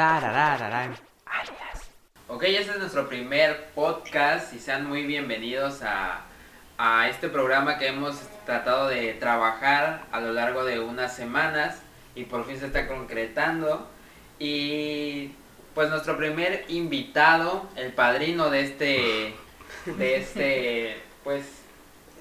Tararararán. 0.00 0.96
Alias. 1.26 1.90
Ok, 2.26 2.44
este 2.44 2.70
es 2.72 2.78
nuestro 2.78 3.06
primer 3.06 3.66
podcast 3.74 4.54
y 4.54 4.58
sean 4.58 4.88
muy 4.88 5.04
bienvenidos 5.04 5.82
a, 5.82 6.22
a 6.78 7.10
este 7.10 7.28
programa 7.28 7.76
que 7.76 7.88
hemos 7.88 8.18
tratado 8.46 8.88
de 8.88 9.12
trabajar 9.12 10.06
a 10.10 10.20
lo 10.20 10.32
largo 10.32 10.64
de 10.64 10.80
unas 10.80 11.14
semanas 11.14 11.82
y 12.14 12.24
por 12.24 12.46
fin 12.46 12.58
se 12.58 12.68
está 12.68 12.88
concretando. 12.88 13.90
Y 14.38 15.32
pues 15.74 15.90
nuestro 15.90 16.16
primer 16.16 16.64
invitado, 16.68 17.68
el 17.76 17.92
padrino 17.92 18.48
de 18.48 18.60
este, 18.62 19.34
de 19.84 20.16
este, 20.16 21.02
pues, 21.24 21.44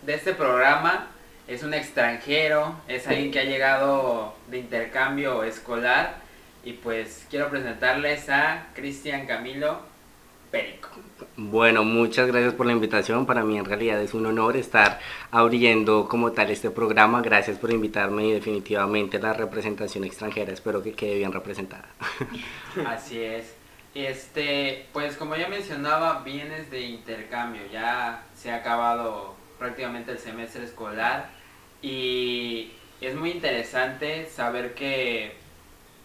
de 0.01 0.15
este 0.15 0.33
programa, 0.33 1.07
es 1.47 1.63
un 1.63 1.73
extranjero, 1.73 2.75
es 2.89 3.07
alguien 3.07 3.31
que 3.31 3.39
ha 3.39 3.45
llegado 3.45 4.35
de 4.49 4.57
intercambio 4.57 5.45
escolar 5.45 6.27
y 6.63 6.73
pues 6.73 7.25
quiero 7.29 7.49
presentarles 7.49 8.29
a 8.29 8.67
Cristian 8.73 9.25
Camilo 9.25 9.79
Perico. 10.51 10.89
Bueno, 11.37 11.83
muchas 11.83 12.27
gracias 12.27 12.53
por 12.53 12.65
la 12.65 12.73
invitación. 12.73 13.25
Para 13.25 13.43
mí 13.43 13.57
en 13.57 13.65
realidad 13.65 14.01
es 14.01 14.13
un 14.13 14.25
honor 14.25 14.57
estar 14.57 14.99
abriendo 15.31 16.07
como 16.07 16.31
tal 16.31 16.49
este 16.49 16.69
programa. 16.69 17.21
Gracias 17.21 17.57
por 17.57 17.71
invitarme 17.71 18.25
y 18.27 18.31
definitivamente 18.31 19.19
la 19.19 19.33
representación 19.33 20.03
extranjera 20.03 20.51
espero 20.51 20.81
que 20.81 20.93
quede 20.93 21.15
bien 21.15 21.31
representada. 21.31 21.85
Así 22.87 23.21
es. 23.21 23.53
Este, 23.93 24.87
pues 24.93 25.17
como 25.17 25.35
ya 25.35 25.47
mencionaba, 25.47 26.21
vienes 26.23 26.69
de 26.71 26.81
intercambio. 26.81 27.61
Ya 27.71 28.23
se 28.35 28.51
ha 28.51 28.57
acabado 28.57 29.35
prácticamente 29.57 30.11
el 30.11 30.19
semestre 30.19 30.63
escolar 30.63 31.29
y 31.81 32.71
es 33.01 33.15
muy 33.15 33.31
interesante 33.31 34.25
saber 34.25 34.73
que 34.73 35.33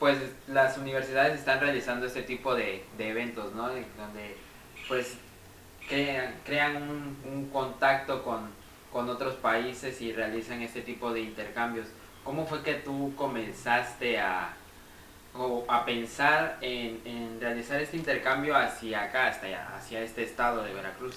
pues 0.04 0.18
las 0.48 0.76
universidades 0.76 1.38
están 1.38 1.60
realizando 1.60 2.04
este 2.04 2.20
tipo 2.20 2.54
de, 2.54 2.84
eventos, 2.98 3.54
¿no? 3.54 3.62
Donde 3.62 4.36
pues 4.86 5.14
crean, 5.88 6.34
crean 6.44 6.76
un, 6.76 7.48
contacto 7.50 8.22
con, 8.22 9.08
otros 9.08 9.32
países 9.36 10.02
y 10.02 10.12
realizan 10.12 10.60
este 10.60 10.82
tipo 10.82 11.10
de 11.10 11.22
intercambios. 11.22 11.86
¿Cómo 12.22 12.44
fue 12.46 12.62
que 12.62 12.74
tú 12.74 13.14
comenzaste 13.16 14.18
a, 14.20 14.54
a 15.68 15.84
pensar 15.86 16.58
en, 16.60 17.00
en, 17.06 17.40
realizar 17.40 17.80
este 17.80 17.96
intercambio 17.96 18.54
hacia 18.54 19.04
acá, 19.04 19.28
hasta 19.28 19.46
allá, 19.46 19.74
hacia 19.74 20.02
este 20.02 20.22
estado 20.22 20.64
de 20.64 20.74
Veracruz? 20.74 21.16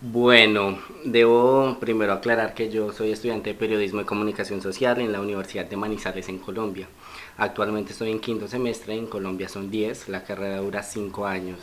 Bueno, 0.00 0.78
debo 1.04 1.76
primero 1.80 2.14
aclarar 2.14 2.54
que 2.54 2.70
yo 2.70 2.92
soy 2.94 3.12
estudiante 3.12 3.50
de 3.50 3.58
periodismo 3.58 4.00
y 4.00 4.04
comunicación 4.04 4.62
social 4.62 5.02
en 5.02 5.12
la 5.12 5.20
Universidad 5.20 5.66
de 5.66 5.76
Manizales 5.76 6.30
en 6.30 6.38
Colombia. 6.38 6.88
Actualmente 7.36 7.92
estoy 7.92 8.10
en 8.10 8.20
quinto 8.20 8.46
semestre, 8.48 8.94
en 8.94 9.06
Colombia 9.06 9.48
son 9.48 9.70
10, 9.70 10.08
la 10.08 10.24
carrera 10.24 10.58
dura 10.58 10.82
5 10.82 11.26
años 11.26 11.58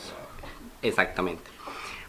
exactamente. 0.81 1.43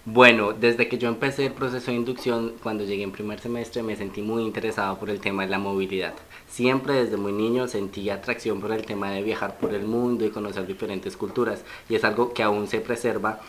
Bueno, 0.06 0.54
desde 0.54 0.88
que 0.88 0.96
yo 0.96 1.08
empecé 1.08 1.46
el 1.46 1.52
proceso 1.52 1.90
de 1.90 1.98
inducción, 1.98 2.54
cuando 2.62 2.84
llegué 2.84 3.02
en 3.02 3.12
primer 3.12 3.38
semestre, 3.38 3.82
me 3.82 3.96
sentí 3.96 4.22
muy 4.22 4.42
interesado 4.44 4.98
por 4.98 5.10
el 5.10 5.20
tema 5.20 5.42
de 5.42 5.50
la 5.50 5.58
movilidad. 5.58 6.14
Siempre 6.48 6.94
desde 6.94 7.18
muy 7.18 7.32
niño 7.32 7.68
sentí 7.68 8.08
atracción 8.08 8.60
por 8.62 8.72
el 8.72 8.86
tema 8.86 9.10
de 9.10 9.22
viajar 9.22 9.58
por 9.58 9.74
el 9.74 9.84
mundo 9.84 10.24
y 10.24 10.30
conocer 10.30 10.66
diferentes 10.66 11.18
culturas, 11.18 11.64
y 11.88 11.96
es 11.96 12.04
algo 12.04 12.32
que 12.32 12.42
aún 12.42 12.66
se 12.66 12.80
preserva 12.80 13.40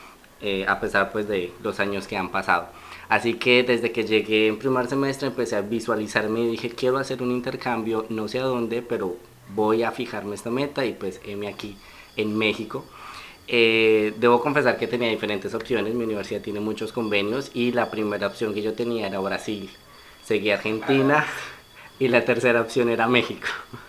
eh, 0.42 0.66
a 0.68 0.80
pesar 0.82 1.12
pues 1.12 1.28
de 1.28 1.54
los 1.64 1.80
años 1.80 2.06
que 2.06 2.18
han 2.18 2.32
pasado. 2.32 2.68
Así 3.08 3.36
que 3.36 3.64
desde 3.64 3.92
que 3.92 4.04
llegué 4.04 4.48
en 4.48 4.60
primer 4.60 4.88
semestre 4.88 5.28
empecé 5.28 5.56
a 5.56 5.62
visualizarme 5.62 6.42
y 6.42 6.52
dije 6.52 6.70
quiero 6.70 6.98
hacer 6.98 7.22
un 7.22 7.32
intercambio, 7.32 8.06
no 8.10 8.28
sé 8.28 8.40
a 8.40 8.44
dónde, 8.44 8.82
pero 8.82 9.16
voy 9.56 9.84
a 9.84 9.92
fijarme 9.92 10.36
esta 10.36 10.50
meta 10.50 10.86
y 10.86 10.94
pues 10.94 11.22
heme 11.26 11.48
aquí 11.48 11.78
en 12.16 12.38
México. 12.38 12.86
Eh, 13.48 14.14
debo 14.18 14.42
confesar 14.42 14.78
que 14.78 14.88
tenía 14.88 15.10
diferentes 15.10 15.54
opciones, 15.54 15.94
mi 15.94 16.04
universidad 16.04 16.42
tiene 16.42 16.60
muchos 16.60 16.94
convenios 16.94 17.52
y 17.54 17.72
la 17.72 17.92
primera 17.92 18.28
opción 18.28 18.54
que 18.54 18.62
yo 18.62 18.74
tenía 18.74 19.08
era 19.08 19.20
Brasil, 19.20 19.70
seguí 20.24 20.52
Argentina 20.52 21.26
y 22.00 22.08
la 22.08 22.24
tercera 22.24 22.62
opción 22.62 22.90
era 22.90 23.08
México, 23.08 23.48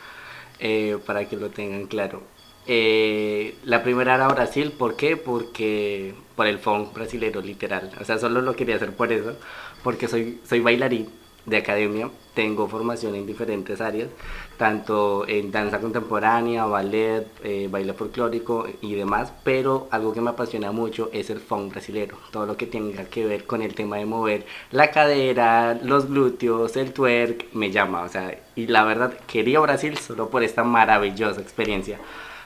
eh, 0.59 0.99
para 1.07 1.29
que 1.29 1.37
lo 1.37 1.51
tengan 1.51 1.87
claro. 1.87 2.23
Eh, 2.67 3.57
la 3.65 3.83
primera 3.83 4.15
era 4.15 4.29
Brasil, 4.29 4.73
¿por 4.73 4.97
qué? 4.97 5.17
Porque 5.17 6.15
por 6.35 6.47
el 6.47 6.59
funk 6.59 6.93
brasilero 6.95 7.41
literal, 7.41 7.91
o 8.01 8.05
sea, 8.05 8.19
solo 8.19 8.41
lo 8.41 8.57
quería 8.57 8.77
hacer 8.77 8.93
por 8.95 9.13
eso, 9.13 9.37
porque 9.85 10.09
soy, 10.09 10.41
soy 10.45 10.61
bailarín 10.61 11.09
de 11.47 11.57
academia, 11.57 12.09
tengo 12.35 12.69
formación 12.69 13.15
en 13.15 13.27
diferentes 13.27 13.81
áreas, 13.81 14.09
tanto 14.57 15.27
en 15.29 15.51
danza 15.51 15.81
contemporánea, 15.81 16.65
ballet, 16.65 17.27
eh, 17.43 17.69
baile 17.71 17.93
folclórico 17.93 18.67
y 18.81 18.95
demás, 18.95 19.33
pero 19.45 19.89
algo 19.91 20.13
que 20.13 20.21
me 20.21 20.31
apasiona 20.31 20.73
mucho 20.73 21.11
es 21.13 21.31
el 21.31 21.41
funk 21.41 21.73
brasilero, 21.73 22.17
todo 22.31 22.47
lo 22.47 22.57
que 22.57 22.67
tenga 22.67 23.05
que 23.05 23.27
ver 23.27 23.45
con 23.45 23.61
el 23.61 23.75
tema 23.75 23.97
de 23.97 24.07
mover 24.07 24.47
la 24.71 24.91
cadera, 24.91 25.79
los 25.83 26.09
glúteos, 26.09 26.77
el 26.77 26.93
twerk, 26.93 27.53
me 27.55 27.71
llama, 27.71 28.03
o 28.03 28.09
sea, 28.09 28.39
y 28.55 28.67
la 28.67 28.85
verdad 28.85 29.13
quería 29.27 29.61
Brasil 29.61 29.99
solo 29.99 30.31
por 30.31 30.43
esta 30.43 30.65
maravillosa 30.65 31.41
experiencia. 31.41 31.99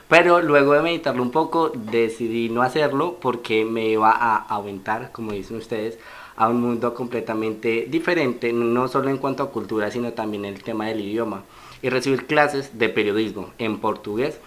Pero 0.07 0.41
luego 0.41 0.71
de 0.73 0.81
meditarlo 0.81 1.21
un 1.21 1.31
poco, 1.31 1.69
decidí 1.69 2.47
no 2.47 2.61
hacerlo 2.61 3.17
porque 3.19 3.65
me 3.65 3.87
iba 3.87 4.11
a 4.11 4.37
aventar, 4.55 5.11
como 5.11 5.33
dicen 5.33 5.57
ustedes, 5.57 5.99
a 6.37 6.47
un 6.47 6.61
mundo 6.61 6.93
completamente 6.93 7.87
diferente, 7.89 8.53
no 8.53 8.87
solo 8.87 9.09
en 9.09 9.17
cuanto 9.17 9.43
a 9.43 9.51
cultura, 9.51 9.91
sino 9.91 10.13
también 10.13 10.45
el 10.45 10.63
tema 10.63 10.85
del 10.85 11.01
idioma. 11.01 11.43
Y 11.81 11.89
recibir 11.89 12.25
clases 12.25 12.77
de 12.77 12.89
periodismo 12.89 13.51
en 13.57 13.79
portugués 13.79 14.39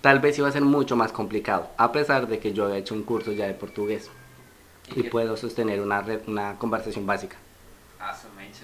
tal 0.00 0.18
vez 0.18 0.38
iba 0.38 0.48
a 0.48 0.52
ser 0.52 0.62
mucho 0.62 0.96
más 0.96 1.12
complicado, 1.12 1.68
a 1.76 1.92
pesar 1.92 2.26
de 2.26 2.38
que 2.38 2.52
yo 2.52 2.64
había 2.64 2.78
hecho 2.78 2.94
un 2.94 3.02
curso 3.02 3.32
ya 3.32 3.46
de 3.46 3.54
portugués 3.54 4.10
y, 4.94 5.04
puedo 5.04 5.36
sostener 5.36 5.80
una, 5.80 6.04
una 6.26 6.56
conversación 6.58 7.06
básica. 7.06 7.36
Ah, 8.00 8.16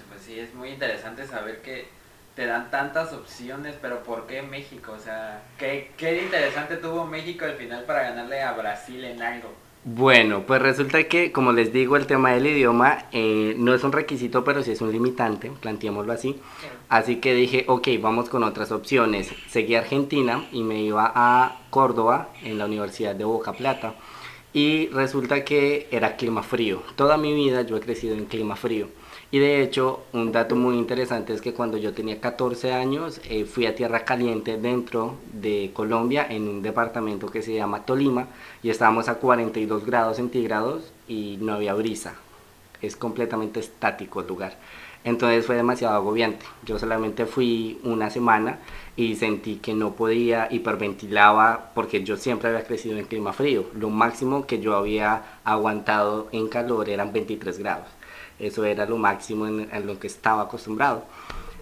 pues 0.09 0.21
sí, 0.23 0.39
es 0.39 0.53
muy 0.53 0.69
interesante 0.69 1.25
saber 1.25 1.61
que 1.61 1.87
te 2.35 2.45
dan 2.45 2.69
tantas 2.69 3.13
opciones, 3.13 3.75
pero 3.81 4.03
¿por 4.03 4.27
qué 4.27 4.41
México? 4.41 4.91
O 4.91 4.99
sea, 4.99 5.41
¿qué, 5.57 5.91
qué 5.95 6.23
interesante 6.23 6.77
tuvo 6.77 7.05
México 7.05 7.45
al 7.45 7.55
final 7.55 7.83
para 7.85 8.03
ganarle 8.03 8.41
a 8.41 8.53
Brasil 8.53 9.03
en 9.05 9.21
algo? 9.21 9.66
Bueno, 9.89 10.43
pues 10.45 10.61
resulta 10.61 11.01
que, 11.05 11.31
como 11.31 11.53
les 11.53 11.71
digo, 11.71 11.95
el 11.95 12.07
tema 12.07 12.31
del 12.31 12.45
idioma 12.45 13.05
eh, 13.13 13.55
no 13.57 13.73
es 13.73 13.85
un 13.85 13.93
requisito, 13.93 14.43
pero 14.43 14.61
sí 14.61 14.71
es 14.71 14.81
un 14.81 14.91
limitante, 14.91 15.49
planteémoslo 15.61 16.11
así. 16.11 16.35
Así 16.89 17.21
que 17.21 17.33
dije, 17.33 17.63
ok, 17.69 17.87
vamos 18.01 18.27
con 18.27 18.43
otras 18.43 18.73
opciones. 18.73 19.31
Seguí 19.47 19.75
a 19.75 19.79
Argentina 19.79 20.45
y 20.51 20.63
me 20.63 20.81
iba 20.81 21.09
a 21.15 21.61
Córdoba, 21.69 22.31
en 22.43 22.57
la 22.57 22.65
Universidad 22.65 23.15
de 23.15 23.23
Boca 23.23 23.53
Plata. 23.53 23.95
Y 24.51 24.87
resulta 24.89 25.45
que 25.45 25.87
era 25.89 26.17
clima 26.17 26.43
frío. 26.43 26.83
Toda 26.97 27.15
mi 27.15 27.33
vida 27.33 27.61
yo 27.61 27.77
he 27.77 27.79
crecido 27.79 28.13
en 28.13 28.25
clima 28.25 28.57
frío. 28.57 28.89
Y 29.29 29.39
de 29.39 29.61
hecho, 29.61 30.05
un 30.13 30.31
dato 30.31 30.55
muy 30.55 30.77
interesante 30.77 31.33
es 31.33 31.41
que 31.41 31.53
cuando 31.53 31.77
yo 31.77 31.93
tenía 31.93 32.21
14 32.21 32.71
años, 32.71 33.19
eh, 33.29 33.43
fui 33.43 33.65
a 33.65 33.75
Tierra 33.75 34.05
Caliente 34.05 34.57
dentro 34.57 35.15
de 35.33 35.71
Colombia, 35.73 36.25
en 36.29 36.47
un 36.47 36.61
departamento 36.61 37.27
que 37.27 37.41
se 37.41 37.53
llama 37.53 37.85
Tolima, 37.85 38.27
y 38.63 38.69
estábamos 38.69 39.09
a 39.09 39.15
42 39.15 39.85
grados 39.85 40.15
centígrados 40.15 40.93
y 41.09 41.37
no 41.41 41.55
había 41.55 41.73
brisa. 41.73 42.15
Es 42.81 42.95
completamente 42.95 43.59
estático 43.59 44.21
el 44.21 44.27
lugar. 44.27 44.55
Entonces 45.03 45.45
fue 45.45 45.55
demasiado 45.55 45.95
agobiante. 45.95 46.45
Yo 46.65 46.79
solamente 46.79 47.25
fui 47.25 47.79
una 47.83 48.09
semana 48.09 48.59
y 48.95 49.15
sentí 49.15 49.57
que 49.57 49.73
no 49.73 49.93
podía, 49.93 50.47
hiperventilaba, 50.51 51.71
porque 51.75 52.03
yo 52.03 52.15
siempre 52.15 52.49
había 52.49 52.63
crecido 52.65 52.97
en 52.97 53.05
clima 53.05 53.33
frío. 53.33 53.65
Lo 53.73 53.89
máximo 53.89 54.45
que 54.47 54.59
yo 54.59 54.75
había 54.75 55.39
aguantado 55.43 56.29
en 56.31 56.47
calor 56.47 56.89
eran 56.89 57.11
23 57.11 57.59
grados. 57.59 57.96
Eso 58.39 58.65
era 58.65 58.85
lo 58.85 58.97
máximo 58.97 59.47
en, 59.47 59.87
lo 59.87 59.99
que 59.99 60.07
estaba 60.07 60.43
acostumbrado. 60.43 61.05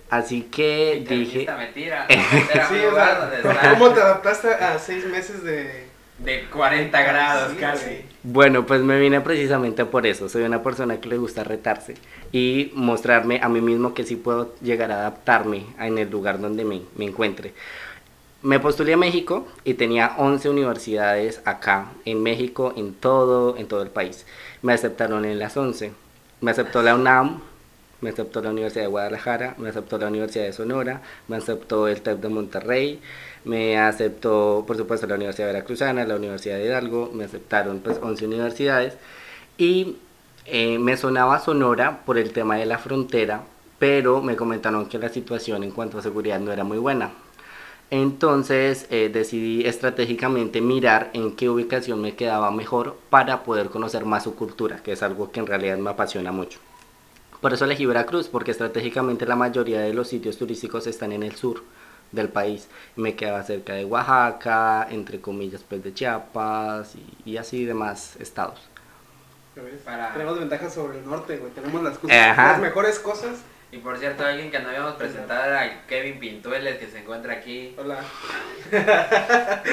Así 0.10 0.44
que 0.44 1.04
dije... 1.08 1.48
Mentira, 1.58 2.08
¿Cómo 3.74 3.90
te 3.90 4.02
adaptaste 4.02 4.50
a 4.50 4.78
seis 4.78 5.06
meses 5.06 5.44
de... 5.44 5.96
De 6.18 6.46
40 6.46 7.02
grados 7.02 7.54
casi. 7.60 8.06
Bueno, 8.24 8.66
pues 8.66 8.80
me 8.80 8.98
vine 8.98 9.20
precisamente 9.20 9.84
por 9.84 10.08
eso. 10.08 10.30
Soy 10.30 10.44
una 10.44 10.64
persona 10.64 11.02
que 11.02 11.10
le 11.10 11.18
gusta 11.18 11.44
retarse 11.44 11.96
y 12.32 12.72
mostrarme 12.74 13.42
a 13.44 13.50
mí 13.50 13.60
mismo 13.60 13.94
que 13.94 14.06
sí 14.06 14.16
puedo 14.16 14.56
llegar 14.62 14.94
a 14.94 15.00
adaptarme 15.00 15.66
en 15.78 15.98
el 15.98 16.10
lugar 16.10 16.40
donde 16.40 16.64
me, 16.64 16.84
me 16.96 17.04
encuentre. 17.04 17.54
Me 18.44 18.62
postulé 18.62 18.94
a 18.94 18.98
México 18.98 19.46
y 19.66 19.74
tenía 19.74 20.14
11 20.18 20.50
universidades 20.50 21.42
acá 21.44 21.88
en 22.06 22.24
México, 22.24 22.74
en 22.78 22.94
todo, 22.94 23.58
en 23.58 23.68
todo 23.68 23.82
el 23.82 23.90
país. 23.90 24.26
Me 24.62 24.72
aceptaron 24.72 25.26
en 25.26 25.38
las 25.38 25.58
11 25.58 25.92
me 26.42 26.52
aceptó 26.52 26.82
la 26.82 26.96
UNAM, 26.96 27.42
me 28.02 28.10
aceptó 28.10 28.42
la 28.42 28.52
Universidad 28.52 28.84
de 28.84 28.90
Guadalajara, 28.90 29.56
me 29.58 29.70
aceptó 29.70 29.98
la 29.98 30.08
Universidad 30.08 30.46
de 30.46 30.54
Sonora, 30.54 31.02
me 31.28 31.38
aceptó 31.38 31.88
el 31.88 32.02
TEP 32.02 32.20
de 32.22 32.30
Monterrey, 32.30 33.02
me 33.46 33.78
aceptó, 33.80 34.64
por 34.68 34.78
supuesto, 34.78 35.08
la 35.08 35.16
Universidad 35.16 35.48
Veracruzana, 35.48 36.06
la 36.06 36.16
Universidad 36.16 36.58
de 36.58 36.66
Hidalgo, 36.66 37.12
me 37.14 37.26
aceptaron 37.26 37.80
pues 37.80 38.00
11 38.02 38.26
universidades 38.26 38.98
y 39.58 39.98
eh, 40.46 40.78
me 40.80 40.98
sonaba 40.98 41.40
Sonora 41.40 42.02
por 42.06 42.18
el 42.18 42.32
tema 42.32 42.58
de 42.58 42.66
la 42.66 42.78
frontera, 42.78 43.44
pero 43.80 44.22
me 44.22 44.36
comentaron 44.36 44.88
que 44.88 45.00
la 45.00 45.10
situación 45.10 45.64
en 45.64 45.72
cuanto 45.72 45.98
a 45.98 46.02
seguridad 46.02 46.40
no 46.40 46.52
era 46.52 46.64
muy 46.64 46.78
buena. 46.78 47.12
Entonces 47.92 48.88
eh, 48.90 49.10
decidí 49.14 49.66
estratégicamente 49.66 50.60
mirar 50.60 51.12
en 51.14 51.36
qué 51.36 51.50
ubicación 51.50 52.02
me 52.02 52.16
quedaba 52.16 52.50
mejor 52.52 52.98
para 53.10 53.44
poder 53.44 53.70
conocer 53.70 54.06
más 54.06 54.24
su 54.24 54.36
cultura, 54.36 54.82
que 54.82 54.94
es 54.94 55.04
algo 55.04 55.32
que 55.32 55.40
en 55.40 55.48
realidad 55.48 55.78
me 55.78 55.92
apasiona 55.92 56.32
mucho. 56.32 56.60
Por 57.42 57.54
eso 57.54 57.66
elegí 57.66 57.86
Veracruz, 57.86 58.28
porque 58.28 58.52
estratégicamente 58.52 59.26
la 59.28 59.36
mayoría 59.36 59.82
de 59.82 59.94
los 59.94 60.08
sitios 60.08 60.38
turísticos 60.38 60.88
están 60.88 61.12
en 61.12 61.22
el 61.22 61.36
sur 61.36 61.64
del 62.12 62.30
país. 62.30 62.68
Me 62.96 63.16
quedaba 63.16 63.44
cerca 63.44 63.74
de 63.74 63.86
Oaxaca, 63.86 64.88
entre 64.90 65.22
comillas, 65.22 65.62
pues 65.68 65.84
de 65.84 65.94
Chiapas 65.94 66.96
y, 66.96 67.32
y 67.32 67.38
así 67.38 67.66
demás 67.66 68.16
estados. 68.20 68.60
Para... 69.86 70.12
Tenemos 70.12 70.40
ventajas 70.40 70.74
sobre 70.74 71.00
el 71.00 71.06
norte, 71.06 71.38
güey. 71.38 71.52
Tenemos 71.54 71.84
las, 71.84 71.98
cosas, 71.98 72.38
las 72.38 72.60
mejores 72.60 73.00
cosas 73.00 73.38
y 73.72 73.78
por 73.78 73.98
cierto, 73.98 74.26
alguien 74.26 74.52
que 74.52 74.60
no 74.60 74.70
habíamos 74.70 74.94
presentado 74.96 75.44
era 75.46 75.86
Kevin 75.88 76.20
Pintueles, 76.20 76.78
que 76.78 76.88
se 76.88 77.00
encuentra 77.00 77.34
aquí. 77.34 77.76
Hola. 77.78 78.00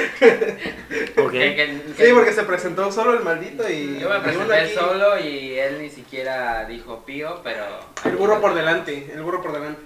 sí, 1.97 2.11
porque 2.12 2.33
se 2.33 2.43
presentó 2.43 2.91
solo 2.91 3.15
el 3.15 3.23
maldito 3.23 3.69
y... 3.71 4.00
Yo 4.00 4.09
me 4.09 4.21
presenté 4.21 4.75
solo 4.75 5.19
y 5.19 5.59
él 5.59 5.81
ni 5.81 5.91
siquiera 5.91 6.65
dijo 6.65 7.05
pío, 7.05 7.41
pero... 7.44 7.65
El 8.05 8.17
burro 8.17 8.41
por 8.41 8.55
delante, 8.55 9.12
el 9.15 9.23
burro 9.23 9.41
por 9.43 9.53
delante. 9.53 9.83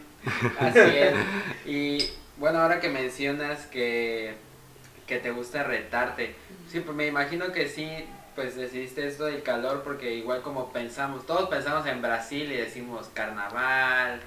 Así 0.59 0.79
es. 0.79 1.15
Y 1.67 2.11
bueno, 2.39 2.61
ahora 2.61 2.81
que 2.81 2.89
mencionas 2.89 3.67
que, 3.67 4.35
que 5.07 5.19
te 5.19 5.31
gusta 5.31 5.65
retarte, 5.65 6.35
sí, 6.71 6.81
pues 6.81 6.97
me 6.97 7.07
imagino 7.07 7.53
que 7.53 7.69
sí 7.69 8.07
pues 8.37 8.55
decidiste 8.55 9.09
esto 9.09 9.25
del 9.25 9.43
calor 9.43 9.83
porque 9.83 10.15
igual 10.15 10.43
como 10.43 10.71
pensamos, 10.71 11.27
todos 11.27 11.49
pensamos 11.49 11.87
en 11.87 12.03
Brasil 12.03 12.53
y 12.53 12.57
decimos 12.57 13.09
carnaval, 13.15 14.21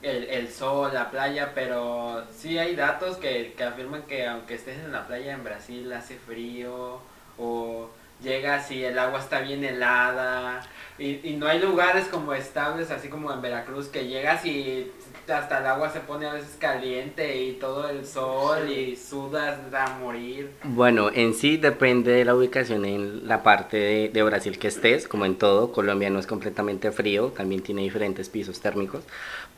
el, 0.00 0.24
el 0.24 0.48
sol, 0.48 0.92
la 0.94 1.10
playa, 1.10 1.52
pero 1.54 2.24
sí 2.32 2.56
hay 2.56 2.76
datos 2.76 3.16
que, 3.16 3.54
que 3.56 3.64
afirman 3.64 4.02
que 4.04 4.26
aunque 4.26 4.54
estés 4.54 4.78
en 4.78 4.92
la 4.92 5.06
playa 5.06 5.32
en 5.32 5.44
Brasil 5.44 5.92
hace 5.92 6.16
frío 6.16 7.00
o 7.36 7.90
llegas 8.22 8.70
y 8.70 8.84
el 8.84 8.98
agua 8.98 9.18
está 9.20 9.40
bien 9.40 9.64
helada. 9.64 10.60
Y, 10.98 11.28
y 11.28 11.36
no 11.36 11.46
hay 11.48 11.60
lugares 11.60 12.06
como 12.06 12.32
estables 12.34 12.90
así 12.90 13.08
como 13.08 13.32
en 13.32 13.42
Veracruz 13.42 13.88
que 13.88 14.06
llegas 14.06 14.44
y 14.46 14.90
hasta 15.30 15.58
el 15.58 15.66
agua 15.66 15.90
se 15.90 16.00
pone 16.00 16.26
a 16.26 16.32
veces 16.32 16.56
caliente 16.58 17.42
y 17.42 17.52
todo 17.54 17.88
el 17.88 18.06
sol 18.06 18.70
y 18.70 18.96
sudas 18.96 19.58
a 19.72 19.98
morir. 19.98 20.50
Bueno, 20.64 21.10
en 21.12 21.34
sí 21.34 21.56
depende 21.56 22.12
de 22.12 22.24
la 22.24 22.34
ubicación 22.34 22.84
en 22.84 23.26
la 23.26 23.42
parte 23.42 24.10
de, 24.12 24.22
Brasil 24.22 24.58
que 24.58 24.68
estés, 24.68 25.08
como 25.08 25.24
en 25.24 25.36
todo, 25.36 25.72
Colombia 25.72 26.10
no 26.10 26.18
es 26.18 26.26
completamente 26.26 26.92
frío, 26.92 27.28
también 27.28 27.62
tiene 27.62 27.82
diferentes 27.82 28.28
pisos 28.28 28.60
térmicos, 28.60 29.04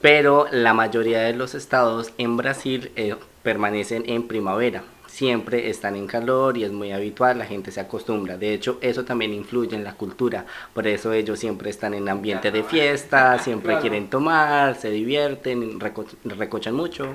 pero 0.00 0.46
la 0.52 0.74
mayoría 0.74 1.22
de 1.22 1.32
los 1.32 1.54
estados 1.54 2.12
en 2.18 2.36
Brasil 2.36 2.92
eh, 2.96 3.16
permanecen 3.42 4.04
en 4.06 4.28
primavera 4.28 4.84
siempre 5.10 5.68
están 5.68 5.96
en 5.96 6.06
calor 6.06 6.56
y 6.56 6.64
es 6.64 6.70
muy 6.70 6.92
habitual, 6.92 7.38
la 7.38 7.44
gente 7.44 7.72
se 7.72 7.80
acostumbra. 7.80 8.38
De 8.38 8.54
hecho, 8.54 8.78
eso 8.80 9.04
también 9.04 9.34
influye 9.34 9.74
en 9.74 9.84
la 9.84 9.94
cultura. 9.94 10.46
Por 10.72 10.86
eso 10.86 11.12
ellos 11.12 11.38
siempre 11.38 11.70
están 11.70 11.94
en 11.94 12.08
ambiente 12.08 12.50
de 12.50 12.62
fiesta, 12.62 13.38
siempre 13.38 13.78
quieren 13.80 14.08
tomar, 14.08 14.76
se 14.76 14.90
divierten, 14.90 15.80
recochan 16.24 16.74
mucho. 16.74 17.06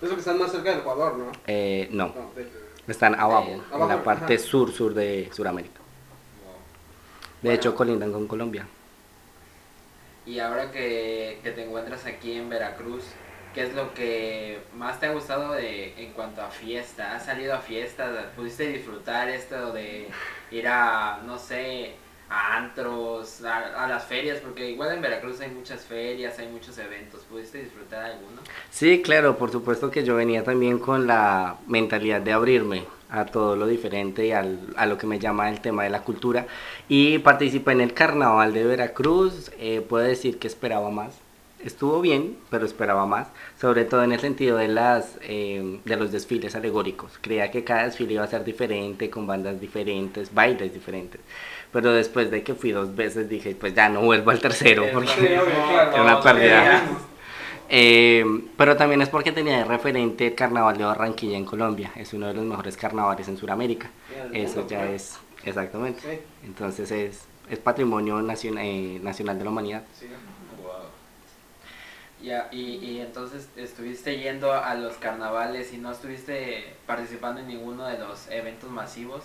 Eso 0.00 0.14
que 0.14 0.20
están 0.20 0.38
más 0.38 0.52
cerca 0.52 0.70
del 0.70 0.80
Ecuador, 0.80 1.16
¿no? 1.16 1.32
Eh, 1.46 1.88
no. 1.90 2.14
Están 2.86 3.18
abajo, 3.18 3.62
en 3.72 3.88
la 3.88 4.02
parte 4.02 4.38
sur-sur 4.38 4.94
de 4.94 5.30
Sudamérica. 5.32 5.80
De 7.42 7.52
hecho, 7.52 7.74
colindan 7.74 8.12
con 8.12 8.26
Colombia. 8.26 8.66
Y 10.26 10.38
ahora 10.38 10.70
que, 10.70 11.40
que 11.42 11.50
te 11.50 11.64
encuentras 11.64 12.06
aquí 12.06 12.32
en 12.32 12.48
Veracruz, 12.48 13.04
¿Qué 13.54 13.62
es 13.62 13.74
lo 13.74 13.94
que 13.94 14.58
más 14.76 14.98
te 14.98 15.06
ha 15.06 15.12
gustado 15.12 15.52
de, 15.52 15.94
en 15.96 16.12
cuanto 16.12 16.42
a 16.42 16.48
fiesta? 16.48 17.14
¿Has 17.14 17.26
salido 17.26 17.54
a 17.54 17.58
fiestas? 17.58 18.10
¿Pudiste 18.34 18.66
disfrutar 18.66 19.28
esto 19.28 19.72
de 19.72 20.08
ir 20.50 20.66
a, 20.66 21.20
no 21.24 21.38
sé, 21.38 21.92
a 22.28 22.56
antros, 22.56 23.44
a, 23.44 23.86
las 23.86 24.04
ferias? 24.06 24.40
Porque 24.40 24.68
igual 24.70 24.96
en 24.96 25.02
Veracruz 25.02 25.40
hay 25.40 25.50
muchas 25.50 25.82
ferias, 25.82 26.36
hay 26.40 26.48
muchos 26.48 26.76
eventos. 26.78 27.20
¿Pudiste 27.30 27.62
disfrutar 27.62 28.04
alguno? 28.06 28.42
Sí, 28.70 29.02
claro, 29.02 29.38
por 29.38 29.52
supuesto 29.52 29.88
que 29.88 30.02
yo 30.02 30.16
venía 30.16 30.42
también 30.42 30.80
con 30.80 31.06
la 31.06 31.58
mentalidad 31.68 32.22
de 32.22 32.32
abrirme 32.32 32.82
a 33.08 33.24
todo 33.24 33.54
lo 33.54 33.68
diferente 33.68 34.26
y 34.26 34.32
al, 34.32 34.74
a 34.76 34.86
lo 34.86 34.98
que 34.98 35.06
me 35.06 35.20
llama 35.20 35.48
el 35.48 35.60
tema 35.60 35.84
de 35.84 35.90
la 35.90 36.02
cultura. 36.02 36.48
Y 36.88 37.18
participé 37.20 37.70
en 37.70 37.82
el 37.82 37.94
carnaval 37.94 38.52
de 38.52 38.64
Veracruz. 38.64 39.52
Eh, 39.60 39.80
puedo 39.88 40.04
decir 40.04 40.40
que 40.40 40.48
esperaba 40.48 40.90
más 40.90 41.23
estuvo 41.64 42.00
bien, 42.00 42.36
pero 42.50 42.66
esperaba 42.66 43.06
más, 43.06 43.28
sobre 43.60 43.84
todo 43.84 44.04
en 44.04 44.12
el 44.12 44.20
sentido 44.20 44.56
de, 44.58 44.68
las, 44.68 45.18
eh, 45.22 45.80
de 45.84 45.96
los 45.96 46.12
desfiles 46.12 46.54
alegóricos. 46.54 47.18
Creía 47.20 47.50
que 47.50 47.64
cada 47.64 47.84
desfile 47.84 48.14
iba 48.14 48.24
a 48.24 48.28
ser 48.28 48.44
diferente, 48.44 49.10
con 49.10 49.26
bandas 49.26 49.60
diferentes, 49.60 50.32
bailes 50.32 50.72
diferentes. 50.72 51.20
Pero 51.72 51.92
después 51.92 52.30
de 52.30 52.42
que 52.42 52.54
fui 52.54 52.70
dos 52.72 52.94
veces 52.94 53.28
dije, 53.28 53.56
pues 53.58 53.74
ya 53.74 53.88
no 53.88 54.02
vuelvo 54.02 54.30
al 54.30 54.40
tercero, 54.40 54.84
porque 54.92 55.10
era 55.34 56.02
una 56.02 56.20
pérdida. 56.20 56.82
Eh, 57.68 58.24
pero 58.56 58.76
también 58.76 59.02
es 59.02 59.08
porque 59.08 59.32
tenía 59.32 59.58
de 59.58 59.64
referente 59.64 60.26
el 60.28 60.34
carnaval 60.34 60.76
de 60.76 60.84
Barranquilla 60.84 61.36
en 61.36 61.44
Colombia. 61.44 61.90
Es 61.96 62.12
uno 62.12 62.28
de 62.28 62.34
los 62.34 62.44
mejores 62.44 62.76
carnavales 62.76 63.26
en 63.28 63.36
Sudamérica. 63.36 63.90
Eso 64.32 64.66
ya 64.68 64.88
es, 64.90 65.18
exactamente. 65.44 66.22
Entonces 66.44 66.90
es, 66.90 67.24
es 67.48 67.58
patrimonio 67.58 68.20
nacional, 68.22 68.64
eh, 68.64 69.00
nacional 69.02 69.38
de 69.38 69.44
la 69.44 69.50
humanidad. 69.50 69.82
Y, 72.52 72.58
y, 72.60 73.00
entonces 73.00 73.48
estuviste 73.54 74.16
yendo 74.16 74.52
a 74.52 74.74
los 74.76 74.94
carnavales 74.94 75.74
y 75.74 75.76
no 75.76 75.92
estuviste 75.92 76.74
participando 76.86 77.42
en 77.42 77.48
ninguno 77.48 77.86
de 77.86 77.98
los 77.98 78.30
eventos 78.30 78.70
masivos. 78.70 79.24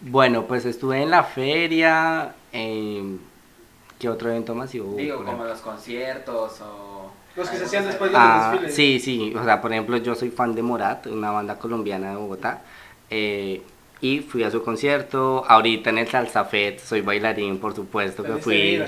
Bueno, 0.00 0.46
pues 0.46 0.64
estuve 0.64 1.02
en 1.02 1.10
la 1.10 1.24
feria. 1.24 2.34
Eh, 2.52 3.16
¿Qué 3.98 4.08
otro 4.08 4.30
evento 4.30 4.54
masivo? 4.54 4.94
Digo, 4.96 5.24
como 5.24 5.44
los 5.44 5.60
conciertos 5.60 6.60
o... 6.60 7.10
Los 7.34 7.48
que 7.48 7.56
se 7.56 7.64
hacían 7.64 7.86
después 7.86 8.10
de 8.12 8.18
los 8.18 8.26
ah, 8.26 8.50
desfiles. 8.50 8.74
Sí, 8.74 9.00
sí. 9.00 9.34
O 9.34 9.44
sea, 9.44 9.60
por 9.60 9.72
ejemplo, 9.72 9.96
yo 9.96 10.14
soy 10.14 10.30
fan 10.30 10.54
de 10.54 10.62
Morat, 10.62 11.06
una 11.06 11.30
banda 11.30 11.58
colombiana 11.58 12.10
de 12.10 12.16
Bogotá. 12.16 12.62
Eh, 13.10 13.62
y 14.00 14.18
fui 14.18 14.42
a 14.42 14.50
su 14.50 14.62
concierto. 14.62 15.44
Ahorita 15.48 15.90
en 15.90 15.98
el 15.98 16.08
Salsa 16.08 16.48
soy 16.84 17.00
bailarín, 17.00 17.58
por 17.58 17.74
supuesto 17.74 18.22
que 18.22 18.32
fui. 18.34 18.82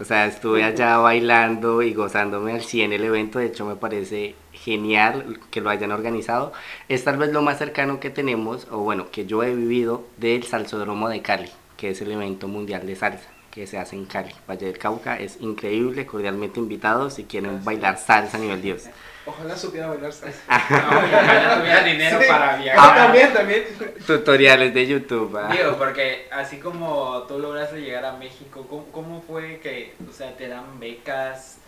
O 0.00 0.04
sea, 0.04 0.26
estuve 0.26 0.62
allá 0.62 0.98
bailando 0.98 1.82
y 1.82 1.92
gozándome 1.92 2.52
al 2.52 2.62
100 2.62 2.92
el 2.92 3.04
evento. 3.04 3.40
De 3.40 3.46
hecho, 3.46 3.66
me 3.66 3.74
parece 3.74 4.36
genial 4.52 5.40
que 5.50 5.60
lo 5.60 5.70
hayan 5.70 5.90
organizado. 5.90 6.52
Es 6.88 7.02
tal 7.04 7.16
vez 7.18 7.32
lo 7.32 7.42
más 7.42 7.58
cercano 7.58 7.98
que 7.98 8.10
tenemos, 8.10 8.68
o 8.70 8.78
bueno, 8.78 9.10
que 9.10 9.26
yo 9.26 9.42
he 9.42 9.54
vivido 9.54 10.04
del 10.16 10.44
Salsódromo 10.44 11.08
de 11.08 11.22
Cali, 11.22 11.50
que 11.76 11.90
es 11.90 12.00
el 12.00 12.12
evento 12.12 12.46
mundial 12.46 12.86
de 12.86 12.94
salsa 12.94 13.28
que 13.50 13.66
se 13.66 13.78
hace 13.78 13.96
en 13.96 14.04
Cali. 14.04 14.32
Valle 14.48 14.66
del 14.66 14.78
Cauca 14.78 15.16
es 15.18 15.38
increíble, 15.40 16.06
cordialmente 16.06 16.60
invitados 16.60 17.14
si 17.14 17.24
quieren 17.24 17.64
bailar 17.64 17.98
salsa 17.98 18.36
a 18.36 18.40
nivel 18.40 18.62
Dios. 18.62 18.84
Ojalá 19.28 19.54
supiera 19.54 19.88
bailar 19.88 20.10
salsa. 20.10 20.40
ojalá 20.48 21.58
tuviera 21.58 21.84
dinero 21.84 22.18
para 22.26 22.56
viajar. 22.56 22.80
Ah, 22.82 22.94
también, 22.96 23.32
también. 23.34 23.64
Tutoriales 24.06 24.72
de 24.72 24.86
YouTube. 24.86 25.36
¿ah? 25.36 25.50
Digo, 25.52 25.76
porque 25.76 26.28
así 26.32 26.58
como 26.58 27.24
tú 27.28 27.38
lograste 27.38 27.82
llegar 27.82 28.06
a 28.06 28.12
México, 28.12 28.66
¿cómo, 28.90 29.20
fue 29.20 29.60
que, 29.60 29.94
o 30.08 30.12
sea, 30.12 30.34
te 30.34 30.48
dan 30.48 30.80
becas? 30.80 31.58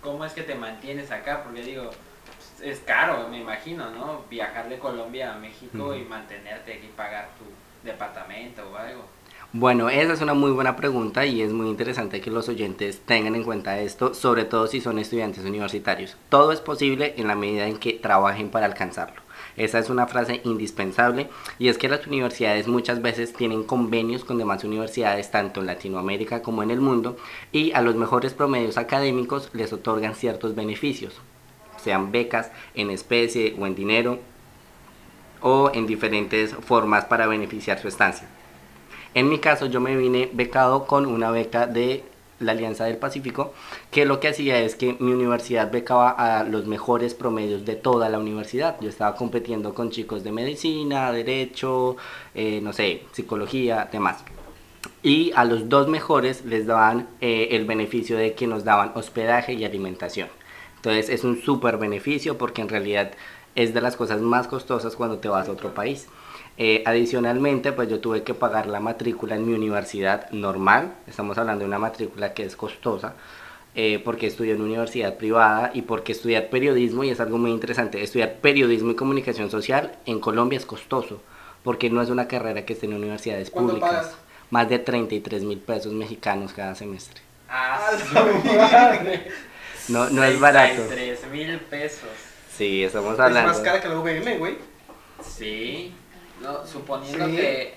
¿Cómo 0.00 0.24
es 0.24 0.32
que 0.32 0.42
te 0.42 0.56
mantienes 0.56 1.12
acá? 1.12 1.44
Porque 1.44 1.62
digo, 1.62 1.88
es 2.60 2.80
caro, 2.80 3.28
me 3.28 3.38
imagino, 3.38 3.90
¿no? 3.90 4.24
Viajar 4.28 4.68
de 4.68 4.78
Colombia 4.78 5.34
a 5.34 5.36
México 5.36 5.94
y 5.94 6.02
mantenerte 6.02 6.74
aquí, 6.74 6.90
pagar 6.96 7.28
tu 7.38 7.44
departamento 7.86 8.68
o 8.72 8.76
algo. 8.76 9.04
Bueno, 9.56 9.88
esa 9.88 10.14
es 10.14 10.20
una 10.20 10.34
muy 10.34 10.50
buena 10.50 10.74
pregunta 10.74 11.24
y 11.26 11.40
es 11.40 11.52
muy 11.52 11.68
interesante 11.68 12.20
que 12.20 12.28
los 12.28 12.48
oyentes 12.48 12.98
tengan 13.06 13.36
en 13.36 13.44
cuenta 13.44 13.78
esto, 13.78 14.12
sobre 14.12 14.44
todo 14.44 14.66
si 14.66 14.80
son 14.80 14.98
estudiantes 14.98 15.44
universitarios. 15.44 16.16
Todo 16.28 16.50
es 16.50 16.60
posible 16.60 17.14
en 17.18 17.28
la 17.28 17.36
medida 17.36 17.68
en 17.68 17.76
que 17.76 17.92
trabajen 17.92 18.48
para 18.48 18.66
alcanzarlo. 18.66 19.22
Esa 19.56 19.78
es 19.78 19.90
una 19.90 20.08
frase 20.08 20.40
indispensable 20.42 21.28
y 21.60 21.68
es 21.68 21.78
que 21.78 21.88
las 21.88 22.04
universidades 22.04 22.66
muchas 22.66 23.00
veces 23.00 23.32
tienen 23.32 23.62
convenios 23.62 24.24
con 24.24 24.38
demás 24.38 24.64
universidades 24.64 25.30
tanto 25.30 25.60
en 25.60 25.66
Latinoamérica 25.66 26.42
como 26.42 26.64
en 26.64 26.72
el 26.72 26.80
mundo 26.80 27.16
y 27.52 27.70
a 27.74 27.80
los 27.80 27.94
mejores 27.94 28.34
promedios 28.34 28.76
académicos 28.76 29.50
les 29.52 29.72
otorgan 29.72 30.16
ciertos 30.16 30.56
beneficios, 30.56 31.14
sean 31.76 32.10
becas 32.10 32.50
en 32.74 32.90
especie 32.90 33.54
o 33.56 33.68
en 33.68 33.76
dinero 33.76 34.18
o 35.40 35.70
en 35.72 35.86
diferentes 35.86 36.52
formas 36.54 37.04
para 37.04 37.28
beneficiar 37.28 37.78
su 37.78 37.86
estancia. 37.86 38.26
En 39.14 39.28
mi 39.28 39.38
caso 39.38 39.66
yo 39.66 39.80
me 39.80 39.96
vine 39.96 40.28
becado 40.32 40.86
con 40.86 41.06
una 41.06 41.30
beca 41.30 41.66
de 41.66 42.02
la 42.40 42.52
Alianza 42.52 42.84
del 42.84 42.96
Pacífico, 42.96 43.54
que 43.90 44.04
lo 44.04 44.18
que 44.18 44.28
hacía 44.28 44.58
es 44.58 44.74
que 44.74 44.96
mi 44.98 45.12
universidad 45.12 45.70
becaba 45.70 46.10
a 46.10 46.42
los 46.42 46.66
mejores 46.66 47.14
promedios 47.14 47.64
de 47.64 47.76
toda 47.76 48.08
la 48.08 48.18
universidad. 48.18 48.76
Yo 48.80 48.88
estaba 48.88 49.14
compitiendo 49.14 49.72
con 49.72 49.90
chicos 49.90 50.24
de 50.24 50.32
medicina, 50.32 51.12
derecho, 51.12 51.96
eh, 52.34 52.60
no 52.60 52.72
sé, 52.72 53.04
psicología, 53.12 53.88
demás. 53.90 54.24
Y 55.02 55.32
a 55.36 55.44
los 55.44 55.68
dos 55.68 55.88
mejores 55.88 56.44
les 56.44 56.66
daban 56.66 57.08
eh, 57.20 57.48
el 57.52 57.66
beneficio 57.66 58.16
de 58.16 58.34
que 58.34 58.46
nos 58.46 58.64
daban 58.64 58.92
hospedaje 58.94 59.52
y 59.54 59.64
alimentación. 59.64 60.28
Entonces 60.76 61.08
es 61.08 61.24
un 61.24 61.40
súper 61.40 61.78
beneficio 61.78 62.36
porque 62.36 62.62
en 62.62 62.68
realidad 62.68 63.12
es 63.54 63.72
de 63.72 63.80
las 63.80 63.96
cosas 63.96 64.20
más 64.20 64.48
costosas 64.48 64.96
cuando 64.96 65.18
te 65.18 65.28
vas 65.28 65.48
a 65.48 65.52
otro 65.52 65.72
país. 65.72 66.08
Eh, 66.56 66.84
adicionalmente, 66.86 67.72
pues 67.72 67.88
yo 67.88 67.98
tuve 67.98 68.22
que 68.22 68.32
pagar 68.32 68.66
la 68.66 68.78
matrícula 68.78 69.34
en 69.34 69.46
mi 69.46 69.54
universidad 69.54 70.30
normal, 70.30 70.94
estamos 71.08 71.36
hablando 71.36 71.60
de 71.60 71.66
una 71.66 71.80
matrícula 71.80 72.32
que 72.32 72.44
es 72.44 72.54
costosa, 72.54 73.14
eh, 73.74 74.00
porque 74.04 74.28
estudié 74.28 74.52
en 74.52 74.58
una 74.58 74.66
universidad 74.66 75.16
privada 75.16 75.72
y 75.74 75.82
porque 75.82 76.12
estudiar 76.12 76.50
periodismo, 76.50 77.02
y 77.02 77.10
es 77.10 77.18
algo 77.18 77.38
muy 77.38 77.50
interesante, 77.50 78.00
estudiar 78.00 78.34
periodismo 78.34 78.92
y 78.92 78.94
comunicación 78.94 79.50
social 79.50 79.96
en 80.06 80.20
Colombia 80.20 80.56
es 80.56 80.64
costoso, 80.64 81.20
porque 81.64 81.90
no 81.90 82.00
es 82.00 82.08
una 82.08 82.28
carrera 82.28 82.64
que 82.64 82.74
esté 82.74 82.86
en 82.86 82.94
universidades 82.94 83.50
públicas. 83.50 84.14
Más 84.50 84.68
de 84.68 84.78
33 84.78 85.42
mil 85.42 85.58
pesos 85.58 85.92
mexicanos 85.92 86.52
cada 86.52 86.76
semestre. 86.76 87.20
Ah, 87.48 87.90
no, 89.88 90.08
no 90.10 90.22
es 90.22 90.38
barato. 90.38 90.82
33 90.82 91.32
mil 91.32 91.58
pesos. 91.58 92.10
Sí, 92.56 92.84
estamos 92.84 93.18
hablando. 93.18 93.50
Es 93.50 93.56
más 93.56 93.64
cara 93.64 93.80
que 93.80 93.88
la 93.88 93.98
UVM, 93.98 94.38
güey. 94.38 94.58
Sí, 95.20 95.92
no, 96.44 96.66
suponiendo 96.66 97.26
que 97.26 97.74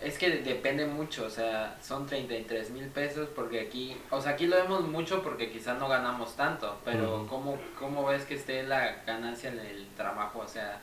es 0.00 0.16
que 0.16 0.30
depende 0.30 0.86
mucho, 0.86 1.24
o 1.24 1.30
sea, 1.30 1.76
son 1.82 2.06
33 2.06 2.70
mil 2.70 2.86
pesos 2.86 3.28
porque 3.34 3.60
aquí, 3.60 3.96
o 4.10 4.20
sea, 4.20 4.32
aquí 4.32 4.46
lo 4.46 4.56
vemos 4.56 4.86
mucho 4.86 5.22
porque 5.22 5.50
quizás 5.50 5.78
no 5.78 5.88
ganamos 5.88 6.36
tanto, 6.36 6.76
pero 6.84 7.26
¿cómo, 7.28 7.58
¿cómo 7.78 8.06
ves 8.06 8.24
que 8.24 8.34
esté 8.34 8.62
la 8.62 9.02
ganancia 9.06 9.50
en 9.50 9.58
el 9.58 9.86
trabajo? 9.96 10.40
O 10.40 10.48
sea... 10.48 10.80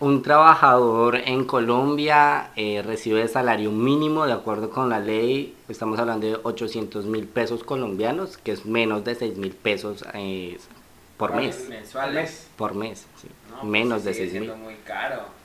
Un 0.00 0.22
trabajador 0.22 1.16
en 1.16 1.44
Colombia 1.44 2.50
eh, 2.56 2.82
recibe 2.84 3.26
salario 3.28 3.70
mínimo 3.70 4.26
de 4.26 4.32
acuerdo 4.32 4.68
con 4.68 4.90
la 4.90 4.98
ley, 4.98 5.56
estamos 5.68 5.98
hablando 5.98 6.26
de 6.26 6.38
800 6.42 7.06
mil 7.06 7.26
pesos 7.26 7.64
colombianos, 7.64 8.36
que 8.36 8.52
es 8.52 8.66
menos 8.66 9.04
de 9.04 9.14
6 9.14 9.38
mil 9.38 9.52
pesos 9.52 10.04
eh, 10.12 10.58
por 11.16 11.34
mes. 11.34 11.68
¿Mensuales? 11.68 12.48
Por 12.56 12.74
mes, 12.74 13.06
sí. 13.16 13.28
Pues 13.50 13.64
menos 13.64 14.04
de 14.04 14.12
6 14.12 14.32
mil. 14.34 14.54
muy 14.56 14.74
caro 14.84 15.43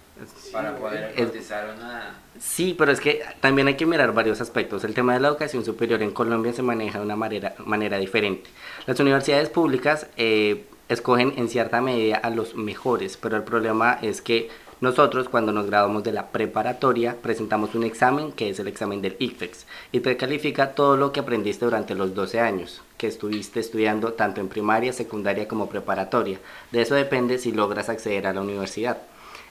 para 0.52 0.76
poder 0.76 1.14
cotizar 1.16 1.76
una... 1.76 2.16
Sí, 2.40 2.76
pero 2.78 2.92
es 2.92 3.00
que 3.00 3.22
también 3.40 3.68
hay 3.68 3.76
que 3.76 3.86
mirar 3.86 4.14
varios 4.14 4.42
aspectos. 4.42 4.84
El 4.84 4.94
tema 4.94 5.14
de 5.14 5.20
la 5.20 5.30
educación 5.30 5.66
superior 5.66 6.02
en 6.02 6.12
Colombia 6.12 6.54
se 6.54 6.62
maneja 6.62 7.00
de 7.00 7.06
una 7.06 7.16
manera, 7.16 7.56
manera 7.66 7.98
diferente. 7.98 8.50
Las 8.86 9.00
universidades 9.00 9.50
públicas 9.50 10.08
eh, 10.18 10.66
escogen 10.88 11.34
en 11.38 11.50
cierta 11.50 11.82
medida 11.82 12.18
a 12.18 12.30
los 12.30 12.56
mejores, 12.56 13.18
pero 13.18 13.38
el 13.38 13.44
problema 13.44 14.00
es 14.02 14.22
que 14.22 14.50
nosotros 14.82 15.28
cuando 15.28 15.52
nos 15.52 15.66
graduamos 15.66 16.04
de 16.04 16.14
la 16.14 16.32
preparatoria 16.32 17.18
presentamos 17.22 17.76
un 17.76 17.84
examen 17.84 18.32
que 18.32 18.50
es 18.50 18.60
el 18.60 18.68
examen 18.70 19.02
del 19.02 19.18
ICFEX 19.20 19.66
y 19.92 20.00
te 20.00 20.16
califica 20.16 20.74
todo 20.74 20.96
lo 20.96 21.12
que 21.12 21.20
aprendiste 21.20 21.66
durante 21.66 21.96
los 21.96 22.16
12 22.16 22.40
años 22.40 22.82
que 22.98 23.08
estuviste 23.08 23.60
estudiando 23.60 24.14
tanto 24.14 24.40
en 24.40 24.48
primaria, 24.48 24.94
secundaria 24.94 25.50
como 25.50 25.68
preparatoria. 25.68 26.40
De 26.72 26.82
eso 26.82 26.96
depende 26.96 27.40
si 27.40 27.52
logras 27.52 27.90
acceder 27.90 28.26
a 28.26 28.34
la 28.34 28.42
universidad. 28.42 29.00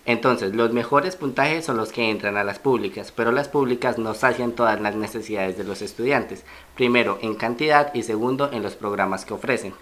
Entonces, 0.08 0.54
los 0.54 0.72
mejores 0.72 1.16
puntajes 1.16 1.66
son 1.66 1.76
los 1.76 1.92
que 1.92 2.08
entran 2.08 2.38
a 2.38 2.42
las 2.42 2.58
públicas, 2.58 3.12
pero 3.14 3.30
las 3.30 3.48
públicas 3.48 3.98
no 3.98 4.14
sacian 4.14 4.52
todas 4.52 4.80
las 4.80 4.94
necesidades 4.94 5.58
de 5.58 5.64
los 5.64 5.82
estudiantes. 5.82 6.46
Primero, 6.74 7.18
en 7.20 7.34
cantidad 7.34 7.92
y 7.92 8.04
segundo, 8.04 8.48
en 8.50 8.62
los 8.62 8.74
programas 8.74 9.26
que 9.26 9.34
ofrecen. 9.34 9.74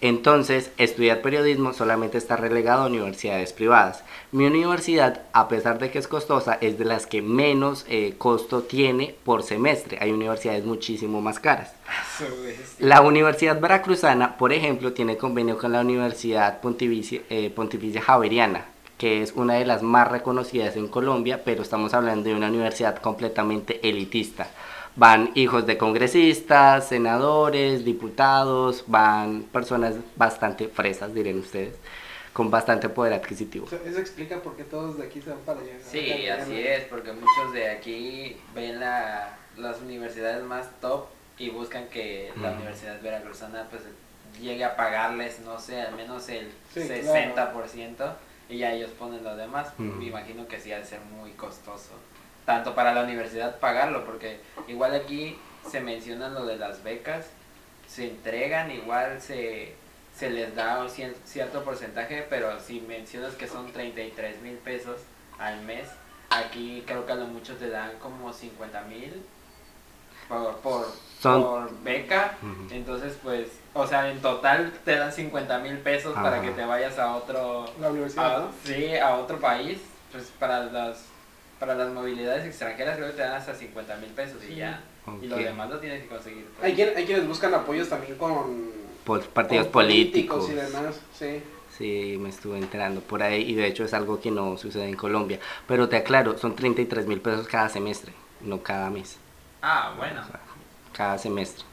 Entonces, 0.00 0.70
estudiar 0.78 1.20
periodismo 1.20 1.74
solamente 1.74 2.16
está 2.16 2.34
relegado 2.34 2.84
a 2.84 2.86
universidades 2.86 3.52
privadas. 3.52 4.04
Mi 4.32 4.46
universidad, 4.46 5.20
a 5.34 5.48
pesar 5.48 5.78
de 5.78 5.90
que 5.90 5.98
es 5.98 6.08
costosa, 6.08 6.56
es 6.62 6.78
de 6.78 6.86
las 6.86 7.06
que 7.06 7.20
menos 7.20 7.84
eh, 7.86 8.14
costo 8.16 8.62
tiene 8.62 9.14
por 9.22 9.42
semestre. 9.42 9.98
Hay 10.00 10.12
universidades 10.12 10.64
muchísimo 10.64 11.20
más 11.20 11.38
caras. 11.38 11.74
La 12.78 13.02
Universidad 13.02 13.60
Veracruzana, 13.60 14.38
por 14.38 14.54
ejemplo, 14.54 14.94
tiene 14.94 15.18
convenio 15.18 15.58
con 15.58 15.72
la 15.72 15.82
Universidad 15.82 16.62
Pontificia, 16.62 17.20
eh, 17.28 17.50
Pontificia 17.54 18.00
Javeriana 18.00 18.73
que 19.04 19.20
es 19.20 19.32
una 19.32 19.56
de 19.56 19.66
las 19.66 19.82
más 19.82 20.10
reconocidas 20.10 20.76
en 20.76 20.88
Colombia, 20.88 21.42
pero 21.44 21.60
estamos 21.60 21.92
hablando 21.92 22.30
de 22.30 22.34
una 22.34 22.48
universidad 22.48 22.96
completamente 22.96 23.86
elitista. 23.86 24.48
Van 24.96 25.30
hijos 25.34 25.66
de 25.66 25.76
congresistas, 25.76 26.88
senadores, 26.88 27.84
diputados, 27.84 28.84
van 28.86 29.42
personas 29.42 29.96
bastante 30.16 30.68
fresas, 30.68 31.12
dirían 31.12 31.38
ustedes, 31.38 31.74
con 32.32 32.50
bastante 32.50 32.88
poder 32.88 33.12
adquisitivo. 33.12 33.66
Eso 33.84 33.98
explica 33.98 34.40
por 34.40 34.56
qué 34.56 34.64
todos 34.64 34.96
de 34.96 35.04
aquí 35.04 35.20
se 35.20 35.28
van 35.28 35.40
para 35.40 35.60
allá. 35.60 35.74
Sí, 35.86 36.26
así 36.26 36.58
es, 36.66 36.84
porque 36.84 37.12
muchos 37.12 37.52
de 37.52 37.72
aquí 37.72 38.38
ven 38.54 38.80
la, 38.80 39.36
las 39.58 39.82
universidades 39.82 40.42
más 40.44 40.70
top 40.80 41.08
y 41.36 41.50
buscan 41.50 41.88
que 41.88 42.32
la 42.40 42.52
Universidad 42.52 43.02
Veracruzana 43.02 43.66
pues 43.68 43.82
llegue 44.40 44.64
a 44.64 44.74
pagarles, 44.76 45.40
no 45.40 45.60
sé, 45.60 45.82
al 45.82 45.94
menos 45.94 46.26
el 46.30 46.50
60% 46.74 48.14
y 48.48 48.58
ya 48.58 48.72
ellos 48.72 48.90
ponen 48.92 49.24
lo 49.24 49.36
demás. 49.36 49.72
Me 49.78 50.06
imagino 50.06 50.46
que 50.46 50.60
sí 50.60 50.72
ha 50.72 50.78
de 50.78 50.84
ser 50.84 51.00
muy 51.00 51.30
costoso. 51.32 51.92
Tanto 52.44 52.74
para 52.74 52.94
la 52.94 53.02
universidad 53.02 53.58
pagarlo, 53.58 54.04
porque 54.04 54.38
igual 54.68 54.94
aquí 54.94 55.38
se 55.70 55.80
menciona 55.80 56.28
lo 56.28 56.44
de 56.44 56.56
las 56.56 56.82
becas, 56.82 57.26
se 57.88 58.08
entregan, 58.08 58.70
igual 58.70 59.20
se, 59.20 59.74
se 60.14 60.30
les 60.30 60.54
da 60.54 60.82
un 60.82 60.90
cierto 61.24 61.64
porcentaje, 61.64 62.26
pero 62.28 62.60
si 62.60 62.80
mencionas 62.80 63.34
que 63.34 63.48
son 63.48 63.72
33 63.72 64.42
mil 64.42 64.56
pesos 64.56 65.00
al 65.38 65.62
mes, 65.62 65.88
aquí 66.30 66.82
creo 66.86 67.06
que 67.06 67.12
a 67.12 67.16
lo 67.16 67.26
mucho 67.26 67.56
te 67.56 67.70
dan 67.70 67.98
como 67.98 68.32
50 68.32 68.82
mil 68.82 69.22
por, 70.28 70.56
por, 70.56 70.86
por 71.22 71.82
beca, 71.82 72.36
entonces 72.70 73.16
pues 73.22 73.48
o 73.74 73.86
sea, 73.88 74.08
en 74.10 74.20
total 74.20 74.72
te 74.84 74.94
dan 74.94 75.12
50 75.12 75.58
mil 75.58 75.78
pesos 75.78 76.14
para 76.14 76.40
que 76.40 76.50
te 76.50 76.64
vayas 76.64 76.96
a 76.98 77.16
otro... 77.16 77.66
La 77.80 77.90
universidad, 77.90 78.44
Sí, 78.62 78.94
a 78.96 79.16
otro 79.16 79.40
país. 79.40 79.78
Pues 80.12 80.32
para 80.38 80.66
las, 80.66 81.06
para 81.58 81.74
las 81.74 81.92
movilidades 81.92 82.46
extranjeras 82.46 82.96
creo 82.96 83.08
que 83.08 83.14
te 83.14 83.22
dan 83.22 83.34
hasta 83.34 83.52
50 83.52 83.96
mil 83.96 84.10
pesos 84.10 84.40
y 84.48 84.56
ya. 84.56 84.80
Y 85.20 85.26
lo 85.26 85.36
demás 85.36 85.70
lo 85.70 85.80
tienes 85.80 86.02
que 86.02 86.08
conseguir. 86.08 86.46
Hay, 86.62 86.74
quien, 86.74 86.96
hay 86.96 87.04
quienes 87.04 87.26
buscan 87.26 87.52
apoyos 87.52 87.88
también 87.88 88.16
con... 88.16 88.70
partidos 89.34 89.66
políticos. 89.66 90.48
y 90.48 90.54
demás, 90.54 91.00
sí. 91.18 91.42
Sí, 91.76 92.16
me 92.20 92.28
estuve 92.28 92.58
enterando 92.58 93.00
por 93.00 93.24
ahí 93.24 93.42
y 93.42 93.54
de 93.56 93.66
hecho 93.66 93.82
es 93.82 93.92
algo 93.92 94.20
que 94.20 94.30
no 94.30 94.56
sucede 94.56 94.88
en 94.88 94.94
Colombia. 94.94 95.40
Pero 95.66 95.88
te 95.88 95.96
aclaro, 95.96 96.38
son 96.38 96.54
33 96.54 97.08
mil 97.08 97.20
pesos 97.20 97.48
cada 97.48 97.68
semestre, 97.68 98.12
no 98.40 98.62
cada 98.62 98.88
mes. 98.88 99.18
Ah, 99.66 99.94
bueno. 99.96 100.20
cada 100.92 101.16
semestre. 101.16 101.64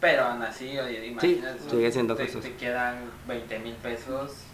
Pero 0.00 0.24
aún 0.24 0.40
así, 0.40 0.78
oye, 0.78 1.04
imagínate, 1.08 1.68
sigue 1.68 1.90
siendo 1.90 2.14
te, 2.14 2.26
te, 2.26 2.54
quedan 2.54 3.10
20 3.26 3.58
mil 3.58 3.74
pesos 3.74 4.44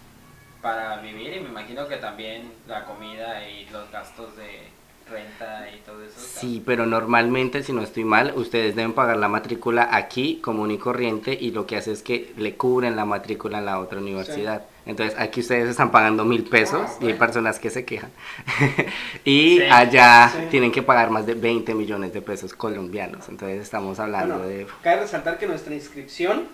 para 0.63 0.97
vivir 0.97 1.35
y 1.35 1.39
me 1.39 1.49
imagino 1.49 1.87
que 1.87 1.97
también 1.97 2.51
la 2.67 2.85
comida 2.85 3.47
y 3.47 3.69
los 3.69 3.89
gastos 3.91 4.35
de 4.35 4.69
renta 5.09 5.67
y 5.75 5.79
todo 5.79 6.03
eso. 6.03 6.15
Sí, 6.17 6.61
pero 6.65 6.85
normalmente, 6.85 7.63
si 7.63 7.73
no 7.73 7.81
estoy 7.81 8.03
mal, 8.03 8.33
ustedes 8.35 8.75
deben 8.75 8.93
pagar 8.93 9.17
la 9.17 9.27
matrícula 9.27 9.89
aquí 9.91 10.39
común 10.41 10.71
y 10.71 10.77
corriente 10.77 11.37
y 11.39 11.51
lo 11.51 11.65
que 11.65 11.77
hace 11.77 11.91
es 11.91 12.01
que 12.01 12.33
le 12.37 12.55
cubren 12.55 12.95
la 12.95 13.05
matrícula 13.05 13.59
en 13.59 13.65
la 13.65 13.79
otra 13.79 13.99
universidad. 13.99 14.63
Entonces 14.85 15.19
aquí 15.19 15.41
ustedes 15.41 15.69
están 15.69 15.91
pagando 15.91 16.23
mil 16.23 16.43
pesos 16.45 16.81
ah, 16.85 16.97
y 17.01 17.07
hay 17.07 17.13
personas 17.13 17.59
que 17.59 17.69
se 17.69 17.83
quejan. 17.83 18.09
y 19.25 19.61
allá 19.63 20.31
tienen 20.49 20.71
que 20.71 20.81
pagar 20.81 21.09
más 21.09 21.25
de 21.25 21.33
20 21.33 21.73
millones 21.73 22.13
de 22.13 22.21
pesos 22.21 22.53
colombianos. 22.53 23.27
Entonces 23.27 23.61
estamos 23.61 23.99
hablando 23.99 24.39
de... 24.39 24.65
Cabe 24.81 25.01
resaltar 25.01 25.37
que 25.37 25.47
nuestra 25.47 25.73
inscripción 25.73 26.45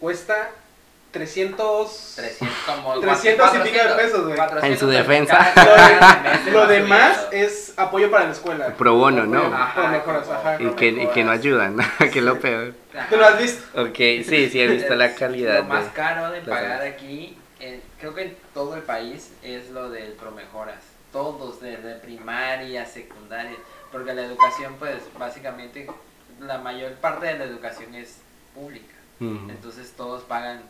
cuesta 0.00 0.50
300... 1.14 2.12
300, 2.16 2.56
como 2.66 3.00
300 3.00 3.54
y 3.54 3.58
pico 3.60 3.88
de 3.88 3.94
pesos, 3.94 4.26
güey. 4.26 4.38
En 4.62 4.78
su 4.78 4.86
defensa. 4.88 5.52
Lo, 6.52 6.66
demás 6.66 7.28
es 7.32 7.72
apoyo 7.78 8.10
para 8.10 8.26
la 8.26 8.32
escuela. 8.32 8.74
Pro 8.76 8.96
bono, 8.96 9.24
¿no? 9.24 9.46
Ajá, 9.46 10.58
y, 10.58 10.66
que, 10.70 10.88
y 10.88 11.06
que 11.06 11.24
no 11.24 11.30
ayudan, 11.30 11.76
que 11.98 12.18
es 12.18 12.24
lo 12.24 12.38
peor. 12.38 12.74
¿Tú 13.08 13.16
lo 13.16 13.26
has 13.26 13.38
visto? 13.38 13.80
Ok, 13.80 13.96
sí, 13.96 14.50
sí 14.50 14.60
he 14.60 14.66
visto 14.66 14.94
la 14.94 15.14
calidad. 15.14 15.58
Lo 15.58 15.64
más 15.64 15.86
caro 15.94 16.30
de 16.30 16.40
pagar 16.42 16.82
aquí 16.82 17.38
creo 17.98 18.14
que 18.14 18.22
en 18.22 18.36
todo 18.52 18.74
el 18.76 18.82
país 18.82 19.32
es 19.42 19.70
lo 19.70 19.90
del 19.90 20.12
Promejoras. 20.12 20.82
Todos, 21.12 21.60
desde 21.60 21.94
primaria, 21.94 22.84
secundaria, 22.84 23.56
porque 23.92 24.12
la 24.12 24.22
educación, 24.24 24.76
pues 24.78 25.02
básicamente, 25.18 25.88
la 26.40 26.58
mayor 26.58 26.92
parte 26.94 27.26
de 27.26 27.38
la 27.38 27.44
educación 27.44 27.94
es 27.94 28.18
pública. 28.54 28.94
Entonces 29.20 29.92
todos 29.96 30.22
pagan 30.22 30.62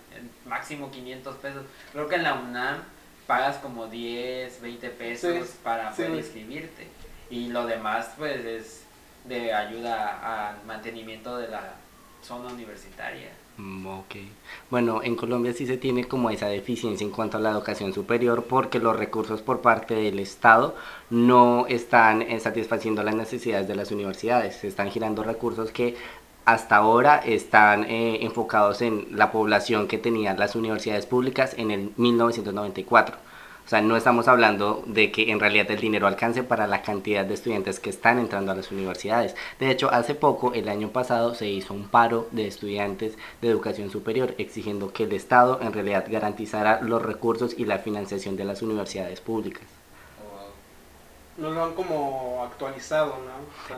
máximo 0.46 0.90
500 0.90 1.36
pesos. 1.36 1.64
Creo 1.92 2.08
que 2.08 2.16
en 2.16 2.22
la 2.22 2.34
UNAM 2.34 2.82
pagas 3.26 3.56
como 3.56 3.86
10, 3.86 4.60
20 4.60 4.90
pesos 4.90 5.48
para 5.62 5.90
poder 5.90 6.14
inscribirte. 6.14 6.86
Y 7.30 7.48
lo 7.48 7.66
demás, 7.66 8.10
pues, 8.16 8.44
es 8.44 8.82
de 9.24 9.52
ayuda 9.52 10.50
al 10.50 10.64
mantenimiento 10.66 11.38
de 11.38 11.48
la 11.48 11.74
zona 12.22 12.52
universitaria. 12.52 13.30
Mm, 13.56 13.86
ok. 13.86 14.16
Bueno, 14.70 15.02
en 15.02 15.14
Colombia 15.14 15.52
sí 15.52 15.66
se 15.66 15.76
tiene 15.76 16.04
como 16.04 16.30
esa 16.30 16.48
deficiencia 16.48 17.04
en 17.04 17.12
cuanto 17.12 17.36
a 17.36 17.40
la 17.40 17.50
educación 17.50 17.92
superior 17.92 18.44
porque 18.48 18.80
los 18.80 18.96
recursos 18.96 19.42
por 19.42 19.60
parte 19.60 19.94
del 19.94 20.18
Estado 20.18 20.74
no 21.10 21.66
están 21.68 22.22
eh, 22.22 22.40
satisfaciendo 22.40 23.02
las 23.02 23.14
necesidades 23.14 23.68
de 23.68 23.76
las 23.76 23.92
universidades. 23.92 24.56
Se 24.56 24.68
están 24.68 24.90
girando 24.90 25.22
recursos 25.22 25.70
que 25.70 25.96
hasta 26.44 26.76
ahora 26.76 27.16
están 27.24 27.84
eh, 27.84 28.18
enfocados 28.22 28.82
en 28.82 29.06
la 29.10 29.32
población 29.32 29.88
que 29.88 29.98
tenían 29.98 30.38
las 30.38 30.54
universidades 30.54 31.06
públicas 31.06 31.54
en 31.56 31.70
el 31.70 31.92
1994 31.96 33.16
O 33.64 33.68
sea, 33.68 33.80
no 33.80 33.96
estamos 33.96 34.28
hablando 34.28 34.82
de 34.86 35.10
que 35.10 35.30
en 35.30 35.40
realidad 35.40 35.70
el 35.70 35.80
dinero 35.80 36.06
alcance 36.06 36.42
para 36.42 36.66
la 36.66 36.82
cantidad 36.82 37.24
de 37.24 37.34
estudiantes 37.34 37.80
que 37.80 37.88
están 37.88 38.18
entrando 38.18 38.52
a 38.52 38.54
las 38.54 38.70
universidades. 38.70 39.34
De 39.58 39.70
hecho, 39.70 39.90
hace 39.90 40.14
poco, 40.14 40.52
el 40.52 40.68
año 40.68 40.90
pasado, 40.90 41.34
se 41.34 41.48
hizo 41.48 41.72
un 41.72 41.88
paro 41.88 42.28
de 42.30 42.46
estudiantes 42.46 43.16
de 43.40 43.48
educación 43.48 43.90
superior 43.90 44.34
exigiendo 44.36 44.92
que 44.92 45.04
el 45.04 45.12
Estado 45.12 45.60
en 45.62 45.72
realidad 45.72 46.04
garantizara 46.08 46.82
los 46.82 47.00
recursos 47.00 47.54
y 47.56 47.64
la 47.64 47.78
financiación 47.78 48.36
de 48.36 48.44
las 48.44 48.60
universidades 48.60 49.22
públicas. 49.22 49.64
No 51.38 51.50
lo 51.50 51.64
han 51.64 51.74
como 51.74 52.44
actualizado, 52.44 53.16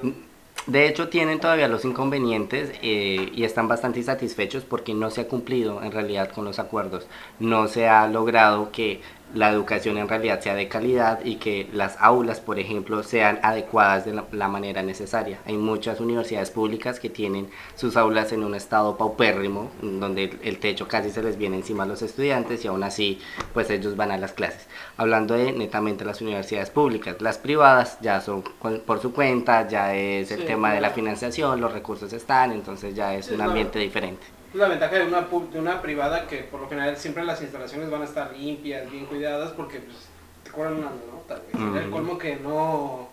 ¿no? 0.03 0.36
De 0.67 0.89
hecho, 0.89 1.09
tienen 1.09 1.39
todavía 1.39 1.69
los 1.69 1.85
inconvenientes 1.85 2.73
eh, 2.83 3.31
y 3.33 3.45
están 3.45 3.69
bastante 3.69 4.01
insatisfechos 4.01 4.65
porque 4.65 4.95
no 4.95 5.11
se 5.11 5.21
ha 5.21 5.29
cumplido 5.29 5.81
en 5.83 5.93
realidad 5.93 6.33
con 6.33 6.45
los 6.45 6.59
acuerdos. 6.59 7.07
No 7.39 7.69
se 7.69 7.87
ha 7.89 8.09
logrado 8.09 8.73
que 8.73 9.01
la 9.37 9.51
educación 9.51 9.99
en 9.99 10.09
realidad 10.09 10.41
sea 10.41 10.55
de 10.55 10.69
calidad 10.69 11.21
y 11.25 11.37
que 11.37 11.69
las 11.73 11.97
aulas, 12.01 12.41
por 12.41 12.59
ejemplo, 12.59 13.03
sean 13.03 13.39
adecuadas 13.43 14.07
de 14.07 14.15
la, 14.15 14.49
manera 14.49 14.83
necesaria. 14.83 15.39
Hay 15.45 15.57
muchas 15.57 16.01
universidades 16.01 16.51
públicas 16.51 16.99
que 16.99 17.11
tienen 17.11 17.51
sus 17.75 17.97
aulas 17.97 18.33
en 18.33 18.45
un 18.45 18.55
estado 18.55 18.97
paupérrimo, 18.97 19.71
donde 19.83 20.39
el, 20.43 20.59
techo 20.59 20.89
casi 20.89 21.11
se 21.11 21.23
les 21.23 21.37
viene 21.37 21.57
encima 21.57 21.83
a 21.83 21.87
los 21.87 22.01
estudiantes 22.01 22.65
y 22.65 22.69
aún 22.69 22.83
así, 22.83 23.21
pues 23.53 23.69
ellos 23.71 23.97
van 23.97 24.11
a 24.11 24.17
las 24.17 24.33
clases. 24.33 24.67
Hablando 24.97 25.35
de 25.35 25.53
netamente 25.53 26.05
las 26.05 26.21
universidades 26.23 26.71
públicas, 26.71 27.17
las 27.21 27.39
privadas 27.39 27.99
ya 28.01 28.21
son 28.21 28.43
por 28.87 29.01
su 29.01 29.13
cuenta, 29.13 29.69
ya 29.69 29.95
es 29.95 30.31
el 30.31 30.47
tema 30.47 30.73
de 30.73 30.81
la 30.81 30.91
financiación, 30.91 31.61
los 31.61 31.73
recursos 31.73 32.13
están, 32.13 32.53
entonces 32.53 32.95
ya 32.95 33.15
es 33.15 33.31
un 33.31 33.43
ambiente 33.43 33.79
diferente 33.79 34.36
la 34.55 34.69
ventaja 34.69 34.97
de 34.97 35.05
una, 35.05 35.23
de 35.23 35.59
una 35.59 35.83
privada 35.83 36.27
que 36.27 36.39
por 36.39 36.61
lo 36.61 36.69
general 36.69 36.97
siempre 36.97 37.25
las 37.25 37.41
instalaciones 37.43 37.91
van 37.91 38.03
a 38.03 38.05
estar 38.05 38.35
limpias, 38.37 38.91
bien 38.91 39.07
cuidadas, 39.07 39.53
porque 39.53 39.81
pues, 39.81 39.97
te 40.45 40.51
cobran 40.51 40.75
una 40.75 40.91
nota, 40.91 41.41
güey. 41.53 41.85
El 41.85 41.91
colmo 41.91 42.19
que 42.19 42.37
no... 42.37 43.09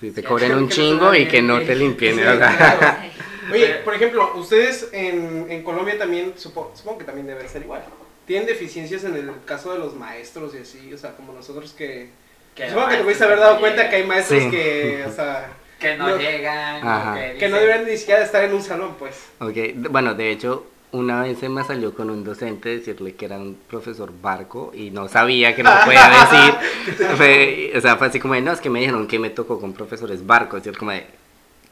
Sí, 0.00 0.10
te 0.10 0.22
cobren 0.22 0.54
un 0.54 0.68
chingo 0.68 1.14
y 1.14 1.26
que 1.26 1.40
no 1.40 1.60
te 1.60 1.74
limpien. 1.74 2.18
Oye, 3.52 3.74
por 3.84 3.94
ejemplo, 3.94 4.32
ustedes 4.36 4.88
en, 4.92 5.46
en 5.50 5.62
Colombia 5.62 5.98
también, 5.98 6.34
supongo, 6.36 6.72
supongo 6.74 6.98
que 6.98 7.04
también 7.04 7.26
debe 7.26 7.48
ser 7.48 7.62
igual. 7.62 7.84
¿Tienen 8.26 8.46
deficiencias 8.46 9.04
en 9.04 9.14
el 9.16 9.30
caso 9.44 9.72
de 9.72 9.78
los 9.78 9.94
maestros 9.94 10.54
y 10.54 10.58
así? 10.58 10.92
O 10.92 10.98
sea, 10.98 11.12
como 11.12 11.32
nosotros 11.32 11.72
que... 11.72 12.10
supongo 12.56 12.88
que 12.88 12.96
te 12.96 13.02
pudiste 13.02 13.24
haber 13.24 13.38
dado 13.38 13.60
cuenta 13.60 13.88
que 13.88 13.96
hay 13.96 14.04
maestros 14.04 14.44
que, 14.50 15.04
o 15.06 15.12
sea... 15.12 15.52
Que 15.84 15.96
no, 15.98 16.16
llegan. 16.16 17.14
Que, 17.14 17.38
que, 17.38 17.48
no 17.48 17.56
deberían 17.56 17.86
ni 17.86 17.96
siquiera 17.98 18.22
estar 18.22 18.42
en 18.42 18.54
un 18.54 18.62
salón, 18.62 18.96
pues. 18.98 19.28
Ok, 19.38 19.90
bueno, 19.90 20.14
de 20.14 20.30
hecho, 20.30 20.66
una 20.92 21.22
vez 21.22 21.38
se 21.38 21.48
me 21.48 21.62
salió 21.64 21.92
con 21.92 22.08
un 22.08 22.22
docente 22.22 22.68
decirle 22.68 23.14
que 23.14 23.24
era 23.26 23.36
un 23.36 23.58
profesor 23.68 24.12
barco 24.22 24.72
y 24.74 24.90
no 24.90 25.08
sabía 25.08 25.54
que 25.54 25.62
no 25.62 25.70
podía 25.84 26.08
decir. 27.10 27.76
o 27.76 27.80
sea, 27.80 27.96
fue 27.96 28.06
así 28.06 28.20
como 28.20 28.34
de, 28.34 28.40
no, 28.40 28.52
es 28.52 28.60
que 28.60 28.70
me 28.70 28.78
dijeron 28.78 29.06
que 29.08 29.18
me 29.18 29.30
tocó 29.30 29.60
con 29.60 29.72
profesores 29.72 30.24
barcos. 30.24 30.62
Y 30.62 30.70
yo 30.70 30.78
como 30.78 30.92
de, 30.92 31.04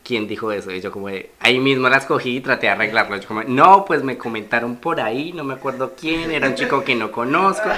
¿quién 0.05 0.27
dijo 0.27 0.51
eso? 0.51 0.73
Y 0.73 0.81
yo 0.81 0.91
como 0.91 1.09
de, 1.09 1.31
ahí 1.39 1.59
mismo 1.59 1.89
las 1.89 2.05
cogí 2.05 2.37
y 2.37 2.41
traté 2.41 2.67
de 2.67 2.73
arreglarlo. 2.73 3.17
Yo 3.17 3.29
como, 3.29 3.45
no, 3.45 3.85
pues 3.85 4.03
me 4.03 4.19
comentaron 4.19 4.77
por 4.77 5.01
ahí, 5.01 5.33
no 5.33 5.45
me 5.45 5.55
acuerdo 5.55 5.95
quién, 5.99 6.31
era 6.33 6.49
un 6.49 6.57
chico 6.57 6.83
que 6.83 6.97
no 6.97 7.13
conozco. 7.13 7.71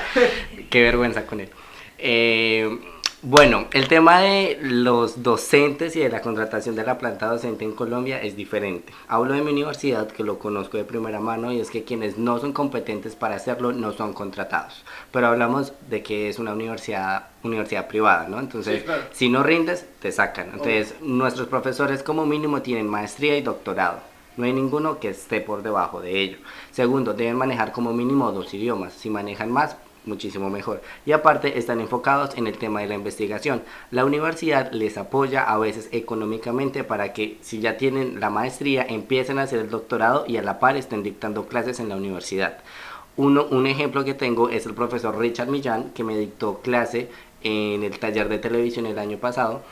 Qué 0.71 0.83
vergüenza 0.83 1.27
con 1.27 1.41
él. 1.41 1.51
Eh, 1.99 2.79
bueno, 3.25 3.69
el 3.73 3.89
tema 3.89 4.21
de 4.21 4.59
los 4.61 5.23
docentes 5.23 5.97
y 5.97 6.01
de 6.01 6.11
la 6.11 6.21
contratación 6.21 6.77
de 6.77 6.85
la 6.85 6.99
planta 6.99 7.27
docente 7.27 7.65
en 7.65 7.73
Colombia 7.73 8.21
es 8.21 8.37
diferente. 8.37 8.93
Hablo 9.09 9.33
de 9.33 9.41
mi 9.41 9.51
universidad, 9.51 10.09
que 10.09 10.23
lo 10.23 10.39
conozco 10.39 10.77
de 10.77 10.85
primera 10.85 11.21
mano, 11.21 11.51
y 11.51 11.59
es 11.59 11.71
que 11.71 11.85
quienes 11.85 12.19
no 12.19 12.39
son 12.39 12.53
competentes 12.53 13.17
para 13.17 13.37
hacerlo 13.37 13.73
no 13.73 13.93
son 13.93 14.13
contratados. 14.13 14.85
Pero 15.11 15.29
hablamos 15.29 15.73
de 15.89 16.03
que 16.03 16.29
es 16.29 16.39
una 16.39 16.53
universidad, 16.53 17.29
universidad 17.43 17.89
privada, 17.89 18.29
¿no? 18.29 18.39
Entonces, 18.39 18.85
si 19.13 19.31
no 19.31 19.43
rindes, 19.43 19.87
te 20.01 20.13
sacan. 20.13 20.51
Entonces, 20.53 20.95
nuestros 21.01 21.49
profesores 21.49 22.03
como 22.03 22.27
mínimo 22.27 22.61
tienen 22.61 22.87
maestría 22.87 23.39
y 23.39 23.43
doctorado. 23.43 24.01
No 24.37 24.45
hay 24.45 24.53
ninguno 24.53 24.99
que 24.99 25.09
esté 25.09 25.41
por 25.41 25.63
debajo 25.63 26.03
de 26.03 26.21
ello. 26.21 26.39
Segundo, 26.73 27.15
deben 27.15 27.37
manejar 27.37 27.73
como 27.73 27.95
mínimo 27.95 28.33
dos 28.33 28.53
idiomas. 28.53 28.93
Si 28.93 29.09
manejan 29.09 29.51
más, 29.51 29.77
muchísimo 30.07 30.51
mejor. 30.51 30.83
Y 31.07 31.13
aparte 31.13 31.59
están 31.59 31.81
enfocados 31.81 32.37
en 32.37 32.47
el 32.47 32.59
tema 32.59 32.81
de 32.81 32.89
la 32.89 32.95
investigación. 32.95 33.63
La 33.91 34.05
universidad 34.05 34.73
les 34.73 34.97
apoya 34.99 35.43
a 35.43 35.59
veces 35.59 35.89
económicamente 35.93 36.85
para 36.85 37.13
que 37.13 37.39
si 37.41 37.61
ya 37.61 37.77
tienen 37.77 38.21
la 38.21 38.31
maestría 38.31 38.85
empiecen 38.89 39.39
a 39.39 39.43
hacer 39.43 39.61
el 39.61 39.71
doctorado 39.71 40.25
y 40.27 40.37
a 40.37 40.43
la 40.43 40.59
par 40.59 40.77
estén 40.77 41.03
dictando 41.03 41.47
clases 41.47 41.81
en 41.81 41.89
la 41.89 41.97
universidad. 41.97 42.59
Uno, 43.17 43.47
un 43.51 43.67
ejemplo 43.67 44.05
que 44.05 44.15
tengo 44.15 44.49
es 44.49 44.67
el 44.67 44.75
profesor 44.75 45.19
Richard 45.19 45.49
Millán 45.49 45.91
que 45.91 46.03
me 46.03 46.19
dictó 46.19 46.61
clase 46.61 47.09
en 47.43 47.85
el 47.85 47.99
taller 47.99 48.29
de 48.29 48.39
televisión 48.39 48.87
el 48.87 48.99
año 48.99 49.19
pasado 49.19 49.63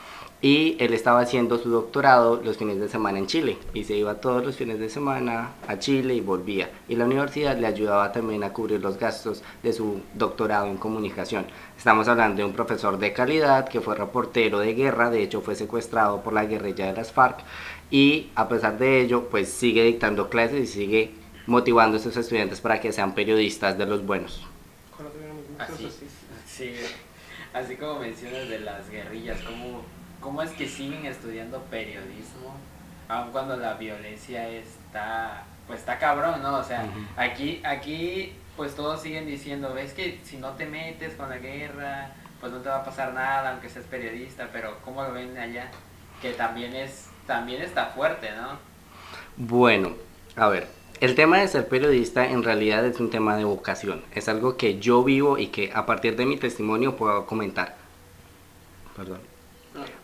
y 0.43 0.77
él 0.81 0.93
estaba 0.93 1.21
haciendo 1.21 1.57
su 1.57 1.71
doctorado 1.71 2.43
los 2.45 2.57
fines 2.57 2.81
de 2.81 2.89
semana 2.89 3.21
en 3.21 3.29
Chile 3.29 3.59
y 3.75 3.85
se 3.85 3.95
iba 3.95 4.21
todos 4.21 4.45
los 4.45 4.57
fines 4.57 4.81
de 4.81 4.91
semana 4.91 5.53
a 5.69 5.79
Chile 5.79 6.15
y 6.15 6.21
volvía. 6.21 6.69
Y 6.89 6.97
la 6.97 7.05
universidad 7.05 7.57
le 7.57 7.69
ayudaba 7.69 8.11
también 8.11 8.43
a 8.43 8.53
cubrir 8.53 8.81
los 8.81 8.99
gastos 8.99 9.45
de 9.63 9.73
su 9.73 10.01
doctorado 10.15 10.67
en 10.67 10.79
comunicación. 10.79 11.47
Estamos 11.79 12.09
hablando 12.09 12.39
de 12.39 12.45
un 12.45 12.55
profesor 12.55 12.99
de 12.99 13.13
calidad 13.13 13.69
que 13.69 13.81
fue 13.81 13.95
reportero 13.95 14.59
de 14.59 14.75
guerra, 14.75 15.11
de 15.11 15.23
hecho 15.23 15.43
fue 15.43 15.55
secuestrado 15.55 16.23
por 16.23 16.33
la 16.33 16.45
guerrilla 16.45 16.87
de 16.87 16.95
las 16.95 17.13
FARC 17.13 17.39
y 17.93 18.31
a 18.35 18.49
pesar 18.49 18.79
de 18.79 19.01
ello 19.01 19.29
pues 19.31 19.49
sigue 19.49 19.85
dictando 19.85 20.29
clases 20.29 20.65
y 20.65 20.67
sigue 20.67 21.15
motivando 21.47 21.99
a 21.99 22.01
sus 22.01 22.17
estudiantes 22.17 22.61
para 22.61 22.81
que 22.81 22.93
sean 22.93 23.15
periodistas 23.15 23.79
de 23.79 23.87
los 23.87 24.05
buenos. 24.05 24.45
Así, 25.59 25.89
sí, 26.47 26.73
así 27.53 27.77
como 27.77 28.01
mencionas 28.01 28.49
de 28.49 28.59
las 28.59 28.91
guerrillas, 28.91 29.41
como 29.43 29.83
¿cómo 30.23 30.41
es 30.41 30.51
que 30.53 30.67
siguen 30.67 31.05
estudiando 31.05 31.61
periodismo 31.65 32.55
aun 33.13 33.31
cuando 33.31 33.57
la 33.57 33.75
violencia 33.75 34.49
está, 34.49 35.45
pues 35.67 35.81
está 35.81 35.99
cabrón, 35.99 36.43
¿no? 36.43 36.59
O 36.59 36.65
sea, 36.65 36.87
aquí, 37.17 37.61
aquí, 37.65 38.33
pues 38.57 38.75
todos 38.75 39.03
siguen 39.03 39.27
diciendo, 39.27 39.75
ves 39.75 39.93
que 39.93 40.21
si 40.25 40.39
no 40.39 40.53
te 40.53 40.67
metes 40.67 41.15
con 41.15 41.29
la 41.29 41.39
guerra, 41.39 42.13
pues 42.41 42.53
no 42.53 42.59
te 42.61 42.69
va 42.69 42.77
a 42.77 42.85
pasar 42.85 43.13
nada, 43.13 43.51
aunque 43.51 43.69
seas 43.69 43.85
periodista, 43.87 44.49
pero 44.53 44.79
¿cómo 44.85 45.03
lo 45.03 45.13
ven 45.13 45.37
allá? 45.37 45.71
Que 46.21 46.33
también 46.33 46.75
es, 46.75 47.09
también 47.27 47.63
está 47.63 47.87
fuerte, 47.87 48.31
¿no? 48.33 48.59
Bueno, 49.37 49.93
a 50.37 50.49
ver, 50.49 50.69
el 51.01 51.15
tema 51.15 51.39
de 51.39 51.49
ser 51.49 51.69
periodista 51.69 52.27
en 52.27 52.43
realidad 52.43 52.85
es 52.87 52.99
un 53.01 53.11
tema 53.11 53.37
de 53.37 53.45
vocación, 53.45 54.03
es 54.15 54.29
algo 54.29 54.57
que 54.57 54.79
yo 54.79 55.05
vivo 55.05 55.39
y 55.39 55.49
que 55.49 55.71
a 55.75 55.85
partir 55.85 56.17
de 56.17 56.27
mi 56.27 56.37
testimonio 56.37 56.97
puedo 56.97 57.27
comentar. 57.27 57.77
Perdón. 58.97 59.32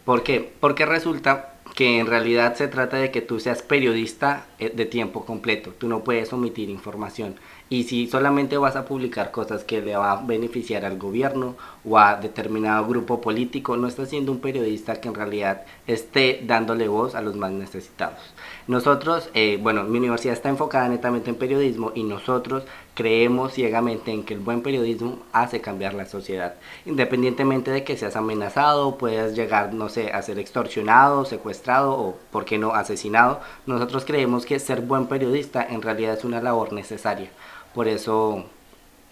¿Por 0.08 0.22
qué? 0.22 0.50
Porque 0.58 0.86
resulta 0.86 1.52
que 1.74 1.98
en 1.98 2.06
realidad 2.06 2.54
se 2.54 2.66
trata 2.66 2.96
de 2.96 3.10
que 3.10 3.20
tú 3.20 3.40
seas 3.40 3.60
periodista 3.60 4.46
eh, 4.58 4.72
de 4.74 4.86
tiempo 4.86 5.26
completo. 5.26 5.74
Tú 5.76 5.86
no 5.86 6.02
puedes 6.02 6.32
omitir 6.32 6.70
información. 6.70 7.36
Y 7.68 7.82
si 7.82 8.06
solamente 8.06 8.56
vas 8.56 8.74
a 8.74 8.86
publicar 8.86 9.30
cosas 9.30 9.64
que 9.64 9.82
le 9.82 9.94
va 9.94 10.12
a 10.12 10.22
beneficiar 10.24 10.86
al 10.86 10.96
gobierno 10.96 11.56
o 11.84 11.98
a 11.98 12.16
determinado 12.16 12.86
grupo 12.86 13.20
político, 13.20 13.76
no 13.76 13.86
estás 13.86 14.08
siendo 14.08 14.32
un 14.32 14.40
periodista 14.40 14.98
que 14.98 15.08
en 15.08 15.14
realidad 15.14 15.66
esté 15.86 16.42
dándole 16.42 16.88
voz 16.88 17.14
a 17.14 17.20
los 17.20 17.36
más 17.36 17.52
necesitados. 17.52 18.32
Nosotros, 18.66 19.28
eh, 19.34 19.58
bueno, 19.60 19.84
mi 19.84 19.98
universidad 19.98 20.32
está 20.32 20.48
enfocada 20.48 20.88
netamente 20.88 21.28
en 21.28 21.36
periodismo 21.36 21.92
y 21.94 22.04
nosotros 22.04 22.64
creemos 22.98 23.52
ciegamente 23.52 24.10
en 24.10 24.24
que 24.24 24.34
el 24.34 24.40
buen 24.40 24.60
periodismo 24.60 25.20
hace 25.32 25.60
cambiar 25.60 25.94
la 25.94 26.04
sociedad. 26.04 26.54
Independientemente 26.84 27.70
de 27.70 27.84
que 27.84 27.96
seas 27.96 28.16
amenazado, 28.16 28.98
puedas 28.98 29.36
llegar, 29.36 29.72
no 29.72 29.88
sé, 29.88 30.10
a 30.10 30.20
ser 30.20 30.40
extorsionado, 30.40 31.24
secuestrado 31.24 31.92
o, 31.92 32.18
por 32.32 32.44
qué 32.44 32.58
no, 32.58 32.74
asesinado, 32.74 33.40
nosotros 33.66 34.04
creemos 34.04 34.44
que 34.46 34.58
ser 34.58 34.80
buen 34.80 35.06
periodista 35.06 35.64
en 35.64 35.80
realidad 35.80 36.14
es 36.14 36.24
una 36.24 36.42
labor 36.42 36.72
necesaria. 36.72 37.30
Por 37.72 37.86
eso 37.86 38.46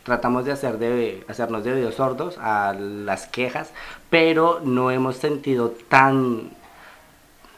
tratamos 0.03 0.45
de, 0.45 0.51
hacer 0.51 0.79
de 0.79 1.23
hacernos 1.29 1.63
de 1.63 1.93
sordos 1.93 2.39
a 2.39 2.75
las 2.75 3.29
quejas, 3.29 3.71
pero 4.11 4.59
no 4.65 4.91
hemos 4.91 5.15
sentido 5.15 5.75
tan 5.89 6.51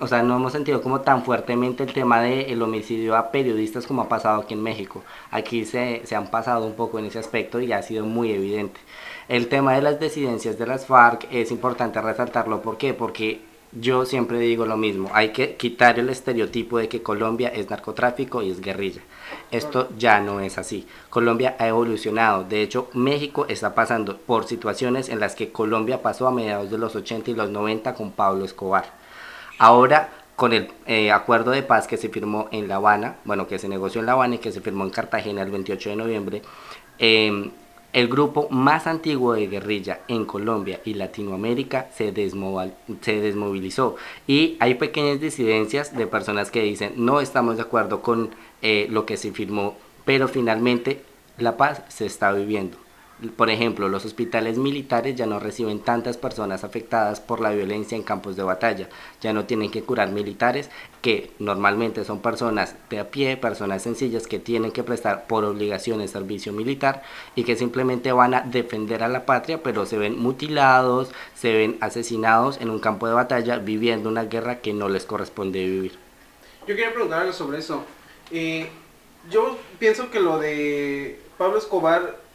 o 0.01 0.07
sea, 0.07 0.23
no 0.23 0.37
hemos 0.37 0.53
sentido 0.53 0.81
como 0.81 1.01
tan 1.01 1.25
fuertemente 1.25 1.83
el 1.83 1.93
tema 1.93 2.21
del 2.21 2.63
homicidio 2.63 3.17
a 3.17 3.31
periodistas 3.33 3.87
como 3.87 4.03
ha 4.03 4.09
pasado 4.09 4.41
aquí 4.41 4.55
en 4.55 4.63
México. 4.63 5.03
Aquí 5.31 5.65
se, 5.65 6.03
se, 6.05 6.15
han 6.15 6.31
pasado 6.31 6.67
un 6.67 6.75
poco 6.75 6.99
en 6.99 7.07
ese 7.07 7.19
aspecto 7.19 7.61
y 7.61 7.73
ha 7.73 7.83
sido 7.83 8.07
muy 8.07 8.33
evidente. 8.33 8.81
El 9.29 9.49
tema 9.49 9.75
de 9.75 9.83
las 9.83 9.99
disidencias 9.99 10.59
de 10.59 10.67
las 10.67 10.87
FARC 10.87 11.27
es 11.33 11.51
importante 11.51 12.01
resaltarlo. 12.01 12.63
¿Por 12.63 12.79
qué? 12.79 12.95
Porque 12.95 13.41
yo 13.73 14.07
siempre 14.07 14.39
digo 14.39 14.67
lo 14.67 14.77
mismo. 14.77 15.11
Hay 15.13 15.33
que 15.33 15.57
quitar 15.57 15.99
el 15.99 16.11
estereotipo 16.11 16.79
de 16.79 16.89
que 16.89 17.03
Colombia 17.03 17.49
es 17.49 17.69
narcotráfico 17.69 18.43
y 18.43 18.51
es 18.51 18.61
guerrilla. 18.61 19.03
Esto 19.51 19.89
ya 19.99 20.21
no 20.21 20.41
es 20.41 20.59
así. 20.59 20.87
Colombia 21.11 21.57
ha 21.59 21.67
evolucionado. 21.67 22.45
De 22.45 22.63
hecho, 22.63 22.89
México 22.95 23.47
está 23.49 23.75
pasando 23.75 24.17
por 24.17 24.47
situaciones 24.47 25.09
en 25.09 25.21
las 25.21 25.35
que 25.35 25.51
Colombia 25.51 26.03
pasó 26.03 26.29
a 26.29 26.31
mediados 26.31 26.71
de 26.71 26.79
los 26.79 26.95
80 26.95 27.33
y 27.33 27.35
los 27.35 27.51
90 27.51 27.95
con 27.95 28.13
Pablo 28.13 28.45
Escobar 28.45 28.98
Ahora, 29.59 30.11
con 30.37 30.53
el 30.53 30.69
eh, 30.87 31.11
acuerdo 31.11 31.51
de 31.51 31.65
paz 31.65 31.89
que 31.89 31.97
se 31.97 32.09
firmó 32.09 32.49
en 32.53 32.69
La 32.69 32.77
Habana, 32.77 33.17
bueno, 33.25 33.49
que 33.49 33.59
se 33.59 33.69
negoció 33.69 34.01
en 34.01 34.07
La 34.07 34.13
Habana 34.13 34.37
y 34.37 34.39
que 34.39 34.53
se 34.53 34.61
firmó 34.61 34.85
en 34.85 34.91
Cartagena 34.91 35.43
el 35.43 35.51
28 35.51 35.91
de 35.91 35.97
noviembre, 35.97 36.43
em, 36.99 37.51
El 37.93 38.09
grupo 38.09 38.49
más 38.51 38.87
antiguo 38.87 39.33
de 39.33 39.47
guerrilla 39.47 40.01
en 40.09 40.27
Colombia 40.27 40.81
y 40.85 40.93
Latinoamérica 40.95 41.89
se, 41.97 42.13
desmovilizó 42.13 43.97
y 44.27 44.59
hay 44.61 44.75
pequeñas 44.75 45.21
disidencias 45.21 45.97
de 45.97 46.07
personas 46.07 46.51
que 46.51 46.63
dicen 46.63 46.93
no 46.97 47.21
estamos 47.21 47.57
de 47.57 47.63
acuerdo 47.63 48.03
con 48.03 48.31
eh, 48.61 48.89
lo 48.91 49.07
que 49.07 49.17
se 49.17 49.33
firmó, 49.33 49.75
pero 50.05 50.29
finalmente 50.29 51.03
la 51.39 51.57
paz 51.57 51.83
se 51.89 52.05
está 52.05 52.31
viviendo. 52.33 52.77
Por 53.37 53.51
ejemplo, 53.51 53.89
los 53.89 54.05
hospitales 54.05 54.59
militares 54.59 55.17
ya 55.17 55.27
no 55.27 55.41
reciben 55.41 55.81
tantas 55.81 56.17
personas 56.17 56.63
afectadas 56.63 57.19
por 57.21 57.41
la 57.41 57.51
violencia 57.51 57.97
en 57.97 58.05
campos 58.05 58.37
de 58.37 58.45
batalla. 58.45 58.89
Ya 59.21 59.33
no 59.33 59.45
tienen 59.45 59.73
que 59.73 59.83
curar 59.83 60.13
militares, 60.13 60.71
que 61.03 61.33
normalmente 61.41 62.05
son 62.05 62.21
personas 62.21 62.77
de 62.91 63.01
a 63.01 63.11
pie, 63.11 63.37
personas 63.37 63.83
sencillas 63.83 64.29
que 64.29 64.39
tienen 64.39 64.71
que 64.71 64.85
prestar 64.85 65.27
por 65.27 65.45
obligación 65.45 66.01
el 66.01 66.09
servicio 66.09 66.53
militar 66.53 67.03
y 67.35 67.43
que 67.43 67.57
simplemente 67.57 68.13
van 68.13 68.35
a 68.35 68.43
defender 68.43 69.03
a 69.03 69.09
la 69.09 69.27
patria, 69.27 69.65
pero 69.65 69.85
se 69.85 69.99
ven 69.99 70.17
mutilados, 70.17 71.11
se 71.35 71.53
ven 71.53 71.77
asesinados 71.81 72.61
en 72.61 72.71
un 72.71 72.79
campo 72.79 73.09
de 73.09 73.15
batalla 73.15 73.59
viviendo 73.59 74.09
una 74.09 74.25
guerra 74.27 74.61
que 74.61 74.73
no 74.73 74.89
les 74.89 75.05
corresponde 75.05 75.65
vivir. 75.65 75.99
Yo 76.69 76.77
quería 76.77 76.93
preguntar 76.93 77.33
sobre 77.33 77.59
eso. 77.59 77.83
Eh, 78.31 78.69
yo 79.29 79.59
pienso 79.81 80.11
que 80.11 80.21
lo 80.21 80.39
de 80.39 81.19
Pablo 81.37 81.59
Escobar 81.59 82.28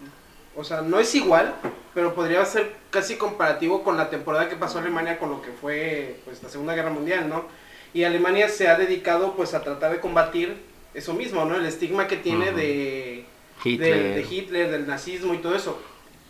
o 0.55 0.63
sea, 0.63 0.81
no 0.81 0.99
es 0.99 1.13
igual, 1.15 1.55
pero 1.93 2.13
podría 2.13 2.45
ser 2.45 2.75
casi 2.91 3.15
comparativo 3.15 3.83
con 3.83 3.97
la 3.97 4.09
temporada 4.09 4.49
que 4.49 4.55
pasó 4.55 4.79
Alemania 4.79 5.17
con 5.17 5.29
lo 5.31 5.41
que 5.41 5.51
fue 5.51 6.19
pues, 6.25 6.43
la 6.43 6.49
Segunda 6.49 6.75
Guerra 6.75 6.91
Mundial, 6.91 7.27
¿no? 7.27 7.45
Y 7.93 8.03
Alemania 8.03 8.49
se 8.49 8.67
ha 8.67 8.77
dedicado 8.77 9.35
pues 9.35 9.53
a 9.53 9.61
tratar 9.61 9.91
de 9.91 9.99
combatir 9.99 10.57
eso 10.93 11.13
mismo, 11.13 11.45
¿no? 11.45 11.55
El 11.55 11.65
estigma 11.65 12.07
que 12.07 12.17
tiene 12.17 12.51
de, 12.51 13.25
Hitler. 13.63 14.15
De, 14.15 14.27
Hitler, 14.29 14.71
del 14.71 14.87
nazismo 14.87 15.33
y 15.33 15.39
todo 15.39 15.55
eso. 15.55 15.81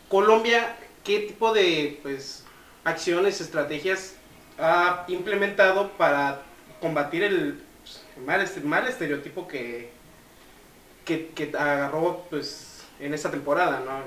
Colombia, 0.07 0.77
¿qué 1.03 1.19
tipo 1.19 1.53
de 1.53 1.99
pues, 2.01 2.45
acciones, 2.83 3.41
estrategias 3.41 4.15
ha 4.57 5.05
implementado 5.07 5.89
para 5.91 6.43
combatir 6.79 7.23
el, 7.23 7.61
pues, 7.81 8.63
mal, 8.63 8.87
estereotipo 8.87 9.47
que, 9.47 9.89
que, 11.03 11.27
que 11.29 11.51
agarró 11.57 12.25
pues 12.29 12.72
en 12.99 13.13
esa 13.13 13.31
temporada, 13.31 13.81
¿no? 13.85 14.03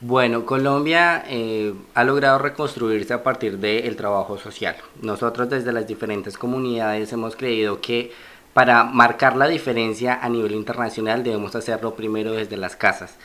Bueno, 0.00 0.46
Colombia 0.46 1.24
eh, 1.26 1.74
ha 1.94 2.04
logrado 2.04 2.38
reconstruirse 2.38 3.12
a 3.12 3.22
partir 3.24 3.58
del 3.58 3.96
trabajo 3.96 4.38
social. 4.38 4.76
Nosotros 5.02 5.50
desde 5.50 5.72
las 5.72 5.88
diferentes 5.88 6.38
comunidades 6.38 7.12
hemos 7.12 7.34
creído 7.34 7.80
que 7.80 8.12
para 8.52 8.84
marcar 8.84 9.36
la 9.36 9.48
diferencia 9.48 10.18
a 10.20 10.28
nivel 10.28 10.52
internacional 10.52 11.24
debemos 11.24 11.56
hacerlo 11.56 11.94
primero 11.94 12.32
desde 12.32 12.56
las 12.56 12.76
casas. 12.76 13.16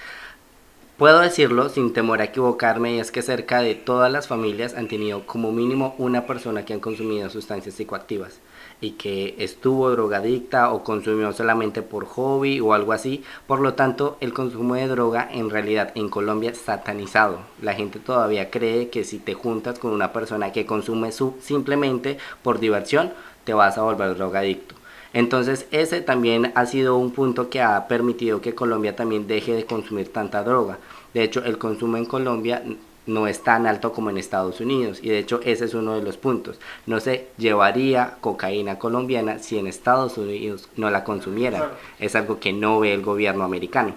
Puedo 0.98 1.20
decirlo 1.20 1.70
sin 1.70 1.94
temor 1.94 2.22
a 2.22 2.26
equivocarme 2.26 2.96
y 2.96 3.00
es 3.00 3.12
que 3.12 3.22
cerca 3.22 3.62
de 3.62 3.76
todas 3.76 4.12
las 4.12 4.28
familias 4.28 4.74
han 4.76 4.88
tenido 4.88 5.26
como 5.26 5.52
mínimo 5.52 5.96
una 5.98 6.26
persona 6.26 6.66
que 6.66 6.74
han 6.74 6.80
consumido 6.80 7.30
sustancias 7.30 7.76
psicoactivas 7.76 8.40
y 8.84 8.92
que 8.92 9.36
estuvo 9.38 9.90
drogadicta 9.92 10.74
o 10.74 10.84
consumió 10.84 11.32
solamente 11.32 11.82
por 11.82 12.06
hobby 12.06 12.60
o 12.60 12.74
algo 12.74 12.92
así. 12.92 13.24
Por 13.48 13.62
lo 13.62 13.76
tanto, 13.76 14.18
el 14.20 14.34
consumo 14.34 14.76
de 14.76 14.90
droga 14.90 15.28
en 15.32 15.50
realidad 15.50 15.94
en 15.96 16.10
Colombia 16.10 16.52
es 16.52 16.58
satanizado. 16.58 17.40
La 17.62 17.76
gente 17.76 18.00
todavía 18.00 18.52
cree 18.52 18.90
que 18.90 19.06
si 19.06 19.20
te 19.20 19.36
juntas 19.36 19.80
con 19.80 19.92
una 19.92 20.12
persona 20.12 20.52
que 20.52 20.66
consume 20.66 21.14
su, 21.14 21.36
simplemente 21.40 22.18
por 22.42 22.60
diversión, 22.60 23.14
te 23.46 23.54
vas 23.54 23.78
a 23.78 23.84
volver 23.84 24.18
drogadicto. 24.18 24.76
Entonces 25.14 25.66
ese 25.72 26.02
también 26.02 26.52
ha 26.56 26.66
sido 26.66 26.98
un 26.98 27.12
punto 27.12 27.50
que 27.50 27.62
ha 27.62 27.88
permitido 27.88 28.42
que 28.42 28.56
Colombia 28.56 28.98
también 28.98 29.28
deje 29.28 29.54
de 29.54 29.66
consumir 29.66 30.12
tanta 30.12 30.44
droga. 30.44 30.80
De 31.14 31.24
hecho, 31.24 31.42
el 31.46 31.58
consumo 31.58 31.96
en 31.96 32.06
Colombia 32.06 32.64
no 33.06 33.28
es 33.28 33.44
tan 33.44 33.68
alto 33.68 33.92
como 33.92 34.10
en 34.10 34.18
Estados 34.18 34.60
Unidos 34.60 35.00
y 35.02 35.10
de 35.10 35.20
hecho 35.20 35.40
ese 35.44 35.66
es 35.66 35.74
uno 35.74 35.96
de 35.96 36.04
los 36.04 36.18
puntos. 36.18 36.60
No 36.86 37.00
se 37.00 37.28
llevaría 37.38 38.16
cocaína 38.22 38.80
colombiana 38.80 39.40
si 39.40 39.58
en 39.58 39.68
Estados 39.68 40.18
Unidos 40.18 40.70
no 40.76 40.90
la 40.90 41.04
consumieran. 41.04 41.64
Es 42.00 42.16
algo 42.16 42.40
que 42.40 42.54
no 42.54 42.80
ve 42.80 42.94
el 42.94 43.02
gobierno 43.02 43.44
americano. 43.44 43.96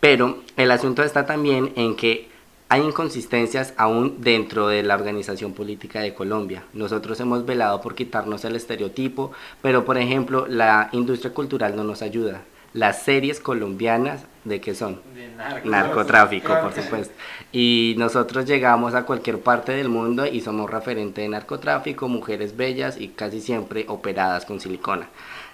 Pero 0.00 0.38
el 0.56 0.70
asunto 0.70 1.02
está 1.02 1.26
también 1.26 1.72
en 1.76 1.96
que 1.96 2.28
hay 2.68 2.82
inconsistencias 2.82 3.74
aún 3.76 4.16
dentro 4.18 4.68
de 4.68 4.82
la 4.82 4.96
organización 4.96 5.52
política 5.52 6.00
de 6.00 6.14
Colombia. 6.14 6.64
Nosotros 6.72 7.20
hemos 7.20 7.46
velado 7.46 7.80
por 7.80 7.94
quitarnos 7.94 8.44
el 8.44 8.56
estereotipo, 8.56 9.32
pero 9.62 9.84
por 9.84 9.98
ejemplo 9.98 10.46
la 10.48 10.88
industria 10.92 11.32
cultural 11.32 11.76
no 11.76 11.84
nos 11.84 12.02
ayuda. 12.02 12.42
Las 12.76 13.02
series 13.04 13.40
colombianas, 13.40 14.26
¿de 14.44 14.60
qué 14.60 14.74
son? 14.74 15.00
De 15.14 15.30
narcotráfico, 15.64 16.52
por 16.60 16.74
supuesto. 16.74 17.14
Y 17.50 17.94
nosotros 17.96 18.44
llegamos 18.44 18.94
a 18.94 19.06
cualquier 19.06 19.40
parte 19.40 19.72
del 19.72 19.88
mundo 19.88 20.26
y 20.26 20.42
somos 20.42 20.68
referente 20.68 21.22
de 21.22 21.28
narcotráfico, 21.28 22.06
mujeres 22.06 22.54
bellas 22.54 23.00
y 23.00 23.08
casi 23.08 23.40
siempre 23.40 23.86
operadas 23.88 24.44
con 24.44 24.60
silicona. 24.60 25.08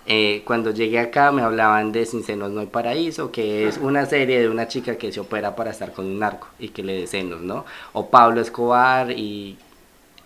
Eh, 0.05 0.43
cuando 0.45 0.73
llegué 0.73 0.99
acá 0.99 1.31
me 1.31 1.43
hablaban 1.43 1.93
de 1.93 2.07
Sin 2.07 2.25
Senos 2.25 2.51
No 2.51 2.59
hay 2.59 2.67
Paraíso, 2.67 3.31
que 3.31 3.69
es 3.69 3.79
una 3.79 4.05
serie 4.07 4.41
de 4.41 4.49
una 4.49 4.67
chica 4.67 4.97
que 4.97 5.13
se 5.13 5.21
opera 5.21 5.55
para 5.55 5.71
estar 5.71 5.93
con 5.93 6.07
un 6.07 6.19
narco 6.19 6.49
y 6.59 6.71
que 6.71 6.83
le 6.83 6.95
dé 6.95 7.07
senos, 7.07 7.41
¿no? 7.41 7.65
O 7.93 8.11
Pablo 8.11 8.41
Escobar 8.41 9.13
y 9.13 9.57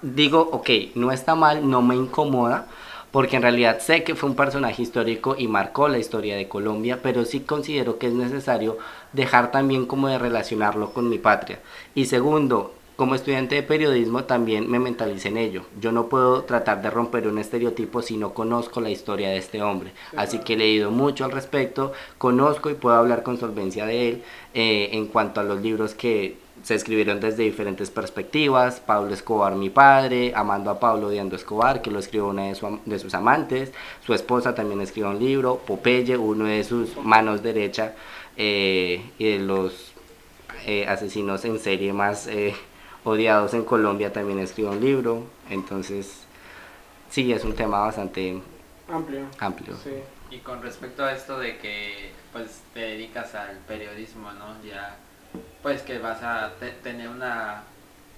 digo, 0.00 0.48
ok, 0.50 0.70
no 0.94 1.12
está 1.12 1.34
mal, 1.34 1.68
no 1.68 1.82
me 1.82 1.94
incomoda, 1.94 2.68
porque 3.16 3.36
en 3.36 3.42
realidad 3.42 3.78
sé 3.80 4.04
que 4.04 4.14
fue 4.14 4.28
un 4.28 4.36
personaje 4.36 4.82
histórico 4.82 5.36
y 5.38 5.48
marcó 5.48 5.88
la 5.88 5.96
historia 5.96 6.36
de 6.36 6.48
Colombia, 6.48 7.00
pero 7.02 7.24
sí 7.24 7.40
considero 7.40 7.96
que 7.96 8.08
es 8.08 8.12
necesario 8.12 8.76
dejar 9.14 9.50
también 9.50 9.86
como 9.86 10.08
de 10.08 10.18
relacionarlo 10.18 10.92
con 10.92 11.08
mi 11.08 11.16
patria. 11.16 11.58
Y 11.94 12.04
segundo, 12.04 12.74
como 12.94 13.14
estudiante 13.14 13.54
de 13.54 13.62
periodismo 13.62 14.24
también 14.24 14.70
me 14.70 14.78
mentalicé 14.78 15.28
en 15.28 15.38
ello. 15.38 15.62
Yo 15.80 15.92
no 15.92 16.10
puedo 16.10 16.42
tratar 16.42 16.82
de 16.82 16.90
romper 16.90 17.26
un 17.26 17.38
estereotipo 17.38 18.02
si 18.02 18.18
no 18.18 18.34
conozco 18.34 18.82
la 18.82 18.90
historia 18.90 19.30
de 19.30 19.38
este 19.38 19.62
hombre. 19.62 19.92
Así 20.14 20.40
que 20.40 20.52
he 20.52 20.58
leído 20.58 20.90
mucho 20.90 21.24
al 21.24 21.32
respecto, 21.32 21.94
conozco 22.18 22.68
y 22.68 22.74
puedo 22.74 22.96
hablar 22.96 23.22
con 23.22 23.38
solvencia 23.38 23.86
de 23.86 24.10
él 24.10 24.22
eh, 24.52 24.90
en 24.92 25.06
cuanto 25.06 25.40
a 25.40 25.44
los 25.44 25.62
libros 25.62 25.94
que 25.94 26.36
se 26.66 26.74
escribieron 26.74 27.20
desde 27.20 27.44
diferentes 27.44 27.90
perspectivas. 27.90 28.80
Pablo 28.80 29.14
Escobar, 29.14 29.54
mi 29.54 29.70
padre, 29.70 30.32
amando 30.34 30.70
a 30.70 30.80
Pablo 30.80 31.08
Diando 31.08 31.36
Escobar, 31.36 31.80
que 31.80 31.92
lo 31.92 32.00
escribió 32.00 32.26
una 32.26 32.42
de, 32.42 32.78
de 32.84 32.98
sus 32.98 33.14
amantes. 33.14 33.72
Su 34.04 34.14
esposa 34.14 34.54
también 34.54 34.80
escribió 34.80 35.10
un 35.10 35.20
libro. 35.20 35.58
Popeye, 35.64 36.16
uno 36.16 36.46
de 36.46 36.64
sus 36.64 36.96
manos 36.96 37.42
derecha 37.42 37.94
eh, 38.36 39.00
y 39.16 39.30
de 39.30 39.38
los 39.38 39.92
eh, 40.66 40.86
asesinos 40.88 41.44
en 41.44 41.60
serie 41.60 41.92
más 41.92 42.28
Odiados 43.06 43.54
en 43.54 43.64
Colombia 43.64 44.12
también 44.12 44.40
escribió 44.40 44.72
un 44.72 44.80
libro, 44.80 45.22
entonces 45.48 46.26
sí, 47.08 47.32
es 47.32 47.44
un 47.44 47.54
tema 47.54 47.78
bastante 47.78 48.42
amplio. 48.90 49.26
amplio. 49.38 49.76
Y 50.28 50.38
con 50.38 50.60
respecto 50.60 51.04
a 51.04 51.12
esto 51.12 51.38
de 51.38 51.56
que 51.58 52.10
pues 52.32 52.62
te 52.74 52.80
dedicas 52.80 53.36
al 53.36 53.58
periodismo, 53.58 54.32
¿no? 54.32 54.60
Ya 54.64 54.96
pues 55.62 55.82
que 55.82 55.98
vas 55.98 56.22
a 56.22 56.52
tener 56.82 57.08
una, 57.08 57.62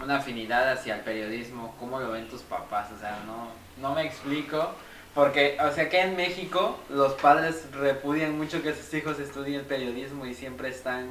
una 0.03 0.17
afinidad 0.17 0.71
hacia 0.71 0.97
el 0.97 1.01
periodismo, 1.01 1.75
¿cómo 1.79 2.01
lo 2.01 2.11
ven 2.11 2.29
tus 2.29 2.43
papás? 2.43 2.89
O 2.97 2.99
sea, 3.01 3.19
no, 3.27 3.49
no 3.81 3.95
me 3.95 4.07
explico. 4.07 4.71
Porque, 5.15 5.57
o 5.61 5.73
sea, 5.73 5.89
que 5.89 6.01
en 6.01 6.17
México 6.17 6.79
los 6.91 7.15
padres 7.15 7.67
repudian 7.73 8.37
mucho 8.37 8.63
que 8.63 8.75
sus 8.75 8.93
hijos 8.95 9.19
estudien 9.19 9.65
periodismo 9.65 10.27
y 10.27 10.35
siempre 10.35 10.69
están 10.69 11.11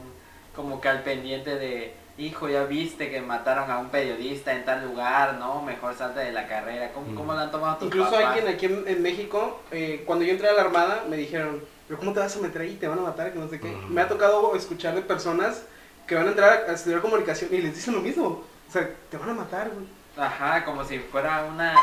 como 0.56 0.80
que 0.80 0.88
al 0.88 1.04
pendiente 1.04 1.56
de 1.56 1.94
hijo, 2.18 2.50
ya 2.50 2.64
viste 2.64 3.12
que 3.12 3.22
mataron 3.22 3.70
a 3.70 3.78
un 3.78 3.90
periodista 3.90 4.54
en 4.54 4.66
tal 4.66 4.84
lugar, 4.84 5.36
¿no? 5.36 5.62
Mejor 5.62 5.94
salte 5.94 6.20
de 6.22 6.32
la 6.32 6.48
carrera. 6.48 6.92
¿Cómo, 6.94 7.16
cómo 7.16 7.34
lo 7.34 7.40
han 7.40 7.52
tomado 7.52 7.78
tus 7.78 7.88
Incluso 7.88 8.18
alguien 8.18 8.48
aquí 8.48 8.66
en, 8.66 9.02
México, 9.02 9.62
eh, 9.72 10.04
cuando 10.06 10.26
yo 10.26 10.32
entré 10.32 10.50
a 10.50 10.54
la 10.54 10.62
Armada, 10.62 11.04
me 11.10 11.18
dijeron, 11.18 11.62
pero 11.88 12.00
¿cómo 12.00 12.14
te 12.14 12.20
vas 12.20 12.36
a 12.36 12.40
meter 12.40 12.62
ahí? 12.62 12.76
Te 12.76 12.88
van 12.88 13.00
a 13.00 13.04
matar, 13.04 13.32
que 13.32 13.40
no 13.40 13.48
sé 13.48 13.60
qué. 13.60 13.76
Me 13.90 14.02
ha 14.02 14.08
tocado 14.08 14.56
escuchar 14.56 14.96
de 14.96 15.02
personas 15.02 15.64
que 16.08 16.16
van 16.16 16.28
a 16.28 16.30
entrar 16.30 16.66
a 16.68 16.74
estudiar 16.74 17.02
comunicación 17.02 17.54
y 17.54 17.58
les 17.58 17.76
dicen 17.76 17.94
lo 17.94 18.02
mismo. 18.02 18.44
O 18.68 18.72
sea, 18.72 18.90
te 19.10 19.18
van 19.18 19.30
a 19.30 19.34
matar, 19.34 19.70
güey. 19.70 19.86
Ajá, 20.18 20.66
como 20.66 20.84
si 20.84 20.98
fuera 21.00 21.46
una, 21.46 21.76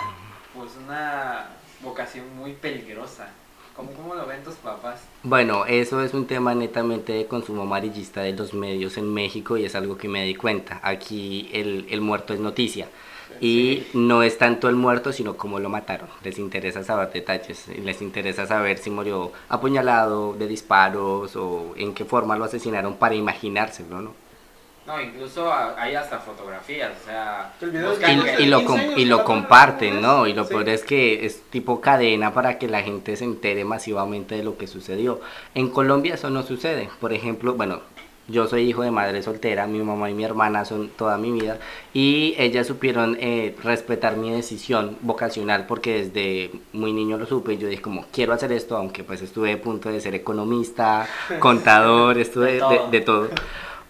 pues 0.55 0.73
una 0.85 1.51
vocación 1.81 2.35
muy 2.37 2.55
peligrosa. 2.55 3.29
¿Cómo, 3.77 4.15
lo 4.15 4.27
ven 4.27 4.43
tus 4.45 4.55
papás? 4.55 5.01
Bueno, 5.25 5.67
eso 5.67 6.01
es 6.01 6.15
un 6.15 6.29
tema 6.29 6.55
netamente 6.55 7.13
de 7.13 7.27
consumo 7.27 7.63
amarillista 7.63 8.23
de 8.23 8.33
los 8.33 8.55
medios 8.55 8.97
en 8.99 9.13
México 9.13 9.57
y 9.57 9.65
es 9.65 9.75
algo 9.75 9.99
que 9.99 10.09
me 10.09 10.25
di 10.25 10.37
cuenta. 10.37 10.81
Aquí 10.83 11.51
el, 11.53 11.87
el 11.91 12.01
muerto 12.01 12.35
es 12.35 12.41
noticia. 12.41 12.89
Y 13.40 13.87
no 13.94 14.23
es 14.23 14.38
tanto 14.38 14.68
el 14.68 14.77
muerto, 14.77 15.12
sino 15.12 15.37
cómo 15.37 15.59
lo 15.59 15.68
mataron. 15.68 16.09
Les 16.23 16.38
interesa 16.38 16.85
saber 16.85 17.12
detalles, 17.12 17.68
les 17.68 18.03
interesa 18.03 18.47
saber 18.47 18.79
si 18.79 18.90
murió 18.90 19.33
apuñalado, 19.49 20.35
de 20.35 20.47
disparos 20.47 21.37
o 21.37 21.75
en 21.77 21.94
qué 21.94 22.05
forma 22.05 22.37
lo 22.37 22.44
asesinaron 22.44 22.97
para 22.97 23.14
imaginárselo, 23.14 24.01
¿no? 24.01 24.25
No, 24.87 25.01
incluso 25.01 25.51
hay 25.51 25.94
hasta 25.94 26.18
fotografías, 26.18 26.92
o 27.01 27.07
sea... 27.07 27.55
Y, 28.38 28.44
lo, 28.44 28.62
y 28.99 29.07
lo 29.07 29.25
comparten, 29.25 30.03
¿no? 30.03 30.27
Y 30.27 30.35
lo 30.35 30.47
peor 30.47 30.68
es 30.68 30.85
que 30.85 31.25
es 31.25 31.40
tipo 31.49 31.81
cadena 31.81 32.35
para 32.35 32.59
que 32.59 32.68
la 32.68 32.83
gente 32.83 33.16
se 33.16 33.25
entere 33.25 33.64
masivamente 33.64 34.35
de 34.35 34.44
lo 34.44 34.59
que 34.59 34.66
sucedió. 34.66 35.23
En 35.55 35.70
Colombia 35.70 36.14
eso 36.14 36.29
no 36.29 36.42
sucede. 36.42 36.90
Por 37.01 37.14
ejemplo, 37.14 37.55
bueno, 37.55 37.81
Yo 38.27 38.47
soy 38.47 38.63
hijo 38.63 38.83
de 38.83 38.91
madre 38.91 39.23
soltera, 39.23 39.67
mi 39.67 39.81
mamá 39.81 40.09
y 40.09 40.15
mi 40.15 40.25
hermana 40.25 40.65
son 40.65 40.89
toda 40.89 41.19
mi 41.19 41.31
vida 41.31 41.59
y 41.93 42.35
ellas 42.39 42.67
supieron 42.67 43.19
eh, 43.21 43.55
respetar 43.63 44.17
mi 44.17 44.31
decisión 44.31 44.97
vocacional 45.03 45.67
porque 45.67 46.05
desde 46.05 46.51
muy 46.73 46.95
niño 46.95 47.19
lo 47.19 47.27
supe 47.27 47.53
y 47.53 47.59
yo 47.59 47.69
dije 47.69 47.83
como 47.83 48.07
quiero 48.13 48.33
hacer 48.33 48.51
esto, 48.53 48.77
aunque 48.77 49.05
pues 49.05 49.21
estuve 49.21 49.53
a 49.53 49.61
punto 49.61 49.91
de 49.91 50.01
ser 50.01 50.15
economista, 50.15 51.07
contador, 51.39 52.19
estuve 52.19 52.61
de 52.91 53.01
todo. 53.03 53.29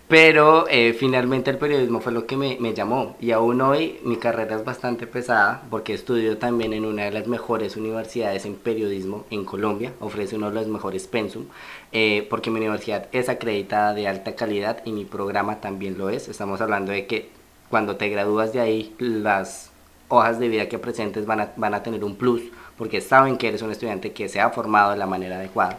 Pero 0.07 0.69
eh, 0.69 0.93
finalmente 0.93 1.51
el 1.51 1.57
periodismo 1.57 2.01
fue 2.01 2.13
lo 2.13 2.27
que 2.27 2.37
me, 2.37 2.59
me, 2.61 2.75
llamó 2.75 3.17
y 3.21 3.31
aún 3.31 3.63
hoy 3.63 3.99
mi 4.05 4.19
carrera 4.19 4.57
es 4.57 4.65
bastante 4.65 5.07
pesada 5.07 5.63
porque 5.71 5.95
estudio 5.95 6.37
también 6.37 6.75
en 6.75 6.85
una 6.85 7.05
de 7.05 7.11
las 7.11 7.27
mejores 7.27 7.77
universidades 7.77 8.45
en 8.45 8.55
periodismo 8.55 9.25
en 9.31 9.47
Colombia, 9.47 9.95
ofrece 10.01 10.37
uno 10.37 10.51
de 10.51 10.57
los 10.57 10.67
mejores 10.67 11.07
pensum, 11.07 11.47
eh, 11.93 12.27
porque 12.29 12.51
mi 12.51 12.61
universidad 12.61 13.09
es 13.13 13.31
acreditada 13.31 13.95
de 13.95 14.07
alta 14.07 14.37
calidad 14.37 14.83
y 14.85 14.93
mi 14.93 15.07
programa 15.07 15.63
también 15.63 15.97
lo 15.97 16.11
es. 16.11 16.29
Estamos 16.29 16.61
hablando 16.61 16.93
de 16.93 17.07
que 17.07 17.31
cuando 17.71 17.97
te 17.97 18.11
gradúas 18.11 18.53
de 18.53 18.61
ahí 18.61 18.95
las 18.99 19.71
hojas 20.09 20.39
de 20.39 20.49
vida 20.49 20.69
que 20.69 20.79
presentes 20.79 21.25
van 21.25 21.41
a, 21.41 21.53
van 21.57 21.73
a 21.73 21.83
tener 21.83 22.05
un 22.05 22.17
plus 22.17 22.43
porque 22.77 23.01
saben 23.01 23.39
que 23.39 23.49
eres 23.49 23.63
un 23.63 23.71
estudiante 23.71 24.13
que 24.13 24.29
se 24.29 24.41
ha 24.41 24.51
formado 24.51 24.91
de 24.91 24.99
la 24.99 25.07
manera 25.07 25.37
adecuada. 25.37 25.79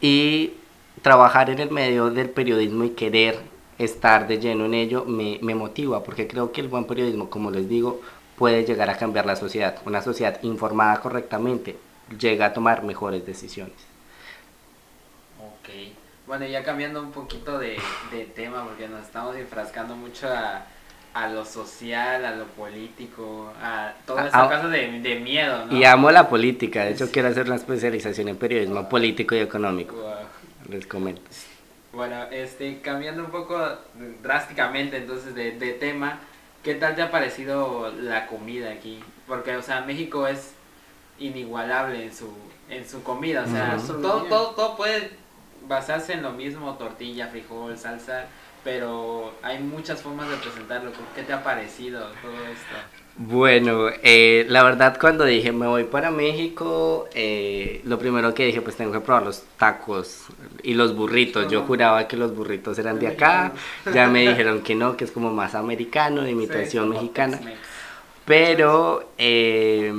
Y 0.00 0.52
trabajar 1.02 1.50
en 1.50 1.58
el 1.58 1.70
medio 1.70 2.10
del 2.10 2.30
periodismo 2.30 2.84
y 2.84 2.90
querer 2.90 3.38
estar 3.78 4.26
de 4.26 4.38
lleno 4.38 4.64
en 4.64 4.74
ello 4.74 5.04
me, 5.04 5.38
me, 5.42 5.54
motiva, 5.54 6.02
porque 6.02 6.26
creo 6.26 6.52
que 6.52 6.60
el 6.60 6.68
buen 6.68 6.84
periodismo, 6.84 7.30
como 7.30 7.50
les 7.50 7.68
digo, 7.68 8.00
puede 8.36 8.64
llegar 8.64 8.90
a 8.90 8.96
cambiar 8.96 9.26
la 9.26 9.36
sociedad. 9.36 9.78
Una 9.86 10.02
sociedad 10.02 10.38
informada 10.42 11.00
correctamente 11.00 11.76
llega 12.18 12.46
a 12.46 12.52
tomar 12.52 12.82
mejores 12.82 13.24
decisiones. 13.24 13.76
Ok, 15.38 15.94
bueno, 16.26 16.46
ya 16.46 16.64
cambiando 16.64 17.00
un 17.00 17.12
poquito 17.12 17.58
de, 17.58 17.76
de 18.10 18.24
tema, 18.24 18.64
porque 18.64 18.88
nos 18.88 19.02
estamos 19.02 19.36
enfrascando 19.36 19.94
mucho 19.94 20.28
a, 20.28 20.66
a, 21.14 21.28
lo 21.28 21.44
social, 21.44 22.24
a 22.24 22.34
lo 22.34 22.46
político, 22.46 23.52
a 23.62 23.92
toda 24.04 24.26
esa 24.26 24.48
cosa 24.48 24.68
de, 24.68 25.00
de, 25.00 25.20
miedo. 25.20 25.66
¿no? 25.66 25.76
Y 25.76 25.84
amo 25.84 26.10
la 26.10 26.28
política, 26.28 26.84
de 26.84 26.92
hecho 26.92 27.10
quiero 27.12 27.28
hacer 27.28 27.46
una 27.46 27.56
especialización 27.56 28.28
en 28.28 28.36
periodismo 28.36 28.88
político 28.88 29.36
y 29.36 29.38
económico 29.38 29.94
les 30.68 30.86
comento. 30.86 31.22
Bueno, 31.92 32.24
este, 32.30 32.80
cambiando 32.80 33.24
un 33.24 33.30
poco 33.30 33.58
drásticamente 34.22 34.98
entonces 34.98 35.34
de, 35.34 35.52
de, 35.52 35.72
tema, 35.72 36.20
¿qué 36.62 36.74
tal 36.74 36.94
te 36.94 37.02
ha 37.02 37.10
parecido 37.10 37.92
la 37.92 38.26
comida 38.26 38.70
aquí? 38.70 39.00
Porque, 39.26 39.56
o 39.56 39.62
sea, 39.62 39.80
México 39.80 40.26
es 40.26 40.52
inigualable 41.18 42.04
en 42.04 42.14
su, 42.14 42.30
en 42.68 42.88
su 42.88 43.02
comida, 43.02 43.44
o 43.44 43.48
sea, 43.48 43.76
todo, 44.00 44.24
todo, 44.24 44.50
todo 44.50 44.76
puede 44.76 45.10
basarse 45.66 46.12
en 46.12 46.22
lo 46.22 46.32
mismo, 46.32 46.74
tortilla, 46.74 47.28
frijol, 47.28 47.76
salsa, 47.78 48.26
pero 48.62 49.32
hay 49.42 49.58
muchas 49.58 50.02
formas 50.02 50.28
de 50.28 50.36
presentarlo. 50.36 50.92
¿Qué 51.14 51.22
te 51.22 51.32
ha 51.32 51.42
parecido 51.42 52.00
todo 52.22 52.34
esto? 52.46 52.76
Bueno, 53.20 53.88
eh, 54.04 54.46
la 54.48 54.62
verdad 54.62 54.96
cuando 55.00 55.24
dije 55.24 55.50
me 55.50 55.66
voy 55.66 55.82
para 55.82 56.12
México, 56.12 57.08
eh, 57.12 57.80
lo 57.84 57.98
primero 57.98 58.32
que 58.32 58.46
dije 58.46 58.60
pues 58.60 58.76
tengo 58.76 58.92
que 58.92 59.00
probar 59.00 59.24
los 59.24 59.42
tacos 59.58 60.26
y 60.62 60.74
los 60.74 60.94
burritos. 60.94 61.50
Yo 61.50 61.62
juraba 61.62 62.06
que 62.06 62.16
los 62.16 62.32
burritos 62.32 62.78
eran 62.78 63.00
de 63.00 63.08
acá, 63.08 63.50
ya 63.92 64.06
me 64.06 64.20
dijeron 64.20 64.62
que 64.62 64.76
no, 64.76 64.96
que 64.96 65.02
es 65.04 65.10
como 65.10 65.32
más 65.32 65.56
americano, 65.56 66.22
de 66.22 66.30
imitación 66.30 66.90
mexicana. 66.90 67.40
Pero 68.24 69.10
eh, 69.18 69.92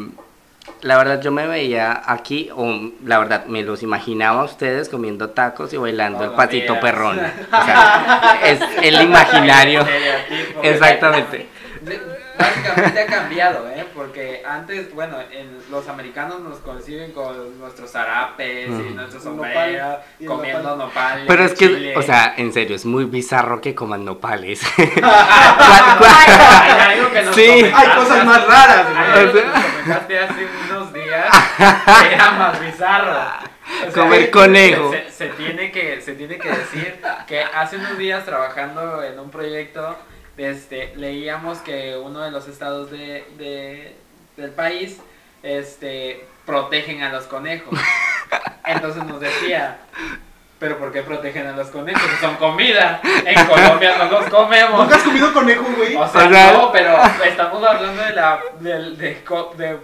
la 0.82 0.97
verdad 0.97 1.21
yo 1.21 1.34
me 1.34 1.45
veía 1.45 2.01
aquí, 2.05 2.49
o 2.55 2.89
la 3.03 3.19
verdad 3.19 3.47
me 3.47 3.63
los 3.63 3.84
imaginaba 3.84 4.43
a 4.43 4.45
ustedes 4.45 4.88
comiendo 4.88 5.32
tacos 5.32 5.73
y 5.73 5.77
bailando 5.77 6.23
el 6.23 6.32
patito 6.32 6.79
perrón. 6.79 7.19
O 7.19 7.65
sea, 7.65 8.39
es 8.45 8.62
el 8.82 9.01
imaginario. 9.01 9.86
Exactamente 10.63 11.60
básicamente 12.39 12.99
ha 13.02 13.06
cambiado, 13.06 13.69
¿eh? 13.69 13.86
Porque 13.93 14.41
antes, 14.45 14.93
bueno, 14.93 15.17
en, 15.32 15.60
los 15.69 15.88
americanos 15.88 16.39
nos 16.41 16.58
conciben 16.60 17.12
con 17.12 17.60
nuestros 17.60 17.91
zarapes 17.91 18.69
y 18.69 18.93
nuestros 18.93 19.23
sombreros, 19.23 19.99
comiendo 20.25 20.75
nopales. 20.75 21.25
Pero 21.28 21.43
es 21.43 21.54
que, 21.54 21.93
o 21.95 22.02
sea, 22.02 22.34
en 22.38 22.54
serio, 22.54 22.75
es 22.75 22.86
muy 22.86 23.06
bizarro 23.06 23.62
que 23.62 23.75
coman 23.75 24.06
nopales. 24.06 24.62
hay, 24.78 24.88
sí, 27.34 27.71
hay 27.73 27.89
cosas 27.95 28.25
más 28.25 28.47
raras. 28.47 28.88
Hay 28.95 29.28
que 29.32 29.41
comentaste 29.43 30.19
hace 30.19 30.47
unos 30.69 30.93
días 30.93 31.28
que 31.58 32.13
era 32.13 32.32
más 32.32 32.60
bizarro. 32.60 33.49
Comer 33.93 34.32
conejo. 34.32 34.91
Se, 34.91 35.12
se, 35.12 35.28
tiene 35.30 35.71
que, 35.71 36.02
se 36.02 36.15
tiene 36.15 36.39
que 36.39 36.49
decir 36.49 36.99
que 37.28 37.41
hace 37.41 37.78
unos 37.78 37.97
días 37.97 38.25
trabajando 38.25 39.04
en 39.04 39.19
un 39.19 39.30
proyecto 39.30 39.95
este, 40.39 40.93
leíamos 40.95 41.60
que 41.60 41.97
uno 41.97 42.21
de 42.21 42.32
los 42.32 42.47
estados 42.47 42.89
de, 42.91 43.95
del 44.38 44.52
país 44.52 44.97
este, 45.43 46.25
protegen 46.45 47.04
a 47.04 47.10
los 47.10 47.25
conejos. 47.25 47.78
Entonces 48.65 49.04
nos 49.04 49.19
decía, 49.19 49.80
¿pero 50.58 50.78
por 50.78 50.93
qué 50.93 51.02
protegen 51.02 51.47
a 51.47 51.52
los 51.52 51.67
conejos? 51.67 52.02
Son 52.21 52.36
comida. 52.38 53.02
En 53.25 53.45
Colombia 53.45 53.97
no 53.97 54.06
los 54.06 54.30
comemos. 54.30 54.80
¿Nunca 54.80 54.95
has 54.95 55.04
comido 55.04 55.34
conejo, 55.34 55.65
güey? 55.75 55.95
O 55.95 56.08
sea, 56.08 56.28
no, 56.54 56.71
pero 56.71 56.97
estamos 57.25 57.62
hablando 57.63 58.02
de, 58.02 58.13
la, 58.13 58.39
de, 58.60 59.17
de, 59.58 59.78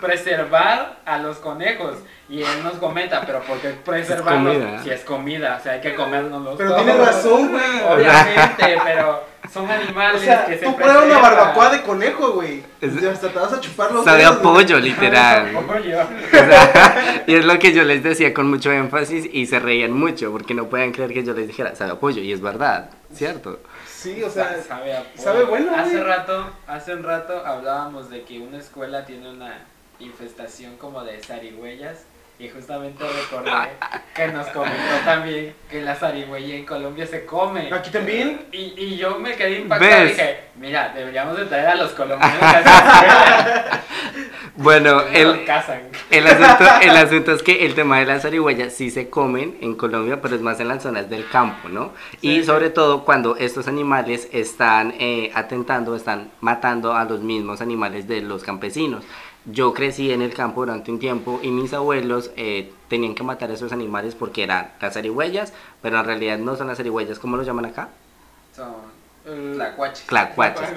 preservar 0.00 0.98
a 1.06 1.18
los 1.18 1.36
conejos. 1.36 1.98
Y 2.28 2.42
él 2.42 2.64
nos 2.64 2.74
comenta, 2.74 3.22
pero 3.24 3.40
¿por 3.42 3.58
qué 3.58 3.68
preservarlos 3.68 4.82
si 4.82 4.90
es 4.90 5.02
comida? 5.02 5.58
O 5.60 5.62
sea, 5.62 5.74
hay 5.74 5.80
que 5.80 5.94
comérnoslos. 5.94 6.56
Pero 6.56 6.74
tiene 6.76 6.94
razón, 6.94 7.52
güey. 7.52 7.80
Obviamente, 7.88 8.78
pero 8.84 9.32
son 9.52 9.70
animales 9.70 10.22
que 10.46 10.58
se 10.58 10.64
tú 10.64 10.74
pruebas 10.76 11.04
una 11.04 11.18
barbacoa 11.18 11.70
de 11.70 11.82
conejo, 11.82 12.32
güey. 12.32 12.62
hasta 12.80 13.28
te 13.28 13.38
vas 13.38 13.52
a 13.52 13.60
chupar 13.60 13.92
los 13.92 14.04
Sabe 14.04 14.24
a 14.24 14.40
pollo, 14.40 14.78
literal. 14.78 15.52
y 17.26 17.34
es 17.34 17.44
lo 17.44 17.58
que 17.58 17.72
yo 17.72 17.84
les 17.84 18.02
decía 18.02 18.32
con 18.32 18.48
mucho 18.48 18.72
énfasis 18.72 19.28
y 19.30 19.46
se 19.46 19.58
reían 19.58 19.92
mucho 19.92 20.32
porque 20.32 20.54
no 20.54 20.68
pueden 20.68 20.92
creer 20.92 21.12
que 21.12 21.22
yo 21.22 21.34
les 21.34 21.46
dijera 21.46 21.74
sabe 21.74 21.92
a 21.92 22.00
pollo 22.00 22.22
y 22.22 22.32
es 22.32 22.40
verdad, 22.40 22.90
¿cierto? 23.12 23.60
Sí, 23.86 24.22
o 24.22 24.30
sea, 24.30 24.56
sabe, 24.66 24.96
a 24.96 25.00
pollo. 25.00 25.22
sabe 25.22 25.44
bueno. 25.44 25.72
Hace 25.76 26.02
rato, 26.02 26.50
hace 26.66 26.94
un 26.94 27.02
rato 27.02 27.44
hablábamos 27.44 28.08
de 28.08 28.22
que 28.22 28.40
una 28.40 28.58
escuela 28.58 29.04
tiene 29.04 29.30
una 29.30 29.66
infestación 30.00 30.76
como 30.78 31.04
de 31.04 31.20
zarigüeyas 31.20 32.06
y 32.42 32.48
justamente 32.48 33.04
recordé 33.04 33.50
que 34.12 34.28
nos 34.28 34.48
comentó 34.48 34.94
también 35.04 35.54
que 35.70 35.80
la 35.80 35.94
zarigüeya 35.94 36.56
en 36.56 36.66
Colombia 36.66 37.06
se 37.06 37.24
come. 37.24 37.72
¿Aquí 37.72 37.90
también? 37.90 38.46
Y, 38.50 38.74
y 38.76 38.96
yo 38.96 39.16
me 39.20 39.36
quedé 39.36 39.60
impactado 39.60 40.04
y 40.04 40.08
dije, 40.08 40.40
mira, 40.56 40.92
deberíamos 40.92 41.36
de 41.36 41.44
traer 41.44 41.68
a 41.68 41.74
los 41.76 41.92
colombianos 41.92 42.40
Bueno, 44.56 45.00
el, 45.02 45.46
el, 46.10 46.26
asunto, 46.26 46.64
el 46.82 46.96
asunto 46.96 47.32
es 47.32 47.42
que 47.42 47.64
el 47.64 47.74
tema 47.74 48.00
de 48.00 48.06
las 48.06 48.22
zarigüeyas 48.22 48.72
sí 48.72 48.90
se 48.90 49.08
comen 49.08 49.56
en 49.62 49.76
Colombia, 49.76 50.20
pero 50.20 50.34
es 50.34 50.42
más 50.42 50.60
en 50.60 50.68
las 50.68 50.82
zonas 50.82 51.08
del 51.08 51.28
campo, 51.28 51.68
¿no? 51.68 51.92
y 52.20 52.42
sobre 52.44 52.68
todo 52.70 53.04
cuando 53.04 53.36
estos 53.36 53.66
animales 53.66 54.28
están 54.30 54.94
eh, 54.98 55.30
atentando, 55.34 55.96
están 55.96 56.32
matando 56.40 56.94
a 56.94 57.04
los 57.04 57.20
mismos 57.20 57.62
animales 57.62 58.06
de 58.06 58.20
los 58.20 58.42
campesinos. 58.42 59.04
Yo 59.44 59.74
crecí 59.74 60.12
en 60.12 60.22
el 60.22 60.34
campo 60.34 60.60
durante 60.60 60.92
un 60.92 61.00
tiempo 61.00 61.40
y 61.42 61.50
mis 61.50 61.72
abuelos 61.72 62.30
eh, 62.36 62.72
tenían 62.88 63.14
que 63.16 63.24
matar 63.24 63.50
a 63.50 63.54
esos 63.54 63.72
animales 63.72 64.14
porque 64.14 64.44
eran 64.44 64.70
las 64.80 64.94
zarigüeyas, 64.94 65.52
pero 65.80 65.98
en 65.98 66.04
realidad 66.04 66.38
no 66.38 66.54
son 66.54 66.68
las 66.68 66.76
zarigüeyas, 66.76 67.18
¿cómo 67.18 67.36
lo 67.36 67.42
llaman 67.42 67.66
acá? 67.66 67.88
Son 68.54 69.01
Clacuaches. 69.24 70.04
Clacuaches. 70.06 70.68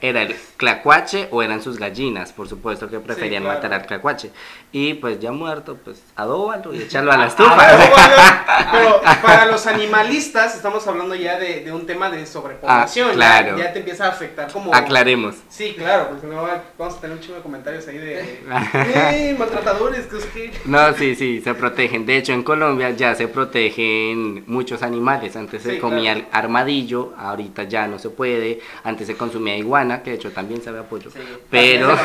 Era 0.00 0.22
el 0.22 0.36
clacuache 0.56 1.28
o 1.32 1.42
eran 1.42 1.62
sus 1.62 1.78
gallinas, 1.78 2.32
por 2.32 2.48
supuesto 2.48 2.88
que 2.88 3.00
preferían 3.00 3.42
matar 3.42 3.74
al 3.74 3.86
clacuache. 3.86 4.30
Y 4.70 4.94
pues 4.94 5.18
ya 5.18 5.32
muerto, 5.32 5.76
pues 5.82 6.02
adóbalo 6.14 6.74
y 6.74 6.78
echarlo 6.82 7.12
a 7.12 7.16
la 7.16 7.26
estufa. 7.26 7.56
pero 8.72 9.00
para 9.22 9.46
los 9.46 9.66
animalistas 9.66 10.54
estamos 10.54 10.86
hablando 10.86 11.14
ya 11.14 11.38
de, 11.38 11.72
un 11.72 11.86
tema 11.86 12.08
de 12.10 12.24
sobrepoblación. 12.26 13.10
Ah, 13.10 13.14
claro. 13.14 13.58
ya, 13.58 13.72
te 13.72 13.80
empieza 13.80 14.06
a 14.06 14.08
afectar 14.10 14.52
como... 14.52 14.74
Aclaremos. 14.74 15.36
Sí, 15.48 15.74
claro, 15.76 16.08
porque 16.10 16.26
no 16.26 16.46
vamos 16.78 16.94
a 16.96 17.00
tener 17.00 17.16
un 17.16 17.22
chingo 17.22 17.36
de 17.36 17.42
comentarios 17.42 17.86
ahí 17.88 17.98
de... 17.98 18.20
¡Eh, 18.74 19.36
maltratadores! 19.38 20.06
Que 20.06 20.52
No, 20.64 20.92
sí, 20.94 21.14
sí, 21.14 21.40
se 21.40 21.54
protegen. 21.54 22.06
De 22.06 22.16
hecho, 22.16 22.32
en 22.32 22.42
Colombia 22.42 22.90
ya 22.90 23.14
se 23.14 23.28
protegen 23.28 24.44
muchos 24.46 24.82
animales. 24.82 25.36
Antes 25.36 25.62
se 25.62 25.78
comía 25.78 26.12
el 26.12 26.26
armadillo, 26.32 27.12
ahorita 27.28 27.64
ya 27.64 27.86
no 27.86 27.98
se 27.98 28.10
puede, 28.10 28.60
antes 28.82 29.06
se 29.06 29.16
consumía 29.16 29.56
iguana, 29.56 30.02
que 30.02 30.10
de 30.10 30.16
hecho 30.16 30.32
también 30.32 30.62
sabe 30.62 30.80
a 30.80 30.82
pollo, 30.82 31.10
pero, 31.50 31.88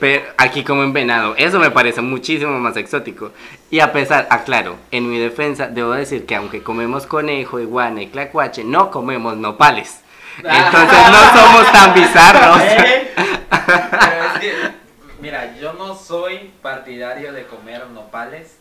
pero 0.00 0.22
aquí 0.36 0.64
como 0.64 0.82
en 0.82 0.92
venado, 0.92 1.34
eso 1.36 1.58
me 1.58 1.70
parece 1.70 2.00
muchísimo 2.00 2.58
más 2.58 2.76
exótico. 2.76 3.32
Y 3.70 3.80
a 3.80 3.92
pesar, 3.92 4.26
aclaro, 4.30 4.76
en 4.90 5.10
mi 5.10 5.18
defensa 5.18 5.68
debo 5.68 5.92
decir 5.92 6.26
que 6.26 6.34
aunque 6.34 6.62
comemos 6.62 7.06
conejo, 7.06 7.60
iguana 7.60 8.02
y 8.02 8.08
clacuache, 8.08 8.64
no 8.64 8.90
comemos 8.90 9.36
nopales. 9.36 10.00
Entonces 10.38 10.98
no 11.10 11.40
somos 11.40 11.72
tan 11.72 11.94
bizarros. 11.94 12.58
mira, 15.20 15.56
yo 15.58 15.72
no 15.72 15.94
soy 15.94 16.52
partidario 16.62 17.32
de 17.32 17.46
comer 17.46 17.88
nopales, 17.90 18.58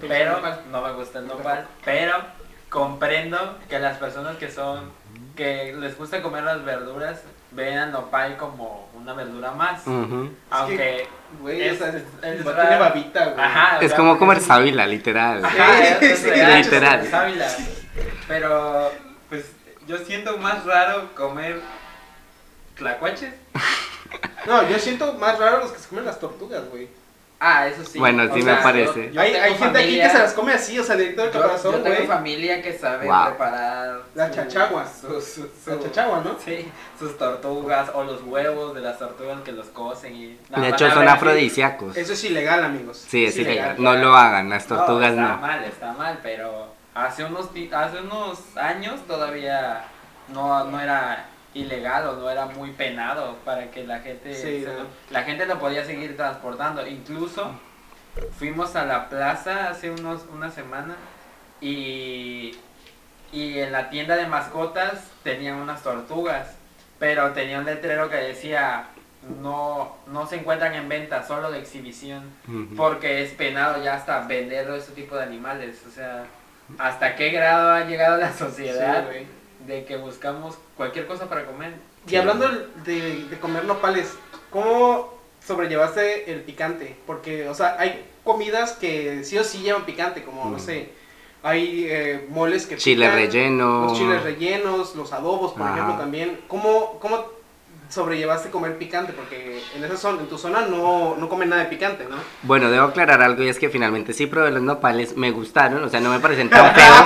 pero 0.00 0.40
no 0.70 0.82
me 0.82 0.92
gusta 0.92 1.18
el 1.18 1.26
nopal, 1.26 1.66
pero 1.84 2.12
comprendo 2.74 3.56
que 3.68 3.78
las 3.78 3.98
personas 3.98 4.36
que 4.36 4.50
son, 4.50 4.90
que 5.36 5.72
les 5.78 5.96
gusta 5.96 6.20
comer 6.20 6.42
las 6.42 6.64
verduras, 6.64 7.22
vean 7.52 7.92
nopal 7.92 8.36
como 8.36 8.90
una 8.96 9.12
verdura 9.12 9.52
más. 9.52 9.86
Aunque. 10.50 11.06
es, 11.48 11.78
tiene 11.78 12.78
babita, 12.78 13.26
güey. 13.26 13.46
es 13.80 13.94
como 13.94 14.18
comer 14.18 14.40
sábila, 14.40 14.88
literal. 14.88 15.40
literal. 16.56 17.08
Pero, 18.26 18.90
pues, 19.28 19.52
yo 19.86 19.96
siento 19.98 20.36
más 20.38 20.64
raro 20.64 21.14
comer 21.14 21.60
tlacuaches. 22.74 23.34
no, 24.46 24.68
yo 24.68 24.80
siento 24.80 25.12
más 25.12 25.38
raro 25.38 25.58
los 25.58 25.70
que 25.70 25.78
se 25.78 25.88
comen 25.88 26.06
las 26.06 26.18
tortugas, 26.18 26.68
güey. 26.70 26.88
Ah, 27.40 27.66
eso 27.66 27.84
sí. 27.84 27.98
Bueno, 27.98 28.32
sí 28.32 28.42
me 28.42 28.54
parece. 28.54 29.12
hay, 29.16 29.34
hay 29.34 29.54
gente 29.54 29.78
aquí 29.78 30.00
que 30.00 30.08
se 30.08 30.18
las 30.18 30.32
come 30.32 30.52
así, 30.52 30.78
o 30.78 30.84
sea, 30.84 30.96
directo 30.96 31.22
del 31.22 31.30
corazón, 31.30 31.80
güey. 31.80 31.92
Yo 31.92 31.98
tengo 31.98 32.12
familia 32.12 32.62
que 32.62 32.72
sabe 32.72 33.00
preparar... 33.00 34.02
La 34.14 34.30
chachagua. 34.30 34.86
la 35.66 35.80
chachagua, 35.80 36.22
¿no? 36.24 36.38
Sí, 36.42 36.70
sus 36.98 37.18
tortugas 37.18 37.90
o 37.94 38.04
los 38.04 38.22
huevos 38.22 38.74
de 38.74 38.80
las 38.80 38.98
tortugas 38.98 39.40
que 39.42 39.52
los 39.52 39.66
cocen 39.66 40.14
y... 40.14 40.38
de 40.48 40.68
hecho, 40.68 40.90
son 40.90 41.08
afrodisíacos. 41.08 41.96
Eso 41.96 42.12
es 42.12 42.24
ilegal, 42.24 42.64
amigos. 42.64 43.04
Sí, 43.08 43.26
es, 43.26 43.36
ilegal. 43.36 43.76
No 43.78 43.94
lo 43.94 44.16
hagan, 44.16 44.48
las 44.48 44.66
tortugas 44.66 45.12
no. 45.12 45.26
Está 45.26 45.36
mal, 45.36 45.64
está 45.64 45.92
mal, 45.92 46.18
pero 46.22 46.72
hace 46.94 47.24
unos, 47.24 47.50
hace 47.72 47.98
unos 47.98 48.56
años 48.56 49.00
todavía 49.06 49.84
no, 50.28 50.64
no 50.64 50.80
era 50.80 51.26
ilegal 51.54 52.08
o 52.08 52.16
no 52.16 52.28
era 52.28 52.46
muy 52.46 52.72
penado 52.72 53.36
para 53.44 53.70
que 53.70 53.86
la 53.86 54.00
gente 54.00 54.66
la 55.10 55.22
gente 55.22 55.46
lo 55.46 55.58
podía 55.58 55.84
seguir 55.84 56.16
transportando. 56.16 56.86
Incluso 56.86 57.52
fuimos 58.38 58.76
a 58.76 58.84
la 58.84 59.08
plaza 59.08 59.70
hace 59.70 59.90
unos 59.90 60.26
una 60.32 60.50
semana 60.50 60.96
y 61.60 62.56
y 63.32 63.58
en 63.58 63.72
la 63.72 63.90
tienda 63.90 64.16
de 64.16 64.26
mascotas 64.26 65.10
tenían 65.22 65.56
unas 65.56 65.82
tortugas 65.82 66.54
pero 66.98 67.32
tenía 67.32 67.58
un 67.58 67.64
letrero 67.64 68.08
que 68.08 68.16
decía 68.16 68.86
no 69.40 69.96
no 70.06 70.26
se 70.26 70.36
encuentran 70.36 70.74
en 70.74 70.88
venta 70.88 71.26
solo 71.26 71.50
de 71.50 71.58
exhibición 71.60 72.30
porque 72.76 73.22
es 73.22 73.32
penado 73.32 73.82
ya 73.82 73.94
hasta 73.94 74.26
vender 74.26 74.68
ese 74.70 74.92
tipo 74.92 75.16
de 75.16 75.22
animales. 75.22 75.82
O 75.88 75.90
sea 75.90 76.24
hasta 76.78 77.14
qué 77.14 77.30
grado 77.30 77.72
ha 77.72 77.84
llegado 77.84 78.16
la 78.16 78.32
sociedad 78.32 79.06
de 79.66 79.84
que 79.84 79.96
buscamos 79.96 80.56
cualquier 80.76 81.06
cosa 81.06 81.28
para 81.28 81.46
comer. 81.46 81.74
Y 82.08 82.16
hablando 82.16 82.48
de, 82.84 83.24
de 83.24 83.38
comer 83.38 83.64
nopales, 83.64 84.14
¿cómo 84.50 85.14
sobrellevaste 85.44 86.32
el 86.32 86.42
picante? 86.42 86.96
Porque, 87.06 87.48
o 87.48 87.54
sea, 87.54 87.76
hay 87.78 88.04
comidas 88.24 88.72
que 88.72 89.24
sí 89.24 89.38
o 89.38 89.44
sí 89.44 89.58
llevan 89.58 89.84
picante, 89.84 90.22
como, 90.22 90.44
no 90.44 90.56
mm. 90.56 90.60
sé, 90.60 90.90
hay 91.44 91.86
eh, 91.90 92.26
moles 92.30 92.66
que 92.66 92.76
Chile 92.76 93.10
relleno. 93.10 93.84
Los 93.84 93.98
chiles 93.98 94.22
rellenos, 94.22 94.96
los 94.96 95.12
adobos, 95.12 95.52
por 95.52 95.70
ejemplo, 95.70 95.96
también. 95.96 96.40
¿Cómo, 96.48 96.98
¿Cómo 97.00 97.26
sobrellevaste 97.88 98.50
comer 98.50 98.76
picante? 98.76 99.12
Porque 99.12 99.62
en 99.74 99.84
esa 99.84 99.96
zona, 99.96 100.20
en 100.20 100.26
tu 100.26 100.38
zona 100.38 100.62
no, 100.62 101.16
no 101.18 101.28
comen 101.28 101.48
nada 101.48 101.62
de 101.62 101.68
picante, 101.68 102.06
¿no? 102.08 102.16
Bueno, 102.42 102.70
debo 102.70 102.86
aclarar 102.86 103.22
algo 103.22 103.42
y 103.42 103.48
es 103.48 103.58
que 103.58 103.70
finalmente 103.70 104.12
sí 104.12 104.26
probé 104.26 104.50
los 104.50 104.62
nopales, 104.62 105.16
me 105.16 105.30
gustaron, 105.30 105.82
o 105.84 105.88
sea, 105.88 106.00
no 106.00 106.10
me 106.10 106.20
parecen 106.20 106.50
tan 106.50 106.74
feos. 106.74 106.94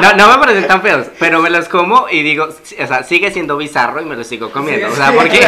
No, 0.00 0.12
no 0.14 0.28
me 0.28 0.38
parecen 0.38 0.66
tan 0.66 0.82
feos, 0.82 1.06
pero 1.18 1.40
me 1.40 1.48
los 1.48 1.68
como 1.68 2.06
y 2.10 2.22
digo, 2.22 2.44
o 2.44 2.86
sea, 2.86 3.02
sigue 3.02 3.30
siendo 3.30 3.56
bizarro 3.56 4.00
y 4.00 4.04
me 4.04 4.14
los 4.14 4.26
sigo 4.26 4.50
comiendo, 4.50 4.88
o 4.88 4.94
sea, 4.94 5.12
porque 5.12 5.40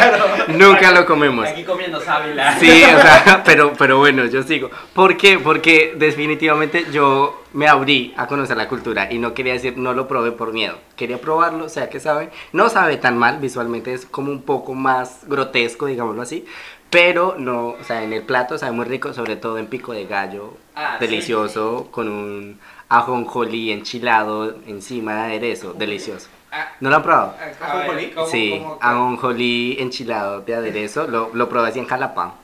nunca 0.49 0.91
lo 0.91 1.05
comemos. 1.05 1.47
Aquí 1.47 1.65
comiendo 1.65 2.01
sábila. 2.01 2.59
Sí, 2.59 2.83
o 2.85 3.01
sea, 3.01 3.43
pero, 3.45 3.73
pero 3.77 3.99
bueno, 3.99 4.25
yo 4.27 4.43
sigo. 4.43 4.71
¿Por 4.95 5.17
qué? 5.17 5.39
Porque 5.39 5.95
definitivamente 5.97 6.87
yo 6.91 7.45
me 7.59 7.66
abrí 7.66 8.14
a 8.16 8.29
conocer 8.29 8.57
la 8.57 8.68
cultura 8.68 9.12
y 9.12 9.18
no 9.18 9.35
quería 9.35 9.53
decir 9.53 9.77
no 9.77 9.92
lo 9.92 10.07
probé 10.07 10.31
por 10.31 10.53
miedo. 10.53 10.79
Quería 10.94 11.21
probarlo, 11.21 11.64
o 11.64 11.68
sea 11.68 11.90
que 11.90 11.99
sabe. 11.99 12.31
No 12.53 12.68
sabe 12.68 12.99
tan 12.99 13.18
mal, 13.18 13.40
visualmente 13.40 13.92
es 13.92 14.07
como 14.07 14.31
un 14.31 14.42
poco 14.42 14.75
más 14.75 15.23
grotesco, 15.27 15.87
digámoslo 15.87 16.23
así. 16.23 16.47
Pero 16.88 17.35
no, 17.37 17.71
o 17.71 17.83
sea, 17.83 18.05
en 18.05 18.12
el 18.12 18.23
plato 18.23 18.59
sabe 18.59 18.71
muy 18.71 18.85
rico, 18.85 19.12
sobre 19.12 19.35
todo 19.35 19.59
en 19.59 19.66
pico 19.66 19.92
de 19.92 20.07
gallo, 20.07 20.57
ah, 20.77 20.99
delicioso, 21.01 21.88
con 21.90 22.09
un 22.09 22.61
ajonjolí 22.88 23.73
enchilado 23.73 24.55
encima 24.68 25.14
de 25.14 25.21
aderezo, 25.23 25.73
delicioso. 25.73 26.29
Ah. 26.53 26.68
¿No 26.79 26.90
lo 26.90 26.97
han 26.97 27.03
probado? 27.03 27.35
¿Ajonjolí? 27.61 28.14
Sí, 28.31 28.62
ajonjolí 28.81 29.79
enchilado 29.81 30.42
de 30.42 30.55
aderezo, 30.55 31.09
lo, 31.09 31.31
lo 31.35 31.49
probé 31.49 31.71
así 31.71 31.81
en 31.81 31.87
jalapán. 31.87 32.35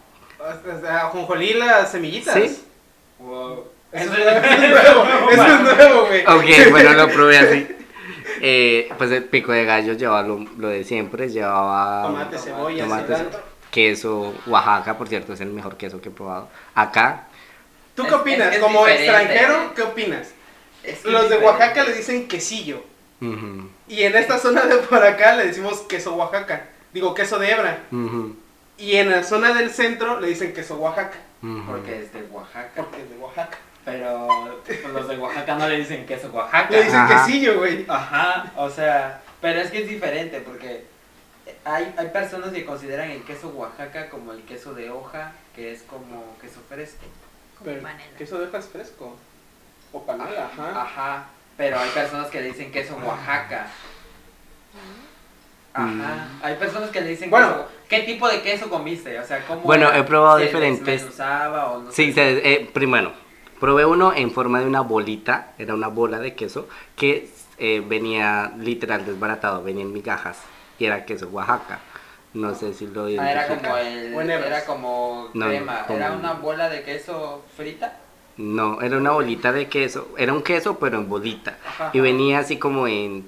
¿Ajonjolí 0.88 1.54
las 1.54 1.92
semillitas? 1.92 2.34
Sí. 2.34 2.64
Eso 3.20 3.73
es 3.94 4.06
nuevo, 4.06 5.06
eso 5.30 5.46
es 5.46 5.60
nuevo, 5.60 6.06
güey. 6.06 6.22
Ok, 6.26 6.70
bueno, 6.70 6.92
lo 6.92 7.08
probé 7.08 7.38
así. 7.38 7.68
Eh, 8.40 8.90
pues 8.98 9.10
el 9.10 9.24
pico 9.24 9.52
de 9.52 9.64
gallo 9.64 9.94
llevaba 9.94 10.22
lo, 10.22 10.44
lo 10.58 10.68
de 10.68 10.84
siempre, 10.84 11.28
llevaba 11.28 12.02
tomate, 12.02 12.38
cebolla, 12.38 12.86
queso, 13.70 14.34
Oaxaca, 14.46 14.98
por 14.98 15.08
cierto, 15.08 15.32
es 15.32 15.40
el 15.40 15.48
mejor 15.48 15.76
queso 15.76 16.00
que 16.00 16.08
he 16.08 16.12
probado. 16.12 16.48
Acá. 16.74 17.28
¿Tú 17.94 18.04
qué 18.06 18.14
opinas? 18.14 18.56
Como 18.58 18.86
extranjero, 18.86 19.72
¿qué 19.74 19.82
opinas? 19.82 20.32
Los 21.04 21.30
de 21.30 21.38
Oaxaca 21.38 21.84
le 21.84 21.94
dicen 21.94 22.28
quesillo. 22.28 22.82
Y 23.88 24.02
en 24.02 24.16
esta 24.16 24.38
zona 24.38 24.66
de 24.66 24.76
por 24.76 25.02
acá 25.02 25.36
le 25.36 25.46
decimos 25.46 25.80
queso 25.82 26.14
Oaxaca. 26.14 26.66
Digo, 26.92 27.14
queso 27.14 27.38
de 27.38 27.50
hebra. 27.50 27.78
Y 28.76 28.96
en 28.96 29.10
la 29.10 29.22
zona 29.22 29.54
del 29.54 29.70
centro 29.70 30.20
le 30.20 30.28
dicen 30.28 30.52
queso 30.52 30.76
Oaxaca. 30.76 31.18
Porque 31.66 32.00
es 32.00 32.12
de 32.12 32.22
Oaxaca. 32.30 32.70
Porque 32.76 33.02
es 33.02 33.10
de 33.10 33.16
Oaxaca. 33.16 33.58
Pero 33.84 34.62
pues, 34.64 34.84
los 34.84 35.08
de 35.08 35.18
Oaxaca 35.18 35.56
no 35.56 35.68
le 35.68 35.76
dicen 35.78 36.06
queso 36.06 36.30
Oaxaca. 36.32 36.70
Le 36.70 36.84
dicen 36.84 37.06
quesillo, 37.06 37.58
güey. 37.58 37.84
Ajá, 37.88 38.52
o 38.56 38.70
sea, 38.70 39.20
pero 39.40 39.60
es 39.60 39.70
que 39.70 39.82
es 39.82 39.88
diferente 39.88 40.40
porque 40.40 40.86
hay, 41.64 41.94
hay 41.96 42.08
personas 42.08 42.50
que 42.52 42.64
consideran 42.64 43.10
el 43.10 43.22
queso 43.24 43.48
Oaxaca 43.48 44.08
como 44.08 44.32
el 44.32 44.42
queso 44.44 44.74
de 44.74 44.90
hoja, 44.90 45.32
que 45.54 45.72
es 45.72 45.82
como 45.82 46.36
queso 46.40 46.60
fresco. 46.68 47.04
Pero 47.62 47.86
queso 48.16 48.38
de 48.38 48.46
hoja 48.46 48.58
es 48.58 48.66
fresco. 48.66 49.16
O 49.92 50.04
panela, 50.04 50.46
ajá. 50.46 50.82
Ajá, 50.82 51.26
pero 51.56 51.78
hay 51.78 51.90
personas 51.90 52.28
que 52.28 52.40
le 52.40 52.48
dicen 52.48 52.72
queso 52.72 52.96
Oaxaca. 52.96 53.66
Ajá. 55.72 55.86
Mm. 55.86 56.40
Hay 56.42 56.54
personas 56.54 56.90
que 56.90 57.00
le 57.00 57.08
dicen 57.08 57.30
bueno, 57.30 57.66
¿Qué 57.88 58.00
tipo 58.00 58.28
de 58.28 58.40
queso 58.42 58.68
comiste? 58.70 59.18
O 59.18 59.24
sea, 59.24 59.44
¿cómo 59.46 59.60
Bueno, 59.60 59.92
he 59.92 60.02
probado 60.04 60.38
diferentes. 60.38 61.02
O 61.18 61.82
no 61.84 61.92
sí, 61.92 62.12
eh, 62.16 62.68
primero, 62.72 63.12
probé 63.64 63.86
uno 63.86 64.12
en 64.14 64.30
forma 64.30 64.60
de 64.60 64.66
una 64.66 64.82
bolita, 64.82 65.54
era 65.56 65.72
una 65.72 65.88
bola 65.88 66.18
de 66.18 66.34
queso 66.34 66.68
que 66.96 67.30
eh, 67.56 67.82
venía 67.88 68.52
literal 68.58 69.06
desbaratado, 69.06 69.62
venía 69.62 69.84
en 69.84 69.90
migajas 69.90 70.38
y 70.78 70.84
era 70.84 71.06
queso 71.06 71.28
Oaxaca. 71.28 71.78
No 72.34 72.54
sé 72.54 72.74
si 72.74 72.86
lo 72.86 73.04
ah, 73.04 73.32
era 73.32 73.48
como 73.48 73.76
el, 73.78 74.30
era 74.30 74.66
como 74.66 75.30
crema, 75.32 75.86
era 75.88 76.12
una 76.12 76.34
bola 76.34 76.68
de 76.68 76.82
queso 76.82 77.42
frita. 77.56 77.96
No, 78.36 78.82
era 78.82 78.98
una 78.98 79.12
bolita 79.12 79.50
de 79.50 79.66
queso, 79.66 80.08
era 80.18 80.34
un 80.34 80.42
queso 80.42 80.78
pero 80.78 80.98
en 80.98 81.08
bolita 81.08 81.56
y 81.94 82.00
venía 82.00 82.40
así 82.40 82.58
como 82.58 82.86
en 82.86 83.26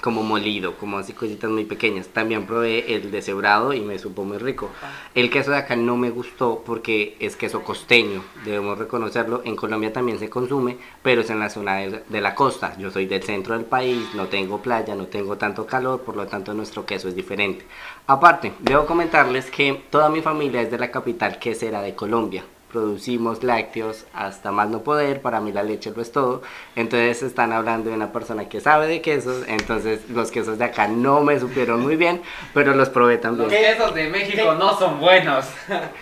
como 0.00 0.22
molido, 0.22 0.76
como 0.76 0.98
así 0.98 1.12
cositas 1.12 1.50
muy 1.50 1.64
pequeñas. 1.64 2.08
También 2.08 2.46
probé 2.46 2.94
el 2.94 3.10
deshebrado 3.10 3.72
y 3.72 3.80
me 3.80 3.98
supo 3.98 4.24
muy 4.24 4.38
rico. 4.38 4.70
El 5.14 5.30
queso 5.30 5.50
de 5.50 5.58
acá 5.58 5.76
no 5.76 5.96
me 5.96 6.10
gustó 6.10 6.62
porque 6.64 7.16
es 7.20 7.36
queso 7.36 7.62
costeño, 7.62 8.22
debemos 8.44 8.78
reconocerlo. 8.78 9.42
En 9.44 9.56
Colombia 9.56 9.92
también 9.92 10.18
se 10.18 10.30
consume, 10.30 10.76
pero 11.02 11.22
es 11.22 11.30
en 11.30 11.40
la 11.40 11.50
zona 11.50 11.76
de, 11.76 12.20
la 12.20 12.34
costa. 12.34 12.76
Yo 12.78 12.90
soy 12.90 13.06
del 13.06 13.22
centro 13.22 13.54
del 13.54 13.64
país, 13.64 14.14
no 14.14 14.26
tengo 14.26 14.60
playa, 14.62 14.94
no 14.94 15.06
tengo 15.06 15.36
tanto 15.36 15.66
calor, 15.66 16.02
por 16.02 16.16
lo 16.16 16.26
tanto 16.26 16.54
nuestro 16.54 16.84
queso 16.84 17.08
es 17.08 17.16
diferente. 17.16 17.64
Aparte, 18.06 18.52
debo 18.60 18.86
comentarles 18.86 19.50
que 19.50 19.84
toda 19.90 20.08
mi 20.08 20.22
familia 20.22 20.62
es 20.62 20.70
de 20.70 20.78
la 20.78 20.90
capital 20.90 21.38
quesera 21.38 21.82
de 21.82 21.94
Colombia 21.94 22.44
producimos 22.70 23.42
lácteos 23.42 24.04
hasta 24.14 24.52
más 24.52 24.68
no 24.68 24.82
poder, 24.82 25.20
para 25.20 25.40
mí 25.40 25.52
la 25.52 25.62
leche 25.62 25.92
lo 25.94 26.02
es 26.02 26.12
todo, 26.12 26.42
entonces 26.76 27.22
están 27.22 27.52
hablando 27.52 27.90
de 27.90 27.96
una 27.96 28.12
persona 28.12 28.48
que 28.48 28.60
sabe 28.60 28.86
de 28.86 29.00
quesos, 29.00 29.44
entonces 29.48 30.08
los 30.10 30.30
quesos 30.30 30.58
de 30.58 30.64
acá 30.64 30.88
no 30.88 31.22
me 31.22 31.38
supieron 31.40 31.80
muy 31.80 31.96
bien, 31.96 32.22
pero 32.54 32.74
los 32.74 32.88
probé 32.90 33.18
también. 33.18 33.48
Los 33.48 33.58
quesos 33.58 33.94
de 33.94 34.08
México 34.08 34.54
no 34.54 34.78
son 34.78 35.00
buenos. 35.00 35.46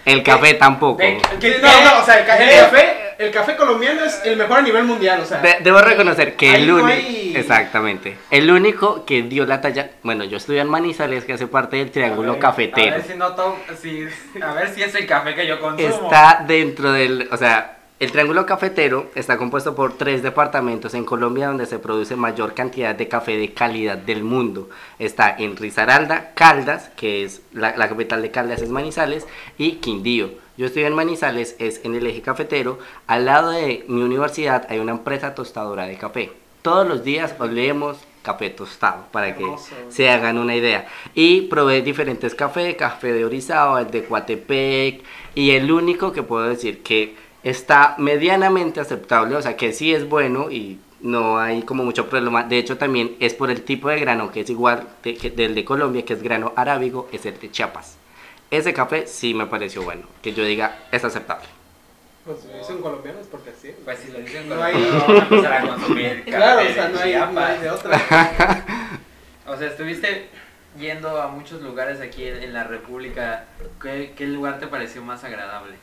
El 0.04 0.22
café 0.22 0.54
tampoco. 0.54 1.02
no, 1.02 1.84
no, 1.84 2.00
o 2.00 2.04
sea, 2.04 2.20
el 2.20 2.26
café, 2.26 3.14
el 3.18 3.30
café, 3.30 3.56
colombiano 3.56 4.04
es 4.04 4.20
el 4.24 4.36
mejor 4.36 4.58
a 4.58 4.62
nivel 4.62 4.84
mundial, 4.84 5.20
o 5.20 5.24
sea. 5.24 5.40
debo 5.60 5.80
reconocer 5.80 6.36
que 6.36 6.54
el 6.54 6.70
único, 6.70 7.38
exactamente, 7.38 8.16
el 8.30 8.50
único 8.50 9.04
que 9.04 9.22
dio 9.22 9.46
la 9.46 9.60
talla, 9.60 9.90
bueno, 10.02 10.24
yo 10.24 10.36
estudié 10.36 10.60
en 10.60 10.68
Manizales, 10.68 11.24
que 11.24 11.32
hace 11.32 11.46
parte 11.46 11.76
del 11.76 11.90
triángulo 11.90 12.38
cafetero. 12.38 12.94
A 12.94 12.98
ver 12.98 13.06
si, 13.06 13.14
no 14.38 14.46
a 14.46 14.52
ver 14.54 14.68
si 14.74 14.82
es 14.82 14.94
el 14.94 15.06
café 15.06 15.34
que 15.34 15.46
yo 15.46 15.60
consumo. 15.60 15.88
Está 15.88 16.44
de 16.46 16.55
dentro 16.58 16.92
del, 16.92 17.28
o 17.30 17.36
sea, 17.36 17.78
El 17.98 18.12
Triángulo 18.12 18.44
Cafetero 18.44 19.10
está 19.14 19.38
compuesto 19.38 19.74
por 19.74 19.96
tres 19.96 20.22
departamentos 20.22 20.94
en 20.94 21.04
Colombia 21.04 21.48
donde 21.48 21.66
se 21.66 21.78
produce 21.78 22.14
mayor 22.14 22.52
cantidad 22.54 22.94
de 22.94 23.08
café 23.08 23.36
de 23.38 23.54
calidad 23.54 23.96
del 23.96 24.22
mundo. 24.22 24.68
Está 24.98 25.34
en 25.38 25.56
Risaralda, 25.56 26.32
Caldas, 26.34 26.90
que 26.96 27.24
es 27.24 27.42
la, 27.52 27.74
capital 27.74 28.20
de 28.22 28.30
Caldas 28.30 28.60
es 28.60 28.68
Manizales, 28.68 29.26
y 29.56 29.76
Quindío. 29.76 30.30
Yo 30.58 30.66
estoy 30.66 30.84
en 30.84 30.94
Manizales, 30.94 31.56
es 31.58 31.80
en 31.84 31.94
el 31.94 32.06
eje 32.06 32.22
cafetero. 32.22 32.78
Al 33.06 33.26
lado 33.26 33.50
de 33.50 33.84
mi 33.88 34.02
universidad 34.02 34.66
hay 34.68 34.78
una 34.78 34.92
empresa 34.92 35.34
tostadora 35.34 35.86
de 35.86 35.96
café. 35.96 36.32
Todos 36.62 36.86
los 36.86 37.04
días 37.04 37.34
olemos 37.38 37.98
café 38.26 38.50
tostado 38.50 39.06
para 39.12 39.36
que 39.36 39.46
se 39.88 40.10
hagan 40.10 40.36
una 40.36 40.56
idea. 40.56 40.88
Y 41.14 41.42
probé 41.42 41.80
diferentes 41.80 42.34
cafés, 42.34 42.74
café 42.74 43.12
de 43.12 43.24
Orizaba, 43.24 43.80
el 43.80 43.90
de 43.90 44.04
Coatepec, 44.04 45.02
y 45.36 45.50
el 45.50 45.70
único 45.70 46.12
que 46.12 46.22
puedo 46.22 46.48
decir 46.48 46.82
que 46.82 47.14
está 47.44 47.94
medianamente 47.98 48.80
aceptable, 48.80 49.36
o 49.36 49.42
sea 49.42 49.54
que 49.54 49.72
sí 49.72 49.94
es 49.94 50.08
bueno 50.08 50.50
y 50.50 50.80
no 51.02 51.38
hay 51.38 51.62
como 51.62 51.84
mucho 51.84 52.08
problema. 52.08 52.42
De 52.42 52.58
hecho, 52.58 52.78
también 52.78 53.16
es 53.20 53.34
por 53.34 53.50
el 53.50 53.62
tipo 53.62 53.90
de 53.90 54.00
grano 54.00 54.32
que 54.32 54.40
es 54.40 54.50
igual 54.50 54.88
del 55.04 55.54
de 55.54 55.64
Colombia, 55.64 56.06
que 56.06 56.14
es 56.14 56.22
grano 56.22 56.54
arábigo, 56.56 57.08
es 57.12 57.26
el 57.26 57.38
de 57.38 57.50
Chiapas. 57.50 57.98
Ese 58.50 58.72
café 58.72 59.06
sí 59.06 59.34
me 59.34 59.46
pareció 59.46 59.82
bueno, 59.82 60.06
que 60.22 60.32
yo 60.32 60.42
diga 60.42 60.78
es 60.90 61.04
aceptable. 61.04 61.46
Pues 62.24 62.40
si 62.40 62.48
lo 62.48 62.58
dicen 62.58 62.78
colombianos 62.78 63.26
porque 63.30 63.50
así. 63.50 63.74
Pues 63.84 63.98
si 63.98 64.10
lo 64.10 64.18
dicen 64.20 64.48
no 64.48 64.62
hay, 64.62 64.74
a 64.74 65.18
empezar 65.18 65.52
a 65.52 65.60
consumir 65.68 66.24
Claro, 66.24 66.62
o 66.68 66.74
sea, 66.74 66.88
no 66.88 66.98
hay, 66.98 67.14
no 67.14 67.40
hay 67.40 67.60
de 67.60 67.70
otra. 67.70 68.00
o 69.46 69.56
sea, 69.56 69.68
estuviste 69.68 70.30
yendo 70.78 71.20
a 71.20 71.28
muchos 71.28 71.62
lugares 71.62 72.00
aquí 72.00 72.24
en 72.24 72.52
la 72.52 72.64
República. 72.64 73.46
¿Qué, 73.80 74.26
lugar 74.26 74.58
te 74.58 74.66
pareció 74.66 75.02
más 75.02 75.24
agradable? 75.24 75.76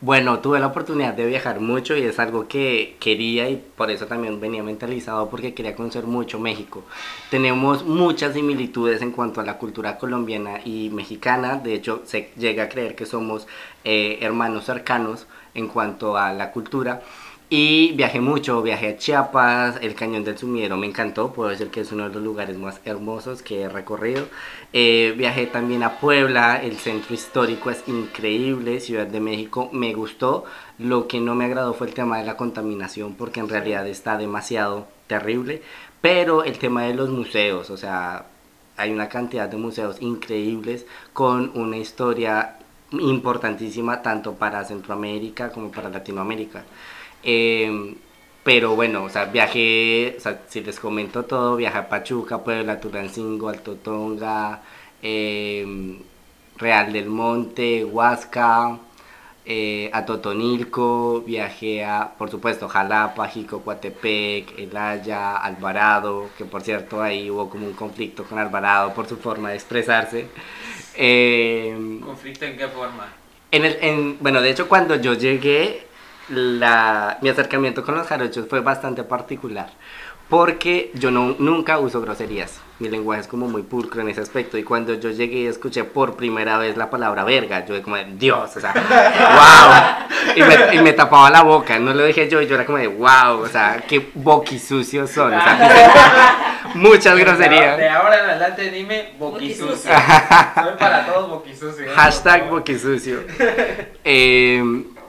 Bueno, 0.00 0.38
tuve 0.38 0.60
la 0.60 0.68
oportunidad 0.68 1.14
de 1.14 1.26
viajar 1.26 1.60
mucho 1.60 1.96
y 1.96 2.02
es 2.02 2.18
algo 2.18 2.46
que 2.46 2.96
quería 3.00 3.50
y 3.50 3.56
por 3.56 3.90
eso 3.90 4.06
también 4.06 4.40
venía 4.40 4.62
mentalizado 4.62 5.28
porque 5.28 5.54
quería 5.54 5.74
conocer 5.74 6.04
mucho 6.04 6.38
México. 6.38 6.84
Tenemos 7.30 7.84
muchas 7.84 8.34
similitudes 8.34 9.02
en 9.02 9.10
cuanto 9.10 9.40
a 9.40 9.44
la 9.44 9.58
cultura 9.58 9.98
colombiana 9.98 10.60
y 10.64 10.90
mexicana, 10.90 11.56
de 11.56 11.74
hecho 11.74 12.02
se 12.04 12.30
llega 12.36 12.64
a 12.64 12.68
creer 12.68 12.94
que 12.94 13.06
somos 13.06 13.48
eh, 13.84 14.18
hermanos 14.20 14.64
cercanos 14.64 15.26
en 15.54 15.66
cuanto 15.66 16.16
a 16.16 16.32
la 16.32 16.52
cultura. 16.52 17.02
Y 17.50 17.92
viajé 17.92 18.20
mucho, 18.20 18.60
viajé 18.60 18.88
a 18.88 18.96
Chiapas, 18.98 19.78
el 19.80 19.94
Cañón 19.94 20.22
del 20.22 20.36
Sumiero 20.36 20.76
me 20.76 20.86
encantó, 20.86 21.32
puedo 21.32 21.48
decir 21.48 21.70
que 21.70 21.80
es 21.80 21.90
uno 21.92 22.06
de 22.06 22.14
los 22.14 22.22
lugares 22.22 22.58
más 22.58 22.78
hermosos 22.84 23.40
que 23.40 23.62
he 23.62 23.68
recorrido. 23.70 24.26
Eh, 24.74 25.14
viajé 25.16 25.46
también 25.46 25.82
a 25.82 25.98
Puebla, 25.98 26.62
el 26.62 26.76
centro 26.76 27.14
histórico 27.14 27.70
es 27.70 27.82
increíble, 27.88 28.80
Ciudad 28.80 29.06
de 29.06 29.20
México 29.20 29.70
me 29.72 29.94
gustó. 29.94 30.44
Lo 30.78 31.08
que 31.08 31.20
no 31.20 31.34
me 31.34 31.46
agradó 31.46 31.72
fue 31.72 31.86
el 31.86 31.94
tema 31.94 32.18
de 32.18 32.26
la 32.26 32.36
contaminación 32.36 33.14
porque 33.14 33.40
en 33.40 33.48
realidad 33.48 33.86
está 33.86 34.18
demasiado 34.18 34.86
terrible. 35.06 35.62
Pero 36.02 36.44
el 36.44 36.58
tema 36.58 36.82
de 36.82 36.94
los 36.94 37.08
museos, 37.08 37.70
o 37.70 37.78
sea, 37.78 38.26
hay 38.76 38.90
una 38.92 39.08
cantidad 39.08 39.48
de 39.48 39.56
museos 39.56 40.02
increíbles 40.02 40.84
con 41.14 41.50
una 41.54 41.78
historia 41.78 42.58
importantísima 42.92 44.02
tanto 44.02 44.34
para 44.34 44.64
Centroamérica 44.64 45.50
como 45.50 45.70
para 45.70 45.88
Latinoamérica. 45.88 46.64
Em, 47.22 47.96
pero 48.44 48.74
bueno, 48.76 49.04
o 49.04 49.08
sea, 49.10 49.26
viajé, 49.26 50.14
o 50.16 50.20
sea, 50.20 50.42
si 50.48 50.60
les 50.62 50.80
comento 50.80 51.24
todo, 51.24 51.56
viajé 51.56 51.78
a 51.78 51.88
Pachuca, 51.88 52.42
Puebla, 52.44 52.80
Tulancingo, 52.80 53.48
Alto 53.48 53.76
Tonga, 53.76 54.62
em, 55.02 55.98
Real 56.56 56.92
del 56.92 57.08
Monte, 57.08 57.84
Huasca, 57.84 58.78
eh, 59.50 59.90
a 59.94 60.04
Totonilco, 60.04 61.22
viajé 61.22 61.82
a, 61.84 62.12
por 62.18 62.30
supuesto, 62.30 62.68
Jalapa, 62.68 63.28
Jico, 63.28 63.62
Coatepec, 63.62 64.58
Elaya, 64.58 65.36
Alvarado, 65.38 66.28
que 66.36 66.44
por 66.44 66.60
cierto 66.62 67.02
ahí 67.02 67.30
hubo 67.30 67.48
como 67.48 67.66
un 67.66 67.72
conflicto 67.72 68.24
con 68.24 68.38
Alvarado 68.38 68.92
por 68.92 69.08
su 69.08 69.16
forma 69.16 69.50
de 69.50 69.54
expresarse. 69.56 70.26
Em, 71.00 72.00
¿Conflicto 72.00 72.44
en 72.44 72.56
qué 72.58 72.68
forma? 72.68 73.06
En 73.52 73.64
el, 73.64 73.78
en, 73.80 74.18
bueno, 74.20 74.42
de 74.42 74.50
hecho 74.50 74.68
cuando 74.68 74.96
yo 74.96 75.14
llegué 75.14 75.87
la, 76.28 77.18
mi 77.22 77.28
acercamiento 77.28 77.84
con 77.84 77.94
los 77.94 78.06
jarochos 78.06 78.46
fue 78.48 78.60
bastante 78.60 79.02
particular. 79.02 79.70
Porque 80.28 80.90
yo 80.92 81.10
no, 81.10 81.36
nunca 81.38 81.78
uso 81.78 82.02
groserías. 82.02 82.60
Mi 82.80 82.90
lenguaje 82.90 83.22
es 83.22 83.26
como 83.26 83.48
muy 83.48 83.62
pulcro 83.62 84.02
en 84.02 84.10
ese 84.10 84.20
aspecto. 84.20 84.58
Y 84.58 84.62
cuando 84.62 84.92
yo 84.92 85.10
llegué 85.10 85.38
y 85.38 85.46
escuché 85.46 85.84
por 85.84 86.16
primera 86.16 86.58
vez 86.58 86.76
la 86.76 86.90
palabra 86.90 87.24
verga, 87.24 87.64
yo 87.64 87.82
como 87.82 87.96
de 87.96 88.04
Dios, 88.18 88.54
o 88.54 88.60
sea, 88.60 88.74
wow. 90.26 90.36
Y 90.36 90.42
me, 90.42 90.74
y 90.74 90.78
me, 90.82 90.92
tapaba 90.92 91.30
la 91.30 91.42
boca. 91.42 91.78
No 91.78 91.94
lo 91.94 92.04
dije 92.04 92.28
yo 92.28 92.42
y 92.42 92.46
yo 92.46 92.56
era 92.56 92.66
como 92.66 92.76
de 92.76 92.88
wow, 92.88 93.40
o 93.40 93.48
sea, 93.48 93.82
qué 93.88 94.10
boquisucios 94.12 95.10
son. 95.10 95.32
O 95.32 95.40
sea, 95.40 96.36
muchas 96.74 97.16
groserías. 97.16 97.78
De 97.78 97.88
ahora 97.88 98.22
en 98.22 98.30
adelante 98.30 98.70
dime 98.70 99.14
boquisucio. 99.18 99.90
Soy 99.90 100.76
para 100.78 101.06
todos 101.06 101.30
boquisucio. 101.30 101.86
Hashtag 101.94 102.50
boquisucio. 102.50 103.20
Eh, 104.04 104.62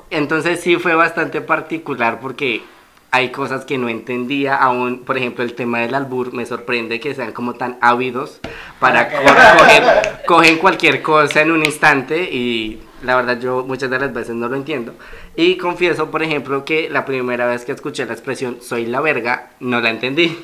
entonces 0.10 0.60
sí 0.62 0.78
fue 0.78 0.96
bastante 0.96 1.42
particular 1.42 2.20
porque 2.20 2.64
hay 3.12 3.32
cosas 3.32 3.66
que 3.66 3.78
no 3.78 3.90
entendía 3.90 4.56
aún, 4.56 5.00
por 5.00 5.18
ejemplo, 5.18 5.44
el 5.44 5.56
tema 5.56 5.80
del 5.80 5.96
albur 5.96 6.34
me 6.34 6.46
sorprende 6.46 7.00
que 7.00 7.16
sean 7.16 7.32
como 7.32 7.56
tan 7.56 7.78
ávidos 7.82 8.40
para 8.80 9.10
coger, 9.10 10.24
cogen 10.28 10.58
cualquier 10.58 11.02
cosa 11.02 11.42
en 11.42 11.52
un 11.52 11.66
instante 11.66 12.22
y 12.32 12.82
la 13.04 13.16
verdad 13.16 13.40
yo 13.40 13.66
muchas 13.66 13.90
de 13.90 14.00
las 14.00 14.14
veces 14.14 14.36
no 14.36 14.48
lo 14.48 14.56
entiendo. 14.56 14.94
Y 15.36 15.58
confieso, 15.58 16.12
por 16.12 16.22
ejemplo, 16.22 16.66
que 16.66 16.90
la 16.90 17.06
primera 17.06 17.48
vez 17.48 17.66
que 17.66 17.72
escuché 17.72 18.06
la 18.06 18.14
expresión 18.14 18.58
soy 18.62 18.86
la 18.86 19.02
verga, 19.02 19.52
no 19.60 19.82
la 19.82 19.90
entendí. 19.90 20.38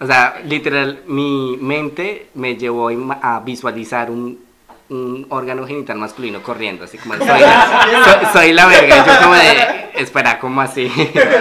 O 0.00 0.06
sea, 0.06 0.40
literal, 0.44 1.02
mi 1.06 1.58
mente 1.60 2.28
me 2.34 2.56
llevó 2.56 2.90
a 3.22 3.40
visualizar 3.40 4.10
un 4.10 4.47
un 4.90 5.26
órgano 5.28 5.66
genital 5.66 5.98
masculino 5.98 6.42
corriendo, 6.42 6.84
así 6.84 6.98
como 6.98 7.14
soy 7.18 7.26
la, 7.26 8.30
soy, 8.32 8.52
la 8.52 8.66
verga. 8.66 9.06
yo 9.06 9.22
como 9.22 9.34
de, 9.34 9.90
espera, 9.96 10.38
¿cómo 10.38 10.60
así? 10.60 10.90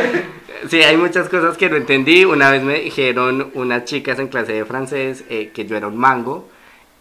sí, 0.69 0.83
hay 0.83 0.97
muchas 0.97 1.29
cosas 1.29 1.57
que 1.57 1.69
no 1.69 1.77
entendí. 1.77 2.25
Una 2.25 2.51
vez 2.51 2.63
me 2.63 2.79
dijeron 2.79 3.51
unas 3.53 3.85
chicas 3.85 4.19
en 4.19 4.27
clase 4.27 4.53
de 4.53 4.65
francés 4.65 5.23
eh, 5.29 5.51
que 5.53 5.65
yo 5.65 5.77
era 5.77 5.87
un 5.87 5.97
mango 5.97 6.49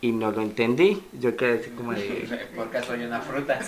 y 0.01 0.13
no 0.13 0.31
lo 0.31 0.41
entendí. 0.41 1.03
Yo 1.13 1.37
quedé 1.37 1.61
así 1.61 1.71
como 1.71 1.93
de... 1.93 2.47
Porque 2.57 2.81
soy 2.83 3.05
una 3.05 3.21
fruta. 3.21 3.59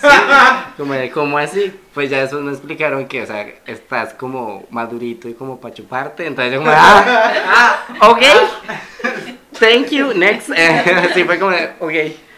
como 0.77 0.93
de, 0.93 1.11
¿cómo 1.11 1.37
así? 1.37 1.73
Pues 1.93 2.09
ya 2.09 2.21
eso 2.21 2.39
me 2.39 2.51
explicaron 2.51 3.07
que, 3.07 3.23
o 3.23 3.25
sea, 3.25 3.45
estás 3.65 4.13
como 4.13 4.65
madurito 4.69 5.27
y 5.27 5.33
como 5.33 5.59
para 5.59 5.73
chuparte. 5.73 6.25
Entonces 6.25 6.53
yo 6.53 6.59
como, 6.59 6.71
ah, 6.71 7.85
ah 7.99 8.09
ok. 8.09 8.21
Thank 9.59 9.89
you, 9.89 10.13
next. 10.13 10.49
sí, 11.13 11.25
fue 11.25 11.37
como 11.37 11.51
de, 11.51 11.71
ok. 11.79 12.28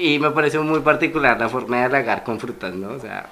Y 0.00 0.18
me 0.18 0.30
pareció 0.30 0.62
muy 0.62 0.80
particular 0.80 1.38
la 1.38 1.50
forma 1.50 1.76
de 1.76 1.84
halagar 1.84 2.24
con 2.24 2.40
frutas, 2.40 2.72
¿no? 2.72 2.92
O 2.94 2.98
sea... 2.98 3.28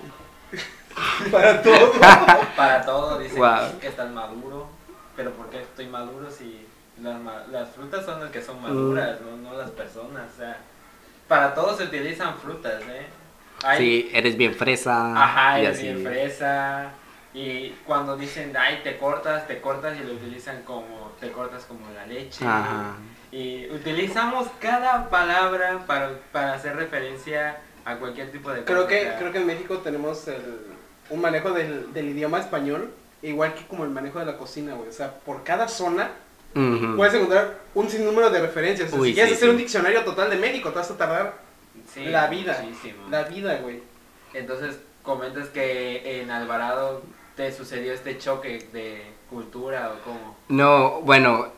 Para 1.32 1.62
todo. 1.62 1.92
Para 2.56 2.84
todo, 2.84 3.18
dicen 3.18 3.42
que 3.80 3.86
estás 3.86 4.10
maduro. 4.10 4.68
Pero 5.16 5.32
¿por 5.32 5.48
qué 5.48 5.62
estoy 5.62 5.86
maduro 5.86 6.30
si 6.30 6.66
las, 7.00 7.70
frutas 7.70 8.04
son 8.04 8.20
las 8.20 8.30
que 8.30 8.42
son 8.42 8.60
maduras, 8.60 9.18
mm. 9.20 9.42
no, 9.42 9.56
las 9.56 9.70
personas? 9.70 10.24
O 10.34 10.36
sea, 10.36 10.58
para 11.26 11.54
todo 11.54 11.74
se 11.74 11.84
utilizan 11.84 12.36
frutas, 12.36 12.82
¿eh? 12.82 13.06
sí, 13.78 14.10
eres 14.12 14.36
bien 14.36 14.54
fresa. 14.54 15.24
Ajá, 15.24 15.60
eres 15.60 15.80
bien 15.80 16.04
fresa. 16.04 16.90
Y 17.32 17.70
cuando 17.86 18.14
dicen, 18.16 18.54
ay, 18.56 18.80
te 18.84 18.98
cortas, 18.98 19.46
te 19.46 19.60
cortas 19.60 19.96
y 19.98 20.04
lo 20.04 20.12
utilizan 20.12 20.62
como, 20.64 21.12
te 21.18 21.32
cortas 21.32 21.64
como 21.64 21.90
la 21.94 22.06
leche. 22.06 22.44
Ajá. 22.46 22.96
Y 23.30 23.68
utilizamos 23.70 24.48
cada 24.60 25.10
palabra 25.10 25.84
para, 25.86 26.52
hacer 26.54 26.76
referencia 26.76 27.60
a 27.84 27.96
cualquier 27.96 28.32
tipo 28.32 28.50
de 28.50 28.64
creo 28.64 28.86
Que, 28.86 29.12
creo 29.18 29.32
que 29.32 29.38
en 29.38 29.46
México 29.46 29.78
tenemos 29.78 30.24
un 31.10 31.20
manejo 31.20 31.52
del, 31.52 31.88
idioma 31.94 32.40
español, 32.40 32.90
igual 33.22 33.54
que 33.54 33.66
como 33.66 33.84
el 33.84 33.90
manejo 33.90 34.18
de 34.18 34.26
la 34.26 34.36
cocina, 34.38 34.74
güey. 34.74 34.88
O 34.88 34.92
sea, 34.92 35.14
por 35.20 35.44
cada 35.44 35.68
zona 35.68 36.10
puedes 36.96 37.14
encontrar 37.14 37.58
un 37.74 37.88
sinnúmero 37.88 38.30
de 38.30 38.40
referencias. 38.40 38.90
si 38.90 39.14
quieres 39.14 39.34
hacer 39.34 39.50
un 39.50 39.58
diccionario 39.58 40.04
total 40.04 40.30
de 40.30 40.36
México, 40.36 40.70
te 40.70 40.76
vas 40.76 40.90
a 40.90 40.96
tardar 40.96 41.34
la 41.96 42.26
vida. 42.28 42.64
La 43.10 43.24
vida, 43.24 43.58
güey. 43.58 43.82
Entonces, 44.34 44.78
comentas 45.02 45.48
que 45.48 46.20
en 46.20 46.30
Alvarado 46.30 47.02
te 47.36 47.52
sucedió 47.52 47.92
este 47.92 48.18
choque 48.18 48.66
de 48.72 49.02
cultura 49.30 49.92
o 49.94 50.04
cómo. 50.04 50.36
No, 50.48 51.00
bueno, 51.02 51.52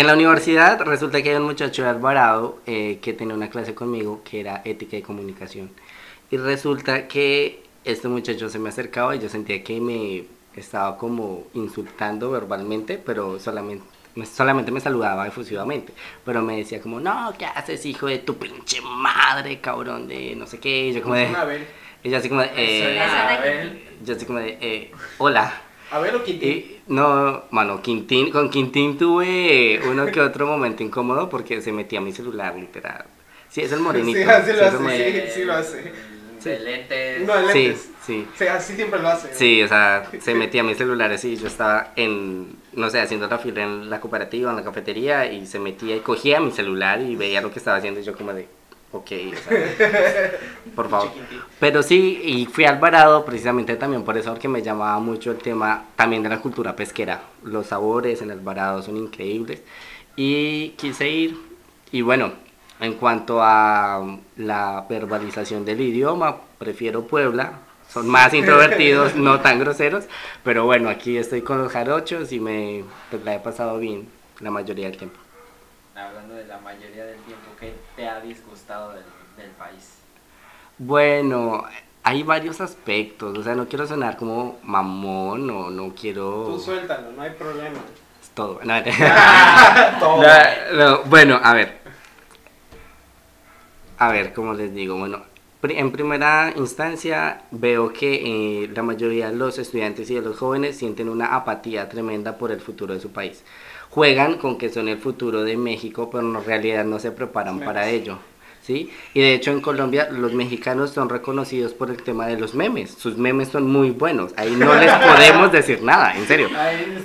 en 0.00 0.06
la 0.06 0.14
universidad 0.14 0.80
resulta 0.80 1.22
que 1.22 1.28
hay 1.28 1.36
un 1.36 1.42
muchacho 1.42 1.82
de 1.82 1.90
Alvarado 1.90 2.58
eh, 2.66 2.98
que 3.02 3.12
tenía 3.12 3.34
una 3.34 3.50
clase 3.50 3.74
conmigo 3.74 4.22
que 4.24 4.40
era 4.40 4.62
ética 4.64 4.96
y 4.96 5.02
comunicación. 5.02 5.70
Y 6.30 6.38
resulta 6.38 7.06
que 7.06 7.62
este 7.84 8.08
muchacho 8.08 8.48
se 8.48 8.58
me 8.58 8.70
acercaba 8.70 9.14
y 9.14 9.18
yo 9.18 9.28
sentía 9.28 9.62
que 9.62 9.78
me 9.78 10.24
estaba 10.58 10.96
como 10.96 11.44
insultando 11.52 12.30
verbalmente, 12.30 12.96
pero 12.96 13.38
solamente, 13.38 13.84
solamente 14.24 14.70
me 14.72 14.80
saludaba 14.80 15.26
efusivamente. 15.26 15.92
Pero 16.24 16.40
me 16.40 16.56
decía 16.56 16.80
como, 16.80 16.98
no, 16.98 17.34
¿qué 17.38 17.44
haces, 17.44 17.84
hijo 17.84 18.06
de 18.06 18.20
tu 18.20 18.38
pinche 18.38 18.80
madre, 18.80 19.60
cabrón 19.60 20.08
de 20.08 20.34
no 20.34 20.46
sé 20.46 20.58
qué? 20.60 20.88
Y 20.88 20.92
yo 20.94 21.02
como 21.02 21.16
de... 21.16 21.28
Yo 22.02 22.16
así 22.16 22.30
como 22.30 22.40
de, 22.40 22.50
eh, 22.56 23.84
yo 24.02 24.14
así 24.16 24.24
como 24.24 24.38
de, 24.38 24.56
eh, 24.62 24.92
hola. 25.18 25.52
A 25.90 25.98
ver, 25.98 26.14
o 26.14 26.22
Quintín. 26.22 26.82
no, 26.86 27.44
mano, 27.50 27.82
Quintín, 27.82 28.30
con 28.30 28.48
Quintín 28.48 28.96
tuve 28.96 29.80
uno 29.88 30.06
que 30.06 30.20
otro 30.20 30.46
momento 30.46 30.82
incómodo 30.82 31.28
porque 31.28 31.60
se 31.60 31.72
metía 31.72 32.00
mi 32.00 32.12
celular, 32.12 32.54
literal. 32.56 33.04
Sí, 33.48 33.62
es 33.62 33.72
el 33.72 33.80
morenito. 33.80 34.18
Sí, 34.18 34.24
así 34.24 34.52
lo 34.52 34.66
hace, 34.66 35.26
sí, 35.26 35.32
sí, 35.34 35.44
lo 35.44 35.52
hace. 35.54 35.92
De 36.44 36.60
lentes. 36.60 37.26
No, 37.26 37.36
de 37.36 37.42
lentes. 37.42 37.90
Sí, 38.06 38.26
sí. 38.38 38.46
así 38.46 38.74
siempre 38.76 39.00
lo 39.00 39.08
hace. 39.08 39.34
Sí, 39.34 39.62
o 39.62 39.68
sea, 39.68 40.08
se 40.20 40.34
metía 40.34 40.62
mis 40.62 40.78
celulares 40.78 41.24
y 41.24 41.36
yo 41.36 41.48
estaba 41.48 41.92
en, 41.96 42.56
no 42.72 42.88
sé, 42.88 43.00
haciendo 43.00 43.26
la 43.26 43.38
fila 43.38 43.62
en 43.64 43.90
la 43.90 44.00
cooperativa, 44.00 44.50
en 44.50 44.56
la 44.56 44.64
cafetería 44.64 45.30
y 45.30 45.46
se 45.46 45.58
metía 45.58 45.96
y 45.96 46.00
cogía 46.00 46.40
mi 46.40 46.52
celular 46.52 47.00
y 47.02 47.16
veía 47.16 47.40
lo 47.40 47.50
que 47.52 47.58
estaba 47.58 47.76
haciendo 47.78 48.00
y 48.00 48.04
yo 48.04 48.16
como 48.16 48.32
de, 48.32 48.46
ok, 48.92 49.10
por 50.74 50.88
favor. 50.88 51.10
Pero 51.58 51.82
sí, 51.82 52.20
y 52.24 52.46
fui 52.46 52.64
al 52.64 52.76
Alvarado 52.76 53.24
precisamente 53.24 53.76
también 53.76 54.04
por 54.04 54.16
eso, 54.16 54.30
porque 54.30 54.48
me 54.48 54.62
llamaba 54.62 54.98
mucho 54.98 55.30
el 55.30 55.38
tema 55.38 55.84
también 55.96 56.22
de 56.22 56.28
la 56.28 56.40
cultura 56.40 56.74
pesquera. 56.76 57.22
Los 57.44 57.66
sabores 57.66 58.22
en 58.22 58.30
Alvarado 58.30 58.82
son 58.82 58.96
increíbles 58.96 59.62
y 60.16 60.70
quise 60.70 61.08
ir 61.08 61.50
y 61.92 62.02
bueno, 62.02 62.32
en 62.80 62.94
cuanto 62.94 63.42
a 63.42 64.18
la 64.36 64.86
verbalización 64.88 65.64
del 65.64 65.80
idioma, 65.80 66.36
prefiero 66.58 67.06
Puebla. 67.06 67.60
Son 67.88 68.08
más 68.08 68.32
introvertidos, 68.32 69.14
no 69.16 69.40
tan 69.40 69.58
groseros. 69.58 70.04
Pero 70.44 70.64
bueno, 70.64 70.88
aquí 70.88 71.16
estoy 71.16 71.42
con 71.42 71.58
los 71.58 71.72
jarochos 71.72 72.32
y 72.32 72.38
me 72.38 72.84
pues, 73.10 73.24
la 73.24 73.34
he 73.34 73.40
pasado 73.40 73.78
bien 73.78 74.08
la 74.38 74.50
mayoría 74.50 74.86
del 74.88 74.96
tiempo. 74.96 75.18
Hablando 75.96 76.34
de 76.34 76.46
la 76.46 76.58
mayoría 76.60 77.04
del 77.04 77.18
tiempo, 77.20 77.50
¿qué 77.58 77.74
te 77.96 78.08
ha 78.08 78.20
disgustado 78.20 78.49
del, 78.94 79.04
del 79.36 79.50
país? 79.52 79.98
Bueno, 80.78 81.64
hay 82.02 82.22
varios 82.22 82.60
aspectos. 82.60 83.36
O 83.36 83.42
sea, 83.42 83.54
no 83.54 83.68
quiero 83.68 83.86
sonar 83.86 84.16
como 84.16 84.58
mamón 84.62 85.50
o 85.50 85.70
no 85.70 85.94
quiero. 85.94 86.44
Tú 86.46 86.58
suéltalo, 86.58 87.12
no 87.12 87.22
hay 87.22 87.30
problema. 87.30 87.78
Es 88.22 88.30
todo. 88.34 88.60
todo. 90.00 91.04
bueno, 91.04 91.40
a 91.42 91.54
ver 91.54 91.80
a 94.00 94.10
ver, 94.10 94.32
como 94.32 94.54
les 94.54 94.74
digo, 94.74 94.96
bueno, 94.98 95.20
en 95.62 95.92
primera 95.92 96.54
instancia 96.56 97.42
veo 97.50 97.92
que 97.92 98.62
eh, 98.64 98.70
la 98.74 98.82
mayoría 98.82 99.30
de 99.30 99.36
los 99.36 99.58
estudiantes 99.58 100.10
y 100.10 100.14
de 100.14 100.22
los 100.22 100.38
jóvenes 100.38 100.78
sienten 100.78 101.10
una 101.10 101.36
apatía 101.36 101.86
tremenda 101.90 102.38
por 102.38 102.50
el 102.50 102.62
futuro 102.62 102.94
de 102.94 103.00
su 103.00 103.12
país. 103.12 103.44
Juegan 103.90 104.38
con 104.38 104.56
que 104.56 104.70
son 104.70 104.88
el 104.88 104.96
futuro 104.96 105.42
de 105.42 105.58
México, 105.58 106.08
pero 106.10 106.22
en 106.26 106.42
realidad 106.42 106.86
no 106.86 106.98
se 106.98 107.12
preparan 107.12 107.60
para 107.60 107.90
ello. 107.90 108.18
¿Sí? 108.70 108.88
Y 109.14 109.20
de 109.20 109.34
hecho 109.34 109.50
en 109.50 109.60
Colombia 109.60 110.08
los 110.12 110.32
mexicanos 110.32 110.90
son 110.90 111.08
reconocidos 111.08 111.72
por 111.74 111.90
el 111.90 112.00
tema 112.04 112.28
de 112.28 112.38
los 112.38 112.54
memes. 112.54 112.92
Sus 112.92 113.16
memes 113.16 113.48
son 113.48 113.68
muy 113.68 113.90
buenos. 113.90 114.32
Ahí 114.36 114.54
no 114.54 114.72
les 114.76 114.92
podemos 115.08 115.50
decir 115.50 115.82
nada, 115.82 116.16
en 116.16 116.24
serio. 116.28 116.48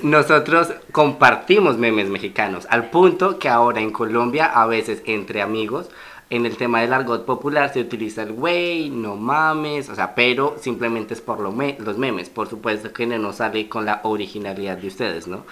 Nosotros 0.04 0.72
compartimos 0.92 1.76
memes 1.76 2.08
mexicanos, 2.08 2.68
al 2.70 2.88
punto 2.90 3.40
que 3.40 3.48
ahora 3.48 3.80
en 3.80 3.90
Colombia 3.90 4.46
a 4.46 4.66
veces 4.66 5.02
entre 5.06 5.42
amigos 5.42 5.88
en 6.30 6.46
el 6.46 6.56
tema 6.56 6.82
del 6.82 6.92
argot 6.92 7.24
popular 7.24 7.72
se 7.72 7.80
utiliza 7.80 8.22
el 8.22 8.32
güey, 8.32 8.88
no 8.88 9.16
mames, 9.16 9.88
o 9.88 9.96
sea, 9.96 10.14
pero 10.14 10.56
simplemente 10.60 11.14
es 11.14 11.20
por 11.20 11.40
lo 11.40 11.52
los 11.80 11.98
memes. 11.98 12.28
Por 12.30 12.48
supuesto 12.48 12.92
que 12.92 13.06
no 13.06 13.32
sale 13.32 13.68
con 13.68 13.84
la 13.84 14.02
originalidad 14.04 14.76
de 14.76 14.86
ustedes, 14.86 15.26
¿no? 15.26 15.44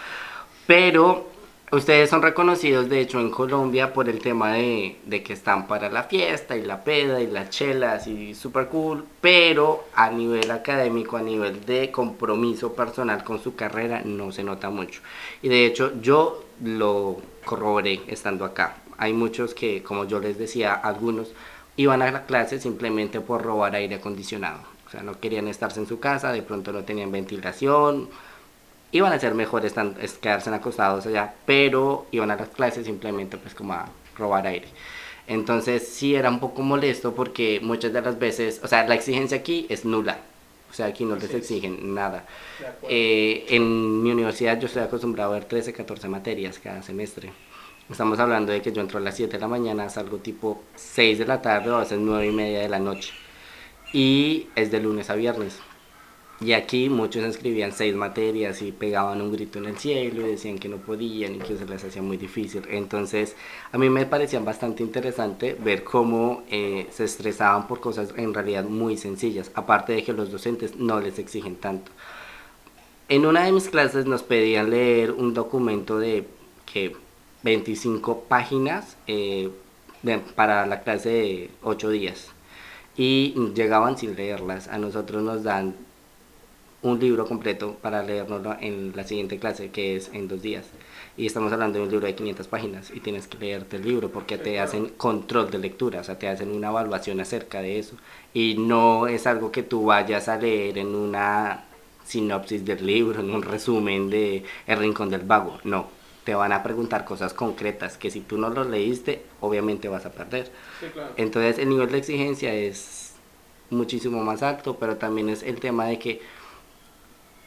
Pero 0.69 1.34
ustedes 1.75 2.11
son 2.11 2.23
reconocidos, 2.23 2.89
de 2.89 3.01
hecho, 3.01 3.21
en 3.21 3.31
Colombia 3.31 3.93
por 3.93 4.09
el 4.09 4.21
tema 4.21 4.53
de, 4.53 4.97
que 5.25 5.33
están 5.33 5.67
para 5.67 5.89
la 5.91 6.05
fiesta 6.05 6.57
y 6.57 6.63
la 6.63 6.85
peda 6.85 7.21
y 7.21 7.27
las 7.27 7.51
chelas 7.51 8.07
y 8.07 8.35
super 8.35 8.69
cool, 8.69 9.05
pero 9.21 9.85
a 9.95 10.11
nivel 10.11 10.51
académico, 10.51 11.17
a 11.17 11.23
nivel 11.23 11.65
de 11.65 11.91
compromiso 11.91 12.75
personal 12.75 13.25
con 13.25 13.43
su 13.43 13.55
carrera, 13.55 14.03
no 14.05 14.33
se 14.33 14.45
nota 14.45 14.71
mucho. 14.71 15.01
Y 15.43 15.49
de 15.49 15.67
hecho, 15.67 15.93
yo 16.01 16.45
lo 16.63 17.19
corroboré 17.45 18.01
estando 18.09 18.45
acá 18.45 18.77
hay 18.99 19.13
muchos 19.13 19.55
que, 19.55 19.83
como 19.83 20.05
yo 20.05 20.21
les 20.21 20.39
decía, 20.39 20.75
algunos 20.75 21.33
iban 21.77 22.03
a 22.03 22.11
la 22.11 22.27
clase 22.27 22.61
simplemente 22.61 23.21
por 23.21 23.43
robar 23.43 23.75
aire 23.75 23.97
acondicionado. 23.97 24.61
O 24.87 24.91
sea, 24.91 25.03
no 25.03 25.19
querían 25.19 25.49
estarse 25.49 25.81
en 25.81 25.87
su 25.87 25.99
casa, 25.99 26.33
de 26.33 26.43
pronto 26.43 26.73
no 26.73 26.85
tenían 26.85 27.11
ventilación, 27.11 28.09
iban 28.95 29.13
a 29.13 29.19
ser 29.19 29.35
mejor 29.35 29.67
están, 29.67 29.97
quedarse 30.21 30.51
acostados 30.51 31.05
allá, 31.07 31.35
pero 31.47 32.07
iban 32.13 32.31
a 32.31 32.37
las 32.37 32.49
clases 32.49 32.87
simplemente 32.87 33.37
pues 33.37 33.53
como 33.53 33.73
a 33.73 33.89
robar 34.17 34.47
aire. 34.47 34.69
Entonces 35.27 35.89
sí 35.89 36.15
era 36.15 36.31
un 36.31 36.39
poco 36.39 36.63
molesto 36.63 37.13
porque 37.13 37.59
muchas 37.61 37.93
de 37.93 38.01
las 38.01 38.19
veces, 38.19 38.61
o 38.63 38.69
sea, 38.69 38.87
la 38.87 38.95
exigencia 38.95 39.39
aquí 39.39 39.67
es 39.69 39.85
nula. 39.85 40.19
O 40.71 40.75
sea, 40.75 40.87
aquí 40.87 41.05
no 41.05 41.17
les 41.17 41.33
exigen 41.35 41.95
nada. 41.95 42.25
Eh, 42.89 43.47
en 43.49 44.03
mi 44.03 44.13
universidad 44.13 44.59
yo 44.61 44.67
estoy 44.67 44.83
acostumbrado 44.83 45.33
a 45.33 45.35
ver 45.35 45.45
13, 45.45 45.73
14 45.73 46.09
materias 46.09 46.61
cada 46.61 46.83
semestre. 46.83 47.33
Estamos 47.91 48.19
hablando 48.21 48.53
de 48.53 48.63
que 48.63 48.73
yo 48.73 48.81
entro 48.81 48.99
a 48.99 49.01
las 49.01 49.17
7 49.17 49.33
de 49.33 49.41
la 49.41 49.49
mañana, 49.49 49.89
salgo 49.89 50.19
tipo 50.19 50.63
6 50.77 51.19
de 51.19 51.27
la 51.27 51.43
tarde 51.43 51.71
o 51.71 51.77
a 51.77 51.81
veces 51.81 51.99
9 51.99 52.27
y 52.27 52.33
media 52.33 52.61
de 52.61 52.69
la 52.69 52.79
noche. 52.79 53.13
Y 53.93 54.49
es 54.55 54.71
de 54.71 54.81
lunes 54.81 55.11
a 55.11 55.15
viernes. 55.17 55.59
Y 56.41 56.53
aquí 56.53 56.89
muchos 56.89 57.23
escribían 57.25 57.73
seis 57.73 57.95
materias 57.95 58.61
y 58.61 58.73
pegaban 58.73 59.23
un 59.23 59.33
grito 59.33 59.59
en 59.59 59.67
el 59.67 59.79
cielo 59.79 60.27
y 60.27 60.31
decían 60.31 60.59
que 60.59 60.69
no 60.69 60.79
podían 60.79 61.37
y 61.37 61.39
que 61.39 61.57
se 61.57 61.65
les 61.65 61.85
hacía 61.85 62.03
muy 62.03 62.17
difícil. 62.17 62.63
Entonces 62.69 63.37
a 63.71 63.79
mí 63.79 63.89
me 63.89 64.05
parecía 64.05 64.41
bastante 64.41 64.83
interesante 64.83 65.55
ver 65.55 65.85
cómo 65.85 66.43
eh, 66.51 66.89
se 66.91 67.05
estresaban 67.05 67.69
por 67.69 67.81
cosas 67.81 68.13
en 68.17 68.35
realidad 68.35 68.65
muy 68.65 68.97
sencillas, 68.97 69.53
aparte 69.55 69.93
de 69.93 70.03
que 70.03 70.13
los 70.13 70.33
docentes 70.33 70.77
no 70.77 71.01
les 71.01 71.19
exigen 71.19 71.57
tanto. 71.57 71.93
En 73.09 73.27
una 73.27 73.45
de 73.45 73.53
mis 73.53 73.69
clases 73.69 74.07
nos 74.07 74.23
pedían 74.23 74.71
leer 74.71 75.13
un 75.13 75.35
documento 75.35 75.99
de 75.99 76.27
que 76.73 76.97
25 77.45 78.25
páginas 78.29 78.97
eh, 79.07 79.51
para 80.35 80.67
la 80.67 80.81
clase 80.81 81.11
de 81.11 81.51
8 81.63 81.91
días 81.91 82.31
y 82.97 83.35
llegaban 83.55 83.99
sin 83.99 84.17
leerlas. 84.17 84.69
A 84.69 84.79
nosotros 84.79 85.23
nos 85.23 85.43
dan 85.43 85.75
un 86.85 87.01
libro 87.01 87.27
completo 87.27 87.77
para 87.81 88.03
leerlo 88.03 88.41
en 88.61 88.93
la 88.95 89.05
siguiente 89.05 89.39
clase, 89.39 89.71
que 89.71 89.97
es 89.97 90.11
en 90.13 90.29
dos 90.29 90.43
días. 90.43 90.67
Y 91.17 91.27
estamos 91.27 91.53
hablando 91.53 91.79
de 91.79 91.85
un 91.85 91.91
libro 91.91 92.07
de 92.07 92.15
500 92.15 92.47
páginas 92.47 92.91
y 92.95 93.01
tienes 93.01 93.27
que 93.27 93.39
leerte 93.39 93.77
el 93.77 93.85
libro 93.85 94.11
porque 94.11 94.37
te 94.37 94.61
hacen 94.61 94.91
control 94.91 95.51
de 95.51 95.59
lectura, 95.59 96.01
o 96.01 96.05
sea, 96.05 96.19
te 96.19 96.29
hacen 96.29 96.51
una 96.51 96.69
evaluación 96.69 97.21
acerca 97.21 97.63
de 97.63 97.79
eso. 97.79 97.97
Y 98.35 98.57
no 98.59 99.07
es 99.07 99.27
algo 99.27 99.51
que 99.51 99.63
tú 99.63 99.87
vayas 99.87 100.29
a 100.29 100.37
leer 100.37 100.77
en 100.79 100.95
una 100.95 101.65
sinopsis 102.05 102.65
del 102.65 102.85
libro, 102.85 103.21
en 103.21 103.31
un 103.31 103.43
resumen 103.43 104.11
de 104.11 104.45
El 104.67 104.79
Rincón 104.79 105.09
del 105.09 105.23
Vago, 105.23 105.59
no 105.65 105.89
te 106.25 106.35
van 106.35 106.53
a 106.53 106.63
preguntar 106.63 107.05
cosas 107.05 107.35
concretas 107.35 107.99
que 107.99 108.11
si 108.11 108.21
tú 108.21 108.39
no 108.39 108.49
los 108.49 108.67
leíste, 108.67 109.23
obviamente 109.41 109.89
vas 109.89 110.07
a 110.07 110.13
perder. 110.13 110.51
Entonces 111.17 111.59
el 111.59 111.69
nivel 111.69 111.91
de 111.91 111.99
exigencia 111.99 112.53
es 112.55 113.13
muchísimo 113.71 114.23
más 114.25 114.43
alto, 114.43 114.77
pero 114.79 114.97
también 114.97 115.29
es 115.29 115.43
el 115.43 115.61
tema 115.61 115.85
de 115.85 115.99
que 115.99 116.21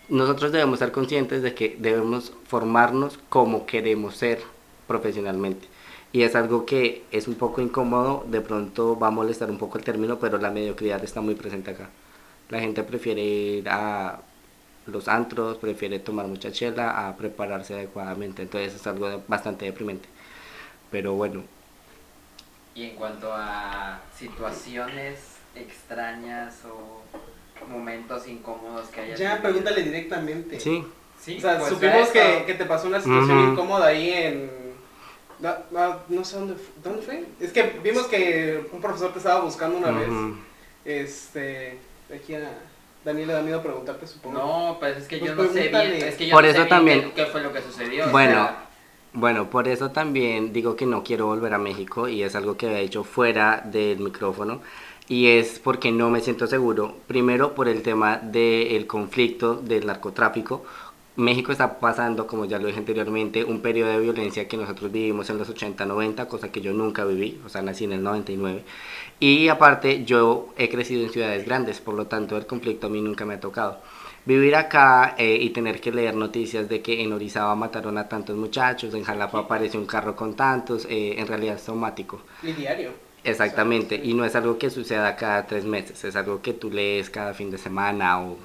nosotros 0.10 0.52
debemos 0.52 0.80
ser 0.80 0.92
conscientes 0.92 1.42
de 1.42 1.54
que 1.54 1.76
debemos 1.80 2.32
formarnos 2.48 3.20
como 3.30 3.66
queremos 3.66 4.16
ser 4.16 4.42
profesionalmente. 4.88 5.68
Y 6.14 6.24
es 6.24 6.36
algo 6.36 6.66
que 6.66 7.04
es 7.12 7.28
un 7.28 7.36
poco 7.36 7.62
incómodo, 7.62 8.26
de 8.28 8.42
pronto 8.42 8.98
va 8.98 9.08
a 9.08 9.12
molestar 9.12 9.50
un 9.52 9.58
poco 9.58 9.78
el 9.78 9.84
término, 9.84 10.20
pero 10.20 10.38
la 10.38 10.50
mediocridad 10.50 11.04
está 11.04 11.22
muy 11.22 11.36
presente 11.36 11.72
acá. 11.72 11.90
La 12.50 12.60
gente 12.60 12.84
prefiere 12.84 13.22
ir 13.22 13.70
a 13.70 14.22
los 14.86 15.10
antros, 15.10 15.58
prefiere 15.58 16.00
tomar 16.00 16.28
mucha 16.28 16.52
chela 16.52 17.08
a 17.08 17.18
prepararse 17.18 17.74
adecuadamente. 17.74 18.42
Entonces 18.42 18.76
es 18.76 18.88
algo 18.88 19.22
bastante 19.28 19.66
deprimente. 19.66 20.08
Pero 20.90 21.14
bueno. 21.14 21.44
Y 22.74 22.86
en 22.86 22.96
cuanto 22.96 23.34
a 23.34 24.00
situaciones 24.16 25.36
extrañas 25.56 26.64
o 26.66 27.02
momentos 27.68 28.28
incómodos 28.28 28.88
que 28.88 29.02
hayas 29.02 29.20
Ya, 29.20 29.42
pregúntale 29.42 29.84
directamente. 29.84 30.60
Sí. 30.60 30.84
sí 31.20 31.38
o 31.38 31.42
sea, 31.42 31.60
pues 31.60 31.70
supimos 31.70 32.10
que, 32.10 32.44
que, 32.46 32.54
te 32.54 32.66
pasó 32.66 32.88
una 32.88 33.02
situación 33.02 33.52
incómoda 33.52 33.88
ahí 33.88 34.12
en... 34.12 34.68
No, 35.40 36.26
sé 36.26 36.38
dónde, 36.38 36.56
dónde 36.84 37.02
fue. 37.02 37.26
Es 37.40 37.52
que 37.52 37.80
vimos 37.84 38.08
que 38.08 38.68
un 38.72 38.82
profesor 38.82 39.12
te 39.12 39.20
estaba 39.20 39.42
buscando 39.42 39.78
una 39.78 39.92
vez. 39.92 40.10
Este, 40.84 41.78
aquí 42.14 42.34
a 42.34 42.58
Daniel 43.04 43.28
le 43.28 43.34
da 43.34 43.42
miedo 43.42 43.62
preguntarte, 43.62 44.08
supongo. 44.08 44.38
No, 44.38 44.78
pues 44.80 44.98
es 44.98 45.08
que 45.08 45.20
yo 45.20 45.36
pues 45.36 45.50
no 45.50 45.54
sé 45.54 45.68
bien, 45.70 45.94
es 45.94 46.16
que 46.16 46.28
yo 46.28 46.34
por 46.34 46.44
no 46.44 46.50
eso 46.50 46.64
sé 46.64 46.70
también, 46.70 47.12
qué, 47.16 47.26
fue 47.26 47.42
lo 47.42 47.54
que 47.54 47.62
sucedió. 47.62 48.10
Bueno, 48.10 48.50
bueno, 49.14 49.50
por 49.50 49.68
eso 49.68 49.92
también 49.92 50.54
digo 50.54 50.76
que 50.76 50.86
no 50.86 51.04
quiero 51.04 51.28
volver 51.28 51.54
a 51.54 51.58
México 51.58 52.08
y 52.08 52.24
es 52.24 52.36
algo 52.36 52.58
que 52.58 52.68
había 52.68 52.80
hecho 52.80 53.04
fuera 53.04 53.62
del 53.66 54.00
micrófono 54.00 54.62
y 55.08 55.28
es 55.28 55.60
porque 55.60 55.92
no 55.92 56.10
me 56.10 56.22
siento 56.22 56.48
seguro. 56.48 56.96
Primero 57.08 57.56
por 57.56 57.68
el 57.68 57.82
tema 57.82 58.18
del 58.18 58.88
conflicto 58.88 59.56
del 59.56 59.86
narcotráfico 59.86 60.64
México 61.18 61.52
está 61.52 61.80
pasando, 61.80 62.28
como 62.28 62.46
ya 62.46 62.60
lo 62.60 62.68
dije 62.68 62.78
anteriormente, 62.78 63.44
un 63.44 63.60
periodo 63.62 63.90
de 63.90 64.00
violencia 64.00 64.48
que 64.48 64.56
nosotros 64.56 64.92
vivimos 64.92 65.28
en 65.32 65.40
los 65.40 65.50
80-90, 65.50 66.28
cosa 66.28 66.52
que 66.52 66.62
yo 66.62 66.74
nunca 66.74 67.06
viví, 67.06 67.42
o 67.44 67.50
sea, 67.50 67.64
nací 67.64 67.86
en 67.86 67.94
el 67.94 68.04
99. 68.04 68.64
Y 69.20 69.48
aparte, 69.48 70.06
yo 70.06 70.50
he 70.58 70.70
crecido 70.70 71.04
en 71.04 71.10
ciudades 71.10 71.44
grandes, 71.44 71.82
por 71.82 71.96
lo 71.96 72.06
tanto, 72.06 72.38
el 72.38 72.46
conflicto 72.46 72.86
a 72.86 72.92
mí 72.92 73.02
nunca 73.02 73.26
me 73.26 73.34
ha 73.34 73.40
tocado. 73.40 73.80
Vivir 74.26 74.56
acá 74.56 75.16
eh, 75.18 75.40
y 75.42 75.50
tener 75.50 75.82
que 75.82 75.92
leer 75.92 76.14
noticias 76.14 76.70
de 76.70 76.84
que 76.84 77.02
en 77.02 77.12
Orizaba 77.12 77.56
mataron 77.56 77.98
a 77.98 78.08
tantos 78.08 78.38
muchachos, 78.38 78.94
en 78.94 79.04
Jalapa 79.04 79.40
aparece 79.40 79.80
un 79.80 79.88
carro 79.88 80.16
con 80.16 80.36
tantos, 80.36 80.86
eh, 80.86 81.16
en 81.18 81.26
realidad 81.26 81.56
es 81.56 81.64
traumático. 81.64 82.22
Y 82.44 82.52
diario. 82.52 83.07
Exactamente, 83.28 84.00
y 84.02 84.14
no 84.14 84.24
es 84.24 84.38
algo 84.38 84.58
que 84.58 84.70
suceda 84.70 85.18
cada 85.18 85.48
tres 85.48 85.66
meses, 85.66 86.02
es 86.06 86.16
algo 86.16 86.42
que 86.42 86.54
tú 86.54 86.72
lees 86.72 87.10
cada 87.10 87.34
fin 87.34 87.52
de 87.52 87.58
semana 87.58 88.22
o 88.22 88.38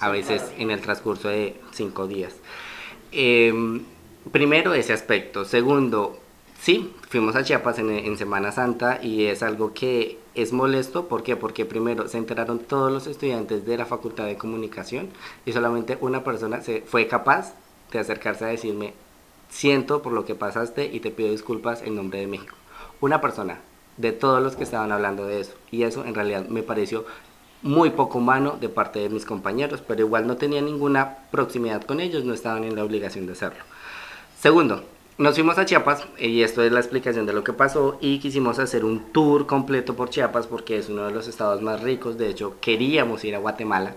a 0.00 0.08
veces 0.08 0.50
en 0.56 0.70
el 0.70 0.80
transcurso 0.80 1.28
de 1.28 1.60
cinco 1.72 2.06
días. 2.06 2.36
Em, 3.12 3.84
primero 4.32 4.72
ese 4.72 4.94
aspecto. 4.94 5.44
Segundo, 5.44 6.18
sí, 6.58 6.90
fuimos 7.10 7.36
a 7.36 7.44
Chiapas 7.44 7.80
en, 7.80 8.16
Semana 8.16 8.50
Santa 8.50 8.98
y 9.02 9.24
es 9.26 9.42
algo 9.42 9.74
que 9.74 10.18
es 10.34 10.54
molesto. 10.54 11.06
¿Por 11.06 11.22
qué? 11.22 11.36
Porque 11.36 11.66
primero 11.66 12.08
se 12.08 12.16
enteraron 12.16 12.60
todos 12.60 12.90
los 12.90 13.06
estudiantes 13.06 13.66
de 13.66 13.76
la 13.76 13.84
Facultad 13.84 14.24
de 14.24 14.38
Comunicación 14.38 15.10
y 15.44 15.52
solamente 15.52 15.98
una 16.00 16.24
persona 16.24 16.62
se 16.62 16.80
fue 16.80 17.08
capaz 17.08 17.52
de 17.92 17.98
acercarse 17.98 18.46
a 18.46 18.48
decirme, 18.48 18.94
siento 19.50 20.00
por 20.00 20.14
lo 20.14 20.24
que 20.24 20.34
pasaste 20.34 20.86
y 20.86 21.00
te 21.00 21.10
pido 21.10 21.30
disculpas 21.30 21.82
en 21.82 21.94
nombre 21.94 22.20
de 22.20 22.26
México. 22.26 22.56
Una 23.02 23.20
persona 23.20 23.60
de 24.00 24.12
todos 24.12 24.42
los 24.42 24.56
que 24.56 24.64
estaban 24.64 24.92
hablando 24.92 25.26
de 25.26 25.40
eso. 25.40 25.52
Y 25.70 25.82
eso 25.82 26.04
en 26.04 26.14
realidad 26.14 26.46
me 26.48 26.62
pareció 26.62 27.04
muy 27.62 27.90
poco 27.90 28.18
humano 28.18 28.56
de 28.60 28.68
parte 28.68 29.00
de 29.00 29.10
mis 29.10 29.24
compañeros, 29.24 29.82
pero 29.86 30.00
igual 30.00 30.26
no 30.26 30.36
tenía 30.36 30.62
ninguna 30.62 31.18
proximidad 31.30 31.82
con 31.82 32.00
ellos, 32.00 32.24
no 32.24 32.32
estaban 32.32 32.64
en 32.64 32.76
la 32.76 32.84
obligación 32.84 33.26
de 33.26 33.32
hacerlo. 33.32 33.62
Segundo, 34.38 34.82
nos 35.18 35.34
fuimos 35.34 35.58
a 35.58 35.66
Chiapas 35.66 36.06
y 36.18 36.40
esto 36.40 36.62
es 36.62 36.72
la 36.72 36.80
explicación 36.80 37.26
de 37.26 37.34
lo 37.34 37.44
que 37.44 37.52
pasó 37.52 37.98
y 38.00 38.20
quisimos 38.20 38.58
hacer 38.58 38.86
un 38.86 39.12
tour 39.12 39.46
completo 39.46 39.94
por 39.94 40.08
Chiapas 40.08 40.46
porque 40.46 40.78
es 40.78 40.88
uno 40.88 41.04
de 41.04 41.12
los 41.12 41.28
estados 41.28 41.60
más 41.60 41.82
ricos, 41.82 42.16
de 42.16 42.30
hecho 42.30 42.56
queríamos 42.60 43.22
ir 43.24 43.34
a 43.34 43.38
Guatemala. 43.38 43.96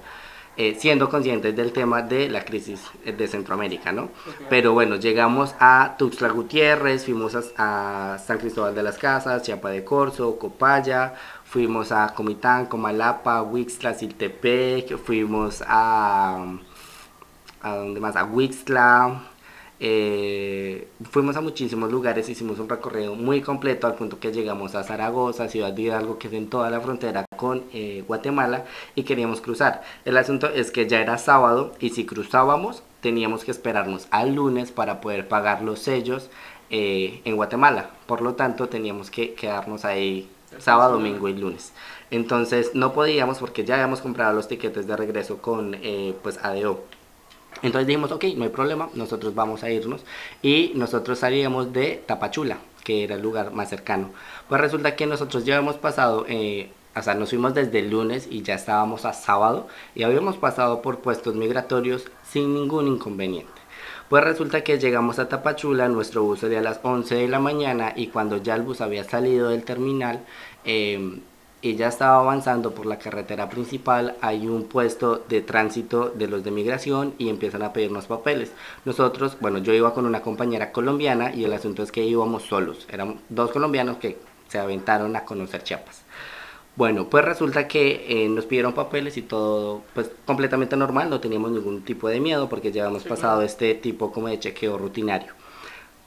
Eh, 0.56 0.78
siendo 0.80 1.10
conscientes 1.10 1.56
del 1.56 1.74
tema 1.74 2.04
de 2.04 2.30
la 2.30 2.45
crisis 2.45 2.80
de 3.04 3.28
Centroamérica, 3.28 3.91
¿no? 3.91 4.10
Pero 4.51 4.74
bueno, 4.74 4.97
llegamos 4.97 5.56
a 5.60 5.95
Tuxtla 5.97 6.30
Gutiérrez, 6.30 7.06
fuimos 7.06 7.36
a, 7.36 8.14
a, 8.14 8.20
San 8.20 8.38
Cristóbal 8.38 8.76
de 8.76 8.84
las 8.84 8.99
Casas, 8.99 9.41
Chiapa 9.41 9.72
de 9.72 9.84
Corzo, 9.84 10.38
Copaya, 10.38 11.16
fuimos 11.43 11.91
a 11.91 12.14
Comitán, 12.14 12.68
Comalapa, 12.68 13.41
Huixtla, 13.41 13.95
Siltepec, 13.95 14.95
fuimos 14.99 15.64
a, 15.66 16.45
a 17.64 17.76
donde 17.76 17.99
más, 17.99 18.16
a 18.16 18.24
Huixtla, 18.24 19.24
eh, 19.86 20.88
fuimos 21.11 21.36
a 21.36 21.41
muchísimos 21.41 21.91
lugares, 21.91 22.29
hicimos 22.29 22.57
un 22.57 22.69
recorrido 22.69 23.15
muy 23.15 23.41
completo 23.41 23.86
al 23.86 23.95
punto 23.95 24.17
que 24.17 24.31
llegamos 24.31 24.75
a 24.75 24.84
Zaragoza, 24.86 25.49
Ciudad 25.49 25.73
de 25.73 25.81
Hidalgo, 25.81 26.17
que 26.17 26.29
es 26.29 26.34
en 26.34 26.49
toda 26.49 26.69
la 26.69 26.79
frontera 26.79 27.25
con 27.36 27.65
eh, 27.73 28.01
Guatemala, 28.07 28.63
y 28.95 29.03
queríamos 29.03 29.41
cruzar. 29.41 29.84
El 30.05 30.15
asunto 30.15 30.47
es 30.47 30.71
que 30.71 30.88
ya 30.88 31.01
era 31.01 31.17
sábado 31.17 31.73
y 31.81 31.89
si 31.89 32.05
cruzábamos 32.05 32.81
teníamos 33.01 33.43
que 33.43 33.51
esperarnos 33.51 34.07
al 34.09 34.36
lunes 34.36 34.71
para 34.71 35.01
poder 35.01 35.27
pagar 35.27 35.61
los 35.61 35.79
sellos 35.79 36.29
eh, 36.69 37.19
en 37.25 37.36
Guatemala. 37.36 37.89
Por 38.05 38.21
lo 38.21 38.36
tanto, 38.36 38.69
teníamos 38.69 39.11
que 39.11 39.34
quedarnos 39.34 39.84
ahí 39.84 40.29
sábado, 40.59 40.93
domingo 40.93 41.27
y 41.27 41.34
lunes. 41.34 41.73
Entonces 42.09 42.73
no 42.73 42.93
podíamos 42.93 43.39
porque 43.39 43.65
ya 43.65 43.73
habíamos 43.73 43.99
comprado 43.99 44.31
los 44.31 44.47
tiquetes 44.47 44.88
de 44.88 44.95
regreso 44.95 45.39
con 45.39 45.75
pues 46.21 46.38
ADO. 46.41 46.86
Entonces 47.62 47.88
dijimos, 47.88 48.12
ok, 48.12 48.26
no 48.36 48.43
hay 48.43 48.49
problema, 48.49 48.89
nosotros 48.93 49.34
vamos 49.36 49.64
a 49.64 49.70
irnos 49.70 50.04
y 50.41 50.72
nosotros 50.76 51.20
salíamos 51.20 51.72
de 51.74 52.04
Tapachula, 52.06 52.58
que 52.84 53.04
era 53.04 53.16
el 53.16 53.22
lugar 53.22 53.51
más 53.54 53.70
cercano. 53.70 54.12
Pues 54.49 54.60
resulta 54.60 54.95
que 54.95 55.06
nosotros 55.06 55.45
ya 55.45 55.56
habíamos 55.58 55.78
pasado, 55.78 56.26
eh, 56.28 56.72
o 56.95 57.01
sea, 57.01 57.14
nos 57.16 57.30
fuimos 57.30 57.54
desde 57.54 57.80
el 57.80 57.89
lunes 57.89 58.28
y 58.30 58.41
ya 58.41 58.56
estábamos 58.56 59.06
a 59.06 59.14
sábado 59.14 59.68
y 59.95 60.04
habíamos 60.04 60.38
pasado 60.38 60.82
por 60.82 60.99
puestos 60.99 61.36
migratorios 61.36 62.06
sin 62.24 62.54
ningún 62.54 62.88
inconveniente. 62.88 63.64
Pues 64.10 64.24
resulta 64.24 64.64
que 64.64 64.78
llegamos 64.78 65.18
a 65.20 65.28
Tapachula, 65.30 65.88
nuestro 65.89 66.24
bus 66.24 66.41
salía 66.41 66.60
a 66.60 66.62
las 66.64 66.80
11 66.84 67.16
de 67.16 67.28
la 67.28 67.39
mañana 67.39 67.93
y 67.95 68.08
cuando 68.08 68.38
ya 68.38 68.56
el 68.56 68.62
bus 68.62 68.82
había 68.82 69.04
salido 69.04 69.49
del 69.49 69.64
terminal, 69.64 70.24
eh, 70.66 71.20
ya 71.76 71.88
estaba 71.88 72.20
avanzando 72.20 72.76
por 72.76 72.86
la 72.86 72.99
carretera 72.99 73.49
principal, 73.49 74.16
hay 74.20 74.47
un 74.47 74.66
puesto 74.66 75.24
de 75.30 75.41
tránsito 75.41 76.09
de 76.09 76.28
los 76.28 76.43
de 76.43 76.51
migración 76.51 77.14
y 77.18 77.30
empiezan 77.30 77.64
a 77.64 77.72
pedirnos 77.72 78.05
papeles. 78.05 78.51
Nosotros, 78.84 79.38
bueno, 79.39 79.59
yo 79.59 79.74
iba 79.74 79.93
con 79.93 80.05
una 80.05 80.22
compañera 80.22 80.74
colombiana 80.74 81.34
y 81.34 81.45
el 81.45 81.53
asunto 81.53 81.82
es 81.82 81.91
que 81.91 82.03
íbamos 82.03 82.43
solos. 82.43 82.86
Eran 82.91 83.22
dos 83.30 83.51
colombianos 83.51 83.97
que 83.97 84.18
se 84.49 84.59
aventaron 84.59 85.16
a 85.16 85.24
conocer 85.24 85.64
Chiapas. 85.64 86.03
Bueno, 86.76 87.07
pues 87.07 87.24
resulta 87.24 87.68
que 87.68 88.05
eh, 88.09 88.28
nos 88.30 88.45
pidieron 88.45 88.74
papeles 88.74 89.16
y 89.18 89.22
todo, 89.22 89.84
pues 89.93 90.11
completamente 90.26 90.76
normal, 90.76 91.09
no 91.09 91.20
teníamos 91.20 91.51
ningún 91.51 91.84
tipo 91.84 92.09
de 92.09 92.20
miedo 92.20 92.49
porque 92.49 92.72
ya 92.72 92.84
habíamos 92.84 93.03
pasado 93.03 93.43
este 93.43 93.76
tipo 93.76 94.11
como 94.11 94.28
de 94.28 94.39
chequeo 94.39 94.78
rutinario. 94.78 95.34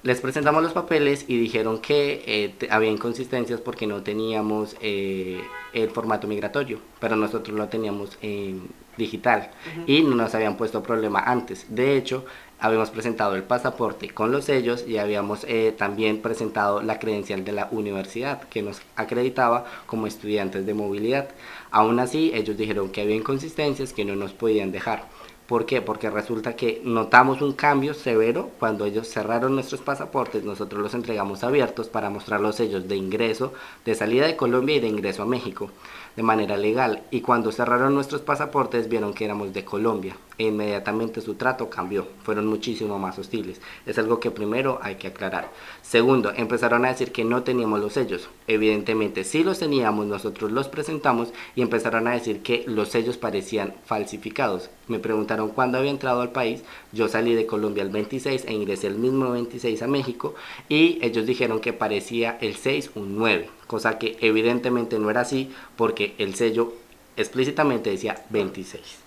Les 0.07 0.21
presentamos 0.21 0.63
los 0.63 0.73
papeles 0.73 1.25
y 1.27 1.37
dijeron 1.37 1.81
que 1.81 2.23
eh, 2.29 2.69
había 2.71 2.91
inconsistencias 2.91 3.61
porque 3.61 3.89
no 3.89 4.05
teníamos 4.05 4.77
eh, 4.81 5.43
el 5.73 5.91
formato 5.91 6.29
migratorio, 6.29 6.79
pero 7.01 7.17
nosotros 7.17 7.59
lo 7.59 7.67
teníamos 7.67 8.17
en 8.23 8.69
digital 8.97 9.51
y 9.85 10.03
no 10.03 10.15
nos 10.15 10.33
habían 10.37 10.57
puesto 10.57 10.81
problema 10.81 11.19
antes. 11.19 11.67
De 11.71 11.97
hecho, 11.97 12.25
habíamos 12.61 12.91
presentado 12.91 13.35
el 13.35 13.43
pasaporte 13.43 14.11
con 14.11 14.31
los 14.31 14.45
sellos 14.45 14.85
y 14.87 14.99
habíamos 14.99 15.43
eh, 15.43 15.75
también 15.77 16.23
presentado 16.23 16.83
la 16.83 17.01
credencial 17.01 17.45
de 17.45 17.51
la 17.51 17.67
universidad 17.73 18.43
que 18.49 18.63
nos 18.63 18.83
acreditaba 18.95 19.67
como 19.87 20.07
estudiantes 20.07 20.67
de 20.67 20.75
movilidad. 20.75 21.31
Aún 21.73 21.99
así, 21.99 22.31
ellos 22.33 22.57
dijeron 22.57 22.91
que 22.91 23.01
había 23.01 23.17
inconsistencias 23.17 23.93
que 23.93 24.05
no 24.05 24.15
nos 24.15 24.33
podían 24.33 24.71
dejar. 24.71 25.09
¿Por 25.47 25.65
qué? 25.65 25.81
Porque 25.81 26.11
resulta 26.11 26.57
que 26.57 26.81
notamos 26.85 27.41
un 27.41 27.53
cambio 27.53 27.95
severo 27.95 28.51
cuando 28.59 28.85
ellos 28.85 29.09
cerraron 29.09 29.55
nuestros 29.55 29.81
pasaportes, 29.81 30.43
nosotros 30.43 30.83
los 30.83 30.95
entregamos 30.95 31.45
abiertos 31.45 31.89
para 31.89 32.11
mostrar 32.11 32.41
los 32.41 32.57
sellos 32.57 32.89
de 32.89 32.97
ingreso, 32.97 33.53
de 33.85 33.95
salida 33.95 34.27
de 34.27 34.37
Colombia 34.37 34.77
y 34.77 34.81
de 34.81 34.89
ingreso 34.89 35.23
a 35.23 35.27
México 35.27 35.71
de 36.17 36.23
manera 36.23 36.57
legal. 36.57 37.03
Y 37.11 37.21
cuando 37.21 37.53
cerraron 37.53 37.95
nuestros 37.95 38.23
pasaportes 38.23 38.89
vieron 38.89 39.15
que 39.15 39.25
éramos 39.25 39.53
de 39.53 39.65
Colombia 39.65 40.17
e 40.39 40.45
inmediatamente 40.45 41.21
su 41.21 41.35
trato 41.35 41.71
cambió, 41.71 42.07
fueron 42.23 42.47
muchísimo 42.47 42.99
más 42.99 43.19
hostiles. 43.19 43.61
Es 43.87 43.99
algo 43.99 44.21
que 44.21 44.31
primero 44.31 44.79
hay 44.83 44.97
que 44.97 45.09
aclarar. 45.09 45.51
Segundo, 45.83 46.33
empezaron 46.35 46.85
a 46.85 46.89
decir 46.89 47.13
que 47.13 47.25
no 47.25 47.43
teníamos 47.43 47.81
los 47.81 47.95
sellos. 47.95 48.29
Evidentemente 48.47 49.25
sí 49.25 49.43
los 49.43 49.59
teníamos, 49.59 50.07
nosotros 50.07 50.53
los 50.53 50.69
presentamos 50.69 51.33
y 51.55 51.63
empezaron 51.63 52.07
a 52.07 52.13
decir 52.13 52.43
que 52.43 52.65
los 52.67 52.89
sellos 52.89 53.17
parecían 53.17 53.75
falsificados. 53.85 54.71
Me 54.89 54.99
preguntaron 54.99 55.49
cuándo 55.51 55.79
había 55.79 55.91
entrado 55.91 56.21
al 56.21 56.33
país, 56.33 56.63
yo 56.93 57.09
salí 57.09 57.35
de 57.35 57.47
Colombia 57.47 57.83
el 57.83 57.91
26 57.91 58.45
e 58.47 58.53
ingresé 58.53 58.87
el 58.87 58.97
mismo 58.97 59.31
26 59.31 59.83
a 59.83 59.87
México 59.87 60.35
y 60.69 60.99
ellos 61.03 61.27
dijeron 61.27 61.61
que 61.61 61.73
parecía 61.73 62.39
el 62.41 62.57
6 62.57 62.93
un 62.95 63.17
9, 63.17 63.51
cosa 63.67 63.99
que 63.99 64.17
evidentemente 64.21 64.99
no 64.99 65.11
era 65.11 65.23
así 65.23 65.51
porque 65.77 66.15
el 66.19 66.35
sello 66.35 66.73
explícitamente 67.17 67.91
decía 67.91 68.25
26. 68.31 69.06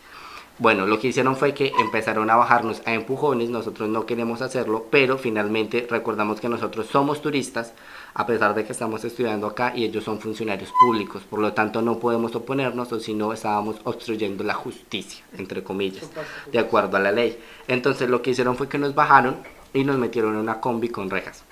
Bueno, 0.59 0.85
lo 0.85 0.99
que 0.99 1.07
hicieron 1.07 1.37
fue 1.37 1.53
que 1.53 1.71
empezaron 1.79 2.29
a 2.29 2.35
bajarnos 2.35 2.81
a 2.85 2.93
empujones, 2.93 3.49
nosotros 3.49 3.87
no 3.87 4.05
queremos 4.05 4.41
hacerlo, 4.41 4.87
pero 4.91 5.17
finalmente 5.17 5.87
recordamos 5.89 6.41
que 6.41 6.49
nosotros 6.49 6.87
somos 6.87 7.21
turistas, 7.21 7.71
a 8.13 8.25
pesar 8.25 8.53
de 8.53 8.65
que 8.65 8.73
estamos 8.73 9.05
estudiando 9.05 9.47
acá 9.47 9.71
y 9.73 9.85
ellos 9.85 10.03
son 10.03 10.19
funcionarios 10.19 10.73
públicos, 10.81 11.23
por 11.23 11.39
lo 11.39 11.53
tanto 11.53 11.81
no 11.81 11.97
podemos 11.97 12.35
oponernos 12.35 12.91
o 12.91 12.99
si 12.99 13.13
no 13.13 13.31
estábamos 13.31 13.77
obstruyendo 13.85 14.43
la 14.43 14.53
justicia, 14.53 15.23
entre 15.37 15.63
comillas, 15.63 16.09
de 16.51 16.59
acuerdo 16.59 16.97
a 16.97 16.99
la 16.99 17.13
ley. 17.13 17.39
Entonces 17.69 18.09
lo 18.09 18.21
que 18.21 18.31
hicieron 18.31 18.57
fue 18.57 18.67
que 18.67 18.77
nos 18.77 18.93
bajaron 18.93 19.37
y 19.73 19.85
nos 19.85 19.97
metieron 19.97 20.33
en 20.33 20.41
una 20.41 20.59
combi 20.59 20.89
con 20.89 21.09
rejas. 21.09 21.45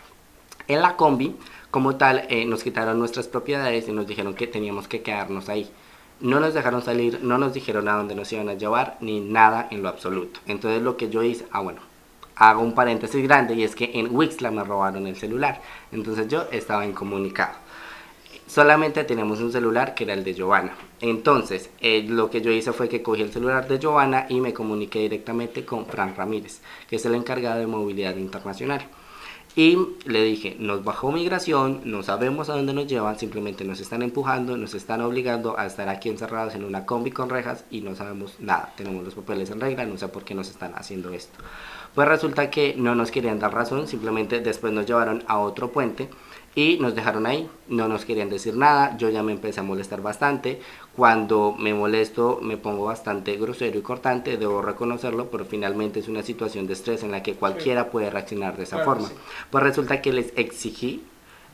En 0.68 0.82
la 0.82 0.98
combi, 0.98 1.34
como 1.72 1.96
tal, 1.96 2.26
eh, 2.28 2.44
nos 2.44 2.62
quitaron 2.62 3.00
nuestras 3.00 3.30
propiedades 3.30 3.88
y 3.88 3.94
nos 3.94 4.06
dijeron 4.06 4.34
que 4.34 4.48
teníamos 4.48 4.90
que 4.90 5.02
quedarnos 5.02 5.48
ahí 5.48 5.72
no 6.20 6.40
nos 6.40 6.54
dejaron 6.54 6.82
salir, 6.82 7.20
no 7.22 7.38
nos 7.38 7.54
dijeron 7.54 7.88
a 7.88 7.96
dónde 7.96 8.16
nos 8.16 8.32
iban 8.34 8.50
a 8.50 8.54
llevar, 8.56 8.98
ni 9.02 9.20
nada 9.20 9.68
en 9.72 9.84
lo 9.84 9.90
absoluto. 9.90 10.40
Entonces 10.48 10.82
lo 10.82 10.98
que 10.98 11.10
yo 11.10 11.24
hice, 11.24 11.46
ah 11.52 11.62
bueno, 11.62 11.82
hago 12.36 12.62
un 12.62 12.74
paréntesis 12.74 13.24
grande 13.24 13.56
y 13.56 13.64
es 13.64 13.76
que 13.76 13.92
en 13.94 14.16
Wixla 14.16 14.52
me 14.52 14.64
robaron 14.64 15.08
el 15.08 15.16
celular. 15.16 15.62
Entonces 15.92 16.28
yo 16.28 16.46
estaba 16.52 16.86
incomunicado. 16.86 17.56
Solamente 18.48 19.04
tenemos 19.04 19.42
un 19.42 19.52
celular 19.52 19.94
que 19.94 20.06
era 20.06 20.14
el 20.14 20.24
de 20.24 20.34
Giovanna. 20.34 20.74
Entonces, 21.02 21.70
eh, 21.82 22.06
lo 22.08 22.30
que 22.30 22.42
yo 22.42 22.50
hice 22.50 22.72
fue 22.72 22.88
que 22.88 23.02
cogí 23.02 23.22
el 23.22 23.34
celular 23.34 23.68
de 23.68 23.78
Giovanna 23.78 24.26
y 24.30 24.40
me 24.40 24.54
comuniqué 24.54 25.00
directamente 25.00 25.66
con 25.66 25.86
Fran 25.86 26.16
Ramírez, 26.16 26.62
que 26.90 26.96
es 26.96 27.06
el 27.06 27.16
encargado 27.16 27.60
de 27.60 27.68
movilidad 27.68 28.16
internacional. 28.16 28.88
Y 29.58 29.76
le 30.06 30.24
dije, 30.24 30.56
nos 30.60 30.84
bajó 30.84 31.12
migración, 31.12 31.82
no 31.84 32.04
sabemos 32.04 32.48
a 32.48 32.54
dónde 32.54 32.76
nos 32.76 32.86
llevan, 32.86 33.18
simplemente 33.18 33.64
nos 33.64 33.80
están 33.80 34.04
empujando, 34.04 34.56
nos 34.56 34.76
están 34.76 35.02
obligando 35.02 35.58
a 35.58 35.66
estar 35.66 35.90
aquí 35.90 36.10
encerrados 36.10 36.54
en 36.54 36.64
una 36.64 36.86
combi 36.86 37.10
con 37.10 37.28
rejas 37.28 37.66
y 37.72 37.82
no 37.82 37.96
sabemos 37.96 38.36
nada. 38.40 38.72
Tenemos 38.78 39.04
los 39.04 39.16
papeles 39.16 39.50
en 39.50 39.60
regla, 39.60 39.84
no 39.88 39.98
sé 39.98 40.10
por 40.10 40.24
qué 40.24 40.36
nos 40.36 40.52
están 40.52 40.74
haciendo 40.76 41.12
esto. 41.12 41.40
Pues 41.96 42.08
resulta 42.08 42.52
que 42.52 42.76
no 42.78 42.94
nos 42.94 43.10
querían 43.10 43.40
dar 43.40 43.52
razón, 43.52 43.88
simplemente 43.88 44.42
después 44.42 44.72
nos 44.74 44.86
llevaron 44.86 45.24
a 45.26 45.40
otro 45.40 45.72
puente 45.72 46.08
y 46.54 46.78
nos 46.80 46.94
dejaron 46.94 47.26
ahí, 47.26 47.50
no 47.68 47.88
nos 47.88 48.06
querían 48.06 48.30
decir 48.30 48.56
nada, 48.56 48.96
yo 48.98 49.10
ya 49.10 49.24
me 49.24 49.32
empecé 49.32 49.62
a 49.62 49.64
molestar 49.64 50.04
bastante, 50.04 50.62
cuando 50.98 51.56
me 51.56 51.76
molesto 51.76 52.40
me 52.42 52.58
pongo 52.58 52.86
bastante 52.86 53.38
grosero 53.38 53.78
y 53.78 53.84
cortante, 53.84 54.36
debo 54.36 54.64
reconocerlo, 54.64 55.30
pero 55.30 55.46
finalmente 55.46 56.00
es 56.00 56.08
una 56.08 56.24
situación 56.24 56.66
de 56.66 56.74
estrés 56.74 57.04
en 57.04 57.12
la 57.12 57.22
que 57.22 57.36
cualquiera 57.36 57.92
puede 57.92 58.10
reaccionar 58.10 58.58
de 58.58 58.64
esa 58.64 58.80
forma. 58.80 59.08
Pues 59.52 59.64
resulta 59.64 60.02
que 60.02 60.12
les 60.12 60.34
exigí 60.36 61.04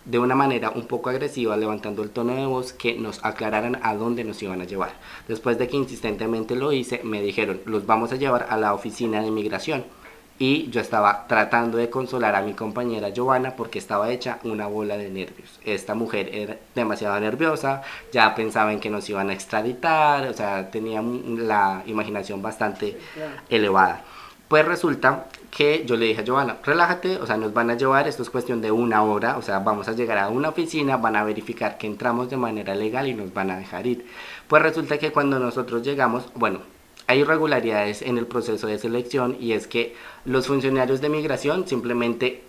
de 0.06 0.18
una 0.18 0.34
manera 0.34 0.70
un 0.70 0.88
poco 0.88 1.10
agresiva, 1.10 1.58
levantando 1.58 2.04
el 2.04 2.12
tono 2.12 2.36
de 2.36 2.46
voz, 2.46 2.72
que 2.72 2.96
nos 2.96 3.24
aclararan 3.26 3.80
a 3.84 3.96
dónde 3.96 4.24
nos 4.24 4.42
iban 4.42 4.62
a 4.62 4.66
llevar. 4.66 4.94
Después 5.28 5.58
de 5.58 5.68
que 5.68 5.76
insistentemente 5.76 6.56
lo 6.56 6.72
hice, 6.72 7.02
me 7.04 7.22
dijeron, 7.22 7.60
los 7.66 7.86
vamos 7.86 8.14
a 8.14 8.16
llevar 8.16 8.48
a 8.50 8.56
la 8.56 8.74
oficina 8.74 9.20
de 9.20 9.28
inmigración 9.28 9.84
y 10.44 10.70
yo 10.72 10.82
estaba 10.82 11.26
tratando 11.26 11.78
de 11.78 11.90
consolar 11.90 12.36
a 12.36 12.42
mi 12.42 12.54
compañera 12.54 13.14
Giovanna 13.14 13.56
porque 13.56 13.80
estaba 13.80 14.12
hecha 14.12 14.40
una 14.44 14.68
bola 14.68 14.98
de 14.98 15.10
nervios. 15.10 15.58
Esta 15.64 15.96
mujer 15.96 16.36
era 16.36 16.58
demasiado 16.76 17.18
nerviosa, 17.18 17.82
ya 18.12 18.36
pensaba 18.36 18.74
en 18.74 18.82
que 18.82 18.90
nos 18.90 19.10
iban 19.10 19.30
a 19.30 19.34
extraditar, 19.34 20.28
o 20.28 20.34
sea, 20.34 20.70
tenía 20.70 21.02
la 21.02 21.84
imaginación 21.86 22.42
bastante 22.42 23.00
elevada. 23.50 24.02
Pues 24.50 24.66
resulta 24.66 25.28
que 25.50 25.86
yo 25.86 25.96
le 25.96 26.08
dije 26.08 26.20
a 26.20 26.26
Giovanna, 26.26 26.58
relájate, 26.62 27.20
o 27.20 27.26
sea, 27.26 27.38
nos 27.38 27.54
van 27.54 27.70
a 27.70 27.76
llevar, 27.76 28.10
esto 28.10 28.22
es 28.22 28.30
cuestión 28.30 28.62
de 28.62 28.70
una 28.70 29.02
hora, 29.02 29.38
o 29.38 29.42
sea, 29.42 29.60
vamos 29.60 29.88
a 29.88 29.94
llegar 29.94 30.18
a 30.18 30.28
una 30.28 30.50
oficina, 30.50 30.98
van 30.98 31.16
a 31.16 31.24
verificar 31.24 31.78
que 31.78 31.88
entramos 31.88 32.30
de 32.30 32.36
manera 32.36 32.76
legal 32.76 33.08
y 33.08 33.14
nos 33.14 33.34
van 33.34 33.50
a 33.50 33.58
dejar 33.58 33.88
ir. 33.88 34.06
Pues 34.50 34.62
resulta 34.62 34.98
que 34.98 35.14
cuando 35.14 35.40
nosotros 35.40 35.84
llegamos, 35.84 36.26
bueno, 36.36 36.60
hay 37.08 37.20
irregularidades 37.20 38.02
en 38.02 38.18
el 38.18 38.28
proceso 38.28 38.68
de 38.68 38.80
selección 38.80 39.38
y 39.40 39.54
es 39.54 39.68
que 39.68 39.96
los 40.26 40.48
funcionarios 40.48 41.02
de 41.02 41.10
migración 41.10 41.68
simplemente 41.68 42.44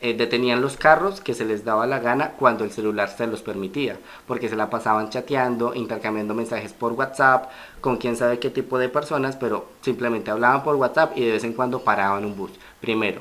eh, 0.00 0.14
detenían 0.14 0.60
los 0.60 0.76
carros 0.76 1.20
que 1.20 1.34
se 1.34 1.44
les 1.44 1.64
daba 1.64 1.84
la 1.86 1.98
gana 1.98 2.30
cuando 2.38 2.62
el 2.62 2.70
celular 2.70 3.08
se 3.08 3.26
los 3.26 3.42
permitía, 3.42 3.98
porque 4.28 4.48
se 4.48 4.54
la 4.54 4.70
pasaban 4.70 5.10
chateando, 5.10 5.74
intercambiando 5.74 6.34
mensajes 6.34 6.72
por 6.72 6.92
WhatsApp 6.92 7.50
con 7.80 7.96
quién 7.96 8.16
sabe 8.16 8.38
qué 8.38 8.50
tipo 8.50 8.78
de 8.78 8.88
personas, 8.88 9.34
pero 9.34 9.66
simplemente 9.82 10.30
hablaban 10.30 10.62
por 10.62 10.76
WhatsApp 10.76 11.16
y 11.16 11.24
de 11.24 11.32
vez 11.32 11.42
en 11.42 11.52
cuando 11.52 11.80
paraban 11.80 12.24
un 12.24 12.36
bus. 12.36 12.52
Primero, 12.80 13.20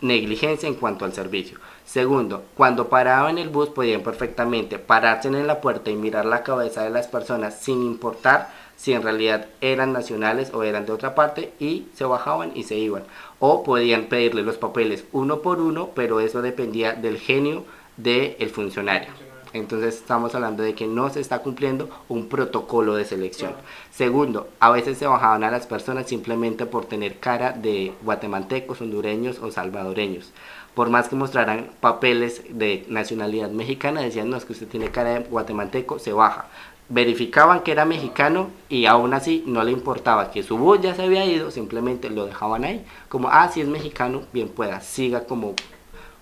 negligencia 0.00 0.68
en 0.68 0.74
cuanto 0.74 1.04
al 1.04 1.12
servicio. 1.12 1.60
Segundo, 1.84 2.42
cuando 2.56 2.88
paraban 2.88 3.38
el 3.38 3.48
bus 3.48 3.68
podían 3.68 4.02
perfectamente 4.02 4.80
pararse 4.80 5.28
en 5.28 5.46
la 5.46 5.60
puerta 5.60 5.90
y 5.90 5.94
mirar 5.94 6.26
la 6.26 6.42
cabeza 6.42 6.82
de 6.82 6.90
las 6.90 7.06
personas 7.06 7.60
sin 7.60 7.84
importar 7.84 8.50
si 8.76 8.92
en 8.92 9.02
realidad 9.02 9.46
eran 9.60 9.92
nacionales 9.92 10.52
o 10.52 10.62
eran 10.62 10.86
de 10.86 10.92
otra 10.92 11.14
parte 11.14 11.52
y 11.58 11.86
se 11.94 12.04
bajaban 12.04 12.52
y 12.54 12.64
se 12.64 12.76
iban. 12.76 13.04
O 13.38 13.64
podían 13.64 14.04
pedirle 14.04 14.42
los 14.42 14.56
papeles 14.56 15.04
uno 15.12 15.40
por 15.40 15.60
uno, 15.60 15.90
pero 15.94 16.20
eso 16.20 16.42
dependía 16.42 16.92
del 16.92 17.18
genio 17.18 17.64
del 17.96 18.50
funcionario. 18.50 19.08
Entonces 19.52 19.96
estamos 19.96 20.34
hablando 20.34 20.62
de 20.62 20.74
que 20.74 20.86
no 20.86 21.08
se 21.08 21.20
está 21.20 21.38
cumpliendo 21.38 21.88
un 22.08 22.28
protocolo 22.28 22.94
de 22.94 23.06
selección. 23.06 23.52
Segundo, 23.90 24.48
a 24.60 24.70
veces 24.70 24.98
se 24.98 25.06
bajaban 25.06 25.44
a 25.44 25.50
las 25.50 25.66
personas 25.66 26.06
simplemente 26.06 26.66
por 26.66 26.84
tener 26.84 27.18
cara 27.18 27.52
de 27.52 27.94
guatemaltecos, 28.02 28.82
hondureños 28.82 29.38
o 29.38 29.50
salvadoreños. 29.50 30.32
Por 30.74 30.90
más 30.90 31.08
que 31.08 31.16
mostraran 31.16 31.70
papeles 31.80 32.42
de 32.50 32.84
nacionalidad 32.88 33.48
mexicana, 33.48 34.02
decían, 34.02 34.28
no, 34.28 34.36
es 34.36 34.44
que 34.44 34.52
usted 34.52 34.68
tiene 34.68 34.90
cara 34.90 35.14
de 35.14 35.20
guatemalteco, 35.20 35.98
se 35.98 36.12
baja 36.12 36.48
verificaban 36.88 37.62
que 37.62 37.72
era 37.72 37.84
mexicano 37.84 38.50
y 38.68 38.86
aún 38.86 39.12
así 39.12 39.42
no 39.46 39.64
le 39.64 39.72
importaba 39.72 40.30
que 40.30 40.42
su 40.42 40.56
voz 40.56 40.80
ya 40.80 40.94
se 40.94 41.02
había 41.02 41.24
ido, 41.24 41.50
simplemente 41.50 42.10
lo 42.10 42.26
dejaban 42.26 42.64
ahí, 42.64 42.84
como, 43.08 43.28
ah, 43.28 43.50
si 43.52 43.60
es 43.60 43.68
mexicano, 43.68 44.22
bien 44.32 44.48
pueda, 44.48 44.80
siga 44.80 45.24
como, 45.24 45.54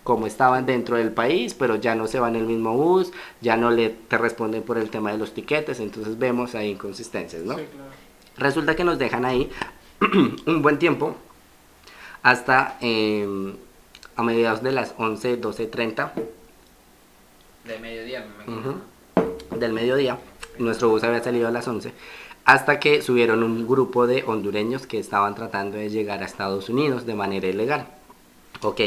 como 0.04 0.26
estaban 0.26 0.64
dentro 0.64 0.96
del 0.96 1.12
país, 1.12 1.54
pero 1.54 1.76
ya 1.76 1.94
no 1.94 2.06
se 2.06 2.18
va 2.18 2.28
en 2.28 2.36
el 2.36 2.46
mismo 2.46 2.74
bus, 2.76 3.12
ya 3.40 3.56
no 3.56 3.70
le 3.70 3.90
te 3.90 4.16
responden 4.16 4.62
por 4.62 4.78
el 4.78 4.88
tema 4.88 5.12
de 5.12 5.18
los 5.18 5.34
tiquetes, 5.34 5.80
entonces 5.80 6.18
vemos 6.18 6.54
ahí 6.54 6.70
inconsistencias, 6.70 7.42
¿no? 7.42 7.56
Resulta 8.36 8.74
que 8.74 8.84
nos 8.84 8.98
dejan 8.98 9.24
ahí 9.24 9.50
un 10.46 10.62
buen 10.62 10.78
tiempo, 10.78 11.14
hasta 12.22 12.78
em, 12.80 13.54
a 14.16 14.22
mediados 14.22 14.62
de 14.62 14.72
las 14.72 14.94
11, 14.96 15.36
12, 15.36 15.66
30. 15.66 16.12
De 17.64 17.78
mediodía, 17.78 18.26
me 18.38 18.44
imagino. 18.44 18.80
Del 19.58 19.72
mediodía 19.72 20.18
nuestro 20.59 20.88
bus 20.88 21.05
había 21.05 21.22
salido 21.22 21.48
a 21.48 21.50
las 21.50 21.66
11, 21.66 21.92
hasta 22.44 22.78
que 22.78 23.02
subieron 23.02 23.42
un 23.42 23.66
grupo 23.66 24.07
de 24.07 24.22
hondureños 24.26 24.86
que 24.86 24.98
estaban 24.98 25.34
tratando 25.34 25.78
de 25.78 25.90
llegar 25.90 26.22
a 26.22 26.26
Estados 26.26 26.68
Unidos 26.68 27.07
de 27.07 27.14
manera 27.14 27.46
ilegal. 27.46 27.86
Ok, 28.62 28.80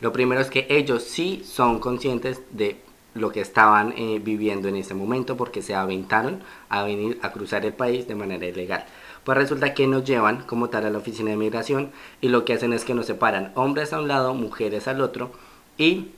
lo 0.00 0.12
primero 0.12 0.40
es 0.40 0.50
que 0.50 0.66
ellos 0.68 1.04
sí 1.04 1.42
son 1.44 1.78
conscientes 1.78 2.40
de 2.50 2.76
lo 3.14 3.30
que 3.30 3.40
estaban 3.40 3.92
eh, 3.96 4.20
viviendo 4.22 4.68
en 4.68 4.76
ese 4.76 4.94
momento 4.94 5.36
porque 5.36 5.62
se 5.62 5.74
aventaron 5.74 6.42
a 6.68 6.82
venir 6.82 7.18
a 7.22 7.30
cruzar 7.32 7.64
el 7.64 7.72
país 7.72 8.08
de 8.08 8.14
manera 8.14 8.46
ilegal. 8.46 8.84
Pues 9.24 9.38
resulta 9.38 9.74
que 9.74 9.86
nos 9.86 10.04
llevan 10.04 10.42
como 10.42 10.70
tal 10.70 10.86
a 10.86 10.90
la 10.90 10.98
oficina 10.98 11.30
de 11.30 11.36
migración 11.36 11.92
y 12.20 12.28
lo 12.28 12.44
que 12.44 12.54
hacen 12.54 12.72
es 12.72 12.84
que 12.84 12.94
nos 12.94 13.06
separan 13.06 13.52
hombres 13.54 13.92
a 13.92 14.00
un 14.00 14.08
lado, 14.08 14.34
mujeres 14.34 14.88
al 14.88 15.00
otro 15.00 15.30
y 15.76 16.08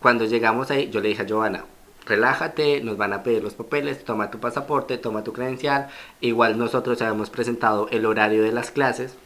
cuando 0.00 0.24
llegamos 0.24 0.70
ahí 0.70 0.90
yo 0.90 1.00
le 1.00 1.08
dije 1.08 1.22
a 1.22 1.26
Giovanna, 1.26 1.64
relájate, 2.06 2.80
nos 2.82 2.96
van 2.96 3.12
a 3.12 3.22
pedir 3.22 3.42
los 3.42 3.54
papeles, 3.54 4.04
toma 4.04 4.30
tu 4.30 4.38
pasaporte, 4.40 4.98
toma 4.98 5.24
tu 5.24 5.32
credencial. 5.32 5.88
Igual 6.20 6.58
nosotros 6.58 7.00
habíamos 7.02 7.30
presentado 7.30 7.88
el 7.90 8.06
horario 8.06 8.42
de 8.42 8.52
las 8.52 8.70
clases, 8.70 9.16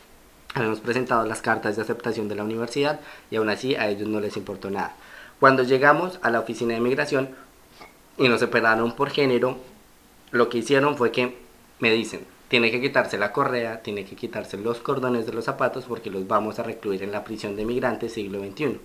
habíamos 0.55 0.81
presentado 0.81 1.27
las 1.27 1.43
cartas 1.43 1.77
de 1.77 1.83
aceptación 1.83 2.29
de 2.29 2.35
la 2.35 2.45
universidad 2.45 3.01
y 3.31 3.37
aún 3.37 3.49
así 3.49 3.75
a 3.75 3.89
ellos 3.89 4.09
no 4.09 4.21
les 4.21 4.37
importó 4.37 4.71
nada. 4.71 4.95
Cuando 5.41 5.63
llegamos 5.63 6.19
a 6.23 6.31
la 6.31 6.41
oficina 6.41 6.75
de 6.75 6.81
migración 6.81 7.31
y 8.17 8.29
nos 8.29 8.41
separaron 8.41 8.93
por 8.93 9.11
género, 9.11 9.59
lo 10.31 10.49
que 10.49 10.59
hicieron 10.59 10.97
fue 10.97 11.13
que 11.13 11.37
me 11.79 11.91
dicen, 11.91 12.27
tiene 12.49 12.71
que 12.71 12.81
quitarse 12.81 13.19
la 13.19 13.33
correa, 13.33 13.83
tiene 13.83 14.05
que 14.05 14.17
quitarse 14.17 14.57
los 14.57 14.79
cordones 14.79 15.27
de 15.27 15.33
los 15.33 15.45
zapatos 15.45 15.85
porque 15.85 16.11
los 16.11 16.27
vamos 16.27 16.59
a 16.59 16.63
recluir 16.63 17.03
en 17.03 17.13
la 17.13 17.25
prisión 17.25 17.57
de 17.57 17.65
migrantes 17.65 18.15
siglo 18.15 18.41
XXI, 18.41 18.81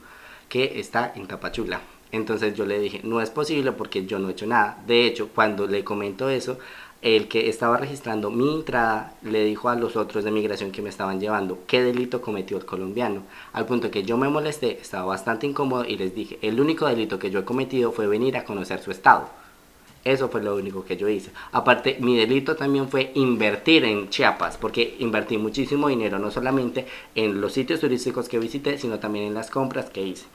que 0.49 0.79
está 0.79 1.13
en 1.15 1.27
Tapachula. 1.27 1.81
Entonces 2.11 2.55
yo 2.55 2.65
le 2.65 2.79
dije, 2.79 3.01
no 3.03 3.21
es 3.21 3.29
posible 3.29 3.71
porque 3.71 4.05
yo 4.05 4.19
no 4.19 4.29
he 4.29 4.31
hecho 4.31 4.45
nada. 4.45 4.81
De 4.85 5.05
hecho, 5.05 5.29
cuando 5.33 5.67
le 5.67 5.83
comento 5.83 6.29
eso, 6.29 6.57
el 7.01 7.27
que 7.27 7.49
estaba 7.49 7.77
registrando 7.77 8.29
mi 8.29 8.53
entrada 8.53 9.15
le 9.23 9.43
dijo 9.43 9.69
a 9.69 9.75
los 9.75 9.95
otros 9.95 10.23
de 10.23 10.31
migración 10.31 10.71
que 10.71 10.83
me 10.83 10.89
estaban 10.89 11.19
llevando 11.19 11.59
qué 11.65 11.81
delito 11.81 12.21
cometió 12.21 12.57
el 12.57 12.65
colombiano. 12.65 13.23
Al 13.53 13.65
punto 13.65 13.89
que 13.89 14.03
yo 14.03 14.17
me 14.17 14.29
molesté, 14.29 14.79
estaba 14.79 15.05
bastante 15.05 15.47
incómodo 15.47 15.83
y 15.85 15.97
les 15.97 16.13
dije, 16.13 16.37
el 16.41 16.59
único 16.59 16.85
delito 16.85 17.17
que 17.17 17.31
yo 17.31 17.39
he 17.39 17.45
cometido 17.45 17.91
fue 17.91 18.07
venir 18.07 18.37
a 18.37 18.45
conocer 18.45 18.81
su 18.81 18.91
estado. 18.91 19.29
Eso 20.03 20.29
fue 20.29 20.43
lo 20.43 20.55
único 20.55 20.83
que 20.83 20.97
yo 20.97 21.07
hice. 21.07 21.31
Aparte, 21.51 21.97
mi 21.99 22.17
delito 22.17 22.55
también 22.55 22.89
fue 22.89 23.11
invertir 23.13 23.85
en 23.85 24.09
Chiapas, 24.09 24.57
porque 24.57 24.95
invertí 24.99 25.37
muchísimo 25.37 25.89
dinero, 25.89 26.17
no 26.17 26.31
solamente 26.31 26.87
en 27.13 27.39
los 27.39 27.53
sitios 27.53 27.79
turísticos 27.79 28.27
que 28.27 28.39
visité, 28.39 28.77
sino 28.79 28.99
también 28.99 29.25
en 29.25 29.35
las 29.35 29.51
compras 29.51 29.89
que 29.91 30.01
hice. 30.01 30.25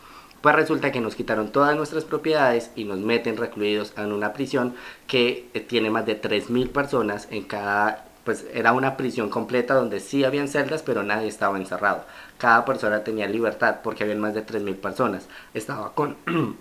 Pues 0.41 0.55
resulta 0.55 0.93
que 0.93 1.01
nos 1.01 1.15
quitaron 1.15 1.51
todas 1.51 1.77
nuestras 1.77 2.05
propiedades 2.05 2.71
y 2.77 2.85
nos 2.85 2.99
meten 2.99 3.37
recluidos 3.37 3.93
en 3.97 4.13
una 4.13 4.33
prisión 4.33 4.75
que 5.07 5.49
eh, 5.55 5.61
tiene 5.61 5.91
más 5.91 6.07
de 6.07 6.21
3.000 6.21 6.71
personas 6.71 7.29
en 7.31 7.45
cada 7.45 8.07
pues 8.27 8.45
era 8.53 8.73
una 8.73 8.97
prisión 8.97 9.31
completa 9.31 9.75
donde 9.75 10.01
sí 10.01 10.25
habían 10.25 10.49
celdas, 10.49 10.83
pero 10.83 11.05
nadie 11.05 11.29
estaba 11.29 11.59
encerrado. 11.59 12.05
Cada 12.39 12.65
persona 12.65 13.05
tenía 13.05 13.29
libertad 13.29 13.77
porque 13.85 14.03
había 14.03 14.17
más 14.17 14.35
de 14.35 14.45
3.000 14.45 14.75
personas. 14.75 15.29
Estaba 15.55 15.93
con 15.95 16.17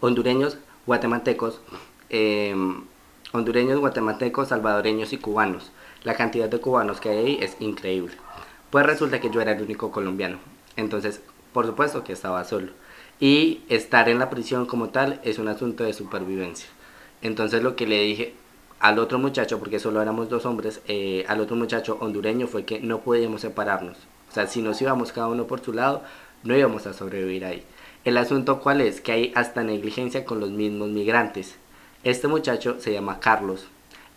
hondureños, 0.00 0.58
guatemaltecos, 0.84 1.62
em, 2.10 2.84
hondureños, 3.32 3.80
guatemaltecos, 3.80 4.48
salvadoreños 4.48 5.14
y 5.14 5.16
cubanos. 5.16 5.72
La 6.04 6.14
cantidad 6.16 6.50
de 6.50 6.60
cubanos 6.60 7.00
que 7.00 7.08
hay 7.08 7.18
ahí 7.18 7.38
es 7.40 7.56
increíble. 7.60 8.14
Pues 8.68 8.84
resulta 8.84 9.20
que 9.20 9.30
yo 9.30 9.40
era 9.40 9.52
el 9.52 9.62
único 9.62 9.90
colombiano. 9.90 10.38
Entonces, 10.76 11.22
por 11.54 11.64
supuesto 11.64 12.04
que 12.04 12.12
estaba 12.12 12.44
solo 12.44 12.72
y 13.20 13.60
estar 13.68 14.08
en 14.08 14.18
la 14.18 14.30
prisión 14.30 14.66
como 14.66 14.88
tal 14.88 15.20
es 15.22 15.38
un 15.38 15.48
asunto 15.48 15.84
de 15.84 15.92
supervivencia. 15.92 16.68
Entonces 17.22 17.62
lo 17.62 17.76
que 17.76 17.86
le 17.86 18.02
dije 18.02 18.34
al 18.80 18.98
otro 18.98 19.18
muchacho, 19.18 19.58
porque 19.58 19.78
solo 19.78 20.00
éramos 20.00 20.30
dos 20.30 20.46
hombres, 20.46 20.80
eh, 20.88 21.24
al 21.28 21.40
otro 21.40 21.54
muchacho 21.54 21.98
hondureño 22.00 22.46
fue 22.46 22.64
que 22.64 22.80
no 22.80 23.00
podíamos 23.00 23.42
separarnos. 23.42 23.98
O 24.30 24.32
sea, 24.32 24.46
si 24.46 24.62
nos 24.62 24.80
íbamos 24.80 25.12
cada 25.12 25.28
uno 25.28 25.46
por 25.46 25.60
su 25.60 25.74
lado, 25.74 26.02
no 26.44 26.56
íbamos 26.56 26.86
a 26.86 26.94
sobrevivir 26.94 27.44
ahí. 27.44 27.62
El 28.04 28.16
asunto 28.16 28.60
cuál 28.60 28.80
es, 28.80 29.02
que 29.02 29.12
hay 29.12 29.32
hasta 29.34 29.62
negligencia 29.62 30.24
con 30.24 30.40
los 30.40 30.50
mismos 30.50 30.88
migrantes. 30.88 31.56
Este 32.02 32.28
muchacho 32.28 32.76
se 32.80 32.94
llama 32.94 33.20
Carlos 33.20 33.66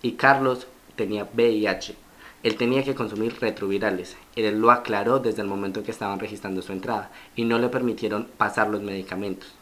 y 0.02 0.14
Carlos 0.14 0.68
tenía 0.96 1.28
VIH. 1.34 2.03
Él 2.44 2.58
tenía 2.58 2.84
que 2.84 2.94
consumir 2.96 3.40
retrovirales. 3.40 4.18
Él 4.36 4.60
lo 4.60 4.72
aclaró 4.72 5.20
desde 5.20 5.42
el 5.42 5.48
momento 5.48 5.84
que 5.84 5.92
estaban 5.92 6.20
registrando 6.20 6.62
su 6.62 6.72
entrada 6.74 7.10
y 7.36 7.46
no 7.46 7.58
le 7.58 7.70
permitieron 7.70 8.26
pasar 8.38 8.70
los 8.70 8.82
medicamentos. 8.82 9.54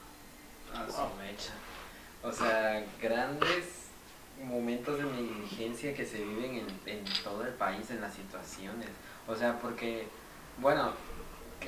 Ah, 0.73 0.85
o 2.23 2.31
sea, 2.31 2.83
grandes 3.01 3.81
momentos 4.45 4.97
de 4.97 5.03
negligencia 5.05 5.93
que 5.93 6.05
se 6.05 6.23
viven 6.23 6.55
en, 6.55 6.67
en 6.85 7.03
todo 7.23 7.43
el 7.45 7.53
país, 7.53 7.89
en 7.89 8.01
las 8.01 8.13
situaciones. 8.13 8.87
O 9.27 9.35
sea, 9.35 9.57
porque, 9.59 10.07
bueno, 10.59 10.91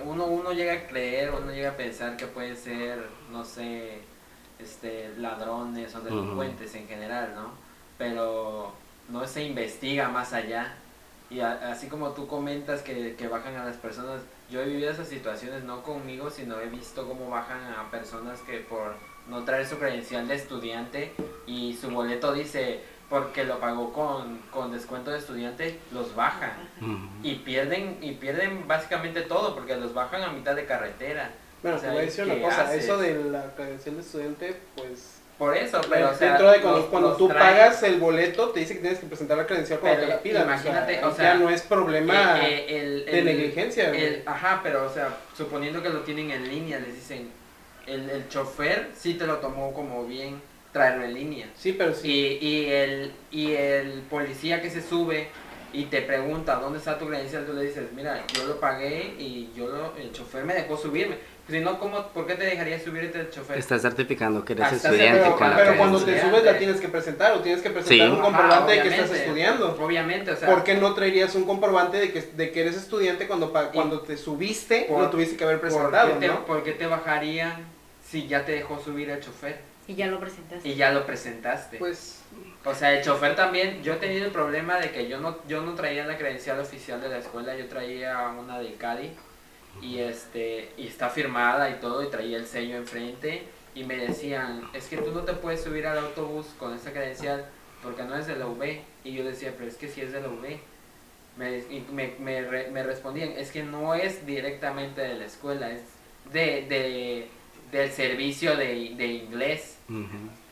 uno, 0.03 0.26
uno 0.26 0.53
llega 0.53 0.74
a 0.74 0.88
creer, 0.88 1.32
uno 1.32 1.51
llega 1.51 1.72
a 1.72 1.78
pensar 1.78 2.18
que 2.18 2.26
puede 2.28 2.55
ser, 2.55 3.07
no 3.32 3.43
sé, 3.45 3.99
este, 4.59 5.14
ladrones 5.18 5.93
o 5.95 6.01
delincuentes 6.01 6.74
en 6.76 6.88
general, 6.88 7.34
¿no? 7.36 7.51
Pero 7.97 8.74
no 9.09 9.28
se 9.28 9.43
investiga 9.43 10.09
más 10.09 10.34
allá. 10.34 10.76
Y 11.34 11.39
así 11.41 11.88
como 11.88 12.11
tú 12.11 12.27
comentas 12.27 12.84
que, 12.84 13.15
que, 13.15 13.27
bajan 13.27 13.55
a 13.55 13.65
las 13.65 13.77
personas, 13.77 14.21
yo 14.51 14.61
he 14.61 14.65
vivido 14.65 14.91
esas 14.91 15.07
situaciones 15.07 15.63
no 15.63 15.81
conmigo, 15.81 16.29
sino 16.29 16.59
he 16.59 16.67
visto 16.67 17.07
cómo 17.07 17.29
bajan 17.29 17.73
a 17.73 17.89
personas 17.89 18.39
que 18.41 18.59
por 18.59 18.93
no 19.27 19.43
traer 19.43 19.65
su 19.65 19.79
credencial 19.79 20.27
de 20.27 20.36
estudiante 20.36 21.11
y 21.47 21.75
su 21.75 21.89
boleto 21.89 22.34
dice 22.34 22.81
porque 23.09 23.43
lo 23.45 23.59
pagó 23.59 23.93
con, 23.93 24.39
con 24.51 24.71
descuento 24.71 25.11
de 25.11 25.19
estudiante, 25.19 25.79
los 25.91 26.15
bajan. 26.15 26.53
Y 27.21 27.36
pierden 27.36 27.97
y 28.01 28.13
pierden 28.13 28.67
básicamente 28.67 29.21
todo 29.21 29.55
porque 29.55 29.75
los 29.75 29.93
bajan 29.93 30.21
a 30.23 30.31
mitad 30.31 30.55
de 30.55 30.65
carretera. 30.65 31.31
Bueno, 31.61 31.77
te 31.79 31.88
voy 31.89 31.97
a 31.97 32.01
decir 32.01 32.25
una 32.25 32.41
cosa, 32.41 32.75
eso 32.75 32.97
de 32.97 33.23
la 33.25 33.53
credencial 33.55 33.95
de 33.95 34.01
estudiante, 34.01 34.61
pues... 34.75 35.22
Por 35.43 35.57
eso, 35.57 35.81
pero... 35.89 36.09
O 36.09 36.13
sea, 36.13 36.29
dentro 36.29 36.51
de 36.51 36.61
cuando, 36.61 36.87
cuando 36.89 37.17
tú 37.17 37.27
pagas 37.27 37.83
el 37.83 37.99
boleto, 37.99 38.51
te 38.51 38.61
dice 38.61 38.75
que 38.75 38.79
tienes 38.79 38.99
que 38.99 39.07
presentar 39.07 39.35
la 39.35 39.45
credencial 39.45 39.77
cuando 39.79 39.99
te 39.99 40.07
la 40.07 40.19
pidan. 40.21 40.43
Imagínate, 40.43 41.03
o 41.03 41.13
sea, 41.13 41.33
no 41.33 41.49
es 41.49 41.63
problema 41.63 42.39
eh, 42.47 42.65
eh, 42.69 43.11
de 43.11 43.21
negligencia. 43.23 43.91
ajá, 44.25 44.61
pero, 44.63 44.85
o 44.85 44.89
sea, 44.89 45.09
suponiendo 45.35 45.83
que 45.83 45.89
lo 45.89 45.99
tienen 45.99 46.31
en 46.31 46.47
línea, 46.47 46.79
les 46.79 46.95
dicen, 46.95 47.29
el, 47.85 48.09
el 48.09 48.29
chofer 48.29 48.91
sí 48.95 49.15
te 49.15 49.27
lo 49.27 49.39
tomó 49.39 49.73
como 49.73 50.05
bien 50.05 50.41
traerlo 50.71 51.03
en 51.03 51.13
línea. 51.13 51.49
Sí, 51.57 51.73
pero 51.73 51.93
sí. 51.93 52.39
Y, 52.39 52.47
y, 52.47 52.69
el, 52.69 53.11
y 53.29 53.51
el 53.51 54.03
policía 54.09 54.61
que 54.61 54.69
se 54.69 54.81
sube 54.81 55.27
y 55.73 55.87
te 55.87 56.03
pregunta 56.03 56.55
dónde 56.55 56.79
está 56.79 56.97
tu 56.97 57.05
credencial, 57.09 57.45
tú 57.45 57.51
le 57.51 57.63
dices, 57.63 57.83
mira, 57.93 58.23
yo 58.33 58.45
lo 58.45 58.61
pagué 58.61 59.13
y 59.19 59.51
yo 59.53 59.67
lo, 59.67 59.93
el 59.97 60.13
chofer 60.13 60.45
me 60.45 60.53
dejó 60.53 60.77
subirme. 60.77 61.17
Si 61.49 61.59
no, 61.59 61.77
¿cómo, 61.77 62.07
¿por 62.07 62.25
qué 62.25 62.35
te 62.35 62.45
dejaría 62.45 62.79
subirte 62.79 63.19
el 63.19 63.29
chofer? 63.29 63.57
Estás 63.57 63.81
certificando 63.81 64.45
que 64.45 64.53
eres 64.53 64.65
ah, 64.71 64.75
estudiante. 64.75 65.29
Pero, 65.57 65.77
cuando 65.77 66.01
te 66.01 66.21
subes 66.21 66.43
la 66.43 66.57
tienes 66.57 66.79
que 66.79 66.87
presentar 66.87 67.33
o 67.33 67.41
tienes 67.41 67.61
que 67.61 67.69
presentar 67.69 68.11
un 68.11 68.21
comprobante 68.21 68.71
de 68.71 68.81
que 68.81 68.87
estás 68.87 69.11
estudiando. 69.11 69.77
Obviamente, 69.79 70.31
o 70.31 70.37
sea. 70.37 70.47
¿Por 70.47 70.63
qué 70.63 70.75
no 70.75 70.93
traerías 70.93 71.35
un 71.35 71.43
comprobante 71.43 71.97
de 71.97 72.13
que, 72.13 72.21
de 72.21 72.51
que 72.51 72.61
eres 72.61 72.77
estudiante 72.77 73.27
cuando, 73.27 73.51
cuando 73.73 74.01
te 74.01 74.15
subiste? 74.15 74.85
Por, 74.87 75.01
lo 75.01 75.09
tuviste 75.09 75.35
que 75.35 75.43
haber 75.43 75.59
presentado, 75.59 76.11
¿por 76.11 76.19
qué, 76.19 76.27
te, 76.27 76.33
¿por 76.33 76.63
qué 76.63 76.71
te 76.71 76.87
bajarían 76.87 77.65
si 78.09 78.25
ya 78.27 78.45
te 78.45 78.53
dejó 78.53 78.79
subir 78.79 79.09
el 79.09 79.19
chofer? 79.19 79.59
Y 79.85 79.95
ya 79.95 80.07
lo 80.07 80.21
presentaste. 80.21 80.67
Y 80.67 80.75
ya 80.75 80.91
lo 80.93 81.05
presentaste. 81.05 81.77
Pues. 81.77 82.21
O 82.63 82.73
sea, 82.73 82.93
el 82.93 83.03
chofer 83.03 83.35
también, 83.35 83.83
yo 83.83 83.93
he 83.93 83.97
tenido 83.97 84.25
el 84.25 84.31
problema 84.31 84.79
de 84.79 84.91
que 84.91 85.09
yo 85.09 85.19
no, 85.19 85.39
yo 85.45 85.61
no 85.61 85.75
traía 85.75 86.05
la 86.05 86.17
credencial 86.17 86.57
oficial 86.61 87.01
de 87.01 87.09
la 87.09 87.17
escuela, 87.17 87.57
yo 87.57 87.67
traía 87.67 88.29
una 88.29 88.59
de 88.59 88.75
CADI 88.75 89.11
y 89.82 89.99
este, 89.99 90.71
y 90.78 90.88
está 90.88 91.09
firmada 91.09 91.69
y 91.69 91.76
todo, 91.76 92.03
y 92.03 92.09
traía 92.09 92.38
el 92.38 92.45
sello 92.45 92.78
enfrente, 92.78 93.43
y 93.76 93.84
me 93.84 93.97
decían, 93.97 94.69
es 94.74 94.88
que 94.88 94.97
tú 94.97 95.11
no 95.11 95.21
te 95.21 95.34
puedes 95.34 95.63
subir 95.63 95.88
al 95.88 95.97
autobús 95.97 96.47
con 96.59 96.74
esa 96.74 96.91
credencial 96.91 97.45
porque 97.82 98.03
no 98.03 98.15
es 98.15 98.28
de 98.28 98.36
la 98.36 98.47
UB. 98.47 98.80
Y 99.03 99.13
yo 99.13 99.24
decía, 99.24 99.53
pero 99.57 99.69
es 99.69 99.76
que 99.76 99.88
si 99.88 100.01
es 100.01 100.11
de 100.11 100.21
la 100.21 100.30
UB. 100.30 100.57
Me, 101.36 101.57
y 101.57 101.86
me, 101.91 102.13
me, 102.19 102.43
me 102.69 102.84
respondían, 102.84 103.32
es 103.32 103.51
que 103.51 103.63
no 103.63 103.95
es 103.95 104.24
directamente 104.26 105.01
de 105.01 105.15
la 105.15 105.26
escuela, 105.26 105.71
es 105.71 105.82
de, 106.32 106.67
de 106.69 107.28
del 107.71 107.91
servicio 107.91 108.55
de, 108.55 108.93
de 108.95 109.07
inglés, 109.07 109.78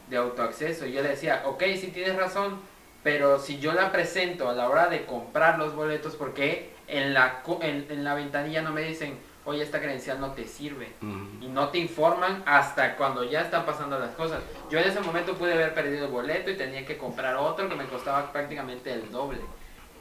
de 0.10 0.18
autoacceso. 0.18 0.88
Y 0.88 0.92
yo 0.92 1.04
le 1.04 1.10
decía, 1.10 1.44
ok, 1.46 1.64
sí 1.80 1.92
tienes 1.94 2.16
razón, 2.16 2.60
pero 3.04 3.40
si 3.40 3.60
yo 3.60 3.74
la 3.74 3.92
presento 3.92 4.50
a 4.50 4.54
la 4.54 4.68
hora 4.68 4.88
de 4.88 5.06
comprar 5.06 5.60
los 5.60 5.76
boletos, 5.76 6.16
porque 6.16 6.71
en 6.92 7.14
la, 7.14 7.42
en, 7.62 7.88
en 7.90 8.04
la 8.04 8.14
ventanilla 8.14 8.62
no 8.62 8.72
me 8.72 8.82
dicen, 8.82 9.18
oye, 9.46 9.64
esta 9.64 9.80
credencial 9.80 10.20
no 10.20 10.34
te 10.34 10.46
sirve. 10.46 10.92
Y 11.42 11.48
no 11.48 11.70
te 11.70 11.80
informan 11.80 12.44
hasta 12.46 12.96
cuando 12.98 13.24
ya 13.24 13.42
están 13.42 13.66
pasando 13.66 13.98
las 13.98 14.14
cosas. 14.16 14.42
Yo 14.70 14.78
en 14.78 14.90
ese 14.90 15.00
momento 15.00 15.36
pude 15.36 15.54
haber 15.54 15.74
perdido 15.74 16.06
el 16.06 16.12
boleto 16.12 16.52
y 16.52 16.58
tenía 16.58 16.86
que 16.86 16.98
comprar 16.98 17.36
otro 17.38 17.68
que 17.70 17.76
me 17.76 17.86
costaba 17.86 18.32
prácticamente 18.32 18.94
el 18.94 19.10
doble. 19.10 19.40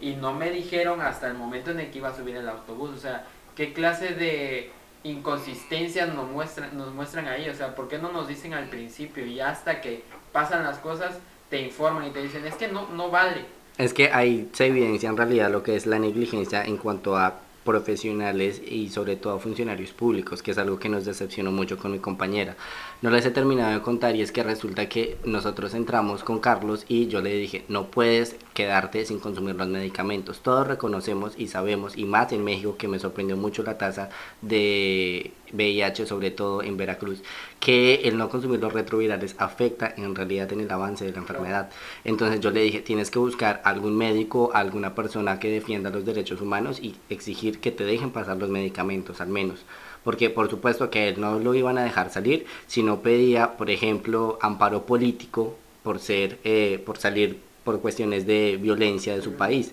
Y 0.01 0.15
no 0.15 0.33
me 0.33 0.51
dijeron 0.51 1.01
hasta 1.01 1.29
el 1.29 1.35
momento 1.35 1.71
en 1.71 1.81
el 1.81 1.91
que 1.91 1.99
iba 1.99 2.09
a 2.09 2.15
subir 2.15 2.37
el 2.37 2.49
autobús. 2.49 2.91
O 2.91 2.99
sea, 2.99 3.25
¿qué 3.55 3.73
clase 3.73 4.15
de 4.15 4.73
inconsistencias 5.05 6.13
nos 6.13 6.29
muestran, 6.29 6.77
nos 6.77 6.93
muestran 6.93 7.29
ahí, 7.29 7.49
o 7.49 7.55
sea, 7.55 7.75
¿por 7.75 7.89
qué 7.89 7.99
no 7.99 8.13
nos 8.13 8.29
dicen 8.29 8.53
al 8.53 8.69
principio 8.69 9.25
y 9.25 9.41
hasta 9.41 9.81
que 9.81 10.05
pasan 10.33 10.63
las 10.63 10.79
cosas 10.79 11.19
te 11.49 11.61
informan 11.61 12.07
y 12.07 12.11
te 12.11 12.23
dicen, 12.23 12.45
es 12.47 12.55
que 12.55 12.69
no, 12.69 12.89
no 12.89 13.11
vale? 13.11 13.45
Es 13.81 13.95
que 13.95 14.11
ahí 14.13 14.47
se 14.53 14.67
evidencia 14.67 15.09
en 15.09 15.17
realidad 15.17 15.51
lo 15.51 15.63
que 15.63 15.75
es 15.75 15.87
la 15.87 15.99
negligencia 15.99 16.63
en 16.63 16.77
cuanto 16.77 17.17
a 17.17 17.41
profesionales 17.65 18.61
y 18.61 18.91
sobre 18.91 19.17
todo 19.17 19.39
funcionarios 19.39 19.93
públicos, 19.93 20.43
que 20.43 20.51
es 20.51 20.59
algo 20.59 20.79
que 20.79 20.91
nos 20.91 21.07
decepcionó 21.07 21.51
mucho 21.51 21.79
con 21.79 21.93
mi 21.93 21.99
compañera. 21.99 22.57
No 23.03 23.09
les 23.09 23.25
he 23.25 23.31
terminado 23.31 23.73
de 23.73 23.81
contar 23.81 24.15
y 24.15 24.21
es 24.21 24.31
que 24.31 24.43
resulta 24.43 24.87
que 24.91 25.17
nosotros 25.25 25.73
entramos 25.73 26.23
con 26.23 26.39
Carlos 26.39 26.85
y 26.87 27.07
yo 27.07 27.23
le 27.23 27.35
dije, 27.35 27.65
no 27.69 27.87
puedes 27.87 28.37
quedarte 28.53 29.07
sin 29.07 29.21
consumir 29.21 29.55
los 29.55 29.69
medicamentos. 29.69 30.41
Todos 30.41 30.67
reconocemos 30.67 31.33
y 31.39 31.49
sabemos, 31.49 31.97
y 31.97 32.05
más 32.05 32.31
en 32.33 32.45
México, 32.45 32.77
que 32.77 32.89
me 32.89 32.99
sorprendió 32.99 33.39
mucho 33.39 33.63
la 33.63 33.79
tasa 33.79 34.11
de 34.43 35.33
VIH, 35.55 36.05
sobre 36.05 36.31
todo 36.31 36.63
en 36.63 36.77
Veracruz, 36.77 37.23
que 37.59 38.03
el 38.05 38.19
no 38.19 38.29
consumir 38.29 38.61
los 38.61 38.75
retrovirales 38.75 39.35
afecta 39.39 39.95
en 39.97 40.15
realidad 40.15 40.53
en 40.53 40.61
el 40.61 40.71
avance 40.71 41.07
de 41.07 41.13
la 41.13 41.21
enfermedad. 41.21 41.71
Entonces 42.05 42.41
yo 42.41 42.51
le 42.51 42.61
dije, 42.61 42.81
tienes 42.81 43.11
que 43.11 43.19
buscar 43.19 43.63
algún 43.65 43.97
médico, 43.97 44.51
alguna 44.53 44.95
persona 44.95 45.41
que 45.41 45.51
defienda 45.51 45.89
los 45.89 46.05
derechos 46.05 46.43
humanos 46.43 46.79
y 46.79 46.95
exigir 47.09 47.61
que 47.61 47.71
te 47.71 47.85
dejen 47.85 48.11
pasar 48.11 48.37
los 48.37 48.51
medicamentos 48.51 49.23
al 49.23 49.29
menos. 49.29 49.65
Porque 50.05 50.31
por 50.31 50.49
supuesto 50.49 50.91
que 50.91 51.13
no 51.17 51.39
lo 51.39 51.55
iban 51.55 51.79
a 51.79 51.85
dejar 51.85 52.11
salir 52.11 52.47
si 52.67 52.83
no 52.83 53.01
pedía, 53.01 53.57
por 53.57 53.71
ejemplo, 53.71 54.39
amparo 54.41 54.87
político 54.87 55.57
por 55.83 55.99
ser, 55.99 56.39
eh, 56.45 56.83
por 56.85 56.99
salir 56.99 57.39
por 57.65 57.81
cuestiones 57.81 58.27
de 58.27 58.59
violencia 58.61 59.15
de 59.15 59.23
su 59.23 59.35
país. 59.35 59.73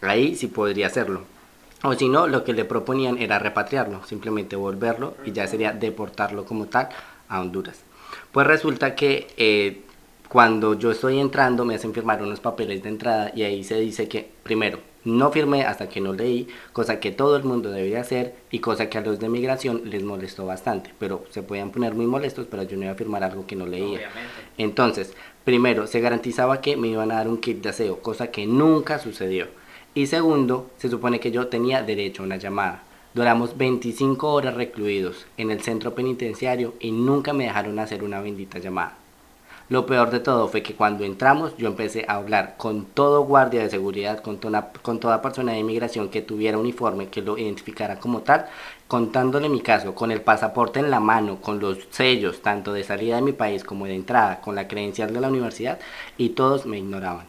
Ahí 0.00 0.36
sí 0.36 0.46
podría 0.46 0.86
hacerlo 0.86 1.22
o 1.84 1.92
si 1.92 2.08
no, 2.08 2.26
lo 2.26 2.44
que 2.44 2.54
le 2.54 2.64
proponían 2.64 3.18
era 3.18 3.38
repatriarlo, 3.38 4.02
simplemente 4.06 4.56
volverlo 4.56 5.16
y 5.26 5.32
ya 5.32 5.46
sería 5.46 5.72
deportarlo 5.72 6.46
como 6.46 6.64
tal 6.64 6.88
a 7.28 7.42
Honduras. 7.42 7.82
Pues 8.32 8.46
resulta 8.46 8.94
que 8.94 9.26
eh, 9.36 9.82
cuando 10.30 10.78
yo 10.78 10.92
estoy 10.92 11.20
entrando 11.20 11.66
me 11.66 11.74
hacen 11.74 11.92
firmar 11.92 12.22
unos 12.22 12.40
papeles 12.40 12.82
de 12.82 12.88
entrada 12.88 13.32
y 13.36 13.42
ahí 13.42 13.62
se 13.64 13.78
dice 13.78 14.08
que 14.08 14.30
primero 14.42 14.78
no 15.04 15.30
firmé 15.30 15.64
hasta 15.64 15.88
que 15.88 16.00
no 16.00 16.12
leí, 16.12 16.48
cosa 16.72 17.00
que 17.00 17.12
todo 17.12 17.36
el 17.36 17.44
mundo 17.44 17.70
debería 17.70 18.00
hacer 18.00 18.34
y 18.50 18.58
cosa 18.58 18.88
que 18.88 18.98
a 18.98 19.02
los 19.02 19.18
de 19.20 19.28
migración 19.28 19.82
les 19.84 20.02
molestó 20.02 20.46
bastante, 20.46 20.90
pero 20.98 21.24
se 21.30 21.42
podían 21.42 21.70
poner 21.70 21.94
muy 21.94 22.06
molestos, 22.06 22.46
pero 22.50 22.62
yo 22.62 22.76
no 22.76 22.84
iba 22.84 22.92
a 22.92 22.96
firmar 22.96 23.24
algo 23.24 23.46
que 23.46 23.56
no 23.56 23.66
leía. 23.66 24.00
Entonces, 24.58 25.14
primero 25.44 25.86
se 25.86 26.00
garantizaba 26.00 26.60
que 26.60 26.76
me 26.76 26.88
iban 26.88 27.10
a 27.10 27.16
dar 27.16 27.28
un 27.28 27.38
kit 27.38 27.62
de 27.62 27.68
aseo, 27.70 28.00
cosa 28.00 28.30
que 28.30 28.46
nunca 28.46 28.98
sucedió. 28.98 29.48
Y 29.94 30.06
segundo, 30.06 30.70
se 30.78 30.88
supone 30.88 31.20
que 31.20 31.30
yo 31.30 31.46
tenía 31.46 31.82
derecho 31.82 32.22
a 32.22 32.26
una 32.26 32.36
llamada. 32.36 32.82
Duramos 33.14 33.56
25 33.56 34.32
horas 34.32 34.54
recluidos 34.54 35.26
en 35.36 35.52
el 35.52 35.60
centro 35.60 35.94
penitenciario 35.94 36.74
y 36.80 36.90
nunca 36.90 37.32
me 37.32 37.44
dejaron 37.44 37.78
hacer 37.78 38.02
una 38.02 38.20
bendita 38.20 38.58
llamada. 38.58 39.03
Lo 39.70 39.86
peor 39.86 40.10
de 40.10 40.20
todo 40.20 40.48
fue 40.48 40.62
que 40.62 40.74
cuando 40.74 41.04
entramos 41.04 41.56
yo 41.56 41.68
empecé 41.68 42.04
a 42.06 42.16
hablar 42.16 42.56
con 42.58 42.84
todo 42.84 43.24
guardia 43.24 43.62
de 43.62 43.70
seguridad, 43.70 44.20
con 44.20 44.36
toda, 44.36 44.70
con 44.82 45.00
toda 45.00 45.22
persona 45.22 45.52
de 45.52 45.60
inmigración 45.60 46.10
que 46.10 46.20
tuviera 46.20 46.58
uniforme, 46.58 47.08
que 47.08 47.22
lo 47.22 47.38
identificara 47.38 47.98
como 47.98 48.20
tal, 48.20 48.44
contándole 48.88 49.48
mi 49.48 49.62
caso, 49.62 49.94
con 49.94 50.10
el 50.10 50.20
pasaporte 50.20 50.80
en 50.80 50.90
la 50.90 51.00
mano, 51.00 51.40
con 51.40 51.60
los 51.60 51.78
sellos 51.88 52.42
tanto 52.42 52.74
de 52.74 52.84
salida 52.84 53.16
de 53.16 53.22
mi 53.22 53.32
país 53.32 53.64
como 53.64 53.86
de 53.86 53.94
entrada, 53.94 54.42
con 54.42 54.54
la 54.54 54.68
credencial 54.68 55.14
de 55.14 55.20
la 55.22 55.28
universidad 55.28 55.78
y 56.18 56.30
todos 56.30 56.66
me 56.66 56.76
ignoraban. 56.76 57.24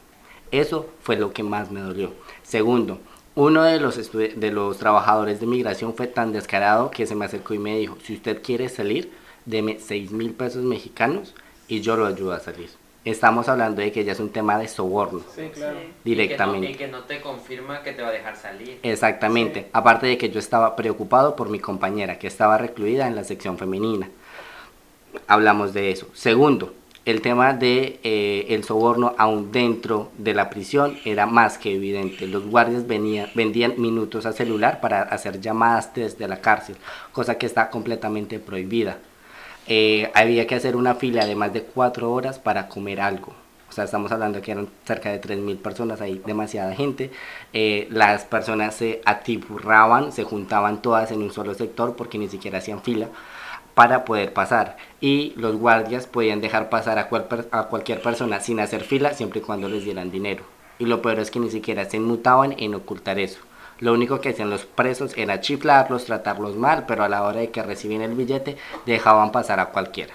Eso 0.52 0.88
fue 1.02 1.16
lo 1.16 1.32
que 1.32 1.44
más 1.44 1.72
me 1.72 1.80
dolió. 1.80 2.12
Segundo, 2.44 3.00
uno 3.36 3.64
de 3.64 3.80
los, 3.80 4.12
de 4.12 4.52
los 4.52 4.78
trabajadores 4.78 5.40
de 5.40 5.46
migración 5.46 5.96
fue 5.96 6.08
tan 6.08 6.34
descarado 6.34 6.92
que 6.92 7.06
se 7.06 7.16
me 7.16 7.24
acercó 7.24 7.54
y 7.54 7.60
me 7.60 7.78
dijo, 7.78 7.96
si 8.04 8.16
usted 8.16 8.42
quiere 8.44 8.68
salir, 8.68 9.14
deme 9.46 9.80
6 9.80 10.12
mil 10.12 10.34
pesos 10.34 10.64
mexicanos 10.64 11.34
y 11.68 11.82
yo 11.82 11.96
lo 11.96 12.06
ayudo 12.06 12.34
a 12.34 12.40
salir. 12.40 12.70
Estamos 13.06 13.48
hablando 13.50 13.82
de 13.82 13.92
que 13.92 14.04
ya 14.04 14.14
es 14.14 14.20
un 14.20 14.32
tema 14.32 14.58
de 14.58 14.68
soborno. 14.68 15.22
Sí, 15.36 15.50
claro. 15.54 15.78
Directamente. 16.04 16.72
Y 16.72 16.76
que, 16.76 16.88
no, 16.88 17.04
te 17.04 17.22
confirma 17.22 17.84
que 17.84 17.94
te 17.94 18.02
va 18.02 18.08
a 18.08 18.12
dejar 18.12 18.36
salir. 18.36 18.80
Exactamente. 18.82 19.68
Aparte 19.74 20.08
de 20.08 20.18
que 20.18 20.32
yo 20.32 20.40
estaba 20.40 20.76
preocupado 20.76 21.36
por 21.36 21.50
mi 21.50 21.60
compañera, 21.60 22.18
que 22.18 22.26
estaba 22.26 22.58
recluida 22.58 23.08
en 23.08 23.16
la 23.16 23.24
sección 23.24 23.60
femenina. 23.60 24.10
Hablamos 25.28 25.72
de 25.74 25.92
eso. 25.92 26.08
Segundo, 26.14 26.74
el 27.06 27.22
tema 27.22 27.54
de 27.54 28.00
eh, 28.02 28.48
el 28.50 28.64
soborno 28.64 29.14
aún 29.20 29.52
dentro 29.52 30.12
de 30.18 30.34
la 30.34 30.50
prisión 30.50 30.98
era 31.06 31.28
más 31.28 31.60
que 31.60 31.76
evidente. 31.76 32.26
Los 32.26 32.48
guardias 32.48 32.88
venían, 32.88 33.30
vendían 33.36 33.76
minutos 33.78 34.26
a 34.26 34.34
celular 34.34 34.82
para 34.82 35.04
hacer 35.04 35.40
llamadas 35.40 35.94
desde 35.94 36.28
la 36.28 36.42
cárcel, 36.42 36.76
cosa 37.12 37.38
que 37.38 37.46
está 37.46 37.70
completamente 37.70 38.40
prohibida. 38.40 38.98
Eh, 39.68 40.12
había 40.14 40.46
que 40.48 40.56
hacer 40.56 40.76
una 40.76 40.96
fila 40.96 41.26
de 41.26 41.36
más 41.36 41.54
de 41.54 41.64
cuatro 41.64 42.12
horas 42.12 42.40
para 42.40 42.68
comer 42.68 43.02
algo. 43.02 43.34
O 43.68 43.72
sea, 43.72 43.84
estamos 43.86 44.12
hablando 44.12 44.42
que 44.42 44.52
eran 44.52 44.70
cerca 44.86 45.10
de 45.12 45.20
3.000 45.20 45.58
personas, 45.58 46.00
hay 46.02 46.22
demasiada 46.26 46.74
gente. 46.76 47.12
Eh, 47.52 47.88
las 47.90 48.24
personas 48.26 48.76
se 48.76 49.02
atiburraban, 49.06 50.12
se 50.12 50.24
juntaban 50.24 50.82
todas 50.82 51.12
en 51.12 51.22
un 51.22 51.32
solo 51.32 51.54
sector 51.56 51.96
porque 51.96 52.18
ni 52.18 52.30
siquiera 52.30 52.60
hacían 52.60 52.82
fila 52.82 53.10
para 53.74 54.06
poder 54.06 54.32
pasar 54.32 54.78
y 55.02 55.34
los 55.36 55.58
guardias 55.58 56.08
podían 56.08 56.40
dejar 56.42 56.70
pasar 56.70 56.98
a, 56.98 57.10
a 57.52 57.64
cualquier 57.68 58.02
persona 58.02 58.40
sin 58.40 58.62
hacer 58.62 58.84
fila 58.84 59.14
siempre 59.14 59.42
y 59.42 59.44
cuando 59.44 59.68
les 59.68 59.84
dieran 59.84 60.12
dinero. 60.12 60.46
Y 60.80 60.86
lo 60.86 61.02
peor 61.02 61.20
es 61.20 61.32
que 61.32 61.40
ni 61.40 61.50
siquiera 61.50 61.86
se 61.86 61.98
inmutaban 61.98 62.56
en 62.58 62.76
ocultar 62.76 63.20
eso. 63.20 63.40
Lo 63.80 63.94
único 63.94 64.22
que 64.22 64.30
hacían 64.30 64.50
los 64.50 64.66
presos 64.66 65.18
era 65.18 65.42
chiflarlos, 65.42 66.06
tratarlos 66.06 66.56
mal, 66.56 66.86
pero 66.88 67.04
a 67.04 67.10
la 67.10 67.24
hora 67.24 67.42
de 67.42 67.52
que 67.52 67.62
recibían 67.62 68.02
el 68.02 68.14
billete 68.16 68.58
dejaban 68.86 69.32
pasar 69.32 69.60
a 69.60 69.68
cualquiera. 69.68 70.14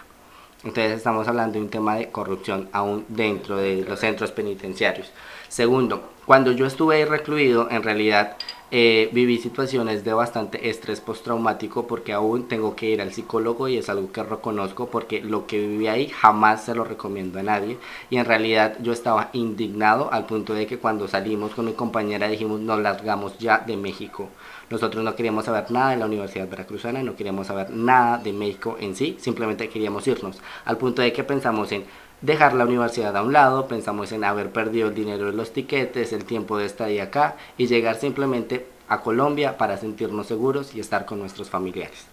Entonces 0.62 0.92
estamos 0.92 1.26
hablando 1.26 1.54
de 1.54 1.64
un 1.64 1.70
tema 1.70 1.96
de 1.96 2.10
corrupción 2.10 2.68
aún 2.72 3.04
dentro 3.08 3.56
de 3.56 3.82
los 3.82 4.00
centros 4.00 4.30
penitenciarios. 4.30 5.10
Segundo, 5.48 6.10
cuando 6.26 6.52
yo 6.52 6.66
estuve 6.66 7.04
recluido, 7.04 7.70
en 7.70 7.82
realidad 7.82 8.36
eh, 8.72 9.10
viví 9.12 9.38
situaciones 9.38 10.04
de 10.04 10.12
bastante 10.12 10.70
estrés 10.70 11.00
postraumático 11.00 11.86
porque 11.86 12.12
aún 12.12 12.46
tengo 12.46 12.76
que 12.76 12.90
ir 12.90 13.00
al 13.00 13.12
psicólogo 13.12 13.68
y 13.68 13.76
es 13.76 13.88
algo 13.88 14.12
que 14.12 14.22
reconozco 14.22 14.86
porque 14.86 15.20
lo 15.22 15.46
que 15.46 15.58
viví 15.58 15.88
ahí 15.88 16.08
jamás 16.08 16.64
se 16.64 16.74
lo 16.74 16.84
recomiendo 16.84 17.40
a 17.40 17.42
nadie 17.42 17.78
y 18.10 18.16
en 18.16 18.24
realidad 18.24 18.76
yo 18.80 18.92
estaba 18.92 19.30
indignado 19.32 20.12
al 20.12 20.26
punto 20.26 20.54
de 20.54 20.66
que 20.66 20.78
cuando 20.78 21.08
salimos 21.08 21.54
con 21.54 21.64
mi 21.64 21.72
compañera 21.72 22.28
dijimos 22.28 22.60
nos 22.60 22.80
largamos 22.80 23.36
ya 23.38 23.58
de 23.58 23.76
México. 23.76 24.28
Nosotros 24.70 25.02
no 25.02 25.16
queríamos 25.16 25.46
saber 25.46 25.68
nada 25.72 25.90
de 25.90 25.96
la 25.96 26.06
Universidad 26.06 26.48
Veracruzana, 26.48 27.02
no 27.02 27.16
queríamos 27.16 27.48
saber 27.48 27.70
nada 27.70 28.18
de 28.18 28.32
México 28.32 28.76
en 28.78 28.94
sí, 28.94 29.16
simplemente 29.18 29.68
queríamos 29.68 30.06
irnos 30.06 30.38
al 30.64 30.76
punto 30.76 31.02
de 31.02 31.12
que 31.12 31.24
pensamos 31.24 31.72
en 31.72 31.84
dejar 32.20 32.54
la 32.54 32.64
universidad 32.64 33.16
a 33.16 33.22
un 33.22 33.32
lado, 33.32 33.66
pensamos 33.66 34.12
en 34.12 34.24
haber 34.24 34.50
perdido 34.50 34.88
el 34.88 34.94
dinero 34.94 35.26
de 35.26 35.32
los 35.32 35.52
tiquetes, 35.52 36.12
el 36.12 36.24
tiempo 36.24 36.58
de 36.58 36.66
estadía 36.66 37.04
acá 37.04 37.36
y 37.56 37.66
llegar 37.66 37.96
simplemente 37.96 38.66
a 38.88 39.00
Colombia 39.00 39.56
para 39.56 39.78
sentirnos 39.78 40.26
seguros 40.26 40.74
y 40.74 40.80
estar 40.80 41.06
con 41.06 41.18
nuestros 41.18 41.48
familiares. 41.48 42.06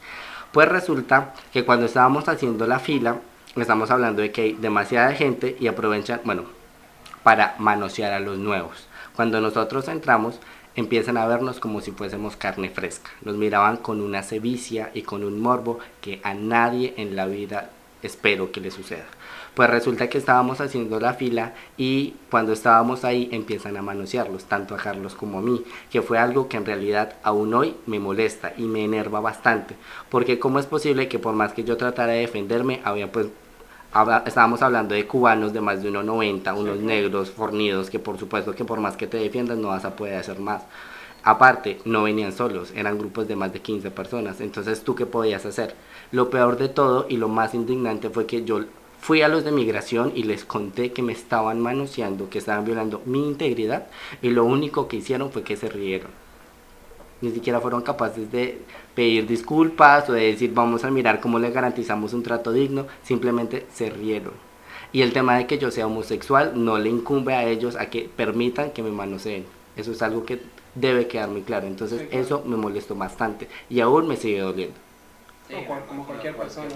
Pues 0.52 0.70
resulta 0.70 1.34
que 1.52 1.66
cuando 1.66 1.88
estábamos 1.88 2.30
haciendo 2.30 2.66
la 2.68 2.80
fila, 2.80 3.18
estamos 3.56 3.92
hablando 3.92 4.22
de 4.22 4.32
que 4.32 4.42
hay 4.42 4.54
demasiada 4.54 5.14
gente 5.14 5.58
y 5.60 5.68
aprovechan, 5.68 6.22
bueno, 6.24 6.44
para 7.24 7.56
manosear 7.58 8.14
a 8.14 8.20
los 8.20 8.38
nuevos. 8.38 8.88
Cuando 9.16 9.42
nosotros 9.42 9.88
entramos, 9.88 10.40
empiezan 10.76 11.18
a 11.18 11.26
vernos 11.26 11.60
como 11.60 11.82
si 11.82 11.92
fuésemos 11.92 12.38
carne 12.38 12.70
fresca. 12.70 13.10
Nos 13.24 13.36
miraban 13.36 13.78
con 13.78 14.00
una 14.00 14.24
sevicia 14.24 14.92
y 14.94 15.02
con 15.02 15.24
un 15.24 15.42
morbo 15.42 15.80
que 16.00 16.22
a 16.24 16.34
nadie 16.36 16.94
en 16.98 17.16
la 17.16 17.26
vida 17.26 17.72
espero 18.04 18.52
que 18.52 18.62
le 18.62 18.72
suceda. 18.72 19.06
Pues 19.58 19.72
resulta 19.72 20.08
que 20.08 20.20
estábamos 20.20 20.62
haciendo 20.62 21.00
la 21.00 21.16
fila 21.16 21.56
y 21.78 22.14
cuando 22.30 22.54
estábamos 22.54 23.04
ahí 23.04 23.28
empiezan 23.32 23.76
a 23.76 23.82
manosearlos, 23.82 24.44
tanto 24.44 24.76
a 24.76 24.78
Carlos 24.78 25.16
como 25.16 25.40
a 25.40 25.42
mí, 25.42 25.64
que 25.90 26.04
fue 26.04 26.20
algo 26.20 26.48
que 26.48 26.58
en 26.58 26.66
realidad 26.68 27.16
aún 27.24 27.56
hoy 27.56 27.76
me 27.88 28.00
molesta 28.00 28.54
y 28.56 28.66
me 28.66 28.86
enerva 28.86 29.20
bastante, 29.20 29.76
porque 30.12 30.38
cómo 30.38 30.60
es 30.60 30.68
posible 30.68 31.08
que 31.08 31.18
por 31.18 31.34
más 31.34 31.54
que 31.54 31.64
yo 31.64 31.76
tratara 31.76 32.14
de 32.14 32.20
defenderme, 32.20 32.82
había 32.84 33.12
pues 33.12 33.30
estábamos 34.28 34.62
hablando 34.62 34.94
de 34.94 35.08
cubanos 35.08 35.54
de 35.54 35.62
más 35.62 35.82
de 35.82 35.90
1,90, 35.90 36.56
unos 36.56 36.78
negros 36.78 37.32
fornidos 37.32 37.90
que 37.90 37.98
por 37.98 38.20
supuesto 38.20 38.54
que 38.54 38.64
por 38.64 38.80
más 38.80 38.96
que 38.96 39.08
te 39.08 39.18
defiendas 39.18 39.58
no 39.58 39.70
vas 39.70 39.86
a 39.86 39.96
poder 39.96 40.20
hacer 40.20 40.38
más. 40.38 40.62
Aparte, 41.24 41.80
no 41.84 42.04
venían 42.04 42.32
solos, 42.32 42.72
eran 42.76 43.00
grupos 43.00 43.28
de 43.28 43.36
más 43.36 43.52
de 43.52 43.60
15 43.60 43.90
personas. 43.90 44.40
Entonces, 44.40 44.84
¿tú 44.84 44.94
qué 44.94 45.08
podías 45.08 45.48
hacer? 45.48 45.74
Lo 46.12 46.30
peor 46.30 46.58
de 46.58 46.70
todo 46.70 47.08
y 47.10 47.18
lo 47.18 47.28
más 47.28 47.56
indignante 47.56 48.12
fue 48.12 48.28
que 48.28 48.46
yo 48.46 48.62
Fui 49.00 49.22
a 49.22 49.28
los 49.28 49.44
de 49.44 49.52
migración 49.52 50.12
y 50.16 50.24
les 50.24 50.44
conté 50.44 50.92
que 50.92 51.02
me 51.02 51.14
estaban 51.14 51.62
manoseando, 51.62 52.30
que 52.30 52.40
estaban 52.40 52.66
violando 52.66 53.02
mi 53.06 53.26
integridad 53.26 53.88
y 54.22 54.30
lo 54.30 54.44
único 54.44 54.88
que 54.88 54.98
hicieron 54.98 55.32
fue 55.32 55.44
que 55.44 55.56
se 55.56 55.70
rieron. 55.70 56.12
Ni 57.22 57.32
siquiera 57.32 57.62
fueron 57.62 57.82
capaces 57.82 58.32
de 58.32 58.60
pedir 58.94 59.28
disculpas 59.28 60.10
o 60.10 60.14
de 60.14 60.32
decir 60.32 60.54
vamos 60.54 60.84
a 60.84 60.92
mirar 60.92 61.20
cómo 61.20 61.40
le 61.40 61.52
garantizamos 61.52 62.14
un 62.14 62.24
trato 62.24 62.52
digno, 62.52 62.86
simplemente 63.04 63.66
se 63.74 63.90
rieron. 63.90 64.34
Y 64.92 65.02
el 65.02 65.14
tema 65.14 65.38
de 65.38 65.48
que 65.48 65.58
yo 65.58 65.72
sea 65.72 65.88
homosexual 65.88 66.54
no 66.56 66.78
le 66.78 66.90
incumbe 66.90 67.34
a 67.34 67.46
ellos 67.46 67.76
a 67.76 67.88
que 67.88 68.10
permitan 68.14 68.72
que 68.72 68.84
me 68.84 68.92
manoseen. 68.92 69.46
Eso 69.76 69.92
es 69.92 70.02
algo 70.02 70.26
que 70.26 70.42
debe 70.76 71.08
quedar 71.08 71.30
muy 71.30 71.42
claro. 71.42 71.68
Entonces 71.68 72.08
eso 72.12 72.44
me 72.46 72.56
molestó 72.56 72.96
bastante 72.96 73.48
y 73.70 73.80
aún 73.80 74.08
me 74.08 74.16
sigue 74.16 74.40
doliendo. 74.40 74.76
como 75.88 76.06
cualquier 76.06 76.36
persona. 76.36 76.68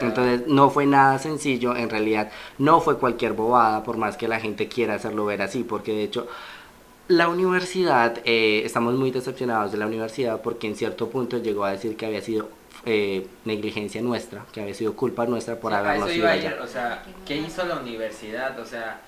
Entonces 0.00 0.46
no 0.46 0.70
fue 0.70 0.86
nada 0.86 1.18
sencillo, 1.18 1.76
en 1.76 1.90
realidad 1.90 2.30
no 2.58 2.80
fue 2.80 2.98
cualquier 2.98 3.32
bobada, 3.32 3.82
por 3.82 3.96
más 3.96 4.16
que 4.16 4.28
la 4.28 4.40
gente 4.40 4.68
quiera 4.68 4.94
hacerlo 4.94 5.24
ver 5.24 5.42
así, 5.42 5.64
porque 5.64 5.92
de 5.92 6.04
hecho 6.04 6.28
la 7.10 7.28
universidad, 7.28 8.18
eh, 8.24 8.62
estamos 8.64 8.94
muy 8.94 9.10
decepcionados 9.10 9.72
de 9.72 9.78
la 9.78 9.86
universidad 9.86 10.40
porque 10.42 10.68
en 10.68 10.76
cierto 10.76 11.10
punto 11.10 11.38
llegó 11.38 11.64
a 11.64 11.72
decir 11.72 11.96
que 11.96 12.06
había 12.06 12.20
sido 12.22 12.48
eh, 12.86 13.26
negligencia 13.44 14.00
nuestra, 14.00 14.44
que 14.52 14.60
había 14.60 14.74
sido 14.74 14.94
culpa 14.94 15.26
nuestra 15.26 15.58
por 15.58 15.74
habernos 15.74 16.14
ido 16.14 16.28
allá. 16.28 16.56
o 16.62 16.66
sea, 16.68 17.02
¿qué 17.26 17.36
hizo 17.36 17.66
la 17.66 17.80
universidad? 17.80 18.58
O 18.60 18.64
sea, 18.64 19.00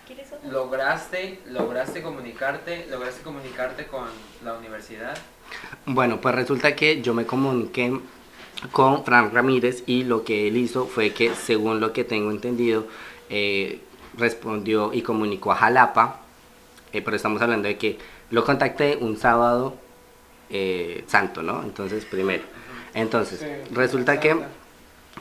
¿lograste, 0.50 1.38
lograste 1.46 2.02
comunicarte, 2.02 2.86
lograste 2.90 3.22
comunicarte 3.22 3.86
con 3.86 4.08
la 4.44 4.54
universidad? 4.54 5.16
Bueno, 5.86 6.20
pues 6.20 6.34
resulta 6.34 6.74
que 6.74 7.00
yo 7.02 7.14
me 7.14 7.24
comuniqué 7.24 8.00
con 8.70 9.04
Frank 9.04 9.32
Ramírez 9.32 9.82
y 9.86 10.04
lo 10.04 10.24
que 10.24 10.48
él 10.48 10.56
hizo 10.56 10.86
fue 10.86 11.12
que, 11.12 11.34
según 11.34 11.80
lo 11.80 11.92
que 11.92 12.04
tengo 12.04 12.30
entendido, 12.30 12.86
eh, 13.28 13.80
respondió 14.16 14.92
y 14.92 15.02
comunicó 15.02 15.52
a 15.52 15.56
Jalapa, 15.56 16.20
eh, 16.92 17.02
pero 17.02 17.16
estamos 17.16 17.40
hablando 17.42 17.68
de 17.68 17.78
que 17.78 17.98
lo 18.30 18.44
contacté 18.44 18.98
un 19.00 19.16
sábado 19.16 19.76
eh, 20.50 21.04
santo, 21.06 21.42
¿no? 21.42 21.62
Entonces, 21.62 22.04
primero. 22.04 22.44
Entonces, 22.94 23.44
resulta 23.72 24.20
que 24.20 24.36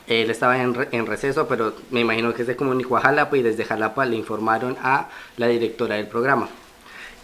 él 0.06 0.30
estaba 0.30 0.60
en, 0.60 0.76
en, 0.92 1.06
receso, 1.06 1.48
pero 1.48 1.74
me 1.90 2.00
imagino 2.00 2.34
que 2.34 2.44
se 2.44 2.54
comunicó 2.54 2.98
a 2.98 3.00
Jalapa 3.00 3.36
y 3.36 3.42
desde 3.42 3.64
Jalapa 3.64 4.04
le 4.04 4.16
informaron 4.16 4.76
a 4.82 5.08
la 5.38 5.48
directora 5.48 5.96
del 5.96 6.06
programa. 6.06 6.48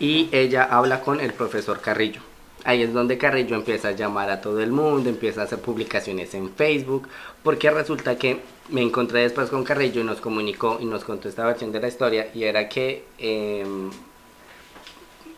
Y 0.01 0.29
ella 0.33 0.64
habla 0.64 1.01
con 1.01 1.21
el 1.21 1.33
profesor 1.33 1.81
Carrillo. 1.81 2.28
Ahí 2.69 2.83
es 2.83 2.93
donde 2.93 3.16
Carrillo 3.16 3.57
empieza 3.57 3.89
a 3.89 3.93
llamar 3.93 4.29
a 4.29 4.43
todo 4.43 4.61
el 4.61 4.71
mundo, 4.73 5.09
empieza 5.09 5.41
a 5.41 5.45
hacer 5.45 5.59
publicaciones 5.59 6.35
en 6.35 6.51
Facebook, 6.51 7.09
porque 7.43 7.71
resulta 7.71 8.19
que 8.19 8.43
me 8.69 8.83
encontré 8.83 9.21
después 9.23 9.49
con 9.49 9.64
Carrillo 9.64 10.03
y 10.03 10.05
nos 10.05 10.21
comunicó 10.21 10.77
y 10.79 10.85
nos 10.85 11.03
contó 11.03 11.31
esta 11.31 11.47
versión 11.47 11.73
de 11.73 11.81
la 11.81 11.89
historia 11.89 12.29
y 12.35 12.45
era 12.45 12.69
que 12.69 13.07
em, 13.16 13.91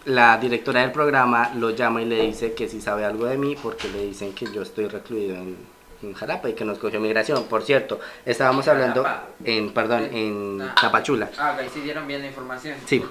la 0.07 0.39
directora 0.39 0.81
del 0.81 0.91
programa 0.91 1.53
lo 1.55 1.71
llama 1.71 2.03
y 2.03 2.07
le 2.07 2.21
dice 2.27 2.53
que 2.53 2.69
si 2.69 2.81
sabe 2.81 3.05
algo 3.05 3.27
de 3.27 3.39
mí 3.39 3.57
porque 3.63 3.87
le 3.87 4.07
dicen 4.07 4.33
que 4.33 4.47
yo 4.53 4.63
estoy 4.63 4.89
recluido 4.89 5.37
en, 5.37 5.57
en 6.03 6.15
Jalapa 6.15 6.49
y 6.49 6.55
que 6.55 6.65
nos 6.65 6.81
cogió 6.81 6.99
migración. 6.99 7.45
Por 7.45 7.63
cierto, 7.63 8.01
estábamos 8.27 8.67
hablando 8.67 9.07
en, 9.45 9.73
perdón, 9.73 10.09
en 10.13 10.63
ah, 10.63 10.75
Tapachula. 10.81 11.31
Ah, 11.39 11.57
sí 11.73 11.81
dieron 11.81 12.09
bien 12.09 12.23
la 12.23 12.27
información. 12.27 12.77
Sí. 12.87 13.05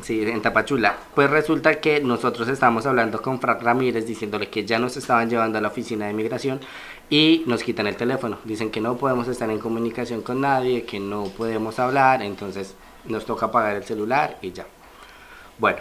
Sí, 0.00 0.22
en 0.22 0.42
Tapachula. 0.42 0.96
Pues 1.14 1.30
resulta 1.30 1.80
que 1.80 2.00
nosotros 2.00 2.48
estábamos 2.48 2.86
hablando 2.86 3.20
con 3.20 3.40
Frank 3.40 3.62
Ramírez 3.62 4.06
diciéndole 4.06 4.48
que 4.48 4.64
ya 4.64 4.78
nos 4.78 4.96
estaban 4.96 5.28
llevando 5.28 5.58
a 5.58 5.60
la 5.60 5.68
oficina 5.68 6.06
de 6.06 6.12
migración 6.12 6.60
y 7.10 7.44
nos 7.46 7.62
quitan 7.62 7.86
el 7.86 7.96
teléfono. 7.96 8.38
Dicen 8.44 8.70
que 8.70 8.80
no 8.80 8.96
podemos 8.96 9.28
estar 9.28 9.48
en 9.50 9.58
comunicación 9.58 10.22
con 10.22 10.40
nadie, 10.40 10.84
que 10.84 10.98
no 10.98 11.24
podemos 11.24 11.78
hablar, 11.78 12.22
entonces 12.22 12.74
nos 13.04 13.26
toca 13.26 13.46
apagar 13.46 13.76
el 13.76 13.84
celular 13.84 14.38
y 14.42 14.52
ya. 14.52 14.66
Bueno, 15.58 15.78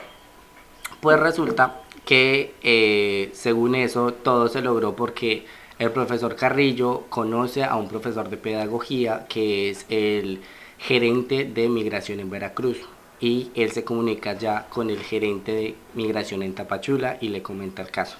pues 0.99 1.20
resulta 1.20 1.82
que 2.05 2.53
eh, 2.62 3.32
según 3.34 3.76
eso 3.76 4.14
todo 4.14 4.49
se 4.49 4.62
logró 4.62 4.95
porque 4.95 5.45
el 5.80 5.91
profesor 5.91 6.36
Carrillo 6.36 7.05
conoce 7.09 7.64
a 7.64 7.76
un 7.76 7.88
profesor 7.88 8.30
de 8.30 8.38
pedagogía 8.38 9.26
que 9.28 9.70
es 9.70 9.86
el 9.89 10.41
gerente 10.78 11.45
de 11.45 11.70
migración 11.70 12.20
en 12.20 12.30
Veracruz 12.30 12.78
y 13.22 13.51
él 13.53 13.72
se 13.72 13.84
comunica 13.84 14.34
ya 14.34 14.65
con 14.67 14.89
el 14.89 14.99
gerente 14.99 15.53
de 15.53 15.76
migración 15.93 16.41
en 16.41 16.55
Tapachula 16.55 17.17
y 17.22 17.30
le 17.30 17.43
comenta 17.43 17.84
el 17.84 17.91
caso. 17.91 18.17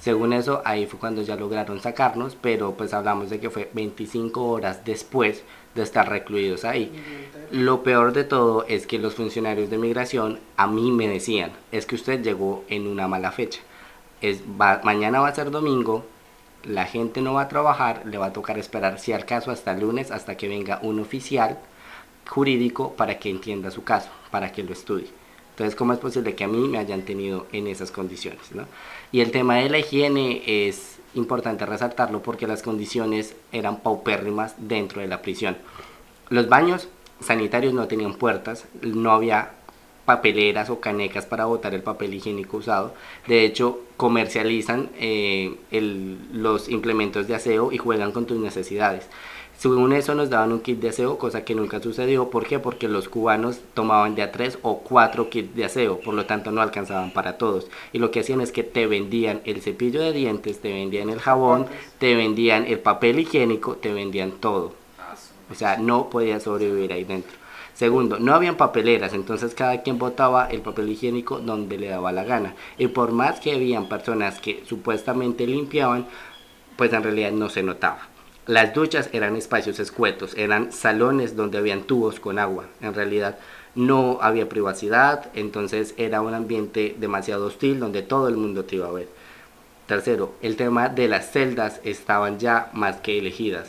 Según 0.00 0.32
eso, 0.32 0.62
ahí 0.64 0.86
fue 0.86 1.00
cuando 1.00 1.22
ya 1.22 1.34
lograron 1.34 1.80
sacarnos, 1.80 2.36
pero 2.40 2.74
pues 2.74 2.94
hablamos 2.94 3.30
de 3.30 3.40
que 3.40 3.50
fue 3.50 3.68
25 3.72 4.44
horas 4.44 4.84
después 4.84 5.42
de 5.74 5.82
estar 5.82 6.08
recluidos 6.08 6.64
ahí. 6.64 6.92
Lo 7.50 7.82
peor 7.82 8.12
de 8.12 8.22
todo 8.22 8.64
es 8.68 8.86
que 8.86 8.98
los 8.98 9.14
funcionarios 9.14 9.70
de 9.70 9.78
migración 9.78 10.38
a 10.56 10.68
mí 10.68 10.92
me 10.92 11.08
decían, 11.08 11.50
es 11.72 11.84
que 11.84 11.96
usted 11.96 12.22
llegó 12.22 12.64
en 12.68 12.86
una 12.86 13.08
mala 13.08 13.32
fecha. 13.32 13.60
Es, 14.20 14.42
mañana 14.46 15.18
va 15.18 15.28
a 15.28 15.34
ser 15.34 15.50
domingo, 15.50 16.04
la 16.62 16.84
gente 16.84 17.20
no 17.22 17.34
va 17.34 17.42
a 17.42 17.48
trabajar, 17.48 18.02
le 18.06 18.18
va 18.18 18.26
a 18.26 18.32
tocar 18.32 18.56
esperar 18.56 19.00
si 19.00 19.12
al 19.12 19.26
caso 19.26 19.50
hasta 19.50 19.74
lunes, 19.74 20.12
hasta 20.12 20.36
que 20.36 20.48
venga 20.48 20.78
un 20.82 21.00
oficial 21.00 21.58
jurídico 22.28 22.94
para 22.94 23.18
que 23.18 23.30
entienda 23.30 23.70
su 23.70 23.84
caso, 23.84 24.10
para 24.30 24.52
que 24.52 24.62
lo 24.62 24.72
estudie. 24.72 25.08
Entonces, 25.50 25.76
¿cómo 25.76 25.92
es 25.92 26.00
posible 26.00 26.34
que 26.34 26.44
a 26.44 26.48
mí 26.48 26.66
me 26.66 26.78
hayan 26.78 27.02
tenido 27.02 27.46
en 27.52 27.68
esas 27.68 27.92
condiciones? 27.92 28.40
Y 29.12 29.20
el 29.20 29.30
tema 29.30 29.56
de 29.56 29.70
la 29.70 29.78
higiene 29.78 30.42
es 30.46 30.98
importante 31.14 31.64
resaltarlo 31.64 32.22
porque 32.22 32.48
las 32.48 32.62
condiciones 32.62 33.36
eran 33.52 33.80
paupérrimas 33.80 34.56
dentro 34.58 35.00
de 35.00 35.06
la 35.06 35.22
prisión. 35.22 35.56
Los 36.28 36.48
baños 36.48 36.88
sanitarios 37.20 37.72
no 37.72 37.86
tenían 37.86 38.14
puertas, 38.14 38.66
no 38.82 39.12
había 39.12 39.52
papeleras 40.04 40.70
o 40.70 40.80
canecas 40.80 41.24
para 41.24 41.46
botar 41.46 41.74
el 41.74 41.82
papel 41.82 42.14
higiénico 42.14 42.58
usado. 42.58 42.94
De 43.26 43.44
hecho, 43.44 43.80
comercializan 43.96 44.90
eh, 44.98 45.54
los 46.32 46.68
implementos 46.68 47.26
de 47.26 47.34
aseo 47.34 47.72
y 47.72 47.78
juegan 47.78 48.12
con 48.12 48.26
tus 48.26 48.38
necesidades. 48.38 49.06
Según 49.64 49.94
eso 49.94 50.14
nos 50.14 50.28
daban 50.28 50.52
un 50.52 50.60
kit 50.60 50.78
de 50.78 50.90
aseo, 50.90 51.16
cosa 51.16 51.42
que 51.42 51.54
nunca 51.54 51.80
sucedió. 51.80 52.28
¿Por 52.28 52.46
qué? 52.46 52.58
Porque 52.58 52.86
los 52.86 53.08
cubanos 53.08 53.60
tomaban 53.72 54.14
de 54.14 54.20
a 54.20 54.30
tres 54.30 54.58
o 54.60 54.80
cuatro 54.80 55.30
kits 55.30 55.56
de 55.56 55.64
aseo, 55.64 56.00
por 56.00 56.12
lo 56.12 56.26
tanto 56.26 56.50
no 56.50 56.60
alcanzaban 56.60 57.14
para 57.14 57.38
todos. 57.38 57.68
Y 57.90 57.98
lo 57.98 58.10
que 58.10 58.20
hacían 58.20 58.42
es 58.42 58.52
que 58.52 58.62
te 58.62 58.86
vendían 58.86 59.40
el 59.46 59.62
cepillo 59.62 60.02
de 60.02 60.12
dientes, 60.12 60.60
te 60.60 60.70
vendían 60.70 61.08
el 61.08 61.18
jabón, 61.18 61.64
te 61.98 62.14
vendían 62.14 62.66
el 62.66 62.78
papel 62.78 63.18
higiénico, 63.20 63.76
te 63.76 63.94
vendían 63.94 64.32
todo. 64.32 64.74
O 65.50 65.54
sea, 65.54 65.78
no 65.78 66.10
podías 66.10 66.42
sobrevivir 66.42 66.92
ahí 66.92 67.04
dentro. 67.04 67.32
Segundo, 67.72 68.18
no 68.18 68.34
habían 68.34 68.58
papeleras, 68.58 69.14
entonces 69.14 69.54
cada 69.54 69.80
quien 69.80 69.98
botaba 69.98 70.44
el 70.44 70.60
papel 70.60 70.90
higiénico 70.90 71.38
donde 71.38 71.78
le 71.78 71.88
daba 71.88 72.12
la 72.12 72.24
gana. 72.24 72.54
Y 72.76 72.88
por 72.88 73.12
más 73.12 73.40
que 73.40 73.54
habían 73.54 73.88
personas 73.88 74.40
que 74.40 74.62
supuestamente 74.66 75.46
limpiaban, 75.46 76.06
pues 76.76 76.92
en 76.92 77.02
realidad 77.02 77.32
no 77.32 77.48
se 77.48 77.62
notaba. 77.62 78.13
Las 78.46 78.74
duchas 78.74 79.08
eran 79.14 79.36
espacios 79.36 79.80
escuetos, 79.80 80.34
eran 80.36 80.70
salones 80.70 81.34
donde 81.34 81.56
habían 81.56 81.84
tubos 81.84 82.20
con 82.20 82.38
agua. 82.38 82.66
En 82.82 82.92
realidad 82.92 83.38
no 83.74 84.18
había 84.20 84.50
privacidad, 84.50 85.30
entonces 85.34 85.94
era 85.96 86.20
un 86.20 86.34
ambiente 86.34 86.94
demasiado 86.98 87.46
hostil 87.46 87.80
donde 87.80 88.02
todo 88.02 88.28
el 88.28 88.36
mundo 88.36 88.66
te 88.66 88.76
iba 88.76 88.86
a 88.86 88.92
ver. 88.92 89.08
Tercero, 89.86 90.34
el 90.42 90.56
tema 90.56 90.90
de 90.90 91.08
las 91.08 91.30
celdas 91.30 91.80
estaban 91.84 92.38
ya 92.38 92.68
más 92.74 92.96
que 92.96 93.18
elegidas 93.18 93.66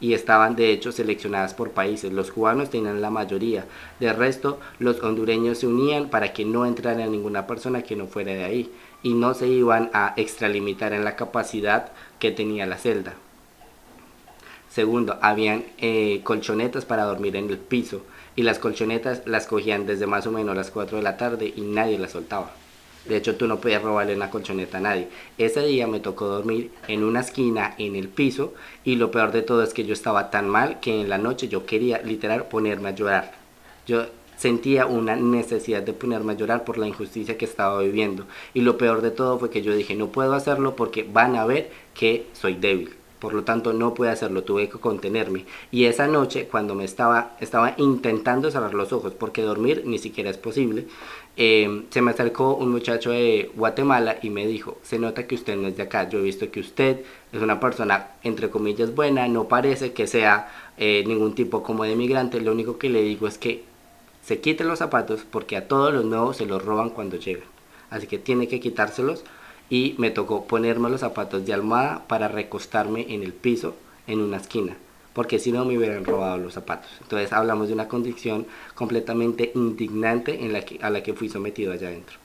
y 0.00 0.14
estaban 0.14 0.54
de 0.54 0.70
hecho 0.70 0.92
seleccionadas 0.92 1.52
por 1.54 1.72
países. 1.72 2.12
Los 2.12 2.30
cubanos 2.30 2.70
tenían 2.70 3.02
la 3.02 3.10
mayoría. 3.10 3.64
De 3.98 4.12
resto, 4.12 4.60
los 4.78 5.02
hondureños 5.02 5.58
se 5.58 5.66
unían 5.66 6.10
para 6.10 6.32
que 6.32 6.44
no 6.44 6.64
entrara 6.64 7.06
ninguna 7.06 7.48
persona 7.48 7.82
que 7.82 7.96
no 7.96 8.06
fuera 8.06 8.32
de 8.32 8.44
ahí 8.44 8.72
y 9.02 9.14
no 9.14 9.34
se 9.34 9.48
iban 9.48 9.90
a 9.92 10.14
extralimitar 10.16 10.92
en 10.92 11.04
la 11.04 11.16
capacidad 11.16 11.90
que 12.20 12.30
tenía 12.30 12.66
la 12.66 12.78
celda. 12.78 13.14
Segundo, 14.72 15.18
habían 15.20 15.64
eh, 15.76 16.22
colchonetas 16.24 16.86
para 16.86 17.04
dormir 17.04 17.36
en 17.36 17.50
el 17.50 17.58
piso 17.58 18.00
y 18.34 18.42
las 18.42 18.58
colchonetas 18.58 19.20
las 19.26 19.46
cogían 19.46 19.84
desde 19.84 20.06
más 20.06 20.26
o 20.26 20.32
menos 20.32 20.56
las 20.56 20.70
4 20.70 20.96
de 20.96 21.02
la 21.02 21.18
tarde 21.18 21.52
y 21.54 21.60
nadie 21.60 21.98
las 21.98 22.12
soltaba. 22.12 22.52
De 23.04 23.18
hecho, 23.18 23.36
tú 23.36 23.46
no 23.46 23.60
podías 23.60 23.82
robarle 23.82 24.16
una 24.16 24.30
colchoneta 24.30 24.78
a 24.78 24.80
nadie. 24.80 25.08
Ese 25.36 25.60
día 25.66 25.86
me 25.86 26.00
tocó 26.00 26.26
dormir 26.26 26.70
en 26.88 27.04
una 27.04 27.20
esquina 27.20 27.74
en 27.76 27.96
el 27.96 28.08
piso 28.08 28.54
y 28.82 28.94
lo 28.96 29.10
peor 29.10 29.30
de 29.32 29.42
todo 29.42 29.62
es 29.62 29.74
que 29.74 29.84
yo 29.84 29.92
estaba 29.92 30.30
tan 30.30 30.48
mal 30.48 30.80
que 30.80 31.02
en 31.02 31.10
la 31.10 31.18
noche 31.18 31.48
yo 31.48 31.66
quería 31.66 32.00
literal 32.00 32.46
ponerme 32.46 32.88
a 32.88 32.94
llorar. 32.94 33.32
Yo 33.86 34.06
sentía 34.38 34.86
una 34.86 35.16
necesidad 35.16 35.82
de 35.82 35.92
ponerme 35.92 36.32
a 36.32 36.36
llorar 36.36 36.64
por 36.64 36.78
la 36.78 36.88
injusticia 36.88 37.36
que 37.36 37.44
estaba 37.44 37.82
viviendo. 37.82 38.24
Y 38.54 38.62
lo 38.62 38.78
peor 38.78 39.02
de 39.02 39.10
todo 39.10 39.38
fue 39.38 39.50
que 39.50 39.60
yo 39.60 39.76
dije, 39.76 39.94
no 39.96 40.08
puedo 40.08 40.32
hacerlo 40.32 40.76
porque 40.76 41.02
van 41.02 41.36
a 41.36 41.44
ver 41.44 41.70
que 41.92 42.26
soy 42.32 42.54
débil 42.54 43.01
por 43.22 43.34
lo 43.34 43.44
tanto 43.44 43.72
no 43.72 43.94
pude 43.94 44.08
hacerlo, 44.08 44.42
tuve 44.42 44.68
que 44.68 44.80
contenerme. 44.80 45.46
Y 45.70 45.84
esa 45.84 46.08
noche, 46.08 46.48
cuando 46.50 46.74
me 46.74 46.82
estaba, 46.82 47.36
estaba 47.38 47.74
intentando 47.76 48.50
cerrar 48.50 48.74
los 48.74 48.92
ojos, 48.92 49.14
porque 49.14 49.42
dormir 49.42 49.84
ni 49.86 49.98
siquiera 49.98 50.28
es 50.28 50.38
posible, 50.38 50.86
eh, 51.36 51.84
se 51.90 52.02
me 52.02 52.10
acercó 52.10 52.56
un 52.56 52.72
muchacho 52.72 53.12
de 53.12 53.52
Guatemala 53.54 54.16
y 54.22 54.30
me 54.30 54.44
dijo, 54.44 54.78
se 54.82 54.98
nota 54.98 55.28
que 55.28 55.36
usted 55.36 55.54
no 55.54 55.68
es 55.68 55.76
de 55.76 55.84
acá, 55.84 56.08
yo 56.08 56.18
he 56.18 56.22
visto 56.22 56.50
que 56.50 56.58
usted 56.58 57.02
es 57.32 57.40
una 57.40 57.60
persona, 57.60 58.08
entre 58.24 58.50
comillas, 58.50 58.92
buena, 58.92 59.28
no 59.28 59.46
parece 59.46 59.92
que 59.92 60.08
sea 60.08 60.50
eh, 60.76 61.04
ningún 61.06 61.36
tipo 61.36 61.62
como 61.62 61.84
de 61.84 61.94
migrante, 61.94 62.40
lo 62.40 62.50
único 62.50 62.76
que 62.76 62.90
le 62.90 63.02
digo 63.02 63.28
es 63.28 63.38
que 63.38 63.62
se 64.24 64.40
quite 64.40 64.64
los 64.64 64.80
zapatos 64.80 65.20
porque 65.30 65.56
a 65.56 65.68
todos 65.68 65.94
los 65.94 66.04
nuevos 66.04 66.38
se 66.38 66.46
los 66.46 66.64
roban 66.64 66.90
cuando 66.90 67.18
llegan. 67.18 67.46
Así 67.88 68.08
que 68.08 68.18
tiene 68.18 68.48
que 68.48 68.58
quitárselos 68.58 69.22
y 69.72 69.94
me 69.96 70.10
tocó 70.10 70.44
ponerme 70.44 70.90
los 70.90 71.00
zapatos 71.00 71.46
de 71.46 71.54
almohada 71.54 72.06
para 72.06 72.28
recostarme 72.28 73.06
en 73.08 73.22
el 73.22 73.32
piso 73.32 73.74
en 74.06 74.20
una 74.20 74.36
esquina, 74.36 74.76
porque 75.14 75.38
si 75.38 75.50
no 75.50 75.64
me 75.64 75.78
hubieran 75.78 76.04
robado 76.04 76.36
los 76.36 76.52
zapatos. 76.52 76.90
Entonces 77.00 77.32
hablamos 77.32 77.68
de 77.68 77.74
una 77.74 77.88
condición 77.88 78.46
completamente 78.74 79.50
indignante 79.54 80.44
en 80.44 80.52
la 80.52 80.60
que, 80.60 80.78
a 80.82 80.90
la 80.90 81.02
que 81.02 81.14
fui 81.14 81.30
sometido 81.30 81.72
allá 81.72 81.88
adentro. 81.88 82.18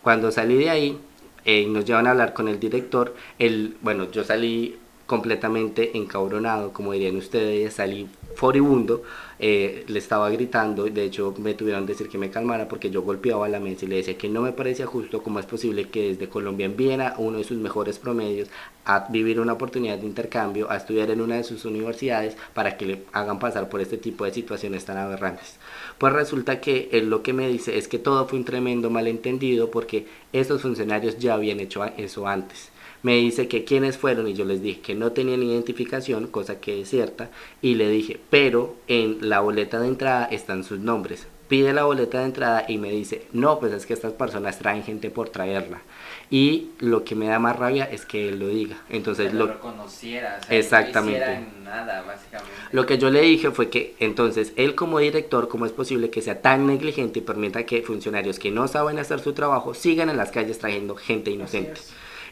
Cuando 0.00 0.32
salí 0.32 0.56
de 0.56 0.70
ahí, 0.70 0.98
eh, 1.44 1.66
nos 1.66 1.84
llevan 1.84 2.06
a 2.06 2.12
hablar 2.12 2.32
con 2.32 2.48
el 2.48 2.58
director, 2.58 3.14
el, 3.38 3.76
bueno, 3.82 4.10
yo 4.10 4.24
salí 4.24 4.78
completamente 5.12 5.94
encabronado, 5.98 6.72
como 6.72 6.94
dirían 6.94 7.16
ustedes, 7.16 7.74
salí 7.74 8.08
furibundo, 8.34 9.02
eh, 9.38 9.84
le 9.86 9.98
estaba 9.98 10.30
gritando, 10.30 10.84
de 10.84 11.04
hecho 11.04 11.34
me 11.36 11.52
tuvieron 11.52 11.84
que 11.84 11.92
decir 11.92 12.08
que 12.08 12.16
me 12.16 12.30
calmara 12.30 12.66
porque 12.66 12.88
yo 12.88 13.02
golpeaba 13.02 13.46
la 13.46 13.60
mesa 13.60 13.84
y 13.84 13.88
le 13.88 13.96
decía 13.96 14.16
que 14.16 14.30
no 14.30 14.40
me 14.40 14.52
parecía 14.52 14.86
justo 14.86 15.22
cómo 15.22 15.38
es 15.38 15.44
posible 15.44 15.90
que 15.90 16.08
desde 16.08 16.30
Colombia 16.30 16.64
envíen 16.64 17.02
a 17.02 17.14
uno 17.18 17.36
de 17.36 17.44
sus 17.44 17.58
mejores 17.58 17.98
promedios 17.98 18.48
a 18.86 19.06
vivir 19.10 19.38
una 19.38 19.52
oportunidad 19.52 19.98
de 19.98 20.06
intercambio, 20.06 20.70
a 20.70 20.78
estudiar 20.78 21.10
en 21.10 21.20
una 21.20 21.36
de 21.36 21.44
sus 21.44 21.66
universidades 21.66 22.34
para 22.54 22.78
que 22.78 22.86
le 22.86 23.02
hagan 23.12 23.38
pasar 23.38 23.68
por 23.68 23.82
este 23.82 23.98
tipo 23.98 24.24
de 24.24 24.32
situaciones 24.32 24.86
tan 24.86 24.96
aberrantes. 24.96 25.56
Pues 25.98 26.14
resulta 26.14 26.58
que 26.62 26.88
él 26.90 27.10
lo 27.10 27.22
que 27.22 27.34
me 27.34 27.48
dice 27.48 27.76
es 27.76 27.86
que 27.86 27.98
todo 27.98 28.26
fue 28.26 28.38
un 28.38 28.46
tremendo 28.46 28.88
malentendido 28.88 29.70
porque 29.70 30.06
esos 30.32 30.62
funcionarios 30.62 31.18
ya 31.18 31.34
habían 31.34 31.60
hecho 31.60 31.84
eso 31.98 32.26
antes 32.26 32.71
me 33.02 33.16
dice 33.16 33.48
que 33.48 33.64
quiénes 33.64 33.98
fueron 33.98 34.28
y 34.28 34.34
yo 34.34 34.44
les 34.44 34.62
dije 34.62 34.80
que 34.80 34.94
no 34.94 35.12
tenían 35.12 35.42
identificación, 35.42 36.26
cosa 36.28 36.60
que 36.60 36.80
es 36.80 36.90
cierta, 36.90 37.30
y 37.60 37.74
le 37.74 37.88
dije, 37.88 38.20
pero 38.30 38.76
en 38.86 39.28
la 39.28 39.40
boleta 39.40 39.80
de 39.80 39.88
entrada 39.88 40.26
están 40.26 40.64
sus 40.64 40.78
nombres. 40.78 41.26
Pide 41.48 41.74
la 41.74 41.84
boleta 41.84 42.20
de 42.20 42.24
entrada 42.24 42.64
y 42.66 42.78
me 42.78 42.90
dice, 42.90 43.26
no, 43.32 43.58
pues 43.58 43.72
es 43.72 43.84
que 43.84 43.92
estas 43.92 44.14
personas 44.14 44.58
traen 44.58 44.84
gente 44.84 45.10
por 45.10 45.28
traerla. 45.28 45.82
Y 46.30 46.70
lo 46.78 47.04
que 47.04 47.14
me 47.14 47.26
da 47.26 47.38
más 47.38 47.56
rabia 47.56 47.84
es 47.84 48.06
que 48.06 48.30
él 48.30 48.38
lo 48.38 48.48
diga. 48.48 48.78
Entonces 48.88 49.34
lo, 49.34 49.60
conociera, 49.60 50.40
exactamente. 50.48 51.44
nada, 51.62 52.00
básicamente. 52.02 52.50
Lo 52.70 52.86
que 52.86 52.96
yo 52.96 53.10
le 53.10 53.20
dije 53.20 53.50
fue 53.50 53.68
que 53.68 53.94
entonces 53.98 54.54
él 54.56 54.74
como 54.74 54.98
director, 54.98 55.48
¿cómo 55.48 55.66
es 55.66 55.72
posible 55.72 56.08
que 56.08 56.22
sea 56.22 56.40
tan 56.40 56.66
negligente 56.66 57.18
y 57.18 57.22
permita 57.22 57.66
que 57.66 57.82
funcionarios 57.82 58.38
que 58.38 58.50
no 58.50 58.66
saben 58.66 58.98
hacer 58.98 59.20
su 59.20 59.34
trabajo 59.34 59.74
sigan 59.74 60.08
en 60.08 60.16
las 60.16 60.30
calles 60.30 60.58
trayendo 60.58 60.94
gente 60.94 61.30
inocente? 61.30 61.82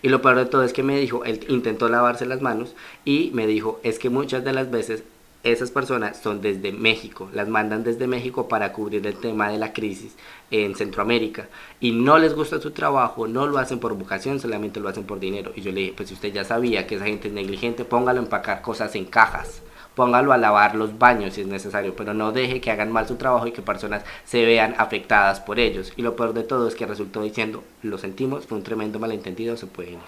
Y 0.03 0.09
lo 0.09 0.23
peor 0.23 0.37
de 0.37 0.47
todo 0.47 0.63
es 0.63 0.73
que 0.73 0.83
me 0.83 0.99
dijo, 0.99 1.25
él 1.25 1.45
intentó 1.49 1.89
lavarse 1.89 2.27
las 2.27 2.41
manos 2.41 2.75
y 3.05 3.31
me 3.35 3.47
dijo, 3.47 3.81
es 3.83 3.99
que 3.99 4.11
muchas 4.11 4.45
de 4.45 4.53
las 4.53 4.71
veces 4.71 5.03
esas 5.43 5.71
personas 5.71 6.21
son 6.21 6.43
desde 6.43 6.73
México, 6.73 7.31
las 7.33 7.49
mandan 7.49 7.83
desde 7.83 8.07
México 8.07 8.49
para 8.49 8.73
cubrir 8.73 9.07
el 9.07 9.15
tema 9.15 9.49
de 9.49 9.59
la 9.59 9.73
crisis 9.73 10.15
en 10.51 10.75
Centroamérica 10.75 11.49
y 11.81 11.93
no 11.93 12.19
les 12.19 12.35
gusta 12.35 12.61
su 12.61 12.73
trabajo, 12.73 13.27
no 13.27 13.47
lo 13.47 13.59
hacen 13.59 13.79
por 13.79 13.95
vocación, 13.95 14.39
solamente 14.39 14.81
lo 14.81 14.89
hacen 14.89 15.05
por 15.05 15.19
dinero. 15.19 15.53
Y 15.57 15.63
yo 15.63 15.73
le 15.73 15.81
dije, 15.81 15.95
pues 15.97 16.09
si 16.09 16.15
usted 16.15 16.33
ya 16.33 16.45
sabía 16.45 16.87
que 16.87 16.97
esa 16.97 17.07
gente 17.07 17.29
es 17.29 17.35
negligente, 17.35 17.85
póngalo 17.85 18.21
a 18.21 18.23
empacar 18.23 18.61
cosas 18.61 18.95
en 18.97 19.07
cajas 19.07 19.63
póngalo 19.95 20.33
a 20.33 20.39
lavar 20.39 20.75
los 20.75 20.99
baños 20.99 21.35
si 21.35 21.43
es 21.43 21.47
necesario, 21.47 21.95
pero 21.97 22.15
no 22.15 22.33
deje 22.33 22.61
que 22.61 22.71
hagan 22.71 22.93
mal 22.93 23.07
su 23.07 23.17
trabajo 23.17 23.47
y 23.47 23.53
que 23.53 23.63
personas 23.63 24.05
se 24.25 24.45
vean 24.45 24.75
afectadas 24.79 25.41
por 25.41 25.59
ellos. 25.59 25.93
Y 25.97 26.03
lo 26.03 26.17
peor 26.17 26.35
de 26.35 26.43
todo 26.43 26.69
es 26.69 26.75
que 26.75 26.87
resultó 26.87 27.23
diciendo, 27.23 27.63
lo 27.83 27.99
sentimos, 27.99 28.47
fue 28.47 28.59
un 28.59 28.65
tremendo 28.65 28.99
malentendido, 28.99 29.57
se 29.57 29.67
pueden 29.67 29.95
ir. 29.95 30.01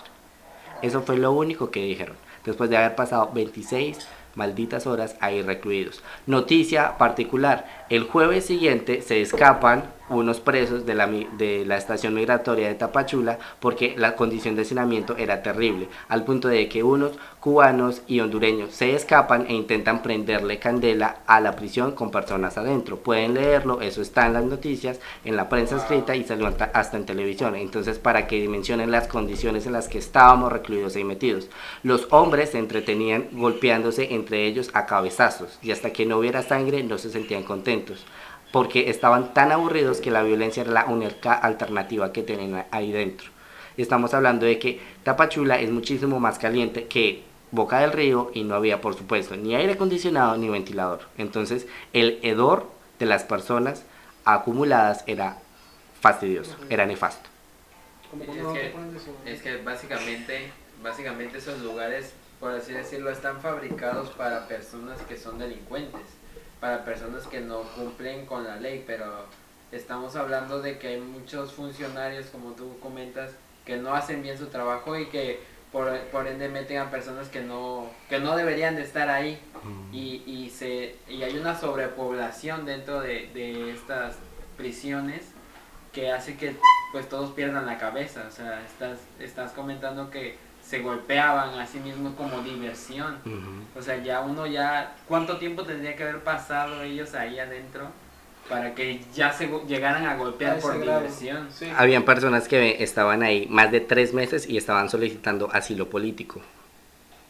Eso 0.83 1.03
fue 1.03 1.17
lo 1.17 1.33
único 1.33 1.71
que 1.71 1.85
dijeron. 1.85 2.17
Después 2.45 2.71
de 2.71 2.77
haber 2.77 2.97
pasado 2.97 3.31
26 3.33 4.07
malditas 4.35 4.87
horas 4.87 5.17
ahí 5.21 5.43
recluidos. 5.43 6.03
Noticia 6.27 6.97
particular, 6.99 7.87
el 7.89 8.05
jueves 8.05 8.47
siguiente 8.47 9.03
se 9.03 9.21
escapan 9.21 9.85
unos 10.13 10.41
presos 10.41 10.87
de 10.87 10.95
la, 10.95 11.07
de 11.07 11.65
la 11.67 11.77
estación 11.77 12.15
migratoria 12.15 12.69
de 12.69 12.75
Tapachula 12.75 13.39
porque 13.61 13.95
la 13.97 14.17
condición 14.17 14.55
de 14.55 14.63
hacinamiento 14.63 15.17
era 15.17 15.43
terrible, 15.43 15.89
al 16.09 16.25
punto 16.25 16.49
de 16.49 16.69
que 16.69 16.83
unos 16.83 17.13
cubanos 17.41 18.03
y 18.07 18.21
hondureños 18.21 18.73
se 18.73 18.95
escapan 18.95 19.47
e 19.49 19.55
intentan 19.55 20.03
prenderle 20.03 20.59
candela 20.59 21.19
a 21.27 21.41
la 21.41 21.57
prisión 21.57 21.93
con 21.93 22.11
personas 22.11 22.57
adentro. 22.57 22.99
Pueden 22.99 23.35
leerlo, 23.35 23.81
eso 23.81 24.01
está 24.01 24.27
en 24.27 24.35
las 24.35 24.45
noticias, 24.45 25.01
en 25.25 25.37
la 25.37 25.49
prensa 25.49 25.77
escrita 25.77 26.15
y 26.15 26.25
salió 26.25 26.53
hasta 26.73 26.97
en 26.97 27.07
televisión. 27.07 27.57
Entonces, 27.57 27.99
para 27.99 28.27
que 28.27 28.41
dimensionen 28.41 28.91
las 28.91 29.09
condiciones 29.09 29.67
en 29.67 29.73
las 29.73 29.89
que 29.89 29.99
estábamos 29.99 30.53
recluidos 30.53 30.97
y 30.97 31.05
metidos. 31.05 31.49
Los 31.83 32.07
hombres 32.11 32.51
se 32.51 32.59
entretenían 32.59 33.29
golpeándose 33.33 34.15
entre 34.15 34.47
ellos 34.47 34.71
a 34.75 34.87
cabezazos 34.87 35.59
y 35.63 35.73
hasta 35.73 35.93
que 35.93 36.07
no 36.07 36.19
hubiera 36.19 36.43
sangre 36.43 36.83
no 36.83 36.99
se 36.99 37.11
sentían 37.11 37.43
contentos 37.43 38.05
porque 38.53 38.91
estaban 38.91 39.35
tan 39.35 39.51
aburridos 39.51 40.01
que 40.01 40.11
la 40.11 40.23
violencia 40.23 40.63
era 40.63 40.73
la 40.73 40.85
única 40.85 41.33
alternativa 41.33 42.13
que 42.13 42.23
tenían 42.23 42.67
ahí 42.71 42.93
dentro. 42.93 43.31
Estamos 43.77 44.13
hablando 44.13 44.45
de 44.45 44.59
que 44.59 44.81
Tapachula 45.03 45.59
es 45.59 45.71
muchísimo 45.71 46.21
más 46.21 46.39
caliente 46.39 46.85
que 46.85 47.25
Boca 47.51 47.81
del 47.81 47.93
Río 47.93 48.31
y 48.35 48.45
no 48.45 48.55
había, 48.55 48.81
por 48.81 48.95
supuesto, 48.95 49.37
ni 49.37 49.55
aire 49.55 49.73
acondicionado 49.73 50.37
ni 50.37 50.49
ventilador. 50.49 51.01
Entonces, 51.19 51.67
el 51.93 52.19
hedor 52.23 52.67
de 52.99 53.07
las 53.07 53.25
personas 53.25 53.85
acumuladas 54.25 55.05
era 55.07 55.39
fastidioso, 56.01 56.57
era 56.69 56.87
nefasto. 56.87 57.29
Es 59.25 59.43
que, 59.43 59.57
básicamente, 59.59 60.51
básicamente 60.83 61.39
esos 61.39 61.61
lugares, 61.61 62.13
por 62.41 62.53
así 62.53 62.73
decirlo, 62.73 63.11
están 63.11 63.41
fabricados 63.41 64.11
para 64.11 64.47
personas 64.49 65.01
que 65.03 65.17
son 65.17 65.39
delincuentes, 65.39 66.03
para 66.63 66.85
personas 66.85 67.27
que 67.27 67.41
no 67.41 67.63
cumplen 67.75 68.25
con 68.25 68.45
la 68.45 68.55
ley, 68.55 68.85
pero 68.87 69.27
estamos 69.73 70.15
hablando 70.15 70.63
de 70.63 70.79
que 70.79 70.87
hay 70.87 71.01
muchos 71.01 71.53
funcionarios, 71.53 72.27
como 72.27 72.53
tú 72.53 72.79
comentas, 72.79 73.33
que 73.67 73.79
no 73.79 73.93
hacen 73.95 74.23
bien 74.23 74.39
su 74.39 74.47
trabajo 74.47 74.97
y 74.97 75.07
que 75.07 75.41
por, 75.73 75.99
por 76.13 76.29
ende 76.29 76.49
meten 76.49 76.79
a 76.79 76.89
personas 76.89 77.29
que 77.31 77.41
no, 77.41 77.91
que 78.09 78.21
no 78.21 78.37
deberían 78.37 78.77
de 78.77 78.83
estar 78.83 79.11
ahí. 79.11 79.41
Y, 79.93 80.23
y, 80.25 80.51
se, 80.51 80.95
y 81.09 81.25
hay 81.25 81.37
una 81.37 81.59
sobrepoblación 81.59 82.65
dentro 82.65 83.01
de, 83.01 83.29
de 83.35 83.73
estas 83.73 84.15
prisiones 84.57 85.33
que 85.93 86.13
hace 86.13 86.37
que 86.37 86.55
pues 86.93 87.09
todos 87.09 87.33
pierdan 87.33 87.67
la 87.67 87.77
cabeza. 87.77 88.27
O 88.29 88.31
sea, 88.31 88.63
estás, 88.65 89.01
estás 89.19 89.51
comentando 89.51 90.11
que 90.11 90.37
se 90.73 90.79
golpeaban 90.79 91.61
a 91.61 91.67
sí 91.67 91.79
mismos 91.81 92.15
como 92.15 92.41
diversión. 92.41 93.19
O 93.79 93.83
sea, 93.83 94.03
ya 94.03 94.23
uno 94.23 94.47
ya, 94.47 94.97
¿cuánto 95.07 95.37
tiempo 95.37 95.65
tendría 95.65 95.95
que 95.95 96.03
haber 96.03 96.21
pasado 96.21 96.83
ellos 96.83 97.15
ahí 97.15 97.39
adentro? 97.39 97.89
para 98.49 98.75
que 98.75 99.01
ya 99.15 99.33
se 99.33 99.49
llegaran 99.69 100.05
a 100.05 100.17
golpear 100.17 100.59
por 100.59 100.81
diversión. 100.81 101.49
Habían 101.77 102.05
personas 102.05 102.49
que 102.49 102.83
estaban 102.83 103.23
ahí 103.23 103.47
más 103.49 103.71
de 103.71 103.81
tres 103.81 104.13
meses 104.13 104.49
y 104.49 104.57
estaban 104.57 104.91
solicitando 104.91 105.49
asilo 105.53 105.89
político. 105.89 106.41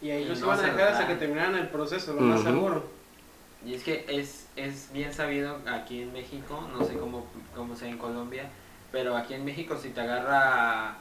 Y 0.00 0.10
ahí 0.10 0.24
los 0.24 0.38
iban 0.38 0.58
a 0.58 0.62
dejar 0.62 0.88
hasta 0.88 1.06
que 1.06 1.16
terminaran 1.16 1.56
el 1.56 1.68
proceso, 1.68 2.14
lo 2.14 2.22
más 2.22 2.42
seguro. 2.42 2.84
Y 3.66 3.74
es 3.74 3.84
que 3.84 4.06
es, 4.08 4.46
es 4.56 4.90
bien 4.92 5.12
sabido 5.12 5.58
aquí 5.66 6.00
en 6.02 6.12
México, 6.12 6.66
no 6.72 6.84
sé 6.84 6.94
cómo, 6.94 7.26
cómo 7.54 7.76
sea 7.76 7.88
en 7.88 7.98
Colombia, 7.98 8.48
pero 8.90 9.16
aquí 9.16 9.34
en 9.34 9.44
México 9.44 9.76
si 9.76 9.90
te 9.90 10.00
agarra 10.00 10.96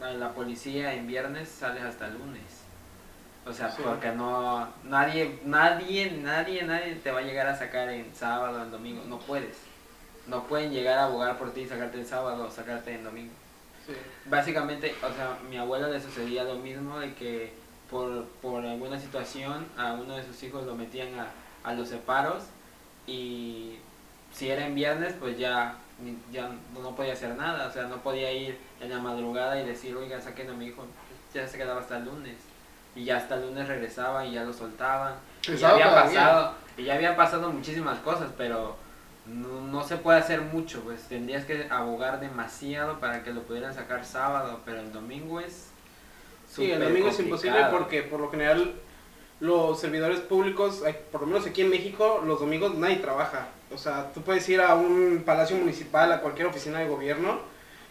la 0.00 0.32
policía 0.32 0.94
en 0.94 1.06
viernes, 1.06 1.48
sales 1.48 1.82
hasta 1.82 2.06
el 2.06 2.14
lunes. 2.14 2.42
O 3.46 3.52
sea, 3.52 3.74
porque 3.82 4.10
no 4.12 4.68
nadie, 4.84 5.40
nadie, 5.44 6.10
nadie, 6.22 6.62
nadie 6.64 6.94
te 6.96 7.10
va 7.10 7.20
a 7.20 7.22
llegar 7.22 7.46
a 7.46 7.56
sacar 7.56 7.88
en 7.88 8.14
sábado 8.14 8.60
o 8.60 8.62
en 8.62 8.70
domingo. 8.70 9.02
No 9.06 9.18
puedes. 9.18 9.56
No 10.26 10.44
pueden 10.44 10.70
llegar 10.70 10.98
a 10.98 11.04
abogar 11.04 11.38
por 11.38 11.52
ti 11.54 11.62
y 11.62 11.66
sacarte 11.66 11.98
en 11.98 12.06
sábado 12.06 12.46
o 12.46 12.50
sacarte 12.50 12.94
en 12.94 13.04
domingo. 13.04 13.32
Básicamente, 14.26 14.94
o 15.02 15.14
sea, 15.14 15.38
mi 15.48 15.56
abuela 15.56 15.88
le 15.88 15.98
sucedía 15.98 16.44
lo 16.44 16.56
mismo 16.56 16.98
de 16.98 17.14
que 17.14 17.54
por, 17.90 18.26
por 18.42 18.64
alguna 18.66 19.00
situación 19.00 19.66
a 19.78 19.94
uno 19.94 20.16
de 20.16 20.24
sus 20.26 20.42
hijos 20.42 20.66
lo 20.66 20.74
metían 20.74 21.08
a, 21.18 21.28
a 21.64 21.72
los 21.72 21.88
separos 21.88 22.44
y 23.06 23.78
si 24.32 24.50
era 24.50 24.66
en 24.66 24.74
viernes 24.74 25.14
pues 25.18 25.38
ya, 25.38 25.76
ya 26.30 26.50
no 26.80 26.94
podía 26.94 27.12
hacer 27.12 27.34
nada, 27.34 27.66
o 27.68 27.72
sea, 27.72 27.84
no 27.84 27.96
podía 27.98 28.32
ir 28.32 28.58
en 28.80 28.90
la 28.90 28.98
madrugada 28.98 29.60
y 29.60 29.66
decir, 29.66 29.96
oiga, 29.96 30.20
saquen 30.20 30.50
a 30.50 30.54
mi 30.54 30.66
hijo, 30.66 30.84
ya 31.34 31.46
se 31.46 31.58
quedaba 31.58 31.80
hasta 31.80 31.98
el 31.98 32.04
lunes 32.04 32.36
y 32.94 33.04
ya 33.04 33.16
hasta 33.16 33.36
el 33.36 33.42
lunes 33.42 33.68
regresaba 33.68 34.24
y 34.24 34.32
ya 34.32 34.44
lo 34.44 34.52
soltaban. 34.52 35.14
Y 35.46 35.56
ya 35.56 35.70
había 35.70 35.94
pasado, 35.94 36.54
y 36.76 36.84
ya 36.84 36.94
había 36.94 37.16
pasado 37.16 37.50
muchísimas 37.50 37.98
cosas, 38.00 38.30
pero 38.36 38.76
no, 39.26 39.84
se 39.84 39.96
puede 39.96 40.18
hacer 40.18 40.40
mucho, 40.40 40.80
pues 40.82 41.02
tendrías 41.02 41.44
que 41.44 41.68
abogar 41.70 42.20
demasiado 42.20 42.98
para 42.98 43.22
que 43.22 43.32
lo 43.32 43.42
pudieran 43.42 43.74
sacar 43.74 44.04
sábado, 44.04 44.60
pero 44.64 44.80
el 44.80 44.92
domingo 44.92 45.40
es 45.40 45.70
Sí, 46.48 46.70
el 46.70 46.82
domingo 46.82 47.08
es 47.08 47.20
imposible 47.20 47.66
porque 47.70 48.02
por 48.02 48.20
lo 48.20 48.30
general 48.30 48.74
los 49.40 49.78
servidores 49.78 50.20
públicos, 50.20 50.82
por 51.12 51.20
lo 51.20 51.26
menos 51.26 51.46
aquí 51.46 51.60
en 51.60 51.70
México, 51.70 52.22
los 52.24 52.40
domingos 52.40 52.74
nadie 52.74 52.96
trabaja. 52.96 53.48
O 53.72 53.78
sea, 53.78 54.12
tú 54.12 54.22
puedes 54.22 54.48
ir 54.48 54.60
a 54.60 54.74
un 54.74 55.22
palacio 55.24 55.56
municipal, 55.56 56.10
a 56.12 56.20
cualquier 56.20 56.46
oficina 56.46 56.80
de 56.80 56.88
gobierno 56.88 57.40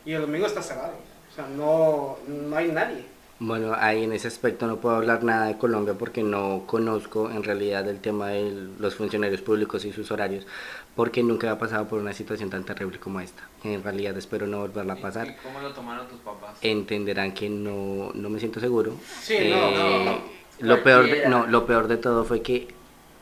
y 0.05 0.13
el 0.13 0.21
domingo 0.21 0.47
está 0.47 0.61
cerrado. 0.61 0.93
O 1.31 1.35
sea, 1.35 1.47
no, 1.47 2.17
no 2.27 2.55
hay 2.55 2.71
nadie. 2.71 3.17
Bueno, 3.39 3.75
ahí 3.77 4.03
en 4.03 4.13
ese 4.13 4.27
aspecto 4.27 4.65
no 4.65 4.77
puedo 4.77 4.95
hablar 4.95 5.23
nada 5.23 5.45
de 5.45 5.59
Colombia 5.59 5.93
porque 5.93 6.23
no 6.23 6.63
conozco 6.65 7.29
en 7.29 7.43
realidad 7.43 7.87
el 7.87 7.99
tema 7.99 8.29
de 8.29 8.69
los 8.79 8.95
funcionarios 8.95 9.41
públicos 9.41 9.85
y 9.85 9.93
sus 9.93 10.09
horarios, 10.09 10.47
porque 10.95 11.21
nunca 11.21 11.51
he 11.51 11.55
pasado 11.55 11.87
por 11.87 11.99
una 11.99 12.13
situación 12.13 12.49
tan 12.49 12.63
terrible 12.63 12.99
como 12.99 13.19
esta. 13.19 13.43
En 13.63 13.83
realidad 13.83 14.17
espero 14.17 14.47
no 14.47 14.61
volverla 14.61 14.93
a 14.93 15.01
pasar. 15.01 15.27
¿Y 15.27 15.35
cómo 15.43 15.59
lo 15.59 15.71
tomaron 15.71 16.07
tus 16.07 16.19
papás? 16.21 16.57
Entenderán 16.63 17.33
que 17.33 17.47
no, 17.47 18.11
no 18.15 18.29
me 18.29 18.39
siento 18.39 18.59
seguro. 18.59 18.93
Sí, 19.21 19.37
no, 19.51 19.69
no, 19.69 20.11
eh, 20.11 20.21
Lo 20.59 20.81
peor, 20.81 21.05
de, 21.05 21.29
no, 21.29 21.45
lo 21.45 21.67
peor 21.67 21.87
de 21.87 21.97
todo 21.97 22.25
fue 22.25 22.41
que 22.41 22.69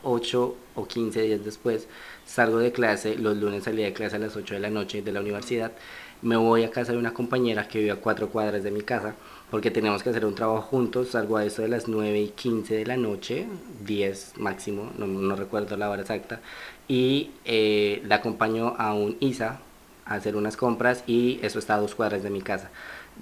8 0.02 0.56
o 0.76 0.86
15 0.86 1.20
días 1.20 1.44
después 1.44 1.88
salgo 2.26 2.58
de 2.58 2.72
clase, 2.72 3.16
los 3.16 3.36
lunes 3.36 3.64
salí 3.64 3.82
de 3.82 3.92
clase 3.92 4.16
a 4.16 4.18
las 4.18 4.36
8 4.36 4.54
de 4.54 4.60
la 4.60 4.70
noche 4.70 5.00
de 5.02 5.12
la 5.12 5.20
universidad, 5.20 5.72
me 6.22 6.36
voy 6.36 6.64
a 6.64 6.70
casa 6.70 6.92
de 6.92 6.98
una 6.98 7.14
compañera 7.14 7.68
que 7.68 7.78
vive 7.78 7.90
a 7.90 7.96
cuatro 7.96 8.28
cuadras 8.30 8.62
de 8.62 8.70
mi 8.70 8.82
casa 8.82 9.14
porque 9.50 9.70
tenemos 9.70 10.02
que 10.02 10.10
hacer 10.10 10.24
un 10.24 10.34
trabajo 10.34 10.62
juntos, 10.62 11.10
salgo 11.10 11.36
a 11.36 11.44
eso 11.44 11.62
de 11.62 11.68
las 11.68 11.88
9 11.88 12.20
y 12.20 12.28
15 12.30 12.74
de 12.74 12.86
la 12.86 12.96
noche, 12.96 13.46
10 13.84 14.38
máximo, 14.38 14.90
no, 14.98 15.36
recuerdo 15.36 15.76
la 15.76 15.88
hora 15.88 16.02
exacta, 16.02 16.40
y 16.88 17.30
eh, 17.44 18.02
la 18.06 18.16
acompaño 18.16 18.74
a 18.78 18.92
un 18.92 19.16
ISA 19.20 19.60
a 20.04 20.14
hacer 20.14 20.36
unas 20.36 20.56
compras 20.56 21.04
y 21.06 21.38
eso 21.42 21.58
está 21.58 21.76
a 21.76 21.80
dos 21.80 21.94
cuadras 21.94 22.22
de 22.22 22.30
mi 22.30 22.40
casa. 22.40 22.70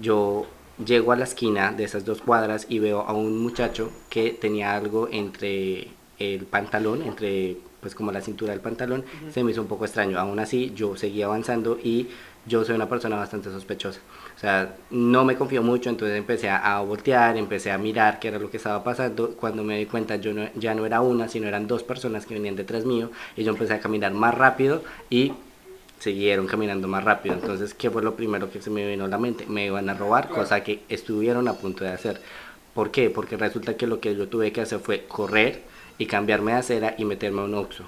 Yo 0.01 0.47
llego 0.85 1.13
a 1.13 1.17
la 1.17 1.25
esquina 1.25 1.73
de 1.73 1.85
esas 1.85 2.05
dos 2.05 2.21
cuadras 2.21 2.67
y 2.69 2.79
veo 2.79 3.03
a 3.03 3.13
un 3.13 3.39
muchacho 3.39 3.91
que 4.09 4.31
tenía 4.31 4.75
algo 4.75 5.09
entre 5.11 5.89
el 6.19 6.47
pantalón, 6.47 7.03
entre 7.03 7.59
pues 7.85 7.95
como 7.95 8.11
la 8.11 8.23
cintura 8.23 8.53
del 8.53 8.63
pantalón, 8.63 9.05
se 9.31 9.45
me 9.45 9.51
hizo 9.51 9.61
un 9.61 9.69
poco 9.69 9.85
extraño. 9.85 10.19
Aún 10.19 10.39
así, 10.39 10.73
yo 10.75 10.97
seguí 10.97 11.21
avanzando 11.21 11.79
y 11.85 12.09
yo 12.47 12.65
soy 12.65 12.77
una 12.77 12.89
persona 12.89 13.17
bastante 13.17 13.51
sospechosa. 13.51 14.01
O 14.35 14.41
sea, 14.41 14.75
no 14.89 15.27
me 15.27 15.37
confío 15.37 15.63
mucho, 15.63 15.91
entonces 15.91 16.17
empecé 16.17 16.49
a, 16.49 16.81
voltear, 16.81 17.37
empecé 17.37 17.71
a 17.71 17.77
mirar 17.77 18.21
qué 18.21 18.29
era 18.29 18.39
lo 18.39 18.51
que 18.51 18.57
estaba 18.57 18.83
pasando. 18.83 19.33
Cuando 19.37 19.63
me 19.65 19.79
di 19.79 19.85
cuenta, 19.85 20.17
yo 20.17 20.33
ya 20.55 20.75
no 20.75 20.87
era 20.87 21.03
una, 21.03 21.29
sino 21.29 21.47
eran 21.47 21.67
dos 21.67 21.83
personas 21.83 22.25
que 22.25 22.33
venían 22.33 22.57
detrás 22.57 22.87
mío. 22.87 23.11
Y 23.37 23.45
yo 23.45 23.53
empecé 23.53 23.75
a 23.75 23.81
caminar 23.81 24.15
más 24.15 24.33
rápido 24.35 24.83
y 25.11 25.35
siguieron 25.99 26.47
caminando 26.47 26.89
más 26.89 27.05
rápido. 27.05 27.35
Entonces, 27.35 27.75
¿qué 27.75 27.91
fue 27.91 28.03
lo 28.03 28.17
primero 28.17 28.51
que 28.51 28.63
se 28.63 28.71
me 28.71 28.89
vino 28.89 29.05
a 29.05 29.09
la 29.09 29.19
mente? 29.19 29.45
Me 29.47 29.67
iban 29.67 29.91
a 29.91 29.95
robar, 29.95 30.31
cosa 30.31 30.65
que 30.65 30.85
estuvieron 30.89 31.49
a 31.49 31.53
punto 31.53 31.85
de 31.85 31.91
hacer. 31.91 32.19
¿Por 32.73 32.91
qué? 32.91 33.11
Porque 33.11 33.37
resulta 33.37 33.77
que 33.77 33.87
lo 33.87 34.01
que 34.01 34.17
yo 34.17 34.27
tuve 34.27 34.53
que 34.53 34.63
hacer 34.63 34.79
fue 34.79 35.05
correr 35.07 35.74
y 35.99 36.07
cambiarme 36.07 36.53
de 36.53 36.59
acera 36.59 36.95
y 36.99 37.05
meterme 37.05 37.43
a 37.43 37.45
un 37.45 37.55
oxo 37.55 37.85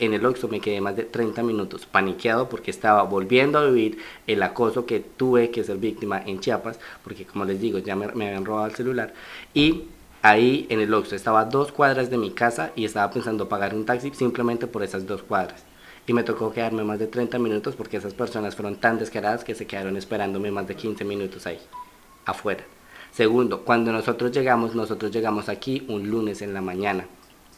en 0.00 0.14
el 0.14 0.24
Oxxo 0.26 0.48
me 0.48 0.60
quedé 0.60 0.80
más 0.80 0.96
de 0.96 1.04
30 1.04 1.42
minutos 1.42 1.86
paniqueado 1.86 2.48
porque 2.48 2.70
estaba 2.70 3.02
volviendo 3.02 3.58
a 3.58 3.66
vivir 3.66 3.98
el 4.26 4.42
acoso 4.42 4.86
que 4.86 4.98
tuve 5.00 5.50
que 5.50 5.62
ser 5.62 5.76
víctima 5.76 6.20
en 6.24 6.40
Chiapas, 6.40 6.80
porque 7.04 7.26
como 7.26 7.44
les 7.44 7.60
digo, 7.60 7.78
ya 7.78 7.94
me, 7.94 8.06
habían 8.06 8.44
robado 8.44 8.66
el 8.66 8.74
celular. 8.74 9.12
Y 9.54 9.84
ahí 10.22 10.66
en 10.70 10.80
el 10.80 10.92
Oxxo 10.92 11.14
estaba 11.14 11.40
a 11.40 11.44
dos 11.44 11.70
cuadras 11.70 12.10
de 12.10 12.16
mi 12.16 12.30
casa 12.30 12.72
y 12.74 12.86
estaba 12.86 13.12
pensando 13.12 13.48
pagar 13.48 13.74
un 13.74 13.84
taxi 13.84 14.10
simplemente 14.14 14.66
por 14.66 14.82
esas 14.82 15.06
dos 15.06 15.22
cuadras. 15.22 15.64
Y 16.06 16.14
me 16.14 16.22
tocó 16.22 16.50
quedarme 16.52 16.82
más 16.82 16.98
de 16.98 17.06
30 17.06 17.38
minutos 17.38 17.76
porque 17.76 17.98
esas 17.98 18.14
personas 18.14 18.56
fueron 18.56 18.76
tan 18.76 18.98
descaradas 18.98 19.44
que 19.44 19.54
se 19.54 19.66
quedaron 19.66 19.96
esperándome 19.98 20.50
más 20.50 20.66
de 20.66 20.76
15 20.76 21.04
minutos 21.04 21.46
ahí, 21.46 21.58
afuera. 22.24 22.64
Segundo, 23.12 23.62
cuando 23.62 23.92
nosotros 23.92 24.32
llegamos, 24.32 24.74
nosotros 24.74 25.10
llegamos 25.10 25.48
aquí 25.48 25.84
un 25.88 26.10
lunes 26.10 26.42
en 26.42 26.54
la 26.54 26.60
mañana. 26.60 27.06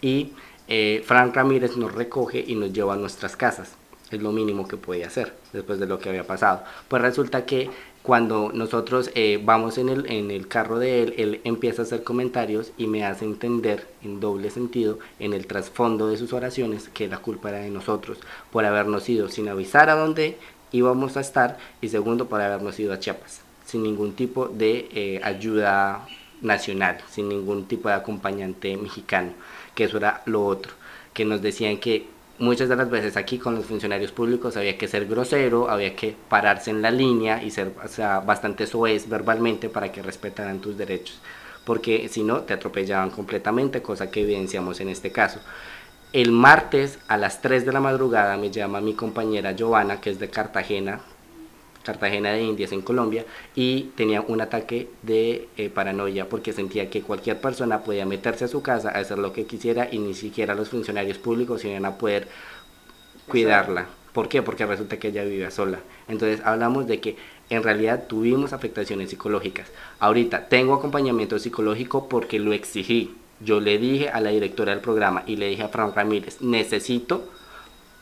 Y 0.01 0.33
eh, 0.69 1.03
Frank 1.05 1.35
Ramírez 1.35 1.77
nos 1.77 1.93
recoge 1.93 2.45
y 2.47 2.55
nos 2.55 2.73
lleva 2.73 2.95
a 2.95 2.97
nuestras 2.97 3.37
casas. 3.37 3.75
Es 4.11 4.21
lo 4.21 4.33
mínimo 4.33 4.69
que 4.69 4.77
puede 4.77 5.05
hacer 5.05 5.35
después 5.53 5.79
de 5.79 5.87
lo 5.87 5.99
que 5.99 6.11
había 6.11 6.27
pasado. 6.27 6.65
Pues 6.89 7.01
resulta 7.01 7.47
que 7.47 7.71
cuando 8.03 8.51
nosotros 8.53 9.11
eh, 9.15 9.41
vamos 9.43 9.79
en 9.79 9.89
el, 9.89 10.11
en 10.11 10.31
el 10.31 10.49
carro 10.49 10.79
de 10.79 11.03
él, 11.03 11.15
él 11.19 11.41
empieza 11.45 11.83
a 11.83 11.85
hacer 11.85 12.03
comentarios 12.03 12.73
y 12.77 12.89
me 12.89 13.05
hace 13.05 13.25
entender 13.25 13.87
en 14.03 14.19
doble 14.19 14.51
sentido, 14.51 14.99
en 15.21 15.33
el 15.33 15.47
trasfondo 15.47 16.09
de 16.09 16.17
sus 16.17 16.33
oraciones, 16.33 16.89
que 16.89 17.07
la 17.07 17.19
culpa 17.19 17.51
era 17.51 17.59
de 17.59 17.71
nosotros 17.71 18.19
por 18.51 18.65
habernos 18.65 19.09
ido 19.09 19.29
sin 19.29 19.49
avisar 19.49 19.89
a 19.89 19.95
dónde 19.95 20.37
íbamos 20.73 21.17
a 21.17 21.21
estar 21.21 21.59
y 21.81 21.89
segundo 21.89 22.29
por 22.29 22.41
habernos 22.41 22.81
ido 22.81 22.93
a 22.93 22.99
Chiapas, 22.99 23.42
sin 23.73 23.83
ningún 23.83 24.13
tipo 24.13 24.49
de 24.49 24.89
eh, 24.93 25.21
ayuda 25.25 26.07
nacional, 26.43 26.99
sin 27.11 27.31
ningún 27.31 27.67
tipo 27.67 27.89
de 27.89 27.95
acompañante 27.95 28.77
mexicano 28.77 29.33
que 29.75 29.85
eso 29.85 29.97
era 29.97 30.23
lo 30.27 30.45
otro, 30.45 30.75
que 31.15 31.25
nos 31.25 31.41
decían 31.41 31.79
que 31.79 32.07
muchas 32.39 32.69
de 32.69 32.77
las 32.77 32.91
veces 32.91 33.17
aquí 33.17 33.39
con 33.39 33.55
los 33.55 33.65
funcionarios 33.65 34.13
públicos 34.13 34.59
había 34.59 34.77
que 34.77 34.89
ser 34.89 35.07
grosero, 35.07 35.71
había 35.71 35.97
que 35.97 36.15
pararse 36.29 36.71
en 36.71 36.83
la 36.83 36.91
línea 36.91 37.43
y 37.43 37.51
ser 37.51 37.73
bastante 38.27 38.67
soez 38.67 39.09
verbalmente 39.09 39.71
para 39.71 39.91
que 39.91 40.03
respetaran 40.03 40.61
tus 40.61 40.77
derechos, 40.77 41.19
porque 41.65 42.11
si 42.11 42.23
no 42.23 42.41
te 42.41 42.53
atropellaban 42.53 43.09
completamente, 43.09 43.81
cosa 43.81 44.11
que 44.11 44.21
evidenciamos 44.21 44.81
en 44.81 44.91
este 44.91 45.13
caso. 45.13 45.41
El 46.13 46.31
martes 46.31 46.99
a 47.09 47.17
las 47.17 47.41
3 47.41 47.65
de 47.65 47.73
la 47.73 47.81
madrugada 47.81 48.37
me 48.37 48.51
llama 48.51 48.83
mi 48.83 48.93
compañera 48.93 49.53
Giovanna, 49.53 49.99
que 49.99 50.11
es 50.11 50.19
de 50.19 50.29
Cartagena, 50.29 51.01
Cartagena 51.83 52.33
de 52.33 52.43
Indias 52.43 52.73
en 52.73 52.83
Colombia 52.83 53.25
y 53.55 53.91
tenía 53.97 54.21
un 54.21 54.41
ataque 54.41 54.89
de 55.03 55.49
eh, 55.57 55.69
paranoia 55.69 56.29
porque 56.29 56.53
sentía 56.53 56.91
que 56.91 57.03
cualquier 57.03 57.41
persona 57.41 57.83
podía 57.83 58.07
meterse 58.07 58.45
a 58.45 58.49
su 58.49 58.63
casa, 58.63 58.91
a 58.91 58.99
hacer 58.99 59.19
lo 59.19 59.33
que 59.33 59.47
quisiera 59.47 59.89
y 59.91 59.99
ni 59.99 60.15
siquiera 60.15 60.55
los 60.55 60.69
funcionarios 60.69 61.19
públicos 61.19 61.65
iban 61.65 61.85
a 61.85 61.99
poder 61.99 62.29
cuidarla. 63.27 63.87
¿Por 64.13 64.29
qué? 64.29 64.43
Porque 64.43 64.67
resulta 64.67 64.99
que 64.99 65.09
ella 65.09 65.25
vivía 65.25 65.51
sola. 65.51 65.81
Entonces 66.07 66.45
hablamos 66.45 66.87
de 66.87 67.01
que 67.01 67.17
en 67.49 67.63
realidad 67.63 68.05
tuvimos 68.07 68.53
afectaciones 68.53 69.11
psicológicas. 69.11 69.71
Ahorita 69.99 70.49
tengo 70.49 70.75
acompañamiento 70.75 71.39
psicológico 71.39 72.09
porque 72.09 72.39
lo 72.39 72.53
exigí. 72.53 73.15
Yo 73.41 73.61
le 73.61 73.79
dije 73.79 74.11
a 74.11 74.21
la 74.21 74.31
directora 74.31 74.73
del 74.73 74.81
programa 74.81 75.25
y 75.27 75.37
le 75.37 75.49
dije 75.49 75.63
a 75.63 75.69
Fran 75.69 75.95
Ramírez, 75.95 76.41
necesito 76.43 77.29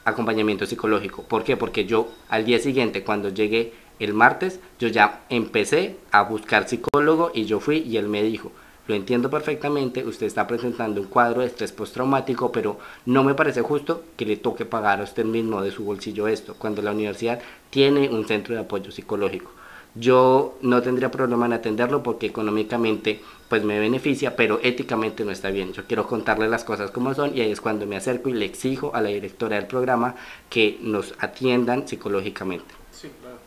acompañamiento 0.05 0.67
psicológico. 0.67 1.23
¿Por 1.23 1.45
qué? 1.45 1.57
Porque 1.57 1.85
yo 1.85 2.09
al 2.29 2.45
día 2.45 2.59
siguiente, 2.59 3.05
cuando 3.05 3.29
llegué 3.29 3.73
el 3.99 4.15
martes, 4.15 4.61
yo 4.79 4.89
ya 4.89 5.25
empecé 5.29 5.97
a 6.11 6.23
buscar 6.23 6.69
psicólogo 6.69 7.31
y 7.35 7.45
yo 7.45 7.61
fui 7.61 7.79
y 7.79 7.97
él 7.97 8.09
me 8.09 8.23
dijo, 8.23 8.51
lo 8.87 8.95
entiendo 8.97 9.31
perfectamente, 9.31 10.05
usted 10.05 10.27
está 10.27 10.47
presentando 10.47 11.01
un 11.01 11.07
cuadro 11.07 11.43
de 11.43 11.47
estrés 11.47 11.71
postraumático, 11.71 12.51
pero 12.51 12.79
no 13.07 13.23
me 13.23 13.35
parece 13.35 13.63
justo 13.63 14.03
que 14.17 14.27
le 14.27 14.37
toque 14.37 14.65
pagar 14.65 15.01
a 15.01 15.05
usted 15.05 15.25
mismo 15.25 15.63
de 15.63 15.71
su 15.71 15.85
bolsillo 15.85 16.27
esto, 16.27 16.57
cuando 16.59 16.83
la 16.83 16.91
universidad 16.91 17.41
tiene 17.71 18.09
un 18.09 18.27
centro 18.27 18.55
de 18.55 18.63
apoyo 18.63 18.91
psicológico. 18.91 19.53
Yo 19.95 20.57
no 20.63 20.83
tendría 20.83 21.11
problema 21.11 21.47
en 21.47 21.53
atenderlo 21.53 22.03
porque 22.03 22.27
económicamente 22.27 23.21
pues 23.51 23.65
me 23.65 23.81
beneficia, 23.81 24.37
pero 24.37 24.61
éticamente 24.63 25.25
no 25.25 25.33
está 25.33 25.51
bien. 25.51 25.73
Yo 25.73 25.85
quiero 25.85 26.07
contarle 26.07 26.49
las 26.49 26.63
cosas 26.63 26.93
como 26.93 27.13
son 27.15 27.37
y 27.37 27.41
ahí 27.41 27.51
es 27.51 27.61
cuando 27.61 27.85
me 27.85 27.97
acerco 27.97 28.29
y 28.29 28.33
le 28.33 28.45
exijo 28.45 28.95
a 28.95 29.03
la 29.03 29.09
directora 29.09 29.57
del 29.57 29.67
programa 29.67 30.15
que 30.49 30.79
nos 30.81 31.15
atiendan 31.19 31.89
psicológicamente. 31.89 32.73
Sí, 32.93 33.11
claro. 33.21 33.39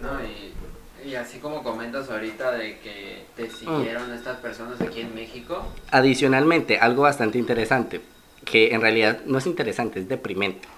No, 0.00 0.24
y, 0.24 1.10
y, 1.10 1.16
así 1.16 1.40
como 1.40 1.64
comentas 1.64 2.08
ahorita 2.08 2.52
de 2.52 2.78
que 2.78 3.24
te 3.34 3.50
siguieron 3.50 4.12
estas 4.12 4.38
personas 4.38 4.80
aquí 4.80 5.00
en 5.00 5.16
México. 5.16 5.66
Adicionalmente, 5.90 6.78
algo 6.78 7.02
bastante 7.02 7.38
interesante, 7.38 8.00
que 8.44 8.72
en 8.72 8.82
realidad 8.82 9.18
no 9.26 9.38
es 9.38 9.46
interesante, 9.46 9.98
es 9.98 10.08
deprimente. 10.08 10.68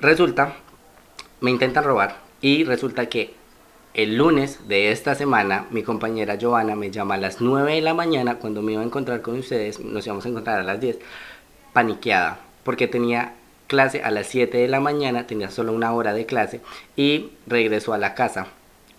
Resulta, 0.00 0.56
me 1.40 1.52
intentan 1.52 1.84
robar 1.84 2.16
y 2.40 2.64
resulta 2.64 3.08
que 3.08 3.37
el 3.98 4.14
lunes 4.14 4.60
de 4.68 4.92
esta 4.92 5.16
semana, 5.16 5.66
mi 5.72 5.82
compañera 5.82 6.38
Joana 6.40 6.76
me 6.76 6.88
llama 6.88 7.16
a 7.16 7.18
las 7.18 7.40
9 7.40 7.74
de 7.74 7.80
la 7.80 7.94
mañana 7.94 8.36
cuando 8.36 8.62
me 8.62 8.74
iba 8.74 8.82
a 8.82 8.84
encontrar 8.84 9.22
con 9.22 9.36
ustedes, 9.36 9.80
nos 9.80 10.06
íbamos 10.06 10.24
a 10.24 10.28
encontrar 10.28 10.60
a 10.60 10.62
las 10.62 10.80
10, 10.80 11.00
paniqueada, 11.72 12.38
porque 12.62 12.86
tenía 12.86 13.34
clase 13.66 14.04
a 14.04 14.12
las 14.12 14.28
7 14.28 14.56
de 14.56 14.68
la 14.68 14.78
mañana, 14.78 15.26
tenía 15.26 15.50
solo 15.50 15.72
una 15.72 15.92
hora 15.92 16.12
de 16.12 16.26
clase 16.26 16.60
y 16.94 17.30
regresó 17.48 17.92
a 17.92 17.98
la 17.98 18.14
casa 18.14 18.46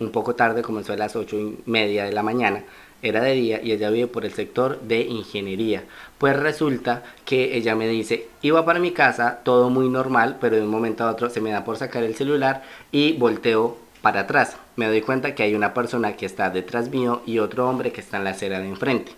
un 0.00 0.10
poco 0.10 0.34
tarde, 0.34 0.60
comenzó 0.60 0.92
a 0.92 0.98
las 0.98 1.16
8 1.16 1.34
y 1.34 1.58
media 1.64 2.04
de 2.04 2.12
la 2.12 2.22
mañana, 2.22 2.64
era 3.00 3.22
de 3.22 3.32
día 3.32 3.62
y 3.62 3.72
ella 3.72 3.88
vive 3.88 4.06
por 4.06 4.26
el 4.26 4.34
sector 4.34 4.82
de 4.82 5.00
ingeniería. 5.00 5.84
Pues 6.18 6.36
resulta 6.36 7.04
que 7.24 7.56
ella 7.56 7.74
me 7.74 7.88
dice, 7.88 8.28
iba 8.42 8.66
para 8.66 8.78
mi 8.78 8.90
casa, 8.90 9.40
todo 9.44 9.70
muy 9.70 9.88
normal, 9.88 10.36
pero 10.42 10.56
de 10.56 10.62
un 10.62 10.68
momento 10.68 11.04
a 11.04 11.10
otro 11.10 11.30
se 11.30 11.40
me 11.40 11.52
da 11.52 11.64
por 11.64 11.78
sacar 11.78 12.02
el 12.02 12.14
celular 12.16 12.64
y 12.92 13.14
volteo 13.14 13.78
para 14.02 14.20
atrás. 14.20 14.56
Me 14.76 14.86
doy 14.86 15.00
cuenta 15.02 15.34
que 15.34 15.42
hay 15.42 15.54
una 15.54 15.74
persona 15.74 16.16
que 16.16 16.26
está 16.26 16.50
detrás 16.50 16.90
mío 16.90 17.22
y 17.26 17.38
otro 17.38 17.68
hombre 17.68 17.92
que 17.92 18.00
está 18.00 18.16
en 18.16 18.24
la 18.24 18.30
acera 18.30 18.60
de 18.60 18.68
enfrente. 18.68 19.12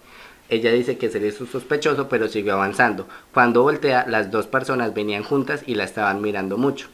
Ella 0.49 0.73
dice 0.73 0.99
que 0.99 1.09
se 1.09 1.21
le 1.21 1.29
hizo 1.29 1.47
sospechoso, 1.47 2.09
pero 2.09 2.29
siguió 2.29 2.55
avanzando. 2.55 3.07
Cuando 3.33 3.63
voltea, 3.63 4.05
las 4.07 4.31
dos 4.31 4.47
personas 4.47 4.93
venían 4.93 5.23
juntas 5.23 5.63
y 5.67 5.77
la 5.77 5.85
estaban 5.85 6.21
mirando 6.21 6.59
mucho. 6.59 6.89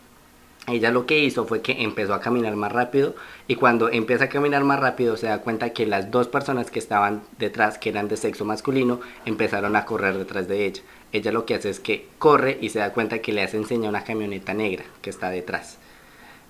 Ella 0.69 0.91
lo 0.91 1.07
que 1.07 1.19
hizo 1.19 1.47
fue 1.47 1.63
que 1.63 1.83
empezó 1.83 2.13
a 2.13 2.21
caminar 2.21 2.55
más 2.55 2.71
rápido 2.71 3.15
y 3.47 3.55
cuando 3.55 3.89
empieza 3.89 4.25
a 4.25 4.29
caminar 4.29 4.65
más 4.65 4.79
rápido 4.79 5.17
se 5.17 5.27
da 5.27 5.41
cuenta 5.41 5.71
que 5.71 5.87
las 5.87 6.11
dos 6.11 6.29
personas 6.29 6.71
que 6.71 6.79
estaban 6.79 7.23
detrás, 7.39 7.79
que 7.79 7.89
eran 7.89 8.07
de 8.07 8.19
sexo 8.19 8.45
masculino, 8.45 9.01
empezaron 9.25 9.77
a 9.77 9.87
correr 9.87 10.19
detrás 10.19 10.47
de 10.47 10.67
ella. 10.67 10.83
Ella 11.11 11.33
lo 11.33 11.47
que 11.47 11.55
hace 11.55 11.71
es 11.71 11.81
que 11.81 12.07
corre 12.19 12.59
y 12.61 12.69
se 12.69 12.81
da 12.81 12.93
cuenta 12.93 13.21
que 13.21 13.33
le 13.33 13.43
hace 13.43 13.57
enseña 13.57 13.89
una 13.89 14.05
camioneta 14.05 14.53
negra 14.53 14.85
que 15.01 15.09
está 15.09 15.31
detrás 15.31 15.79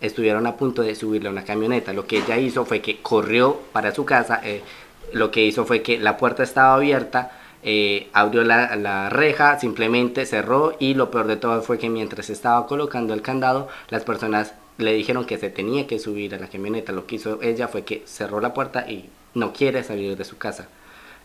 estuvieron 0.00 0.46
a 0.46 0.56
punto 0.56 0.82
de 0.82 0.94
subirle 0.94 1.28
a 1.28 1.32
una 1.32 1.44
camioneta. 1.44 1.92
Lo 1.92 2.06
que 2.06 2.18
ella 2.18 2.38
hizo 2.38 2.64
fue 2.64 2.80
que 2.80 3.00
corrió 3.00 3.58
para 3.72 3.94
su 3.94 4.04
casa, 4.04 4.40
eh, 4.44 4.62
lo 5.12 5.30
que 5.30 5.44
hizo 5.44 5.64
fue 5.64 5.82
que 5.82 5.98
la 5.98 6.16
puerta 6.16 6.42
estaba 6.42 6.74
abierta, 6.74 7.32
eh, 7.62 8.08
abrió 8.12 8.44
la, 8.44 8.76
la, 8.76 9.10
reja, 9.10 9.58
simplemente 9.58 10.26
cerró 10.26 10.76
y 10.78 10.94
lo 10.94 11.10
peor 11.10 11.26
de 11.26 11.36
todo 11.36 11.60
fue 11.62 11.78
que 11.78 11.88
mientras 11.90 12.30
estaba 12.30 12.66
colocando 12.66 13.14
el 13.14 13.22
candado, 13.22 13.68
las 13.88 14.04
personas 14.04 14.54
le 14.78 14.92
dijeron 14.92 15.24
que 15.24 15.38
se 15.38 15.50
tenía 15.50 15.86
que 15.86 15.98
subir 15.98 16.34
a 16.34 16.38
la 16.38 16.48
camioneta. 16.48 16.92
Lo 16.92 17.06
que 17.06 17.16
hizo 17.16 17.42
ella 17.42 17.68
fue 17.68 17.84
que 17.84 18.02
cerró 18.06 18.40
la 18.40 18.54
puerta 18.54 18.88
y 18.88 19.08
no 19.34 19.52
quiere 19.52 19.82
salir 19.82 20.16
de 20.16 20.24
su 20.24 20.38
casa. 20.38 20.68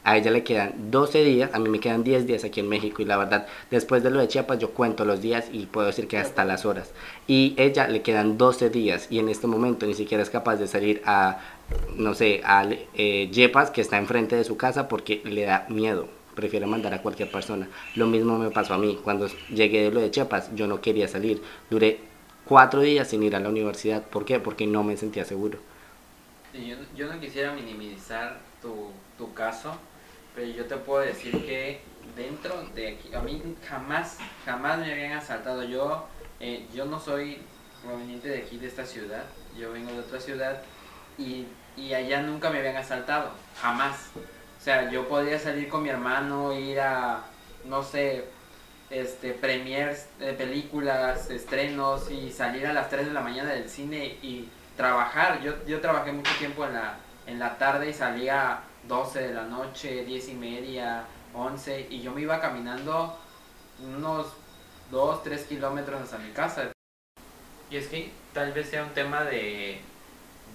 A 0.05 0.17
ella 0.17 0.31
le 0.31 0.43
quedan 0.43 0.91
12 0.91 1.23
días, 1.23 1.49
a 1.53 1.59
mí 1.59 1.69
me 1.69 1.79
quedan 1.79 2.03
10 2.03 2.27
días 2.27 2.43
aquí 2.43 2.59
en 2.59 2.67
México 2.67 3.01
y 3.01 3.05
la 3.05 3.15
verdad, 3.15 3.47
después 3.71 4.03
de 4.03 4.11
lo 4.11 4.19
de 4.19 4.27
Chiapas 4.27 4.59
yo 4.59 4.71
cuento 4.71 5.05
los 5.05 5.21
días 5.21 5.45
y 5.51 5.65
puedo 5.65 5.87
decir 5.87 6.07
que 6.09 6.17
hasta 6.17 6.43
las 6.43 6.65
horas. 6.65 6.91
Y 7.25 7.53
ella 7.57 7.87
le 7.87 8.01
quedan 8.01 8.37
12 8.37 8.69
días 8.69 9.07
y 9.09 9.19
en 9.19 9.29
este 9.29 9.47
momento 9.47 9.85
ni 9.85 9.93
siquiera 9.93 10.21
es 10.21 10.29
capaz 10.29 10.57
de 10.57 10.67
salir 10.67 11.01
a, 11.05 11.39
no 11.95 12.13
sé, 12.15 12.41
a 12.43 12.67
eh, 12.95 13.29
Yepas 13.31 13.71
que 13.71 13.79
está 13.79 13.97
enfrente 13.97 14.35
de 14.35 14.43
su 14.43 14.57
casa 14.57 14.89
porque 14.89 15.21
le 15.23 15.43
da 15.45 15.65
miedo. 15.69 16.09
Prefiere 16.35 16.65
mandar 16.65 16.93
a 16.93 17.01
cualquier 17.01 17.31
persona. 17.31 17.69
Lo 17.95 18.07
mismo 18.07 18.37
me 18.37 18.49
pasó 18.49 18.73
a 18.73 18.77
mí. 18.79 18.99
Cuando 19.03 19.27
llegué 19.49 19.83
de 19.83 19.91
lo 19.91 20.01
de 20.01 20.11
Chiapas, 20.11 20.53
yo 20.55 20.67
no 20.67 20.81
quería 20.81 21.07
salir. 21.07 21.41
Duré 21.69 21.99
cuatro 22.43 22.81
días 22.81 23.07
sin 23.07 23.23
ir 23.23 23.35
a 23.35 23.39
la 23.39 23.49
universidad. 23.49 24.03
¿Por 24.03 24.25
qué? 24.25 24.39
Porque 24.39 24.67
no 24.67 24.83
me 24.83 24.97
sentía 24.97 25.23
seguro. 25.23 25.59
yo, 26.53 26.75
yo 26.95 27.13
no 27.13 27.19
quisiera 27.21 27.53
minimizar 27.53 28.39
tu, 28.61 28.91
tu 29.17 29.33
caso, 29.33 29.77
pero 30.35 30.47
yo 30.47 30.65
te 30.65 30.77
puedo 30.77 31.01
decir 31.01 31.31
que 31.45 31.81
dentro 32.15 32.63
de 32.75 32.93
aquí, 32.93 33.13
a 33.13 33.19
mí 33.19 33.41
jamás, 33.67 34.17
jamás 34.45 34.79
me 34.79 34.91
habían 34.91 35.13
asaltado. 35.13 35.63
Yo, 35.63 36.07
eh, 36.39 36.65
yo 36.73 36.85
no 36.85 36.99
soy 36.99 37.41
proveniente 37.83 38.29
de 38.29 38.39
aquí, 38.39 38.57
de 38.57 38.67
esta 38.67 38.85
ciudad, 38.85 39.23
yo 39.57 39.71
vengo 39.73 39.91
de 39.91 39.99
otra 39.99 40.19
ciudad 40.19 40.61
y, 41.17 41.45
y 41.75 41.93
allá 41.93 42.21
nunca 42.21 42.49
me 42.49 42.59
habían 42.59 42.77
asaltado, 42.77 43.31
jamás. 43.61 44.11
O 44.15 44.63
sea, 44.63 44.89
yo 44.89 45.07
podía 45.07 45.37
salir 45.39 45.67
con 45.67 45.83
mi 45.83 45.89
hermano, 45.89 46.53
ir 46.53 46.79
a, 46.79 47.23
no 47.65 47.83
sé, 47.83 48.25
este, 48.89 49.33
premiers 49.33 50.07
de 50.19 50.33
películas, 50.33 51.29
estrenos 51.29 52.09
y 52.09 52.31
salir 52.31 52.67
a 52.67 52.73
las 52.73 52.89
3 52.89 53.07
de 53.07 53.13
la 53.13 53.21
mañana 53.21 53.51
del 53.51 53.69
cine 53.69 54.17
y 54.21 54.47
trabajar. 54.77 55.41
Yo, 55.41 55.53
yo 55.65 55.81
trabajé 55.81 56.11
mucho 56.11 56.31
tiempo 56.37 56.65
en 56.65 56.73
la, 56.73 56.97
en 57.27 57.39
la 57.39 57.57
tarde 57.57 57.89
y 57.89 57.93
salía 57.93 58.61
12 58.87 59.21
de 59.21 59.33
la 59.33 59.43
noche, 59.43 60.05
10 60.05 60.29
y 60.29 60.33
media, 60.33 61.05
11, 61.33 61.87
y 61.89 62.01
yo 62.01 62.11
me 62.11 62.21
iba 62.21 62.39
caminando 62.39 63.17
unos 63.81 64.27
2, 64.91 65.23
3 65.23 65.43
kilómetros 65.45 66.01
hasta 66.01 66.17
mi 66.17 66.31
casa. 66.31 66.71
Y 67.69 67.77
es 67.77 67.87
que 67.87 68.11
tal 68.33 68.51
vez 68.51 68.69
sea 68.69 68.83
un 68.83 68.93
tema 68.93 69.23
de, 69.23 69.79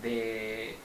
de 0.03 0.77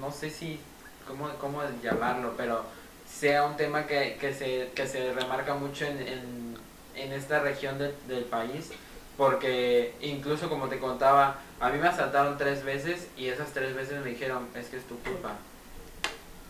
no 0.00 0.10
sé 0.10 0.30
si, 0.30 0.58
cómo, 1.06 1.28
cómo 1.38 1.62
llamarlo, 1.82 2.34
pero 2.36 2.64
sea 3.06 3.44
un 3.44 3.56
tema 3.56 3.86
que, 3.86 4.16
que, 4.20 4.32
se, 4.34 4.70
que 4.74 4.86
se 4.86 5.12
remarca 5.12 5.54
mucho 5.54 5.84
en, 5.84 6.56
en, 6.94 7.12
esta 7.12 7.40
región 7.40 7.78
del 7.78 8.24
país, 8.24 8.70
porque 9.16 9.94
incluso 10.00 10.48
como 10.48 10.68
te 10.68 10.78
contaba, 10.78 11.38
a 11.60 11.70
mí 11.70 11.78
me 11.78 11.88
asaltaron 11.88 12.38
tres 12.38 12.64
veces 12.64 13.08
y 13.16 13.28
esas 13.28 13.52
tres 13.52 13.74
veces 13.74 14.02
me 14.02 14.10
dijeron, 14.10 14.48
es 14.54 14.68
que 14.68 14.76
es 14.76 14.84
tu 14.84 14.98
culpa 15.00 15.36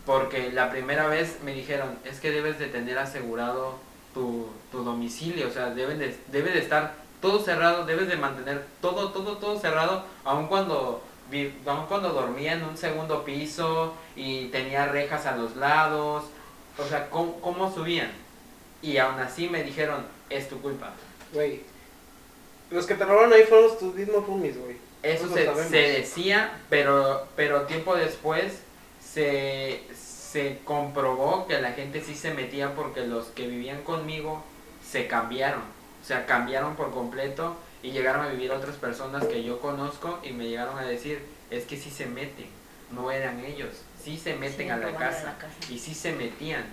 porque 0.05 0.51
la 0.51 0.71
primera 0.71 1.07
vez 1.07 1.39
me 1.43 1.53
dijeron, 1.53 1.97
es 2.05 2.19
que 2.19 2.31
debes 2.31 2.57
de 2.59 2.67
tener 2.67 2.97
asegurado 2.97 3.75
tu, 4.13 4.47
domicilio, 4.71 5.47
o 5.47 5.51
sea, 5.51 5.69
debe 5.69 5.95
de, 5.95 6.15
debe 6.31 6.51
de 6.51 6.59
estar 6.59 6.95
todo 7.21 7.39
cerrado, 7.39 7.85
debes 7.85 8.07
de 8.07 8.15
mantener 8.17 8.65
todo, 8.81 9.11
todo, 9.11 9.37
todo 9.37 9.59
cerrado, 9.59 10.05
aun 10.23 10.47
cuando, 10.47 11.03
aun 11.65 11.85
cuando 11.87 12.09
dormía 12.09 12.53
en 12.53 12.63
un 12.63 12.77
segundo 12.77 13.23
piso 13.23 13.93
y 14.15 14.45
tenía 14.47 14.87
rejas 14.87 15.25
a 15.25 15.35
los 15.35 15.55
lados, 15.55 16.23
o 16.77 16.85
sea, 16.85 17.09
¿cómo, 17.09 17.71
subían? 17.73 18.11
Y 18.81 18.97
aún 18.97 19.19
así 19.19 19.49
me 19.49 19.63
dijeron, 19.63 20.05
es 20.29 20.49
tu 20.49 20.59
culpa. 20.61 20.93
Güey, 21.33 21.61
los 22.71 22.85
que 22.87 22.95
te 22.95 23.05
robaron 23.05 23.33
ahí 23.33 23.43
fueron 23.43 23.77
tus 23.77 23.93
mismos 23.93 24.25
roomies, 24.25 24.57
güey. 24.57 24.77
Eso 25.03 25.27
se, 25.27 25.51
se, 25.69 25.77
decía, 25.77 26.59
pero, 26.69 27.27
pero 27.35 27.63
tiempo 27.63 27.95
después 27.95 28.61
se, 29.13 29.83
se 29.93 30.59
comprobó 30.63 31.47
que 31.47 31.61
la 31.61 31.73
gente 31.73 32.01
sí 32.01 32.15
se 32.15 32.33
metía 32.33 32.75
porque 32.75 33.05
los 33.05 33.27
que 33.27 33.47
vivían 33.47 33.83
conmigo 33.83 34.43
se 34.85 35.07
cambiaron. 35.07 35.61
O 36.01 36.05
sea, 36.05 36.25
cambiaron 36.25 36.75
por 36.75 36.91
completo 36.91 37.55
y 37.83 37.91
llegaron 37.91 38.25
a 38.25 38.29
vivir 38.29 38.51
otras 38.51 38.75
personas 38.75 39.25
que 39.25 39.43
yo 39.43 39.59
conozco 39.59 40.19
y 40.23 40.31
me 40.31 40.47
llegaron 40.47 40.77
a 40.79 40.83
decir, 40.83 41.23
es 41.49 41.65
que 41.65 41.77
sí 41.77 41.89
se 41.91 42.05
meten, 42.05 42.47
no 42.91 43.11
eran 43.11 43.43
ellos, 43.43 43.69
sí 44.03 44.17
se 44.17 44.35
meten 44.35 44.71
a, 44.71 44.77
la 44.77 44.93
casa, 44.93 45.35
y 45.69 45.77
sí 45.77 45.93
se 45.93 46.13
metían. 46.13 46.63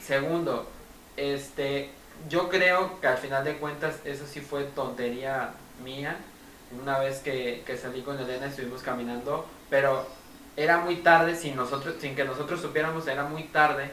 Segundo, 0.00 0.68
este, 1.16 1.90
yo 2.28 2.48
creo 2.48 3.00
que 3.00 3.06
al 3.06 3.18
final 3.18 3.44
de 3.44 3.56
cuentas 3.56 3.96
eso 4.04 4.26
sí 4.26 4.40
fue 4.40 4.64
tontería 4.64 5.54
mía 5.84 6.16
una 6.82 6.98
vez 6.98 7.18
que, 7.18 7.62
que 7.66 7.76
salí 7.76 8.02
con 8.02 8.18
Elena 8.18 8.46
estuvimos 8.46 8.82
caminando, 8.82 9.46
pero 9.70 10.06
era 10.58 10.78
muy 10.78 10.96
tarde 10.96 11.36
sin 11.36 11.54
nosotros, 11.54 11.94
sin 12.00 12.16
que 12.16 12.24
nosotros 12.24 12.60
supiéramos, 12.60 13.06
era 13.06 13.22
muy 13.22 13.44
tarde, 13.44 13.90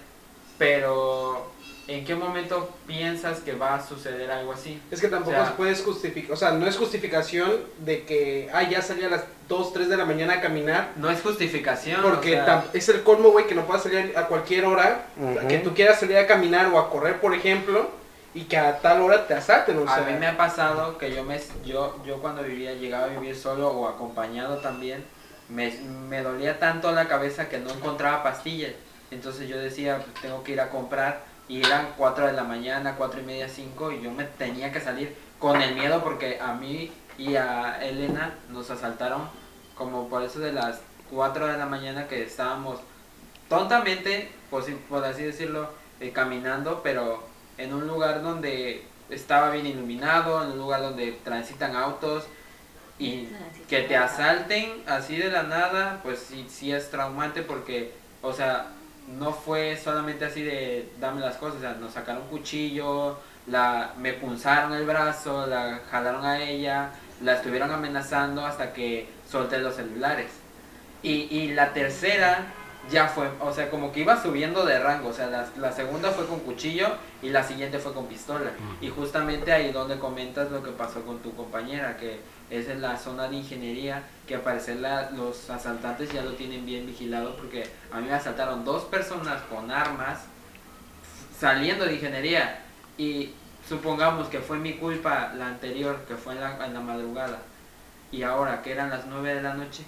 pero 0.57 1.51
¿en 1.87 2.03
qué 2.03 2.15
momento 2.15 2.71
piensas 2.87 3.39
que 3.39 3.53
va 3.53 3.75
a 3.75 3.87
suceder 3.87 4.31
algo 4.31 4.51
así? 4.51 4.81
Es 4.89 4.99
que 4.99 5.07
tampoco 5.07 5.45
se 5.45 5.51
puede 5.51 5.75
justificar, 5.75 6.31
o 6.33 6.35
sea, 6.35 6.51
no 6.53 6.65
es 6.65 6.75
justificación 6.75 7.51
de 7.77 8.03
que, 8.03 8.49
ah, 8.51 8.63
ya 8.63 8.81
salí 8.81 9.03
a 9.03 9.09
las 9.09 9.25
2, 9.47 9.73
3 9.73 9.89
de 9.89 9.97
la 9.97 10.05
mañana 10.05 10.33
a 10.33 10.41
caminar. 10.41 10.89
No 10.95 11.11
es 11.11 11.21
justificación. 11.21 12.01
Porque 12.01 12.41
es 12.73 12.89
el 12.89 13.03
colmo, 13.03 13.29
güey, 13.29 13.45
que 13.45 13.53
no 13.53 13.65
puedas 13.67 13.83
salir 13.83 14.13
a 14.17 14.25
cualquier 14.25 14.65
hora, 14.65 15.05
que 15.47 15.59
tú 15.59 15.75
quieras 15.75 15.99
salir 15.99 16.17
a 16.17 16.25
caminar 16.25 16.65
o 16.73 16.79
a 16.79 16.89
correr, 16.89 17.21
por 17.21 17.35
ejemplo, 17.35 17.91
y 18.33 18.45
que 18.45 18.57
a 18.57 18.79
tal 18.79 19.01
hora 19.01 19.27
te 19.27 19.35
asalten. 19.35 19.77
O 19.77 19.85
sea. 19.85 19.97
A 19.97 20.01
mí 20.01 20.13
me 20.19 20.25
ha 20.25 20.35
pasado 20.35 20.97
que 20.97 21.13
yo, 21.13 21.23
me, 21.23 21.39
yo, 21.63 22.03
yo 22.03 22.17
cuando 22.17 22.41
vivía, 22.41 22.73
llegaba 22.73 23.05
a 23.05 23.07
vivir 23.09 23.35
solo 23.35 23.69
o 23.69 23.87
acompañado 23.87 24.57
también, 24.57 25.05
me, 25.49 26.21
dolía 26.21 26.59
tanto 26.59 26.91
la 26.91 27.07
cabeza 27.07 27.49
que 27.49 27.59
no 27.59 27.69
encontraba 27.71 28.23
pastillas. 28.23 28.73
Entonces 29.11 29.47
yo 29.47 29.57
decía, 29.57 29.97
pues, 29.97 30.21
tengo 30.21 30.43
que 30.43 30.53
ir 30.53 30.61
a 30.61 30.69
comprar 30.69 31.23
y 31.47 31.59
eran 31.59 31.89
4 31.97 32.27
de 32.27 32.33
la 32.33 32.43
mañana, 32.43 32.95
4 32.97 33.21
y 33.21 33.23
media, 33.23 33.49
5 33.49 33.91
y 33.91 34.01
yo 34.01 34.11
me 34.11 34.23
tenía 34.23 34.71
que 34.71 34.81
salir 34.81 35.15
con 35.39 35.61
el 35.61 35.75
miedo 35.75 36.03
porque 36.03 36.39
a 36.41 36.53
mí 36.53 36.91
y 37.17 37.35
a 37.35 37.79
Elena 37.81 38.33
nos 38.49 38.71
asaltaron 38.71 39.29
como 39.75 40.09
por 40.09 40.23
eso 40.23 40.39
de 40.39 40.51
las 40.51 40.81
4 41.11 41.47
de 41.47 41.57
la 41.57 41.65
mañana 41.65 42.07
que 42.07 42.23
estábamos 42.23 42.79
tontamente, 43.47 44.31
por, 44.49 44.65
por 44.89 45.05
así 45.05 45.23
decirlo, 45.23 45.69
eh, 45.99 46.11
caminando, 46.11 46.81
pero 46.83 47.23
en 47.57 47.73
un 47.73 47.87
lugar 47.87 48.23
donde 48.23 48.85
estaba 49.09 49.51
bien 49.51 49.67
iluminado, 49.67 50.43
en 50.43 50.51
un 50.51 50.57
lugar 50.57 50.81
donde 50.81 51.11
transitan 51.23 51.75
autos 51.75 52.25
y 52.97 53.27
que 53.67 53.81
te 53.81 53.97
asalten 53.97 54.83
así 54.87 55.17
de 55.17 55.29
la 55.29 55.43
nada, 55.43 55.99
pues 56.03 56.19
sí, 56.19 56.45
sí 56.49 56.71
es 56.71 56.89
traumante 56.89 57.41
porque, 57.41 57.93
o 58.21 58.31
sea, 58.31 58.67
no 59.19 59.33
fue 59.33 59.77
solamente 59.77 60.25
así 60.25 60.43
de 60.43 60.89
dame 60.99 61.21
las 61.21 61.35
cosas, 61.35 61.57
o 61.57 61.61
sea, 61.61 61.73
nos 61.73 61.93
sacaron 61.93 62.23
un 62.23 62.29
cuchillo, 62.29 63.17
la, 63.47 63.93
me 63.97 64.13
punzaron 64.13 64.73
el 64.73 64.85
brazo, 64.85 65.45
la 65.45 65.81
jalaron 65.91 66.25
a 66.25 66.41
ella, 66.41 66.91
la 67.21 67.33
estuvieron 67.33 67.71
amenazando 67.71 68.45
hasta 68.45 68.73
que 68.73 69.07
solté 69.29 69.59
los 69.59 69.75
celulares. 69.75 70.31
Y, 71.03 71.27
y 71.29 71.53
la 71.53 71.73
tercera 71.73 72.45
ya 72.89 73.07
fue, 73.07 73.29
o 73.39 73.51
sea, 73.51 73.69
como 73.69 73.91
que 73.91 74.01
iba 74.01 74.21
subiendo 74.21 74.65
de 74.65 74.79
rango, 74.79 75.09
o 75.09 75.13
sea, 75.13 75.27
la, 75.27 75.47
la, 75.57 75.71
segunda 75.71 76.11
fue 76.11 76.27
con 76.27 76.39
cuchillo 76.41 76.87
y 77.21 77.29
la 77.29 77.43
siguiente 77.43 77.79
fue 77.79 77.93
con 77.93 78.05
pistola. 78.05 78.51
Y 78.79 78.89
justamente 78.89 79.51
ahí 79.51 79.71
donde 79.71 79.97
comentas 79.97 80.51
lo 80.51 80.61
que 80.61 80.71
pasó 80.71 81.01
con 81.03 81.19
tu 81.19 81.35
compañera, 81.35 81.97
que 81.97 82.19
es 82.49 82.67
en 82.69 82.81
la 82.81 82.97
zona 82.97 83.27
de 83.27 83.37
ingeniería, 83.37 84.03
que 84.27 84.35
al 84.35 84.41
parecer 84.41 84.77
los 85.15 85.49
asaltantes 85.49 86.11
ya 86.11 86.21
lo 86.21 86.33
tienen 86.33 86.65
bien 86.65 86.85
vigilado, 86.85 87.35
porque 87.35 87.67
a 87.91 87.99
mí 87.99 88.07
me 88.07 88.13
asaltaron 88.13 88.63
dos 88.63 88.83
personas 88.83 89.41
con 89.49 89.71
armas 89.71 90.19
saliendo 91.39 91.85
de 91.85 91.95
ingeniería. 91.95 92.59
Y 92.97 93.33
supongamos 93.67 94.27
que 94.27 94.39
fue 94.39 94.57
mi 94.57 94.73
culpa 94.73 95.33
la 95.35 95.47
anterior, 95.47 96.05
que 96.07 96.15
fue 96.15 96.33
en 96.33 96.41
la, 96.41 96.65
en 96.65 96.73
la 96.73 96.81
madrugada, 96.81 97.39
y 98.11 98.21
ahora 98.21 98.61
que 98.61 98.71
eran 98.71 98.91
las 98.91 99.07
9 99.07 99.35
de 99.35 99.41
la 99.41 99.55
noche, 99.55 99.83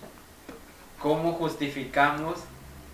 ¿cómo 1.00 1.34
justificamos 1.34 2.40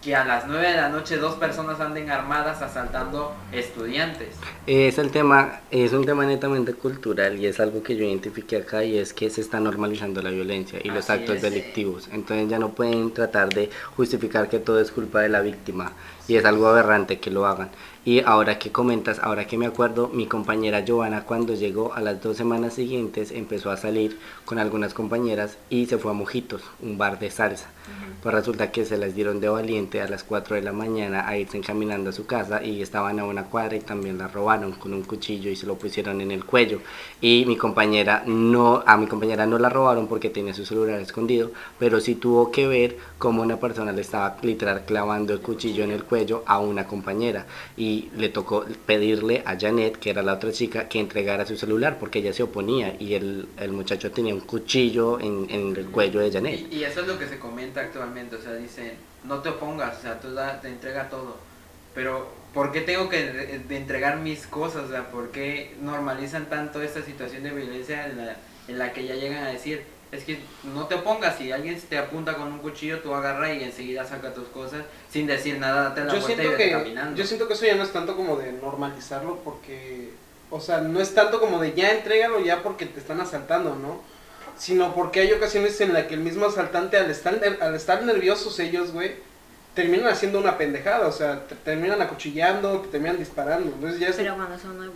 que 0.04 0.16
a 0.16 0.26
las 0.26 0.48
9 0.48 0.68
de 0.68 0.76
la 0.76 0.90
noche 0.90 1.18
dos 1.18 1.36
personas 1.36 1.80
anden 1.80 2.10
armadas 2.10 2.62
asaltando 2.62 3.34
estudiantes. 3.54 4.36
Es 4.68 4.98
el 4.98 5.12
tema, 5.12 5.62
es 5.72 5.94
un 5.94 6.06
tema 6.06 6.26
netamente 6.26 6.74
cultural 6.74 7.40
y 7.40 7.48
es 7.48 7.60
algo 7.60 7.82
que 7.84 7.96
yo 7.96 8.04
identifiqué 8.04 8.58
acá 8.58 8.84
y 8.84 8.98
es 8.98 9.14
que 9.14 9.30
se 9.30 9.40
está 9.40 9.60
normalizando 9.62 10.22
la 10.22 10.30
violencia 10.30 10.80
y 10.84 10.90
los 10.90 11.10
actos 11.10 11.42
delictivos. 11.42 12.10
Entonces 12.12 12.50
ya 12.50 12.60
no 12.60 12.70
pueden 12.70 13.14
tratar 13.14 13.50
de 13.50 13.70
justificar 13.96 14.50
que 14.50 14.60
todo 14.60 14.82
es 14.82 14.92
culpa 14.92 15.22
de 15.22 15.30
la 15.30 15.42
víctima 15.42 15.94
y 16.28 16.36
es 16.36 16.46
algo 16.46 16.68
aberrante 16.68 17.20
que 17.20 17.32
lo 17.32 17.46
hagan. 17.46 17.70
Y 18.06 18.22
ahora 18.26 18.60
que 18.60 18.72
comentas, 18.72 19.20
ahora 19.20 19.48
que 19.48 19.58
me 19.58 19.66
acuerdo, 19.66 20.10
mi 20.10 20.28
compañera 20.28 20.82
Giovanna 20.82 21.24
cuando 21.24 21.54
llegó 21.56 21.94
a 21.94 22.02
las 22.02 22.22
dos 22.22 22.36
semanas 22.36 22.74
siguientes 22.74 23.32
empezó 23.32 23.72
a 23.72 23.78
salir 23.78 24.20
con 24.44 24.60
algunas 24.60 24.94
compañeras 24.94 25.58
y 25.70 25.86
se 25.86 25.98
fue 25.98 26.12
a 26.12 26.14
Mojitos, 26.14 26.62
un 26.82 26.98
bar 26.98 27.20
de 27.20 27.32
salsa. 27.32 27.70
Pues 28.22 28.34
resulta 28.34 28.72
que 28.72 28.86
se 28.86 28.98
las 28.98 29.16
dieron 29.16 29.42
de 29.42 29.50
valiente 29.50 30.02
a 30.02 30.08
las 30.08 30.24
4 30.24 30.56
de 30.56 30.62
la 30.62 30.72
mañana 30.72 31.28
a 31.28 31.38
irse 31.38 31.58
encaminando 31.58 32.10
a 32.10 32.14
su 32.14 32.26
casa 32.26 32.64
y 32.64 32.82
estaban 32.82 33.20
a 33.20 33.26
una 33.26 33.46
cuadra 33.46 33.76
y 33.76 33.82
también 33.82 34.18
la 34.18 34.30
robaron 34.30 34.72
con 34.72 34.94
un 34.94 35.04
cuchillo 35.04 35.52
y 35.52 35.58
se 35.58 35.66
lo 35.66 35.76
pusieron 35.76 36.22
en 36.22 36.32
el 36.32 36.46
cuello. 36.46 36.80
Y 37.20 37.44
mi 37.46 37.58
compañera 37.58 38.24
no, 38.26 38.82
a 38.86 38.96
mi 38.96 39.08
compañera 39.08 39.46
no 39.46 39.60
la 39.60 39.68
robaron 39.68 40.08
porque 40.08 40.30
tenía 40.30 40.54
su 40.54 40.66
celular 40.66 41.02
escondido, 41.02 41.52
pero 41.78 42.00
sí 42.00 42.16
tuvo 42.16 42.50
que 42.50 42.66
ver 42.66 42.98
cómo 43.18 43.42
una 43.42 43.60
persona 43.60 43.92
le 43.92 44.02
estaba 44.02 44.38
literal 44.42 44.86
clavando 44.86 45.34
el 45.34 45.42
cuchillo 45.42 45.84
en 45.84 45.92
el 45.92 46.06
cuello 46.06 46.44
a 46.46 46.60
una 46.60 46.88
compañera 46.88 47.46
y 47.76 48.10
le 48.16 48.30
tocó 48.30 48.66
pedirle 48.86 49.44
a 49.46 49.60
Janet, 49.60 49.98
que 49.98 50.12
era 50.12 50.24
la 50.24 50.36
otra 50.36 50.52
chica, 50.54 50.88
que 50.88 51.00
entregara 51.00 51.46
su 51.46 51.58
celular 51.58 51.98
porque 52.00 52.20
ella 52.20 52.32
se 52.32 52.44
oponía 52.44 52.96
y 53.00 53.16
el, 53.16 53.50
el 53.60 53.72
muchacho 53.74 54.12
tenía 54.12 54.34
un 54.34 54.42
cuchillo 54.42 55.20
en, 55.20 55.48
en 55.50 55.76
el 55.76 55.88
cuello 55.88 56.22
de 56.22 56.32
Janet. 56.32 56.72
Y, 56.72 56.78
y 56.78 56.84
eso 56.86 57.02
es 57.02 57.08
lo 57.08 57.20
que 57.20 57.28
se 57.28 57.38
comenta 57.38 57.73
actualmente 57.80 58.36
o 58.36 58.42
sea, 58.42 58.54
dicen, 58.54 58.94
no 59.24 59.40
te 59.42 59.50
opongas, 59.50 60.00
o 60.00 60.02
sea, 60.02 60.20
tú 60.20 60.30
te 60.62 60.68
entrega 60.68 61.10
todo. 61.10 61.38
Pero, 61.94 62.28
¿por 62.54 62.72
qué 62.72 62.82
tengo 62.82 63.10
que 63.10 63.62
de 63.68 63.78
entregar 63.78 64.18
mis 64.18 64.48
cosas? 64.48 64.86
O 64.86 64.90
sea, 64.90 65.10
¿por 65.10 65.32
qué 65.32 65.76
normalizan 65.82 66.48
tanto 66.48 66.82
esta 66.82 67.02
situación 67.02 67.44
de 67.44 67.52
violencia 67.52 68.08
en 68.08 68.26
la, 68.26 68.36
en 68.68 68.80
la 68.80 68.94
que 68.94 69.06
ya 69.06 69.16
llegan 69.16 69.44
a 69.44 69.50
decir, 69.50 69.84
es 70.12 70.24
que 70.24 70.40
no 70.64 70.86
te 70.86 70.96
opongas, 70.96 71.38
si 71.38 71.52
alguien 71.52 71.80
te 71.82 71.98
apunta 71.98 72.36
con 72.36 72.52
un 72.52 72.60
cuchillo, 72.60 73.00
tú 73.00 73.14
agarra 73.14 73.54
y 73.54 73.64
enseguida 73.64 74.06
saca 74.06 74.34
tus 74.34 74.48
cosas 74.50 74.86
sin 75.10 75.26
decir 75.28 75.58
nada, 75.58 75.90
date 75.90 76.06
la 76.06 76.14
yo 76.14 76.22
vuelta 76.22 76.44
y 76.44 76.56
que, 76.56 76.72
caminando. 76.72 77.18
Yo 77.18 77.26
siento 77.26 77.48
que 77.48 77.54
eso 77.54 77.66
ya 77.66 77.76
no 77.76 77.84
es 77.84 77.92
tanto 77.92 78.16
como 78.16 78.36
de 78.38 78.52
normalizarlo 78.54 79.40
porque, 79.44 80.12
o 80.50 80.60
sea, 80.60 80.82
no 80.82 81.00
es 81.00 81.14
tanto 81.16 81.40
como 81.40 81.60
de 81.60 81.74
ya 81.74 81.92
entrégalo 81.92 82.40
ya 82.40 82.62
porque 82.62 82.86
te 82.86 83.00
están 83.00 83.22
asaltando, 83.22 83.76
¿no? 83.76 84.02
Sino 84.58 84.94
porque 84.94 85.22
hay 85.22 85.32
ocasiones 85.34 85.80
en 85.82 85.94
las 85.94 86.08
que 86.08 86.14
el 86.14 86.20
mismo 86.20 86.46
asaltante, 86.46 86.98
al 86.98 87.10
estar, 87.10 87.40
al 87.62 87.76
estar 87.76 88.04
nerviosos 88.04 88.60
ellos, 88.60 88.92
güey, 88.92 89.16
terminan 89.74 90.08
haciendo 90.08 90.40
una 90.40 90.58
pendejada, 90.58 91.08
o 91.08 91.12
sea, 91.12 91.42
terminan 91.64 92.02
acuchillando, 92.02 92.82
terminan 92.92 93.18
disparando. 93.18 93.72
Entonces 93.74 94.00
ya 94.00 94.12
Pero 94.16 94.36
cuando 94.36 94.60
son 94.60 94.78
nuevos. 94.78 94.96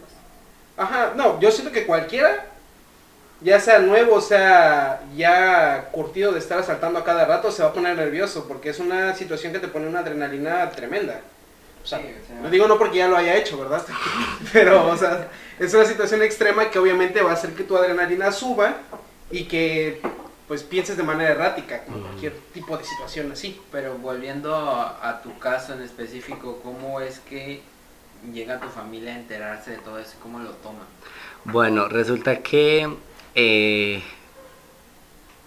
Ajá, 0.78 1.14
no, 1.16 1.40
yo 1.40 1.52
siento 1.52 1.72
que 1.72 1.86
cualquiera, 1.86 2.46
ya 3.42 3.60
sea 3.60 3.80
nuevo, 3.80 4.16
o 4.16 4.22
sea 4.22 5.02
ya 5.16 5.90
curtido 5.92 6.32
de 6.32 6.40
estar 6.40 6.60
asaltando 6.60 7.00
a 7.00 7.04
cada 7.04 7.26
rato, 7.26 7.52
se 7.52 7.64
va 7.64 7.70
a 7.70 7.74
poner 7.74 7.96
nervioso, 7.96 8.48
porque 8.48 8.70
es 8.70 8.80
una 8.80 9.16
situación 9.16 9.54
que 9.54 9.60
te 9.60 9.68
pone 9.68 9.88
una 9.88 10.00
adrenalina 10.00 10.70
tremenda. 10.70 11.22
O 11.84 11.90
sea, 11.90 12.02
lo 12.44 12.50
digo 12.50 12.68
no 12.68 12.78
porque 12.78 12.98
ya 12.98 13.08
lo 13.08 13.16
haya 13.16 13.36
hecho, 13.38 13.58
¿verdad? 13.58 13.82
Pero, 14.54 14.90
o 14.90 14.98
sea, 14.98 15.30
es 15.58 15.74
una 15.74 15.86
situación 15.86 16.22
extrema 16.22 16.70
que 16.70 16.80
obviamente 16.80 17.22
va 17.22 17.32
a 17.32 17.34
hacer 17.34 17.54
que 17.54 17.64
tu 17.64 17.78
adrenalina 17.78 18.32
suba 18.32 18.76
y 19.32 19.45
que 19.45 20.02
pues 20.48 20.64
pienses 20.64 20.95
de 20.95 21.04
manera 21.04 21.32
errática 21.32 21.84
con 21.84 22.02
cualquier 22.02 22.34
tipo 22.54 22.78
de 22.78 22.86
situación 22.86 23.32
así. 23.32 23.60
Pero 23.72 23.98
volviendo 23.98 24.56
a, 24.56 25.22
tu 25.22 25.38
caso 25.40 25.74
en 25.74 25.82
específico, 25.82 26.62
¿cómo 26.64 27.02
es 27.02 27.20
que 27.20 27.62
llega 28.34 28.60
tu 28.60 28.70
familia 28.70 29.14
a 29.14 29.20
enterarse 29.20 29.72
de 29.72 29.78
todo 29.78 29.99
eso 29.99 30.14
y 30.18 30.22
cómo 30.22 30.40
lo 30.40 30.52
toman? 30.52 30.86
Bueno, 31.44 31.88
resulta 31.90 32.41
que 32.41 32.90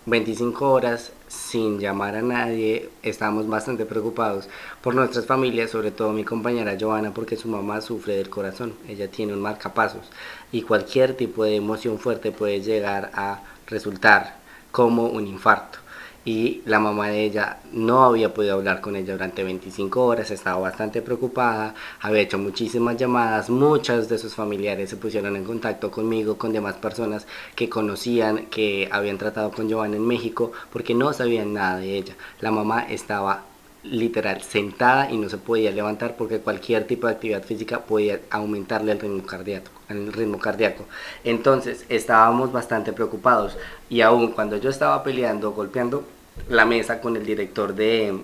25 0.07 0.65
eh, 0.65 0.69
horas 0.69 1.13
sin 1.29 1.79
llamar 1.79 2.17
a 2.17 2.23
nadie, 2.23 2.91
estábamos 3.03 3.49
bastante 3.49 3.87
preocupados 3.87 4.49
por 4.83 4.97
nuestras 4.97 5.27
familias, 5.27 5.71
sobre 5.71 5.93
todo 5.93 6.13
mi 6.13 6.25
compañera 6.25 6.77
Joana, 6.79 7.15
porque 7.15 7.37
su 7.37 7.49
mamá 7.49 7.81
sufre 7.81 8.17
del 8.17 8.29
corazón, 8.29 8.75
ella 8.89 9.09
tiene 9.09 9.33
un 9.33 9.41
marcapasos 9.41 10.11
y 10.51 10.63
cualquier 10.63 11.17
tipo 11.17 11.45
de 11.45 11.55
emoción 11.55 12.01
fuerte 12.01 12.33
puede 12.33 12.61
llegar 12.61 13.13
a 13.15 13.43
resultar 13.71 14.37
como 14.71 15.07
un 15.07 15.27
infarto. 15.27 15.79
Y 16.23 16.61
la 16.67 16.79
mamá 16.79 17.09
de 17.09 17.25
ella 17.25 17.61
no 17.73 18.05
había 18.05 18.35
podido 18.35 18.55
hablar 18.55 18.83
con 18.83 18.95
ella 18.95 19.15
durante 19.15 19.43
25 19.43 20.05
horas, 20.05 20.31
estaba 20.31 20.61
bastante 20.61 21.01
preocupada, 21.01 21.75
había 22.01 22.21
hecho 22.21 22.37
muchísimas 22.37 22.99
llamadas, 22.99 23.49
muchos 23.49 24.07
de 24.11 24.19
sus 24.19 24.35
familiares 24.35 24.91
se 24.91 24.99
pusieron 24.99 25.35
en 25.35 25.45
contacto 25.45 25.91
conmigo, 25.91 26.37
con 26.37 26.53
demás 26.53 26.75
personas 26.75 27.27
que 27.55 27.71
conocían, 27.71 28.47
que 28.47 28.87
habían 28.93 29.17
tratado 29.17 29.51
con 29.51 29.69
Giovanna 29.69 29.97
en 29.97 30.07
México, 30.07 30.53
porque 30.71 30.95
no 30.95 31.15
sabían 31.15 31.55
nada 31.55 31.79
de 31.79 31.97
ella. 31.97 32.15
La 32.41 32.51
mamá 32.51 32.83
estaba 32.83 33.45
literal 33.83 34.43
sentada 34.43 35.11
y 35.11 35.17
no 35.17 35.29
se 35.29 35.39
podía 35.39 35.71
levantar 35.71 36.17
porque 36.17 36.41
cualquier 36.41 36.87
tipo 36.87 37.07
de 37.07 37.15
actividad 37.15 37.43
física 37.43 37.81
podía 37.81 38.21
aumentarle 38.31 38.93
el 38.93 39.01
ritmo 39.01 39.25
cardíaco, 39.25 39.71
el 39.89 40.13
ritmo 40.13 40.39
cardíaco. 40.39 40.85
Entonces 41.25 41.87
estábamos 41.89 42.53
bastante 42.53 42.93
preocupados 42.93 43.57
y 43.89 44.03
aún 44.03 44.33
cuando 44.33 44.57
yo 44.59 44.71
estaba 44.71 45.03
peleando, 45.03 45.53
golpeando 45.53 46.05
la 46.49 46.65
mesa 46.67 47.01
con 47.01 47.17
el 47.17 47.25
director 47.25 47.75
de, 47.75 48.19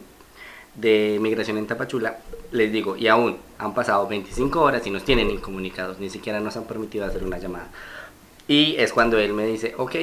de 0.74 1.18
migración 1.20 1.58
en 1.58 1.66
Tapachula, 1.66 2.18
les 2.52 2.70
digo, 2.70 2.96
y 2.96 3.08
aún 3.08 3.38
han 3.58 3.74
pasado 3.74 4.06
25 4.06 4.60
horas 4.60 4.86
y 4.86 4.90
nos 4.90 5.04
tienen 5.04 5.30
incomunicados, 5.30 5.98
ni 5.98 6.10
siquiera 6.10 6.40
nos 6.40 6.56
han 6.56 6.64
permitido 6.64 7.04
hacer 7.04 7.24
una 7.24 7.38
llamada. 7.38 7.68
Y 8.48 8.76
es 8.76 8.92
cuando 8.92 9.18
él 9.18 9.32
me 9.32 9.44
dice, 9.44 9.74
ok, 9.76 9.94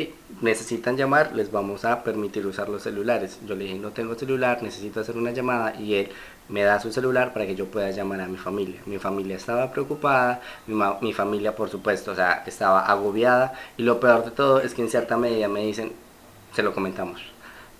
necesitan 0.42 0.98
llamar, 0.98 1.34
les 1.34 1.50
vamos 1.50 1.86
a 1.86 2.04
permitir 2.04 2.46
usar 2.46 2.68
los 2.68 2.84
celulares. 2.84 3.40
Yo 3.48 3.56
le 3.56 3.64
dije, 3.64 3.80
no 3.80 3.92
tengo 3.92 4.16
celular, 4.16 4.62
necesito 4.62 5.00
hacer 5.00 5.16
una 5.16 5.32
llamada 5.32 5.76
y 5.80 5.96
él 5.96 6.10
me 6.50 6.64
da 6.64 6.80
su 6.82 6.92
celular 6.92 7.32
para 7.32 7.46
que 7.46 7.56
yo 7.56 7.68
pueda 7.68 7.90
llamar 7.92 8.20
a 8.20 8.28
mi 8.28 8.38
familia. 8.38 8.82
Mi 8.86 8.98
familia 8.98 9.38
estaba 9.38 9.72
preocupada, 9.72 10.42
mi, 10.68 10.76
mi 11.02 11.14
familia 11.14 11.56
por 11.56 11.70
supuesto, 11.70 12.12
o 12.12 12.16
sea, 12.16 12.44
estaba 12.46 12.82
agobiada 12.86 13.54
y 13.78 13.84
lo 13.84 14.02
peor 14.02 14.26
de 14.26 14.32
todo 14.32 14.60
es 14.60 14.74
que 14.74 14.82
en 14.82 14.90
cierta 14.90 15.16
medida 15.16 15.48
me 15.48 15.66
dicen, 15.66 15.94
se 16.54 16.64
lo 16.64 16.74
comentamos. 16.74 17.22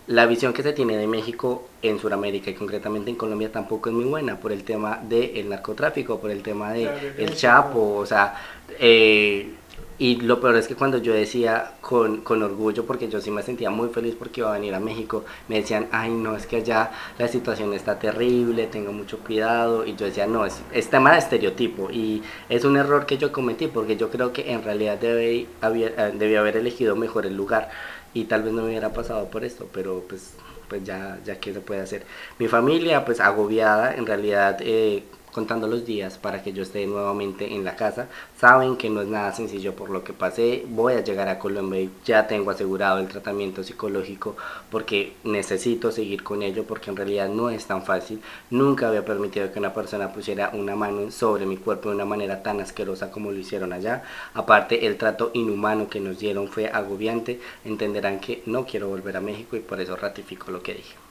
La 0.08 0.26
visión 0.26 0.52
que 0.52 0.64
se 0.64 0.74
tiene 0.74 0.98
de 0.98 1.08
México 1.08 1.70
en 1.82 1.98
Sudamérica 1.98 2.50
y 2.50 2.56
concretamente 2.56 3.10
en 3.10 3.16
Colombia 3.16 3.52
tampoco 3.52 3.90
es 3.90 3.96
muy 3.96 4.04
buena 4.04 4.38
por 4.38 4.52
el 4.52 4.64
tema 4.64 5.00
del 5.02 5.48
narcotráfico, 5.48 6.20
por 6.20 6.30
el 6.30 6.42
tema 6.42 6.74
del 6.74 7.16
de 7.16 7.24
el 7.24 7.36
Chapo, 7.36 7.96
o 7.96 8.06
sea, 8.06 8.36
eh, 8.80 9.54
y 10.00 10.16
lo 10.22 10.42
peor 10.42 10.56
es 10.56 10.68
que 10.68 10.76
cuando 10.76 10.98
yo 10.98 11.14
decía 11.14 11.74
con, 11.82 12.22
con, 12.22 12.42
orgullo, 12.42 12.86
porque 12.86 13.08
yo 13.10 13.22
sí 13.22 13.30
me 13.30 13.44
sentía 13.44 13.70
muy 13.70 13.90
feliz 13.90 14.16
porque 14.18 14.42
iba 14.42 14.50
a 14.50 14.54
venir 14.54 14.74
a 14.74 14.80
México, 14.80 15.24
me 15.48 15.58
decían, 15.58 15.88
ay 15.92 16.12
no, 16.12 16.36
es 16.36 16.48
que 16.48 16.58
allá 16.58 16.92
la 17.20 17.28
situación 17.28 17.74
está 17.74 18.00
terrible, 18.00 18.66
tengo 18.68 18.92
mucho 18.92 19.20
cuidado. 19.20 19.86
Y 19.86 19.96
yo 19.96 20.06
decía, 20.08 20.26
no, 20.26 20.46
es, 20.46 20.62
es 20.72 20.90
tema 20.90 21.14
de 21.14 21.20
estereotipo. 21.20 21.92
Y 21.92 22.24
es 22.50 22.66
un 22.66 22.78
error 22.78 23.06
que 23.06 23.18
yo 23.18 23.32
cometí 23.32 23.68
porque 23.68 23.96
yo 23.96 24.10
creo 24.10 24.34
que 24.34 24.52
en 24.52 24.64
realidad 24.64 24.98
debí 24.98 25.48
haber, 25.62 25.94
eh, 25.98 26.12
debí 26.16 26.36
haber 26.36 26.58
elegido 26.58 26.96
mejor 26.96 27.26
el 27.26 27.36
lugar. 27.36 27.70
Y 28.16 28.26
tal 28.26 28.44
vez 28.44 28.54
no 28.54 28.64
me 28.64 28.70
hubiera 28.70 28.94
pasado 28.94 29.30
por 29.30 29.44
esto, 29.44 29.70
pero 29.72 30.04
pues, 30.10 30.34
pues 30.70 30.84
ya, 30.84 31.20
ya 31.26 31.40
que 31.40 31.54
se 31.54 31.62
puede 31.62 31.82
hacer. 31.82 32.06
Mi 32.40 32.48
familia, 32.48 33.06
pues 33.06 33.20
agobiada, 33.20 33.94
en 33.96 34.06
realidad... 34.06 34.58
Eh, 34.62 35.04
contando 35.34 35.68
los 35.68 35.86
días 35.86 36.18
para 36.18 36.42
que 36.42 36.54
yo 36.54 36.64
esté 36.64 36.86
nuevamente 36.86 37.54
en 37.54 37.66
la 37.66 37.76
casa. 37.76 38.08
Saben 38.38 38.78
que 38.78 38.90
no 38.90 39.02
es 39.02 39.08
nada 39.08 39.34
sencillo 39.34 39.76
por 39.76 39.90
lo 39.90 40.04
que 40.04 40.14
pasé. 40.14 40.64
Voy 40.70 40.94
a 40.94 41.04
llegar 41.04 41.28
a 41.28 41.40
Colombia 41.40 41.82
y 41.82 41.90
ya 42.06 42.28
tengo 42.28 42.52
asegurado 42.52 43.00
el 43.00 43.08
tratamiento 43.08 43.64
psicológico 43.64 44.38
porque 44.72 45.14
necesito 45.24 45.92
seguir 45.92 46.24
con 46.24 46.44
ello 46.44 46.64
porque 46.64 46.90
en 46.92 46.96
realidad 46.96 47.28
no 47.30 47.50
es 47.50 47.66
tan 47.66 47.84
fácil. 47.84 48.22
Nunca 48.50 48.88
había 48.88 49.04
permitido 49.04 49.52
que 49.52 49.60
una 49.60 49.74
persona 49.74 50.14
pusiera 50.14 50.52
una 50.54 50.76
mano 50.76 51.12
sobre 51.12 51.46
mi 51.46 51.58
cuerpo 51.58 51.90
de 51.90 51.96
una 51.96 52.06
manera 52.06 52.44
tan 52.44 52.62
asquerosa 52.62 53.12
como 53.12 53.32
lo 53.32 53.40
hicieron 53.40 53.74
allá. 53.74 54.04
Aparte 54.34 54.86
el 54.86 54.98
trato 54.98 55.32
inhumano 55.34 55.90
que 55.90 56.00
nos 56.00 56.20
dieron 56.20 56.48
fue 56.48 56.68
agobiante. 56.68 57.40
Entenderán 57.66 58.20
que 58.20 58.44
no 58.46 58.66
quiero 58.66 58.88
volver 58.88 59.18
a 59.18 59.22
México 59.22 59.56
y 59.56 59.62
por 59.62 59.82
eso 59.82 59.96
ratifico 59.96 60.52
lo 60.52 60.62
que 60.62 60.76
dije. 60.76 61.03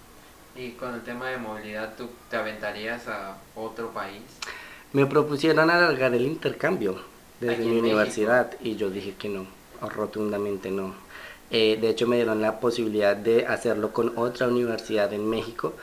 Y 0.54 0.70
con 0.72 0.94
el 0.94 1.02
tema 1.02 1.30
de 1.30 1.38
movilidad, 1.38 1.94
¿tú 1.96 2.08
te 2.30 2.36
aventarías 2.36 3.08
a 3.08 3.36
otro 3.54 3.90
país? 3.90 4.22
Me 4.92 5.06
propusieron 5.06 5.70
alargar 5.70 6.14
el 6.14 6.26
intercambio 6.26 7.00
desde 7.40 7.64
mi 7.64 7.78
universidad 7.78 8.52
y 8.60 8.76
yo 8.76 8.90
dije 8.90 9.14
que 9.18 9.28
no, 9.28 9.46
rotundamente 9.80 10.70
no. 10.70 10.94
Eh, 11.50 11.78
de 11.80 11.88
hecho 11.88 12.06
me 12.06 12.16
dieron 12.16 12.40
la 12.40 12.60
posibilidad 12.60 13.16
de 13.16 13.46
hacerlo 13.46 13.92
con 13.92 14.12
otra 14.16 14.48
universidad 14.48 15.12
en 15.12 15.28
México 15.28 15.74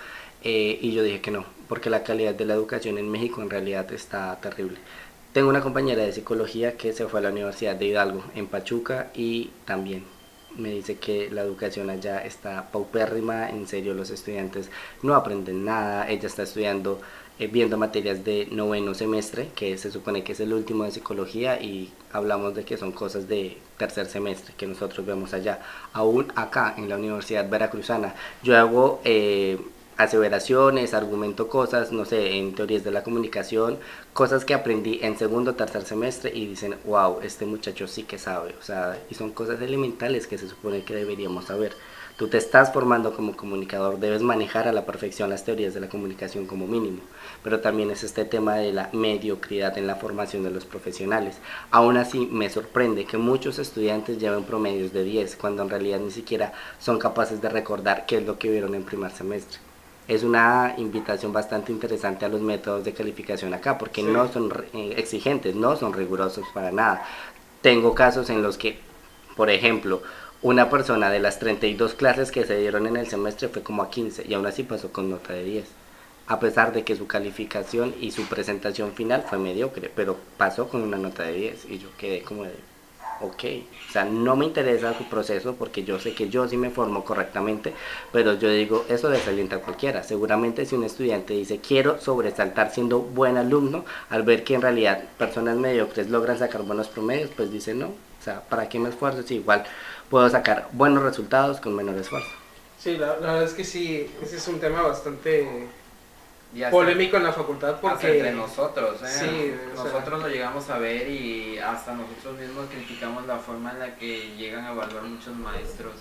eh, 0.43 0.77
y 0.81 0.93
yo 0.93 1.03
dije 1.03 1.21
que 1.21 1.31
no, 1.31 1.45
porque 1.67 1.89
la 1.89 2.03
calidad 2.03 2.33
de 2.33 2.45
la 2.45 2.53
educación 2.53 2.97
en 2.97 3.09
México 3.09 3.41
en 3.41 3.49
realidad 3.49 3.91
está 3.91 4.39
terrible. 4.41 4.77
Tengo 5.33 5.49
una 5.49 5.61
compañera 5.61 6.03
de 6.03 6.13
psicología 6.13 6.77
que 6.77 6.93
se 6.93 7.07
fue 7.07 7.19
a 7.19 7.23
la 7.23 7.29
Universidad 7.29 7.75
de 7.75 7.85
Hidalgo 7.85 8.23
en 8.35 8.47
Pachuca 8.47 9.11
y 9.13 9.51
también 9.65 10.03
me 10.57 10.69
dice 10.69 10.95
que 10.95 11.29
la 11.29 11.41
educación 11.41 11.89
allá 11.89 12.19
está 12.23 12.71
paupérrima, 12.71 13.49
en 13.49 13.67
serio 13.67 13.93
los 13.93 14.09
estudiantes 14.09 14.69
no 15.03 15.15
aprenden 15.15 15.65
nada, 15.65 16.09
ella 16.09 16.27
está 16.27 16.43
estudiando, 16.43 16.99
eh, 17.39 17.47
viendo 17.47 17.77
materias 17.77 18.23
de 18.23 18.47
noveno 18.51 18.93
semestre, 18.93 19.49
que 19.55 19.77
se 19.77 19.91
supone 19.91 20.23
que 20.23 20.33
es 20.33 20.39
el 20.39 20.53
último 20.53 20.83
de 20.83 20.91
psicología 20.91 21.61
y 21.61 21.91
hablamos 22.11 22.55
de 22.55 22.65
que 22.65 22.77
son 22.77 22.91
cosas 22.91 23.27
de 23.27 23.57
tercer 23.77 24.07
semestre 24.07 24.53
que 24.57 24.67
nosotros 24.67 25.05
vemos 25.05 25.33
allá. 25.33 25.59
Aún 25.93 26.31
acá 26.35 26.73
en 26.77 26.89
la 26.89 26.97
Universidad 26.97 27.49
Veracruzana, 27.49 28.15
yo 28.43 28.57
hago... 28.57 29.01
Eh, 29.03 29.57
aseveraciones, 29.99 30.93
argumento 30.93 31.49
cosas, 31.49 31.91
no 31.91 32.05
sé, 32.05 32.37
en 32.37 32.55
teorías 32.55 32.85
de 32.85 32.91
la 32.91 33.03
comunicación, 33.03 33.77
cosas 34.13 34.45
que 34.45 34.53
aprendí 34.53 34.99
en 35.01 35.17
segundo 35.17 35.51
o 35.51 35.55
tercer 35.55 35.83
semestre 35.83 36.31
y 36.33 36.47
dicen, 36.47 36.75
wow, 36.85 37.19
este 37.21 37.45
muchacho 37.45 37.85
sí 37.85 38.03
que 38.03 38.17
sabe, 38.17 38.55
o 38.57 38.63
sea, 38.63 38.97
y 39.09 39.15
son 39.15 39.31
cosas 39.31 39.61
elementales 39.61 40.25
que 40.25 40.37
se 40.37 40.47
supone 40.47 40.85
que 40.85 40.95
deberíamos 40.95 41.45
saber. 41.45 41.73
Tú 42.15 42.29
te 42.29 42.37
estás 42.37 42.71
formando 42.71 43.13
como 43.13 43.35
comunicador, 43.35 43.99
debes 43.99 44.21
manejar 44.21 44.69
a 44.69 44.73
la 44.73 44.85
perfección 44.85 45.29
las 45.29 45.43
teorías 45.43 45.73
de 45.73 45.81
la 45.81 45.89
comunicación 45.89 46.45
como 46.47 46.65
mínimo, 46.65 47.01
pero 47.43 47.59
también 47.59 47.91
es 47.91 48.05
este 48.05 48.23
tema 48.23 48.55
de 48.55 48.71
la 48.71 48.89
mediocridad 48.93 49.77
en 49.77 49.85
la 49.85 49.97
formación 49.97 50.43
de 50.43 50.51
los 50.51 50.63
profesionales. 50.63 51.39
Aún 51.71 51.97
así, 51.97 52.25
me 52.31 52.49
sorprende 52.49 53.03
que 53.03 53.17
muchos 53.17 53.59
estudiantes 53.59 54.17
lleven 54.17 54.45
promedios 54.45 54.93
de 54.93 55.03
10, 55.03 55.35
cuando 55.35 55.63
en 55.63 55.69
realidad 55.69 55.99
ni 55.99 56.11
siquiera 56.11 56.53
son 56.79 56.99
capaces 56.99 57.41
de 57.41 57.49
recordar 57.49 58.05
qué 58.05 58.19
es 58.19 58.25
lo 58.25 58.39
que 58.39 58.49
vieron 58.49 58.75
en 58.75 58.83
primer 58.83 59.11
semestre 59.11 59.59
es 60.09 60.23
una 60.23 60.73
invitación 60.77 61.31
bastante 61.31 61.71
interesante 61.71 62.25
a 62.25 62.29
los 62.29 62.41
métodos 62.41 62.83
de 62.83 62.93
calificación 62.93 63.53
acá, 63.53 63.77
porque 63.77 64.01
no 64.01 64.27
son 64.33 64.51
eh, 64.73 64.95
exigentes, 64.97 65.53
no 65.55 65.75
son 65.75 65.93
rigurosos 65.93 66.47
para 66.51 66.71
nada. 66.71 67.05
Tengo 67.61 67.93
casos 67.93 68.31
en 68.31 68.41
los 68.41 68.57
que, 68.57 68.79
por 69.35 69.51
ejemplo, 69.51 70.01
una 70.41 70.67
persona 70.71 71.11
de 71.11 71.19
las 71.19 71.37
32 71.37 71.93
clases 71.93 72.31
que 72.31 72.43
se 72.43 72.57
dieron 72.57 72.87
en 72.87 72.97
el 72.97 73.05
semestre 73.05 73.49
fue 73.49 73.61
como 73.61 73.83
a 73.83 73.91
15 73.91 74.25
y 74.27 74.33
aún 74.33 74.47
así 74.47 74.63
pasó 74.63 74.91
con 74.91 75.11
nota 75.11 75.33
de 75.33 75.43
10. 75.43 75.65
A 76.25 76.39
pesar 76.39 76.73
de 76.73 76.83
que 76.83 76.95
su 76.95 77.05
calificación 77.05 77.93
y 78.01 78.09
su 78.09 78.23
presentación 78.23 78.93
final 78.93 79.25
fue 79.29 79.37
mediocre, 79.37 79.91
pero 79.95 80.17
pasó 80.37 80.69
con 80.69 80.81
una 80.81 80.97
nota 80.97 81.21
de 81.21 81.33
10 81.33 81.65
y 81.69 81.77
yo 81.77 81.89
quedé 81.99 82.23
como 82.23 82.45
de, 82.45 82.55
ok, 83.21 83.43
o 83.89 83.91
sea, 83.91 84.05
no 84.05 84.35
me 84.35 84.45
interesa 84.45 84.97
su 84.97 85.05
proceso 85.05 85.55
porque 85.55 85.83
yo 85.83 85.99
sé 85.99 86.13
que 86.13 86.29
yo 86.29 86.47
sí 86.47 86.57
me 86.57 86.69
formo 86.69 87.03
correctamente, 87.03 87.73
pero 88.11 88.33
yo 88.33 88.49
digo, 88.49 88.85
eso 88.89 89.09
desalienta 89.09 89.57
a 89.57 89.59
cualquiera. 89.59 90.03
Seguramente 90.03 90.65
si 90.65 90.75
un 90.75 90.83
estudiante 90.83 91.33
dice, 91.33 91.59
quiero 91.59 91.99
sobresaltar 91.99 92.71
siendo 92.71 92.99
buen 92.99 93.37
alumno, 93.37 93.85
al 94.09 94.23
ver 94.23 94.43
que 94.43 94.55
en 94.55 94.61
realidad 94.61 95.03
personas 95.17 95.57
mediocres 95.57 96.09
logran 96.09 96.37
sacar 96.37 96.63
buenos 96.63 96.87
promedios, 96.87 97.29
pues 97.35 97.51
dice, 97.51 97.73
no, 97.73 97.87
o 97.87 98.23
sea, 98.23 98.41
¿para 98.41 98.69
qué 98.69 98.79
me 98.79 98.89
esfuerzo 98.89 99.23
si 99.23 99.35
igual 99.35 99.63
puedo 100.09 100.29
sacar 100.29 100.69
buenos 100.73 101.03
resultados 101.03 101.59
con 101.59 101.75
menor 101.75 101.97
esfuerzo? 101.97 102.29
Sí, 102.77 102.95
la 102.97 103.13
verdad 103.13 103.43
es 103.43 103.53
que 103.53 103.65
sí, 103.65 104.09
ese 104.21 104.37
es 104.37 104.47
un 104.47 104.59
tema 104.59 104.81
bastante 104.81 105.67
polémico 106.71 107.17
en 107.17 107.23
la 107.23 107.33
facultad 107.33 107.79
porque 107.79 108.17
entre 108.17 108.31
nosotros 108.31 108.99
¿eh? 109.03 109.55
nosotros 109.75 110.21
lo 110.21 110.27
llegamos 110.27 110.69
a 110.69 110.79
ver 110.79 111.07
y 111.07 111.59
hasta 111.59 111.93
nosotros 111.93 112.39
mismos 112.39 112.67
criticamos 112.71 113.27
la 113.27 113.37
forma 113.37 113.71
en 113.71 113.79
la 113.79 113.95
que 113.95 114.35
llegan 114.35 114.65
a 114.65 114.71
evaluar 114.71 115.03
muchos 115.03 115.35
maestros 115.35 115.93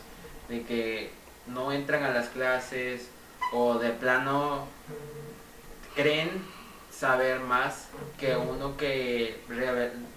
de 0.48 0.62
que 0.62 1.10
no 1.46 1.70
entran 1.70 2.02
a 2.02 2.10
las 2.10 2.28
clases 2.28 3.10
o 3.52 3.78
de 3.78 3.90
plano 3.90 4.66
creen 5.94 6.30
saber 6.90 7.40
más 7.40 7.88
que 8.18 8.34
uno 8.34 8.76
que 8.76 9.40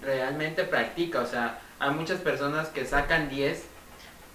realmente 0.02 0.64
practica. 0.64 1.20
O 1.20 1.26
sea 1.26 1.60
hay 1.78 1.90
muchas 1.90 2.20
personas 2.20 2.68
que 2.68 2.86
sacan 2.86 3.28
10 3.28 3.64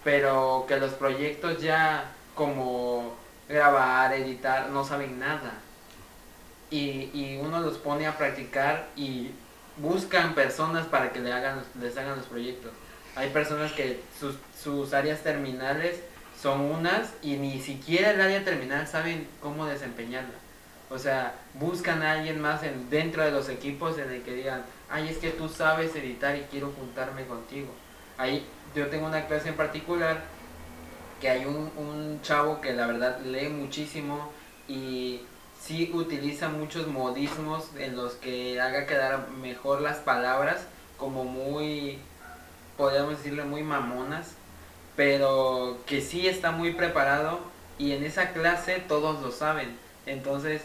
pero 0.04 0.66
que 0.68 0.78
los 0.78 0.94
proyectos 0.94 1.60
ya 1.60 2.12
como 2.36 3.16
grabar 3.50 4.14
editar 4.14 4.70
no 4.70 4.84
saben 4.84 5.20
nada 5.20 5.54
y, 6.70 7.38
uno 7.42 7.62
los 7.62 7.78
pone 7.78 8.08
a 8.08 8.18
practicar 8.18 8.88
y 8.96 9.32
buscan 9.78 10.36
personas 10.36 10.86
para 10.88 11.12
que 11.12 11.20
le 11.20 11.32
hagan, 11.32 11.64
les 11.80 11.98
hagan 11.98 12.18
los 12.18 12.26
proyectos. 12.26 12.72
Hay 13.16 13.30
personas 13.30 13.72
que 13.72 14.02
sus, 14.20 14.36
sus 14.62 14.94
áreas 14.94 15.22
terminales 15.22 16.02
son 16.40 16.62
unas 16.62 17.14
y 17.22 17.38
ni 17.38 17.60
siquiera 17.62 18.12
el 18.12 18.22
área 18.22 18.44
terminal 18.44 18.88
saben 18.88 19.28
cómo 19.42 19.66
desempeñarla. 19.66 20.36
O 20.90 20.98
sea, 20.98 21.36
buscan 21.56 22.02
a 22.02 22.14
alguien 22.14 22.40
más 22.40 22.64
en, 22.64 22.90
dentro 22.90 23.24
de 23.24 23.32
los 23.32 23.50
equipos 23.50 23.98
en 23.98 24.12
el 24.12 24.22
que 24.22 24.34
digan, 24.34 24.64
ay, 24.90 25.10
es 25.10 25.18
que 25.18 25.32
tú 25.32 25.50
sabes 25.50 25.96
editar 25.96 26.36
y 26.36 26.42
quiero 26.52 26.72
juntarme 26.72 27.26
contigo. 27.26 27.70
Ahí 28.18 28.46
yo 28.76 28.88
tengo 28.88 29.08
una 29.08 29.26
clase 29.28 29.50
en 29.50 29.56
particular 29.56 30.24
que 31.20 31.30
hay 31.30 31.46
un, 31.46 31.72
un 31.76 32.22
chavo 32.22 32.62
que 32.62 32.74
la 32.74 32.88
verdad 32.88 33.20
lee 33.22 33.50
muchísimo 33.50 34.32
y 34.68 35.22
sí 35.68 35.92
utiliza 35.94 36.48
muchos 36.48 36.88
modismos 36.88 37.66
en 37.78 37.98
los 37.98 38.14
que 38.14 38.60
haga 38.62 38.86
quedar 38.86 39.30
mejor 39.30 39.82
las 39.82 39.98
palabras, 39.98 40.66
como 40.98 41.26
muy, 41.26 42.00
podríamos 42.78 43.18
decirle, 43.18 43.44
muy 43.44 43.64
mamonas, 43.64 44.32
pero 44.96 45.78
que 45.86 46.02
sí 46.02 46.28
está 46.28 46.52
muy 46.52 46.74
preparado 46.74 47.42
y 47.78 47.92
en 47.92 48.06
esa 48.06 48.32
clase 48.32 48.82
todos 48.88 49.22
lo 49.22 49.32
saben. 49.32 49.78
Entonces 50.06 50.62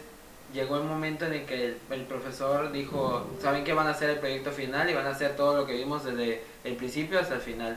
llegó 0.55 0.77
el 0.77 0.85
momento 0.85 1.27
en 1.27 1.33
el 1.35 1.47
que 1.47 1.77
el, 1.91 2.05
profesor 2.05 2.71
dijo, 2.71 3.27
saben 3.43 3.65
que 3.65 3.73
van 3.73 3.89
a 3.89 3.91
hacer 3.91 4.09
el 4.09 4.19
proyecto 4.21 4.53
final 4.53 4.89
y 4.89 4.95
van 4.95 5.07
a 5.07 5.11
hacer 5.11 5.35
todo 5.35 5.57
lo 5.57 5.67
que 5.67 5.75
vimos 5.75 6.05
desde 6.05 6.45
el 6.63 6.77
principio 6.77 7.19
hasta 7.19 7.35
el 7.35 7.41
final. 7.41 7.77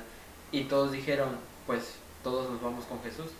Y 0.51 0.65
todos 0.65 0.91
dijeron, 0.91 1.29
pues 1.65 1.95
todos 2.23 2.51
nos 2.51 2.61
vamos 2.61 2.85
con 2.85 3.01
Jesús, 3.01 3.31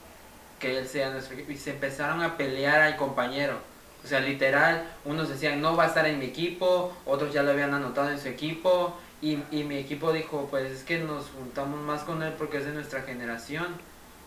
que 0.59 0.79
Él 0.79 0.87
sea 0.87 1.11
nuestro 1.11 1.35
equipo. 1.35 1.51
Y 1.51 1.57
se 1.57 1.69
empezaron 1.69 2.23
a 2.23 2.35
pelear 2.35 2.81
al 2.81 2.97
compañero 2.97 3.74
o 4.06 4.07
sea, 4.07 4.19
literal, 4.19 4.86
unos 5.03 5.30
decían 5.30 5.60
no 5.61 5.76
va 5.76 5.86
a 5.86 5.88
estar 5.88 6.06
en 6.06 6.19
mi 6.19 6.26
equipo, 6.26 6.95
otros 7.07 7.34
ya 7.34 7.41
lo 7.41 7.52
habían 7.52 7.73
anotado 7.73 8.11
en 8.11 8.19
su 8.19 8.27
equipo 8.27 8.95
Y, 9.22 9.40
y 9.49 9.64
mi 9.64 9.77
equipo 9.77 10.14
dijo, 10.14 10.48
pues 10.52 10.72
es 10.72 10.84
que 10.84 10.99
nos 10.99 11.30
juntamos 11.32 11.80
más 11.82 12.03
con 12.03 12.22
él 12.22 12.34
porque 12.38 12.57
es 12.57 12.65
de 12.65 12.73
nuestra 12.73 13.02
generación, 13.02 13.65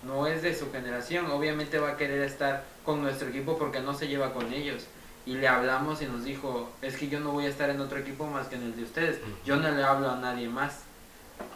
no 0.02 0.26
es 0.26 0.42
de 0.42 0.54
su 0.54 0.72
generación. 0.72 1.30
Obviamente 1.30 1.78
va 1.78 1.90
a 1.90 1.96
querer 1.96 2.22
estar 2.22 2.64
con 2.84 3.02
nuestro 3.02 3.28
equipo 3.28 3.56
porque 3.58 3.80
no 3.80 3.94
se 3.94 4.08
lleva 4.08 4.32
con 4.32 4.52
ellos. 4.52 4.86
Y 5.26 5.34
le 5.34 5.46
hablamos 5.46 6.02
y 6.02 6.06
nos 6.06 6.24
dijo, 6.24 6.70
es 6.82 6.96
que 6.96 7.08
yo 7.08 7.20
no 7.20 7.30
voy 7.32 7.46
a 7.46 7.50
estar 7.50 7.70
en 7.70 7.80
otro 7.80 7.98
equipo 7.98 8.26
más 8.26 8.48
que 8.48 8.56
en 8.56 8.62
el 8.62 8.76
de 8.76 8.82
ustedes. 8.82 9.20
Yo 9.44 9.56
no 9.56 9.70
le 9.70 9.84
hablo 9.84 10.10
a 10.10 10.16
nadie 10.16 10.48
más. 10.48 10.80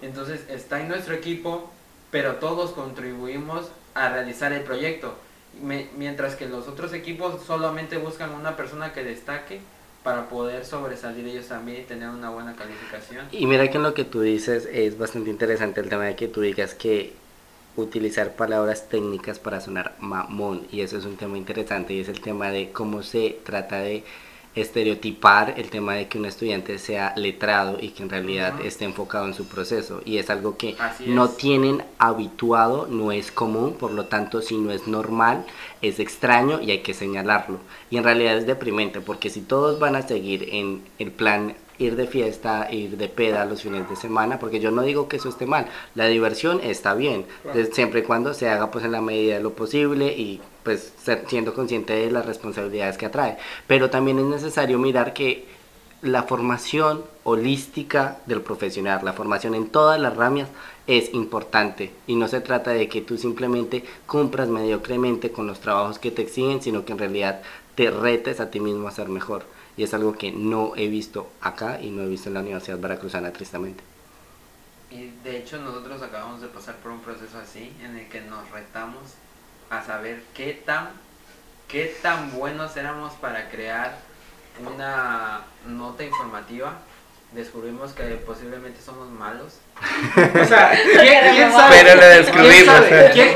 Entonces 0.03 0.45
está 0.49 0.81
en 0.81 0.89
nuestro 0.89 1.15
equipo, 1.15 1.71
pero 2.11 2.37
todos 2.37 2.73
contribuimos 2.73 3.71
a 3.95 4.11
realizar 4.11 4.53
el 4.53 4.63
proyecto. 4.63 5.17
Mientras 5.61 6.37
que 6.37 6.47
los 6.47 6.69
otros 6.69 6.93
equipos 6.93 7.43
solamente 7.45 7.99
buscan 7.99 8.33
una 8.33 8.57
persona 8.57 8.93
que 8.93 9.05
destaque 9.05 9.61
para 10.03 10.29
poder 10.29 10.65
sobresalir 10.65 11.27
ellos 11.27 11.47
también 11.47 11.83
y 11.83 11.85
tener 11.85 12.09
una 12.09 12.31
buena 12.31 12.57
calificación. 12.57 13.27
Y 13.31 13.47
mira 13.47 13.71
que 13.71 13.77
en 13.77 13.85
lo 13.85 13.95
que 13.95 14.05
tú 14.05 14.21
dices 14.21 14.69
es 14.73 14.99
bastante 14.99 15.31
interesante 15.31 15.81
el 15.81 15.89
tema 15.89 16.05
de 16.05 16.17
que 16.17 16.29
tú 16.29 16.41
digas 16.41 16.75
que 16.75 17.13
utilizar 17.77 18.35
palabras 18.35 18.89
técnicas 18.89 19.39
para 19.39 19.61
sonar 19.61 19.95
mamón 19.99 20.67
y 20.71 20.83
eso 20.83 20.99
es 20.99 21.05
un 21.05 21.17
tema 21.17 21.39
interesante 21.39 21.95
y 21.95 22.01
es 22.01 22.09
el 22.09 22.21
tema 22.21 22.51
de 22.51 22.71
cómo 22.71 23.03
se 23.03 23.39
trata 23.45 23.79
de 23.79 24.05
estereotipar 24.55 25.55
el 25.57 25.71
tema 25.71 25.95
de 25.95 26.09
que 26.09 26.19
un 26.19 26.27
estudiante 26.27 26.79
sea 26.79 27.15
letrado 27.17 27.79
y 27.81 27.91
que 27.91 28.03
en 28.03 28.11
realidad 28.11 28.55
esté 28.65 28.85
enfocado 28.85 29.27
en 29.27 29.35
su 29.35 29.47
proceso. 29.47 30.03
Y 30.05 30.19
es 30.19 30.29
algo 30.29 30.57
que 30.57 30.77
no 31.07 31.31
tienen 31.31 31.83
habituado, 31.99 32.87
no 32.87 33.13
es 33.13 33.33
común, 33.33 33.75
por 33.75 33.93
lo 33.93 34.07
tanto 34.07 34.43
si 34.43 34.57
no 34.57 34.71
es 34.73 34.87
normal, 34.87 35.47
es 35.81 36.01
extraño 36.01 36.61
y 36.61 36.71
hay 36.71 36.81
que 36.81 36.95
señalarlo. 36.95 37.59
Y 37.91 37.97
en 37.97 38.05
realidad 38.05 38.37
es 38.37 38.47
deprimente 38.47 39.01
porque 39.01 39.31
si 39.31 39.41
todos 39.41 39.79
van 39.79 39.97
a 39.97 40.07
seguir 40.07 40.49
en 40.53 40.83
el 40.99 41.11
plan 41.11 41.55
ir 41.79 41.97
de 41.97 42.07
fiesta, 42.07 42.69
ir 42.71 42.97
de 42.97 43.09
peda 43.09 43.45
los 43.45 43.63
fines 43.63 43.89
de 43.89 43.97
semana, 43.97 44.39
porque 44.39 44.61
yo 44.61 44.71
no 44.71 44.83
digo 44.83 45.09
que 45.09 45.17
eso 45.17 45.29
esté 45.29 45.47
mal, 45.47 45.67
la 45.95 46.07
diversión 46.07 46.61
está 46.63 46.95
bien, 46.95 47.27
siempre 47.73 48.01
y 48.01 48.03
cuando 48.03 48.35
se 48.35 48.49
haga 48.49 48.71
pues 48.71 48.85
en 48.85 48.93
la 48.93 49.01
medida 49.01 49.35
de 49.35 49.43
lo 49.43 49.55
posible 49.55 50.07
y 50.07 50.41
pues 50.63 50.93
siendo 51.27 51.55
consciente 51.55 51.93
de 51.95 52.11
las 52.11 52.27
responsabilidades 52.27 52.99
que 52.99 53.07
atrae. 53.07 53.37
Pero 53.67 53.91
también 53.91 54.19
es 54.19 54.27
necesario 54.27 54.79
mirar 54.79 55.13
que 55.13 55.47
la 56.03 56.25
formación 56.25 57.05
holística 57.23 58.19
del 58.27 58.43
profesional, 58.43 59.05
la 59.05 59.13
formación 59.13 59.55
en 59.55 59.69
todas 59.69 60.01
las 60.01 60.17
ramas 60.17 60.49
es 60.89 61.15
importante 61.15 61.93
y 62.09 62.17
no 62.17 62.27
se 62.27 62.41
trata 62.41 62.73
de 62.73 62.89
que 62.89 63.03
tú 63.03 63.17
simplemente 63.17 63.85
cumplas 64.07 64.49
mediocremente 64.49 65.31
con 65.31 65.47
los 65.47 65.61
trabajos 65.61 66.01
que 66.01 66.11
te 66.11 66.23
exigen, 66.23 66.61
sino 66.61 66.85
que 66.85 66.93
en 66.93 66.99
realidad 66.99 67.43
te 67.77 67.91
retes 67.91 68.41
a 68.41 68.51
ti 68.51 68.59
mismo 68.59 68.89
a 68.89 68.91
ser 68.91 69.09
mejor. 69.09 69.45
Y 69.77 69.85
es 69.85 69.95
algo 69.95 70.13
que 70.13 70.33
no 70.33 70.73
he 70.77 70.89
visto 70.89 71.31
acá 71.41 71.81
y 71.81 71.91
no 71.91 72.03
he 72.03 72.07
visto 72.07 72.29
en 72.29 72.35
la 72.35 72.41
Universidad 72.41 72.79
Veracruzana, 72.79 73.33
tristemente. 73.33 73.83
Y 74.91 75.11
de 75.25 75.39
hecho 75.39 75.59
nosotros 75.59 76.03
acabamos 76.03 76.43
de 76.43 76.49
pasar 76.49 76.75
por 76.77 76.93
un 76.93 77.01
proceso 77.01 77.39
así, 77.39 77.75
en 77.83 77.97
el 77.97 78.09
que 78.09 78.21
nos 78.21 78.51
retamos 78.51 79.15
a 79.71 79.83
saber 79.83 80.23
qué 80.35 80.53
tan, 80.53 80.91
qué 81.69 81.97
tan 82.03 82.31
buenos 82.33 82.77
éramos 82.77 83.15
para 83.15 83.49
crear 83.49 83.97
una 84.63 85.41
nota 85.67 86.05
informativa. 86.05 86.75
Descubrimos 87.33 87.93
que 87.93 88.03
posiblemente 88.17 88.83
somos 88.83 89.09
malos. 89.09 89.55
o 90.43 90.45
sea, 90.45 90.73
¿quién, 91.01 91.51
sabe? 91.51 91.77
Pero 91.83 91.99
lo 91.99 92.07
descubrimos. 92.07 92.81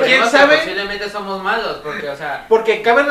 ¿Quién 0.05 0.31
sabe? 0.31 0.59
Posiblemente 0.59 1.09
somos 1.09 1.43
malos, 1.43 1.79
porque, 1.79 2.11
o 2.11 2.17
sea... 2.17 2.45
Porque 2.51 2.83
cabe, 2.83 3.07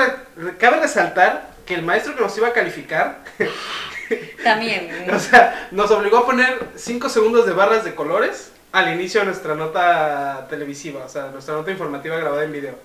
cabe 0.60 0.82
resaltar 0.82 1.55
que 1.66 1.76
el 1.76 1.84
maestro 1.84 2.16
que 2.16 2.22
nos 2.22 2.38
iba 2.38 2.50
a 2.50 2.54
calificar... 2.54 3.24
También. 4.44 5.10
o 5.12 5.18
sea, 5.18 5.68
nos 5.72 5.90
obligó 5.90 6.20
a 6.20 6.26
poner 6.28 6.60
5 6.76 7.10
segundos 7.10 7.48
de 7.48 7.54
barras 7.54 7.84
de 7.84 7.96
colores 7.96 8.52
al 8.72 8.94
inicio 8.94 9.22
de 9.22 9.28
nuestra 9.28 9.56
nota 9.56 10.46
televisiva, 10.48 11.06
o 11.06 11.10
sea, 11.10 11.32
nuestra 11.32 11.56
nota 11.56 11.72
informativa 11.72 12.18
grabada 12.18 12.44
en 12.44 12.52
video. 12.52 12.76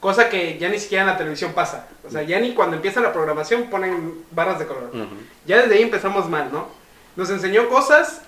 Cosa 0.00 0.28
que 0.28 0.58
ya 0.58 0.68
ni 0.68 0.78
siquiera 0.78 1.02
en 1.02 1.10
la 1.10 1.18
televisión 1.18 1.52
pasa. 1.52 1.88
O 2.06 2.10
sea, 2.10 2.22
ya 2.22 2.38
ni 2.38 2.54
cuando 2.54 2.76
empieza 2.76 3.00
la 3.00 3.12
programación 3.12 3.64
ponen 3.64 4.24
barras 4.30 4.58
de 4.58 4.66
color. 4.66 4.90
Ya 5.44 5.62
desde 5.62 5.74
ahí 5.74 5.82
empezamos 5.82 6.28
mal, 6.28 6.50
¿no? 6.52 6.68
Nos 7.16 7.30
enseñó 7.30 7.68
cosas 7.68 8.22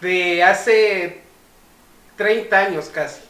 de 0.00 0.42
hace 0.44 1.22
30 2.16 2.58
años 2.58 2.90
casi. 2.92 3.20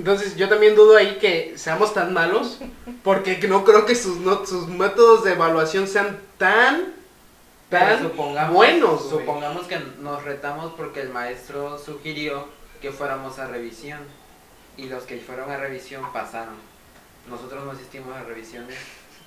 Entonces 0.00 0.34
yo 0.34 0.48
también 0.48 0.74
dudo 0.74 0.96
ahí 0.96 1.18
que 1.20 1.52
seamos 1.58 1.92
tan 1.92 2.14
malos, 2.14 2.58
porque 3.04 3.36
no 3.46 3.66
creo 3.66 3.84
que 3.84 3.94
sus, 3.94 4.16
sus 4.48 4.66
métodos 4.66 5.24
de 5.24 5.32
evaluación 5.32 5.86
sean 5.86 6.18
tan, 6.38 6.94
tan 7.68 8.10
buenos. 8.50 9.10
Supongamos 9.10 9.66
que 9.66 9.78
nos 10.00 10.24
retamos 10.24 10.72
porque 10.74 11.02
el 11.02 11.10
maestro 11.10 11.76
sugirió 11.76 12.46
que 12.80 12.92
fuéramos 12.92 13.38
a 13.38 13.48
revisión 13.48 13.98
y 14.78 14.86
los 14.86 15.02
que 15.02 15.18
fueron 15.18 15.50
a 15.50 15.58
revisión 15.58 16.10
pasaron. 16.14 16.54
Nosotros 17.28 17.62
no 17.62 17.72
asistimos 17.72 18.16
a 18.16 18.22
revisiones, 18.22 18.78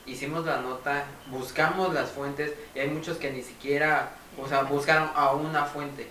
hicimos 0.08 0.44
la 0.44 0.60
nota, 0.62 1.06
buscamos 1.28 1.94
las 1.94 2.10
fuentes 2.10 2.52
y 2.74 2.80
hay 2.80 2.90
muchos 2.90 3.18
que 3.18 3.30
ni 3.30 3.44
siquiera, 3.44 4.14
o 4.42 4.48
sea, 4.48 4.64
buscaron 4.64 5.12
a 5.14 5.34
una 5.34 5.66
fuente. 5.66 6.10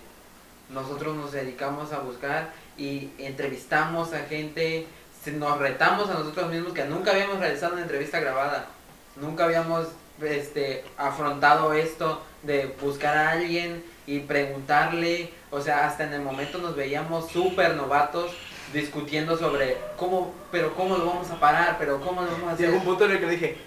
Nosotros 0.69 1.17
nos 1.17 1.33
dedicamos 1.33 1.91
a 1.91 1.99
buscar 1.99 2.53
y 2.77 3.09
entrevistamos 3.17 4.13
a 4.13 4.19
gente, 4.19 4.87
nos 5.31 5.57
retamos 5.59 6.09
a 6.09 6.15
nosotros 6.15 6.49
mismos 6.51 6.73
que 6.73 6.85
nunca 6.85 7.11
habíamos 7.11 7.39
realizado 7.39 7.73
una 7.73 7.83
entrevista 7.83 8.19
grabada, 8.19 8.67
nunca 9.15 9.45
habíamos 9.45 9.87
este, 10.21 10.83
afrontado 10.97 11.73
esto 11.73 12.21
de 12.43 12.75
buscar 12.81 13.17
a 13.17 13.31
alguien 13.31 13.83
y 14.05 14.19
preguntarle, 14.19 15.31
o 15.49 15.61
sea, 15.61 15.87
hasta 15.87 16.03
en 16.03 16.13
el 16.13 16.21
momento 16.21 16.57
nos 16.57 16.75
veíamos 16.75 17.31
súper 17.31 17.75
novatos 17.75 18.31
discutiendo 18.73 19.37
sobre 19.37 19.77
cómo, 19.97 20.33
pero 20.51 20.73
cómo 20.75 20.97
lo 20.97 21.05
vamos 21.05 21.29
a 21.29 21.39
parar, 21.39 21.77
pero 21.79 22.01
cómo 22.01 22.21
lo 22.21 22.31
vamos 22.31 22.49
a 22.49 22.51
hacer. 22.53 22.67
Llegó 22.67 22.79
un 22.79 22.85
punto 22.85 23.05
en 23.05 23.11
el 23.11 23.19
que 23.19 23.25
le 23.25 23.31
dije, 23.31 23.57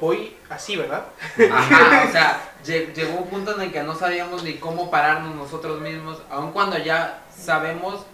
voy 0.00 0.36
así, 0.48 0.76
¿verdad? 0.76 1.06
Ajá, 1.52 2.04
o 2.08 2.12
sea, 2.12 2.52
llegó 2.64 3.18
un 3.18 3.28
punto 3.28 3.54
en 3.54 3.62
el 3.62 3.72
que 3.72 3.82
no 3.82 3.94
sabíamos 3.94 4.42
ni 4.42 4.54
cómo 4.54 4.90
pararnos 4.90 5.34
nosotros 5.34 5.80
mismos, 5.80 6.22
aun 6.30 6.52
cuando 6.52 6.78
ya 6.78 7.22
sabemos 7.36 8.06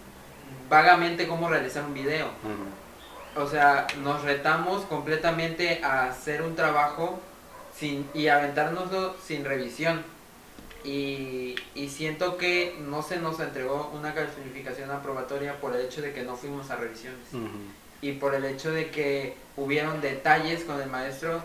vagamente 0.68 1.26
cómo 1.28 1.48
realizar 1.48 1.84
un 1.84 1.94
video. 1.94 2.28
O 3.36 3.46
sea, 3.46 3.86
nos 4.02 4.22
retamos 4.22 4.84
completamente 4.86 5.82
a 5.84 6.06
hacer 6.06 6.42
un 6.42 6.56
trabajo 6.56 7.20
sin, 7.78 8.08
y 8.14 8.28
aventárnoslo 8.28 9.14
sin 9.22 9.44
revisión 9.44 10.02
y, 10.86 11.54
siento 11.88 12.36
que 12.36 12.76
no 12.80 13.02
se 13.02 13.18
nos 13.18 13.40
entregó 13.40 13.90
una 13.94 14.12
calificación 14.14 14.90
aprobatoria 14.90 15.58
por 15.60 15.74
el 15.74 15.86
hecho 15.86 16.02
de 16.02 16.12
que 16.12 16.22
no 16.22 16.36
fuimos 16.36 16.70
a 16.70 16.76
revisiones 16.76 17.26
y 18.02 18.12
por 18.12 18.34
el 18.34 18.44
hecho 18.44 18.70
de 18.70 18.90
que 18.90 19.34
hubieron 19.56 20.00
detalles 20.00 20.64
con 20.64 20.80
el 20.80 20.90
maestro 20.90 21.42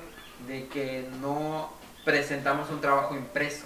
de 0.48 0.68
que 0.68 1.08
no 1.22 1.72
presentamos 2.04 2.70
un 2.70 2.82
trabajo 2.82 3.16
impreso 3.16 3.66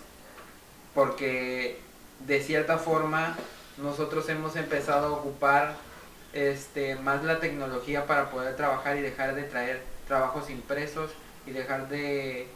porque 0.94 1.80
de 2.26 2.42
cierta 2.42 2.78
forma 2.78 3.36
nosotros 3.78 4.28
hemos 4.30 4.56
empezado 4.56 5.08
a 5.08 5.18
ocupar 5.18 5.76
este 6.34 6.96
más 6.96 7.24
la 7.24 7.40
tecnología 7.40 8.08
para 8.08 8.30
poder 8.30 8.56
trabajar 8.56 8.98
y 8.98 9.02
dejar 9.02 9.36
de 9.36 9.44
traer 9.44 9.82
trabajos 10.08 10.50
impresos 10.50 11.12
y 11.46 11.52
dejar 11.52 11.88
de 11.90 12.48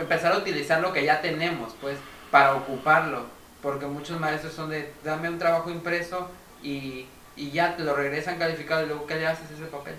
empezar 0.00 0.32
a 0.32 0.38
utilizar 0.38 0.80
lo 0.80 0.92
que 0.92 1.04
ya 1.04 1.20
tenemos 1.20 1.74
pues 1.80 1.98
para 2.30 2.54
ocuparlo, 2.54 3.24
porque 3.62 3.86
muchos 3.86 4.20
maestros 4.20 4.52
son 4.52 4.70
de 4.70 4.92
dame 5.04 5.28
un 5.28 5.38
trabajo 5.38 5.70
impreso 5.70 6.28
y, 6.62 7.06
ya 7.36 7.76
te 7.76 7.84
lo 7.84 7.94
regresan 7.94 8.36
calificado 8.38 8.82
y 8.82 8.86
luego 8.86 9.06
¿qué 9.06 9.14
le 9.14 9.26
haces 9.26 9.50
ese 9.50 9.66
papel? 9.66 9.94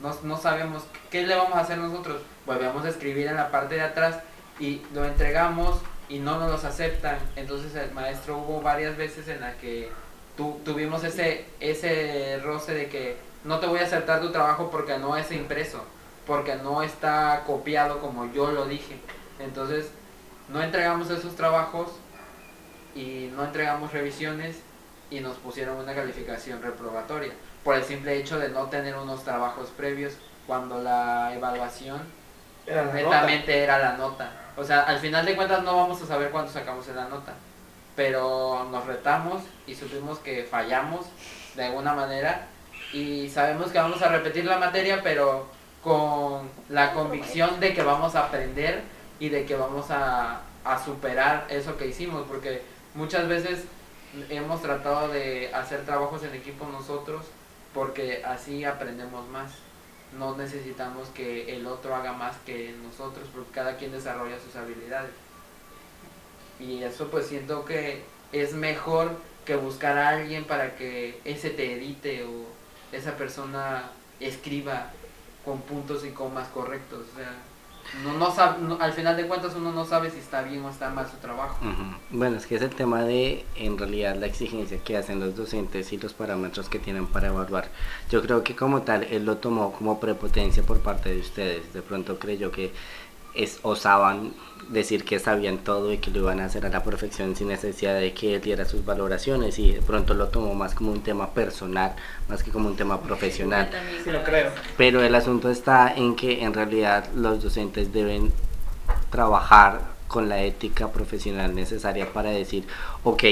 No, 0.00 0.14
no 0.22 0.36
sabemos 0.36 0.84
qué 1.10 1.26
le 1.26 1.34
vamos 1.34 1.56
a 1.56 1.60
hacer 1.60 1.78
nosotros. 1.78 2.22
Volvemos 2.46 2.84
a 2.84 2.88
escribir 2.88 3.26
en 3.26 3.36
la 3.36 3.50
parte 3.50 3.76
de 3.76 3.82
atrás 3.82 4.16
y 4.58 4.82
lo 4.92 5.04
entregamos 5.04 5.80
y 6.08 6.18
no 6.18 6.38
nos 6.38 6.50
los 6.50 6.64
aceptan. 6.64 7.18
Entonces 7.36 7.74
el 7.74 7.92
maestro 7.92 8.38
hubo 8.38 8.60
varias 8.60 8.96
veces 8.96 9.28
en 9.28 9.40
las 9.40 9.54
que 9.56 9.90
tu, 10.36 10.60
tuvimos 10.64 11.04
ese, 11.04 11.46
ese 11.60 12.40
roce 12.42 12.74
de 12.74 12.88
que 12.88 13.16
no 13.44 13.60
te 13.60 13.66
voy 13.66 13.80
a 13.80 13.84
aceptar 13.84 14.20
tu 14.20 14.32
trabajo 14.32 14.70
porque 14.70 14.98
no 14.98 15.16
es 15.16 15.30
impreso, 15.30 15.84
porque 16.26 16.56
no 16.56 16.82
está 16.82 17.42
copiado 17.46 18.00
como 18.00 18.32
yo 18.32 18.50
lo 18.52 18.66
dije. 18.66 18.96
Entonces 19.38 19.90
no 20.48 20.62
entregamos 20.62 21.10
esos 21.10 21.36
trabajos 21.36 21.88
y 22.94 23.30
no 23.34 23.44
entregamos 23.44 23.92
revisiones 23.92 24.56
y 25.10 25.20
nos 25.20 25.36
pusieron 25.36 25.78
una 25.78 25.94
calificación 25.94 26.62
reprobatoria 26.62 27.32
por 27.64 27.74
el 27.74 27.82
simple 27.82 28.16
hecho 28.16 28.38
de 28.38 28.50
no 28.50 28.66
tener 28.66 28.94
unos 28.94 29.24
trabajos 29.24 29.70
previos 29.70 30.12
cuando 30.46 30.82
la 30.82 31.32
evaluación 31.34 32.02
netamente 32.66 33.62
era 33.62 33.78
la 33.78 33.96
nota. 33.96 34.30
O 34.56 34.62
sea, 34.62 34.82
al 34.82 34.98
final 34.98 35.24
de 35.24 35.34
cuentas 35.34 35.62
no 35.62 35.76
vamos 35.76 36.00
a 36.02 36.06
saber 36.06 36.30
cuánto 36.30 36.52
sacamos 36.52 36.86
en 36.88 36.96
la 36.96 37.08
nota, 37.08 37.32
pero 37.96 38.68
nos 38.70 38.86
retamos 38.86 39.42
y 39.66 39.74
supimos 39.74 40.18
que 40.18 40.44
fallamos 40.44 41.06
de 41.56 41.64
alguna 41.64 41.94
manera 41.94 42.46
y 42.92 43.28
sabemos 43.30 43.70
que 43.72 43.78
vamos 43.78 44.02
a 44.02 44.08
repetir 44.08 44.44
la 44.44 44.58
materia, 44.58 45.00
pero 45.02 45.48
con 45.82 46.48
la 46.68 46.92
convicción 46.92 47.58
de 47.60 47.74
que 47.74 47.82
vamos 47.82 48.14
a 48.14 48.26
aprender 48.26 48.82
y 49.18 49.30
de 49.30 49.44
que 49.46 49.56
vamos 49.56 49.90
a, 49.90 50.42
a 50.64 50.84
superar 50.84 51.46
eso 51.48 51.76
que 51.76 51.86
hicimos, 51.86 52.24
porque 52.28 52.62
muchas 52.94 53.26
veces 53.26 53.64
hemos 54.28 54.62
tratado 54.62 55.08
de 55.08 55.52
hacer 55.52 55.84
trabajos 55.84 56.22
en 56.22 56.34
equipo 56.34 56.66
nosotros 56.66 57.24
porque 57.74 58.22
así 58.24 58.64
aprendemos 58.64 59.28
más. 59.28 59.52
No 60.18 60.36
necesitamos 60.36 61.08
que 61.08 61.56
el 61.56 61.66
otro 61.66 61.94
haga 61.94 62.12
más 62.12 62.36
que 62.46 62.72
nosotros 62.84 63.28
porque 63.34 63.50
cada 63.50 63.76
quien 63.76 63.92
desarrolla 63.92 64.38
sus 64.38 64.54
habilidades. 64.54 65.10
Y 66.60 66.82
eso 66.84 67.08
pues 67.10 67.26
siento 67.26 67.64
que 67.64 68.04
es 68.32 68.54
mejor 68.54 69.18
que 69.44 69.56
buscar 69.56 69.98
a 69.98 70.10
alguien 70.10 70.44
para 70.44 70.76
que 70.76 71.20
ese 71.24 71.50
te 71.50 71.74
edite 71.74 72.24
o 72.24 72.46
esa 72.92 73.16
persona 73.16 73.90
escriba 74.20 74.92
con 75.44 75.60
puntos 75.62 76.04
y 76.04 76.10
comas 76.10 76.48
correctos. 76.48 77.00
O 77.12 77.16
sea, 77.18 77.32
no, 78.02 78.14
no, 78.18 78.34
sabe, 78.34 78.56
al 78.80 78.92
final 78.92 79.16
de 79.16 79.26
cuentas 79.26 79.54
uno 79.56 79.72
no 79.72 79.84
sabe 79.84 80.10
si 80.10 80.18
está 80.18 80.42
bien 80.42 80.64
o 80.64 80.70
está 80.70 80.90
mal 80.90 81.06
su 81.08 81.16
trabajo. 81.18 81.58
Bueno, 82.10 82.36
es 82.36 82.46
que 82.46 82.56
es 82.56 82.62
el 82.62 82.74
tema 82.74 83.02
de, 83.02 83.44
en 83.56 83.78
realidad, 83.78 84.16
la 84.16 84.26
exigencia 84.26 84.78
que 84.78 84.96
hacen 84.96 85.20
los 85.20 85.36
docentes 85.36 85.92
y 85.92 85.98
los 85.98 86.12
parámetros 86.12 86.68
que 86.68 86.78
tienen 86.78 87.06
para 87.06 87.28
evaluar. 87.28 87.68
Yo 88.10 88.22
creo 88.22 88.42
que 88.42 88.56
como 88.56 88.82
tal, 88.82 89.04
él 89.04 89.24
lo 89.24 89.36
tomó 89.36 89.72
como 89.72 90.00
prepotencia 90.00 90.62
por 90.62 90.80
parte 90.80 91.14
de 91.14 91.20
ustedes. 91.20 91.72
De 91.72 91.82
pronto 91.82 92.18
creyó 92.18 92.50
que 92.50 92.72
es, 93.34 93.60
osaban 93.62 94.32
decir 94.68 95.04
que 95.04 95.18
sabían 95.18 95.58
todo 95.58 95.92
y 95.92 95.98
que 95.98 96.10
lo 96.10 96.20
iban 96.20 96.40
a 96.40 96.46
hacer 96.46 96.66
a 96.66 96.68
la 96.68 96.82
perfección 96.82 97.36
sin 97.36 97.48
necesidad 97.48 97.98
de 97.98 98.12
que 98.12 98.34
él 98.34 98.40
diera 98.40 98.64
sus 98.64 98.84
valoraciones 98.84 99.58
y 99.58 99.72
de 99.72 99.82
pronto 99.82 100.14
lo 100.14 100.28
tomó 100.28 100.54
más 100.54 100.74
como 100.74 100.92
un 100.92 101.02
tema 101.02 101.30
personal, 101.30 101.94
más 102.28 102.42
que 102.42 102.50
como 102.50 102.68
un 102.68 102.76
tema 102.76 103.00
profesional. 103.00 103.70
Sí, 104.02 104.10
lo 104.10 104.22
creo. 104.22 104.50
Pero 104.76 105.02
el 105.02 105.14
asunto 105.14 105.50
está 105.50 105.94
en 105.94 106.16
que 106.16 106.42
en 106.42 106.54
realidad 106.54 107.08
los 107.14 107.42
docentes 107.42 107.92
deben 107.92 108.32
trabajar 109.10 109.80
con 110.08 110.28
la 110.28 110.42
ética 110.42 110.92
profesional 110.92 111.54
necesaria 111.54 112.12
para 112.12 112.30
decir, 112.30 112.64
ok, 113.02 113.24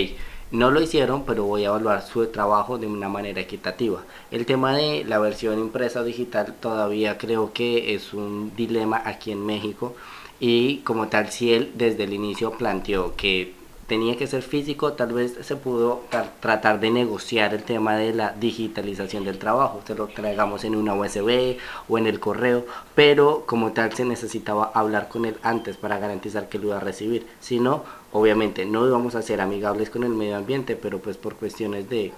no 0.52 0.70
lo 0.70 0.82
hicieron, 0.82 1.24
pero 1.24 1.44
voy 1.44 1.64
a 1.64 1.68
evaluar 1.68 2.02
su 2.02 2.26
trabajo 2.26 2.76
de 2.76 2.86
una 2.86 3.08
manera 3.08 3.40
equitativa. 3.40 4.02
El 4.30 4.44
tema 4.44 4.76
de 4.76 5.02
la 5.04 5.18
versión 5.18 5.58
impresa 5.58 6.00
o 6.00 6.04
digital 6.04 6.54
todavía 6.60 7.16
creo 7.16 7.52
que 7.52 7.94
es 7.94 8.12
un 8.12 8.54
dilema 8.54 9.00
aquí 9.04 9.32
en 9.32 9.46
México 9.46 9.96
y 10.42 10.78
como 10.78 11.06
tal 11.06 11.30
si 11.30 11.54
él 11.54 11.70
desde 11.76 12.02
el 12.02 12.12
inicio 12.12 12.50
planteó 12.50 13.14
que 13.14 13.54
tenía 13.86 14.16
que 14.16 14.26
ser 14.26 14.42
físico, 14.42 14.94
tal 14.94 15.12
vez 15.12 15.38
se 15.40 15.54
pudo 15.54 16.02
tratar 16.40 16.80
de 16.80 16.90
negociar 16.90 17.54
el 17.54 17.62
tema 17.62 17.94
de 17.94 18.12
la 18.12 18.32
digitalización 18.32 19.24
del 19.24 19.38
trabajo, 19.38 19.82
se 19.86 19.94
lo 19.94 20.08
traigamos 20.08 20.64
en 20.64 20.74
una 20.74 20.94
USB 20.94 21.58
o 21.88 21.96
en 21.96 22.08
el 22.08 22.18
correo, 22.18 22.66
pero 22.96 23.44
como 23.46 23.70
tal 23.70 23.92
se 23.92 24.04
necesitaba 24.04 24.72
hablar 24.74 25.08
con 25.08 25.26
él 25.26 25.38
antes 25.44 25.76
para 25.76 26.00
garantizar 26.00 26.48
que 26.48 26.58
lo 26.58 26.68
iba 26.68 26.78
a 26.78 26.80
recibir, 26.80 27.24
si 27.38 27.60
no, 27.60 27.84
obviamente 28.10 28.66
no 28.66 28.84
íbamos 28.84 29.14
a 29.14 29.22
ser 29.22 29.40
amigables 29.40 29.90
con 29.90 30.02
el 30.02 30.10
medio 30.10 30.36
ambiente, 30.36 30.74
pero 30.74 30.98
pues 30.98 31.16
por 31.18 31.36
cuestiones 31.36 31.88
de, 31.88 32.12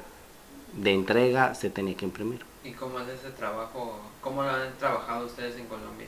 de 0.73 0.93
entrega 0.95 1.55
se 1.55 1.69
tenía 1.69 1.95
que 1.95 2.07
imprimir. 2.07 2.41
¿Y 2.65 2.73
cómo 2.73 3.01
es 3.01 3.09
ese 3.09 3.33
trabajo? 3.33 3.99
¿Cómo 4.23 4.43
lo 4.43 4.49
han 4.49 4.73
trabajado 4.79 5.27
ustedes 5.27 5.59
en 5.59 5.67
Colombia 5.67 6.07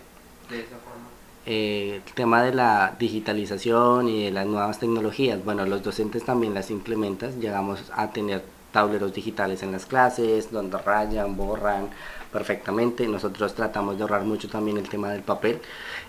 de 0.49 0.61
esa 0.61 0.77
forma? 0.79 1.16
Eh, 1.47 2.03
el 2.05 2.15
tema 2.15 2.43
de 2.43 2.53
la 2.53 2.97
digitalización 2.99 4.09
y 4.09 4.25
de 4.25 4.31
las 4.33 4.47
nuevas 4.47 4.81
tecnologías, 4.81 5.45
bueno, 5.45 5.65
los 5.65 5.83
docentes 5.83 6.25
también 6.25 6.55
las 6.55 6.71
implementan, 6.73 7.41
llegamos 7.41 7.85
a 7.95 8.11
tener 8.11 8.43
tableros 8.73 9.15
digitales 9.15 9.63
en 9.63 9.73
las 9.73 9.87
clases, 9.87 10.51
donde 10.51 10.77
rayan, 10.79 11.37
borran 11.37 11.89
perfectamente. 12.33 13.07
Nosotros 13.09 13.55
tratamos 13.55 13.97
de 13.97 14.03
ahorrar 14.03 14.25
mucho 14.25 14.49
también 14.49 14.77
el 14.77 14.89
tema 14.89 15.11
del 15.11 15.23
papel. 15.23 15.61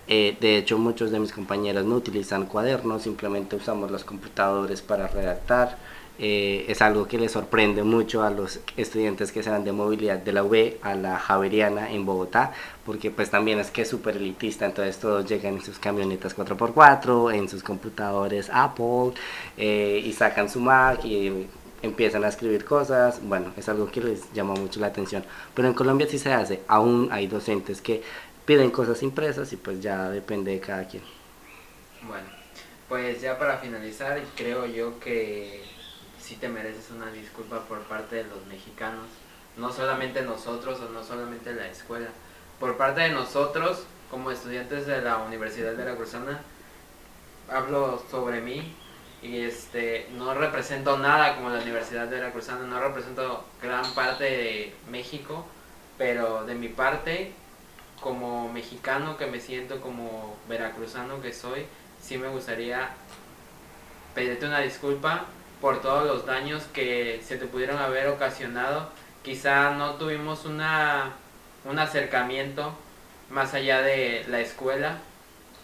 Eh, 0.07 0.35
de 0.41 0.57
hecho, 0.57 0.77
muchos 0.77 1.11
de 1.11 1.19
mis 1.19 1.31
compañeros 1.31 1.85
no 1.85 1.95
utilizan 1.95 2.45
cuadernos, 2.45 3.03
simplemente 3.03 3.55
usamos 3.55 3.91
los 3.91 4.03
computadores 4.03 4.81
para 4.81 5.07
redactar. 5.07 5.77
Eh, 6.19 6.65
es 6.67 6.81
algo 6.81 7.07
que 7.07 7.19
le 7.19 7.29
sorprende 7.29 7.83
mucho 7.83 8.23
a 8.23 8.31
los 8.31 8.59
estudiantes 8.75 9.31
que 9.31 9.43
serán 9.43 9.63
de 9.63 9.71
movilidad 9.71 10.17
de 10.17 10.33
la 10.33 10.43
UB 10.43 10.77
a 10.81 10.95
la 10.95 11.19
Javeriana 11.19 11.91
en 11.91 12.05
Bogotá, 12.05 12.53
porque 12.85 13.11
pues 13.11 13.29
también 13.29 13.59
es 13.59 13.69
que 13.69 13.83
es 13.83 13.87
súper 13.89 14.17
elitista, 14.17 14.65
entonces 14.65 14.97
todos 14.97 15.27
llegan 15.27 15.55
en 15.55 15.61
sus 15.61 15.77
camionetas 15.77 16.35
4x4, 16.35 17.35
en 17.35 17.47
sus 17.47 17.61
computadores 17.61 18.49
Apple, 18.51 19.13
eh, 19.57 20.01
y 20.03 20.11
sacan 20.13 20.49
su 20.49 20.59
Mac 20.59 21.05
y 21.05 21.47
empiezan 21.83 22.23
a 22.23 22.29
escribir 22.29 22.65
cosas, 22.65 23.19
bueno, 23.21 23.53
es 23.55 23.69
algo 23.69 23.91
que 23.91 24.01
les 24.01 24.33
llama 24.33 24.55
mucho 24.55 24.79
la 24.79 24.87
atención, 24.87 25.23
pero 25.53 25.67
en 25.67 25.75
Colombia 25.75 26.07
sí 26.09 26.17
se 26.17 26.33
hace, 26.33 26.61
aún 26.67 27.09
hay 27.11 27.27
docentes 27.27 27.79
que 27.79 28.01
piden 28.45 28.71
cosas 28.71 29.03
impresas 29.03 29.53
y 29.53 29.57
pues 29.57 29.81
ya 29.81 30.09
depende 30.09 30.51
de 30.51 30.59
cada 30.59 30.87
quien. 30.87 31.03
Bueno, 32.07 32.25
pues 32.89 33.21
ya 33.21 33.37
para 33.37 33.57
finalizar, 33.57 34.19
creo 34.35 34.65
yo 34.65 34.99
que 34.99 35.76
sí 36.27 36.35
te 36.35 36.49
mereces 36.49 36.91
una 36.91 37.09
disculpa 37.09 37.61
por 37.61 37.79
parte 37.83 38.17
de 38.17 38.23
los 38.25 38.45
mexicanos, 38.47 39.05
no 39.55 39.71
solamente 39.71 40.21
nosotros 40.23 40.77
o 40.81 40.89
no 40.89 41.01
solamente 41.01 41.53
la 41.53 41.67
escuela, 41.67 42.09
por 42.59 42.75
parte 42.75 43.01
de 43.01 43.11
nosotros 43.11 43.83
como 44.11 44.29
estudiantes 44.31 44.85
de 44.85 45.01
la 45.01 45.19
Universidad 45.19 45.73
de 45.73 45.85
la 45.85 45.95
Cruzana, 45.95 46.41
hablo 47.49 48.03
sobre 48.11 48.41
mí 48.41 48.75
y 49.21 49.39
este 49.39 50.09
no 50.17 50.33
represento 50.33 50.97
nada 50.97 51.35
como 51.35 51.49
la 51.49 51.61
Universidad 51.61 52.07
de 52.07 52.19
la 52.19 52.31
Cruzana, 52.31 52.65
no 52.65 52.81
represento 52.81 53.45
gran 53.61 53.89
parte 53.93 54.25
de 54.25 54.75
México, 54.91 55.45
pero 55.97 56.43
de 56.43 56.55
mi 56.55 56.67
parte 56.67 57.31
como 58.01 58.51
mexicano 58.51 59.15
que 59.15 59.27
me 59.27 59.39
siento 59.39 59.79
como 59.79 60.35
veracruzano 60.49 61.21
que 61.21 61.31
soy, 61.31 61.65
sí 62.01 62.17
me 62.17 62.27
gustaría 62.27 62.89
pedirte 64.13 64.45
una 64.45 64.59
disculpa 64.59 65.25
por 65.61 65.81
todos 65.81 66.05
los 66.05 66.25
daños 66.25 66.63
que 66.73 67.21
se 67.25 67.37
te 67.37 67.45
pudieron 67.47 67.77
haber 67.77 68.07
ocasionado. 68.07 68.89
Quizá 69.23 69.71
no 69.71 69.95
tuvimos 69.95 70.45
una, 70.45 71.13
un 71.65 71.79
acercamiento 71.79 72.73
más 73.29 73.53
allá 73.53 73.81
de 73.81 74.25
la 74.27 74.39
escuela. 74.39 74.99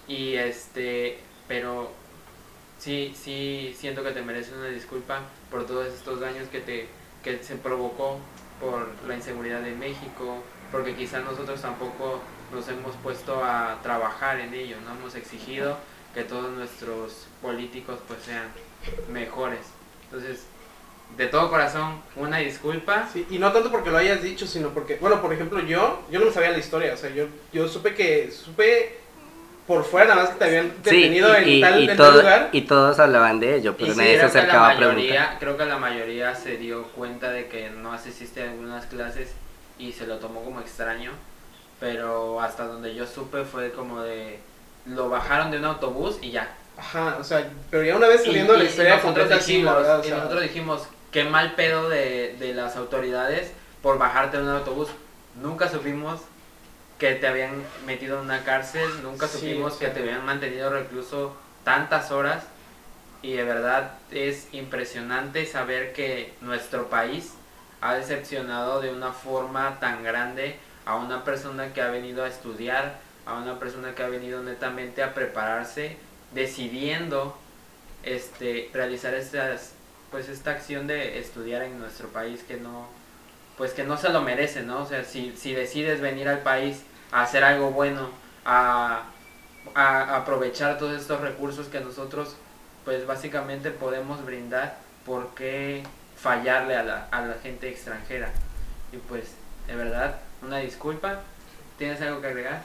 Y 0.07 0.36
este 0.36 1.20
pero 1.48 1.91
sí 2.80 3.14
sí 3.15 3.76
siento 3.78 4.03
que 4.03 4.11
te 4.11 4.22
mereces 4.22 4.53
una 4.53 4.68
disculpa 4.68 5.22
por 5.52 5.65
todos 5.65 5.88
estos 5.88 6.20
daños 6.20 6.48
que 6.49 6.60
te 6.60 6.88
que 7.24 7.44
se 7.44 7.56
provocó 7.56 8.20
por 8.60 8.90
la 9.07 9.15
inseguridad 9.15 9.61
de 9.61 9.72
México 9.72 10.44
porque 10.72 10.95
quizá 10.95 11.20
nosotros 11.20 11.61
tampoco 11.61 12.22
nos 12.52 12.68
hemos 12.68 12.95
puesto 12.98 13.44
a 13.44 13.80
trabajar 13.84 14.40
en 14.40 14.53
ello 14.53 14.78
no 14.86 14.91
hemos 14.94 15.15
exigido 15.15 15.78
que 16.14 16.24
todos 16.24 16.52
nuestros 16.52 17.28
políticos 17.41 17.99
pues 18.07 18.24
sean 18.24 18.48
mejores 19.10 19.61
entonces, 20.14 20.45
de 21.18 21.27
todo 21.27 21.49
corazón, 21.49 22.02
una 22.15 22.38
disculpa. 22.38 23.10
Sí, 23.11 23.26
y 23.30 23.40
no 23.40 23.52
tanto 23.52 23.72
porque 23.72 23.90
lo 23.90 23.98
hayas 23.98 24.22
dicho, 24.22 24.45
sino 24.45 24.69
porque, 24.69 24.98
bueno, 24.98 25.22
por 25.22 25.34
ejemplo, 25.34 25.60
yo, 25.60 26.03
yo 26.11 26.19
no 26.19 26.31
sabía 26.31 26.52
la 26.52 26.60
historia, 26.60 26.94
o 26.94 26.98
sea, 26.98 27.10
yo, 27.10 27.26
yo 27.52 27.68
supe 27.68 27.95
que, 27.95 28.31
supe 28.31 28.99
por 29.65 29.85
fuera 29.85 30.10
nada 30.10 30.23
más 30.23 30.31
que 30.31 30.40
te 30.40 30.45
habían 30.45 30.73
detenido 30.84 31.34
en, 31.35 31.61
tal, 31.61 32.18
lugar. 32.18 32.49
Y 32.52 32.61
todos 32.61 32.99
hablaban 32.99 33.40
de 33.40 33.56
ello, 33.56 33.76
pero 33.77 33.95
nadie 33.95 34.18
se 34.18 34.26
acercaba 34.26 34.72
a 34.72 34.77
preguntar. 34.77 35.38
Creo 35.40 35.57
que 35.57 35.65
la 35.65 35.77
mayoría 35.77 36.35
se 36.35 36.57
dio 36.57 36.84
cuenta 36.90 37.31
de 37.31 37.48
que 37.48 37.69
no 37.69 37.94
asististe 37.94 38.41
a 38.41 38.52
algunas 38.52 38.85
clases 38.85 39.31
y 39.80 39.94
se 39.94 40.06
lo 40.06 40.18
tomó 40.18 40.44
como 40.44 40.60
extraño, 40.60 41.11
pero 41.80 42.41
hasta 42.41 42.68
donde 42.68 42.94
yo 42.94 43.07
supe 43.07 43.45
fue 43.45 43.72
como 43.72 44.02
de, 44.02 44.40
lo 44.85 45.10
bajaron 45.10 45.49
de 45.49 45.57
un 45.60 45.65
autobús 45.65 46.19
y 46.22 46.31
ya, 46.31 46.53
Ajá, 46.78 47.18
o 47.20 47.24
sea, 47.24 47.50
pero 47.70 47.84
ya 47.84 47.95
una 47.95 48.08
vez 48.08 48.24
subiendo 48.24 48.56
la 48.56 48.64
historia 48.64 48.98
nosotros 48.98 49.30
dijimos, 49.30 49.78
y 50.06 50.10
nosotros 50.10 50.41
dijimos, 50.41 50.88
qué 51.12 51.24
mal 51.24 51.54
pedo 51.54 51.90
de, 51.90 52.36
de 52.40 52.54
las 52.54 52.76
autoridades 52.76 53.52
por 53.82 53.98
bajarte 53.98 54.38
de 54.38 54.44
un 54.44 54.50
autobús. 54.50 54.90
Nunca 55.36 55.70
supimos 55.70 56.22
que 56.98 57.16
te 57.16 57.28
habían 57.28 57.64
metido 57.86 58.18
en 58.20 58.26
una 58.26 58.44
cárcel, 58.44 58.90
nunca 59.04 59.28
supimos 59.28 59.74
que 59.74 59.88
te 59.88 60.00
habían 60.00 60.26
mantenido 60.26 60.70
recluso 60.70 61.36
tantas 61.64 62.12
horas. 62.12 62.45
Y 63.22 63.34
de 63.34 63.44
verdad 63.44 63.91
es 64.12 64.48
impresionante 64.54 65.45
saber 65.45 65.94
que 65.94 66.34
nuestro 66.41 66.90
país 66.90 67.34
ha 67.82 67.95
decepcionado 67.95 68.82
de 68.82 68.91
una 68.91 69.12
forma 69.12 69.80
tan 69.80 70.04
grande 70.04 70.58
a 70.86 70.95
una 70.95 71.24
persona 71.24 71.74
que 71.74 71.82
ha 71.82 71.90
venido 71.90 72.24
a 72.24 72.28
estudiar, 72.28 73.00
a 73.26 73.36
una 73.36 73.60
persona 73.60 73.95
que 73.95 74.04
ha 74.04 74.08
venido 74.08 74.41
netamente 74.41 75.04
a 75.04 75.14
prepararse 75.14 75.98
decidiendo 76.34 77.38
este, 78.03 78.69
realizar 78.73 79.14
estas, 79.14 79.73
pues 80.11 80.30
esta 80.30 80.51
acción 80.51 80.88
de 80.88 81.19
estudiar 81.19 81.64
en 81.64 81.80
nuestro 81.80 82.10
país 82.10 82.43
que 82.47 82.57
no, 82.57 82.88
pues 83.57 83.73
que 83.73 83.84
no 83.84 83.97
se 83.97 84.10
lo 84.10 84.22
merece, 84.22 84.64
¿no? 84.64 84.84
O 84.84 84.85
sea, 84.85 85.03
si, 85.03 85.35
si 85.38 85.53
decides 85.53 86.01
venir 86.01 86.27
al 86.27 86.39
país 86.39 86.81
a 87.11 87.23
hacer 87.23 87.43
algo 87.43 87.72
bueno, 87.72 88.10
a, 88.45 89.03
a 89.76 90.15
aprovechar 90.18 90.77
todos 90.77 90.99
estos 90.99 91.22
recursos 91.22 91.68
que 91.68 91.80
nosotros, 91.80 92.35
pues 92.85 93.05
básicamente 93.07 93.72
podemos 93.72 94.26
brindar, 94.26 94.77
¿por 95.05 95.34
qué 95.35 95.84
fallarle 96.18 96.76
a 96.76 96.84
la, 96.84 97.07
a 97.11 97.22
la 97.22 97.35
gente 97.35 97.69
extranjera? 97.69 98.31
Y 98.91 98.97
pues, 98.97 99.31
de 99.68 99.76
verdad, 99.76 100.19
una 100.41 100.57
disculpa. 100.57 101.22
¿Tienes 101.77 102.01
algo 102.01 102.22
que 102.22 102.27
agregar? 102.27 102.61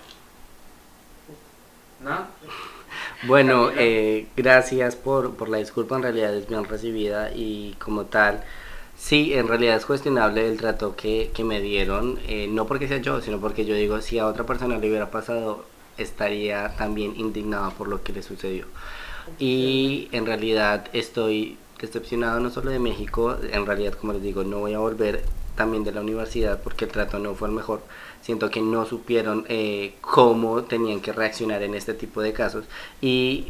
¿No? 2.01 2.27
Bueno, 3.24 3.70
eh, 3.77 4.27
gracias 4.36 4.97
por, 4.97 5.35
por 5.35 5.48
la 5.48 5.59
disculpa, 5.59 5.97
en 5.97 6.02
realidad 6.02 6.35
es 6.35 6.48
bien 6.48 6.65
recibida 6.65 7.31
y 7.35 7.74
como 7.78 8.05
tal, 8.06 8.44
sí, 8.97 9.35
en 9.35 9.48
realidad 9.48 9.77
es 9.77 9.86
cuestionable 9.86 10.48
el 10.48 10.56
trato 10.56 10.97
que, 10.97 11.31
que 11.35 11.44
me 11.44 11.60
dieron, 11.60 12.19
eh, 12.28 12.47
no 12.48 12.66
porque 12.66 12.89
sea 12.89 12.98
yo, 12.98 13.20
sino 13.20 13.40
porque 13.40 13.65
yo 13.65 13.74
digo, 13.74 14.01
si 14.01 14.19
a 14.19 14.27
otra 14.27 14.44
persona 14.44 14.78
le 14.78 14.89
hubiera 14.89 15.10
pasado, 15.10 15.65
estaría 15.98 16.77
también 16.77 17.15
indignada 17.16 17.70
por 17.70 17.89
lo 17.89 18.02
que 18.02 18.12
le 18.12 18.23
sucedió. 18.23 18.66
Y 19.39 20.09
en 20.12 20.27
realidad 20.27 20.86
estoy 20.93 21.59
decepcionado 21.81 22.40
no 22.40 22.51
solo 22.51 22.70
de 22.70 22.78
México, 22.78 23.36
en 23.52 23.66
realidad 23.66 23.94
como 23.94 24.12
les 24.12 24.23
digo, 24.23 24.44
no 24.44 24.59
voy 24.60 24.74
a 24.74 24.78
volver 24.78 25.24
también 25.56 25.85
de 25.85 25.93
la 25.93 26.01
universidad 26.01 26.60
porque 26.62 26.85
el 26.86 26.93
trato 26.93 27.19
no 27.19 27.35
fue 27.35 27.48
el 27.48 27.55
mejor. 27.55 27.82
Siento 28.29 28.51
que 28.51 28.61
no 28.61 28.85
supieron 28.85 29.47
eh, 29.49 29.95
cómo 30.03 30.65
tenían 30.65 31.01
que 31.01 31.15
reaccionar 31.15 31.63
en 31.63 31.73
este 31.73 31.95
tipo 31.95 32.21
de 32.21 32.35
casos. 32.35 32.67
Y 33.01 33.47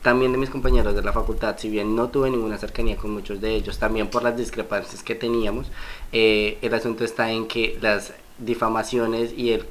también 0.00 0.32
de 0.32 0.38
mis 0.38 0.48
compañeros 0.48 0.94
de 0.94 1.02
la 1.02 1.12
facultad, 1.12 1.58
si 1.58 1.68
bien 1.68 1.94
no 1.94 2.08
tuve 2.08 2.30
ninguna 2.30 2.56
cercanía 2.56 2.96
con 2.96 3.10
muchos 3.10 3.42
de 3.42 3.54
ellos, 3.54 3.78
también 3.78 4.08
por 4.08 4.22
las 4.22 4.34
discrepancias 4.34 5.02
que 5.02 5.14
teníamos, 5.14 5.66
eh, 6.12 6.56
el 6.62 6.72
asunto 6.72 7.04
está 7.04 7.30
en 7.30 7.46
que 7.46 7.76
las 7.82 8.14
difamaciones 8.44 9.32
y 9.36 9.52
el, 9.52 9.66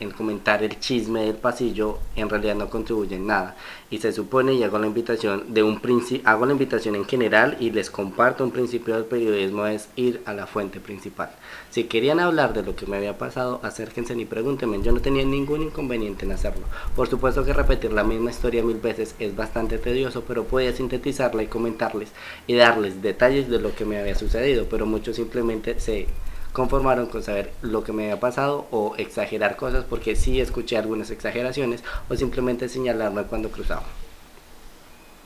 el 0.00 0.14
comentar 0.14 0.62
el 0.62 0.78
chisme 0.78 1.24
del 1.24 1.36
pasillo 1.36 1.98
en 2.16 2.28
realidad 2.28 2.54
no 2.54 2.68
contribuyen 2.68 3.26
nada. 3.26 3.56
Y 3.90 3.98
se 3.98 4.12
supone, 4.12 4.54
y 4.54 4.62
hago 4.62 4.78
la 4.78 4.86
invitación 4.86 5.52
de 5.52 5.62
un 5.62 5.80
hago 6.24 6.46
la 6.46 6.52
invitación 6.52 6.94
en 6.94 7.04
general 7.04 7.56
y 7.58 7.70
les 7.70 7.90
comparto 7.90 8.44
un 8.44 8.52
principio 8.52 8.94
del 8.94 9.04
periodismo 9.04 9.66
es 9.66 9.88
ir 9.96 10.22
a 10.26 10.32
la 10.32 10.46
fuente 10.46 10.78
principal. 10.78 11.30
Si 11.70 11.84
querían 11.84 12.20
hablar 12.20 12.52
de 12.52 12.62
lo 12.62 12.76
que 12.76 12.86
me 12.86 12.96
había 12.96 13.18
pasado, 13.18 13.60
acérquense 13.62 14.14
y 14.14 14.24
pregúntenme. 14.24 14.82
Yo 14.82 14.92
no 14.92 15.00
tenía 15.00 15.24
ningún 15.24 15.62
inconveniente 15.62 16.24
en 16.24 16.32
hacerlo. 16.32 16.66
Por 16.94 17.08
supuesto 17.08 17.44
que 17.44 17.52
repetir 17.52 17.92
la 17.92 18.04
misma 18.04 18.30
historia 18.30 18.62
mil 18.62 18.78
veces 18.78 19.14
es 19.18 19.34
bastante 19.34 19.78
tedioso, 19.78 20.22
pero 20.26 20.44
podía 20.44 20.72
sintetizarla 20.72 21.42
y 21.42 21.46
comentarles 21.46 22.10
y 22.46 22.54
darles 22.54 23.02
detalles 23.02 23.48
de 23.48 23.60
lo 23.60 23.74
que 23.74 23.84
me 23.84 23.98
había 23.98 24.14
sucedido, 24.14 24.66
pero 24.70 24.86
muchos 24.86 25.16
simplemente 25.16 25.80
se 25.80 26.06
conformaron 26.52 27.06
con 27.06 27.22
saber 27.22 27.52
lo 27.62 27.84
que 27.84 27.92
me 27.92 28.04
había 28.04 28.20
pasado 28.20 28.66
o 28.70 28.94
exagerar 28.96 29.56
cosas 29.56 29.84
porque 29.84 30.16
sí 30.16 30.40
escuché 30.40 30.76
algunas 30.76 31.10
exageraciones 31.10 31.82
o 32.08 32.16
simplemente 32.16 32.68
señalarme 32.68 33.24
cuando 33.24 33.50
cruzaba. 33.50 33.84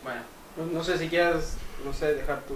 Bueno, 0.03 0.21
no, 0.73 0.85
sé 0.85 0.99
si 0.99 1.09
quieras, 1.09 1.57
no 1.85 1.93
sé, 1.93 2.15
dejar 2.15 2.43
tu 2.43 2.55